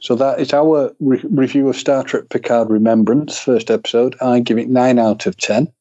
So 0.00 0.14
that 0.14 0.40
is 0.40 0.52
our 0.52 0.92
re- 1.00 1.24
review 1.30 1.68
of 1.68 1.76
Star 1.76 2.04
Trek 2.04 2.28
Picard 2.28 2.68
Remembrance, 2.70 3.38
first 3.38 3.70
episode. 3.70 4.14
I 4.20 4.40
give 4.40 4.58
it 4.58 4.68
9 4.68 4.98
out 4.98 5.26
of 5.26 5.36
10, 5.38 5.72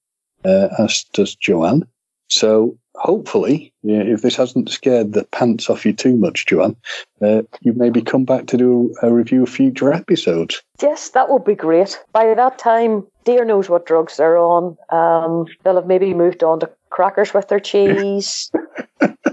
uh, 0.46 0.70
as 0.80 1.04
does 1.14 1.36
Joanne. 1.36 1.88
So 2.30 2.78
hopefully, 2.96 3.74
yeah, 3.84 4.02
if 4.02 4.22
this 4.22 4.36
hasn't 4.36 4.70
scared 4.70 5.14
the 5.14 5.26
pants 5.26 5.70
off 5.70 5.86
you 5.86 5.94
too 5.94 6.16
much, 6.16 6.46
Joanne, 6.46 6.76
uh, 7.22 7.44
you 7.62 7.74
maybe 7.74 8.02
come 8.02 8.26
back 8.26 8.48
to 8.48 8.58
do 8.58 8.96
a 9.02 9.12
review 9.12 9.44
of 9.44 9.50
future 9.50 9.94
episodes. 9.94 10.62
yes 10.82 11.10
that 11.10 11.30
would 11.30 11.44
be 11.46 11.56
great 11.56 12.00
by 12.12 12.34
that 12.34 12.58
time 12.58 13.06
dear 13.24 13.46
knows 13.46 13.70
what 13.70 13.86
drugs 13.86 14.18
they're 14.18 14.38
on 14.38 14.78
um, 14.90 15.46
they'll 15.64 15.76
have 15.76 15.88
maybe 15.88 16.14
moved 16.14 16.44
on 16.44 16.60
to 16.60 16.70
crackers 16.90 17.34
with 17.34 17.48
their 17.48 17.60
cheese 17.60 18.52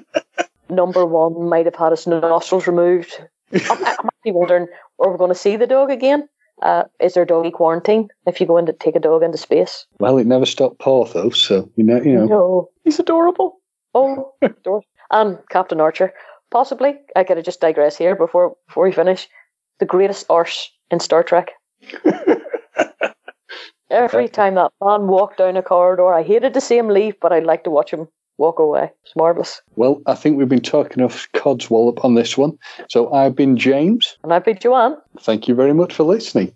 number 0.73 1.07
one 1.07 1.49
might 1.49 1.67
have 1.67 1.77
had 1.77 1.91
his 1.91 2.07
nostrils 2.07 2.67
removed. 2.67 3.13
I'm, 3.53 3.61
I'm 3.71 4.07
actually 4.07 4.33
wondering, 4.33 4.67
are 4.99 5.13
we 5.13 5.19
going 5.19 5.31
to 5.31 5.35
see 5.39 5.57
the 5.57 5.67
dog 5.67 5.91
again? 5.91 6.29
Uh, 6.63 6.85
is 7.01 7.15
there 7.15 7.25
doggy 7.25 7.51
quarantine 7.51 8.09
if 8.27 8.41
you 8.41 8.47
go 8.47 8.57
in 8.57 8.67
to 8.67 8.73
take 8.73 8.95
a 8.95 9.01
dog 9.01 9.25
into 9.25 9.37
space? 9.37 9.85
Well, 9.99 10.17
it 10.19 10.27
never 10.29 10.47
stopped 10.47 10.79
Porthos, 10.79 11.39
so 11.39 11.69
you 11.77 11.85
know, 11.85 12.01
you 12.01 12.15
know. 12.15 12.27
No, 12.27 12.69
he's 12.85 13.01
adorable. 13.01 13.59
Oh, 13.95 14.33
adorable. 14.43 14.87
And 15.11 15.39
Captain 15.51 15.81
Archer, 15.81 16.15
possibly. 16.51 16.95
I 17.17 17.25
gotta 17.25 17.43
just 17.43 17.61
digress 17.61 17.97
here 17.97 18.15
before 18.15 18.57
before 18.69 18.85
we 18.85 18.93
finish. 18.93 19.29
The 19.81 19.87
greatest 19.87 20.27
arse 20.31 20.71
in 20.91 21.01
Star 21.01 21.25
Trek. 21.25 21.51
Every 23.91 24.29
time 24.29 24.55
that 24.55 24.73
man 24.83 25.09
walked 25.09 25.39
down 25.39 25.57
a 25.57 25.63
corridor, 25.63 26.15
I 26.15 26.23
hated 26.23 26.55
to 26.55 26.61
see 26.61 26.79
him 26.79 26.89
leave, 26.89 27.15
but 27.21 27.33
I'd 27.33 27.45
like 27.45 27.65
to 27.65 27.71
watch 27.71 27.91
him 27.91 28.09
walk 28.39 28.59
away. 28.59 28.91
It's 29.05 29.15
marvelous. 29.15 29.61
Well, 29.77 30.01
I 30.07 30.15
think 30.15 30.37
we've 30.37 30.49
been 30.49 30.61
talking 30.63 30.99
enough 30.99 31.29
Codswallop 31.35 32.03
on 32.05 32.15
this 32.15 32.39
one. 32.39 32.59
So 32.89 33.13
I've 33.13 33.37
been 33.37 33.57
James. 33.57 34.17
And 34.23 34.33
I've 34.33 34.45
been 34.45 34.59
Joanne. 34.59 34.97
Thank 35.21 35.47
you 35.47 35.55
very 35.55 35.75
much 35.75 35.95
for 35.95 36.05
listening. 36.05 36.51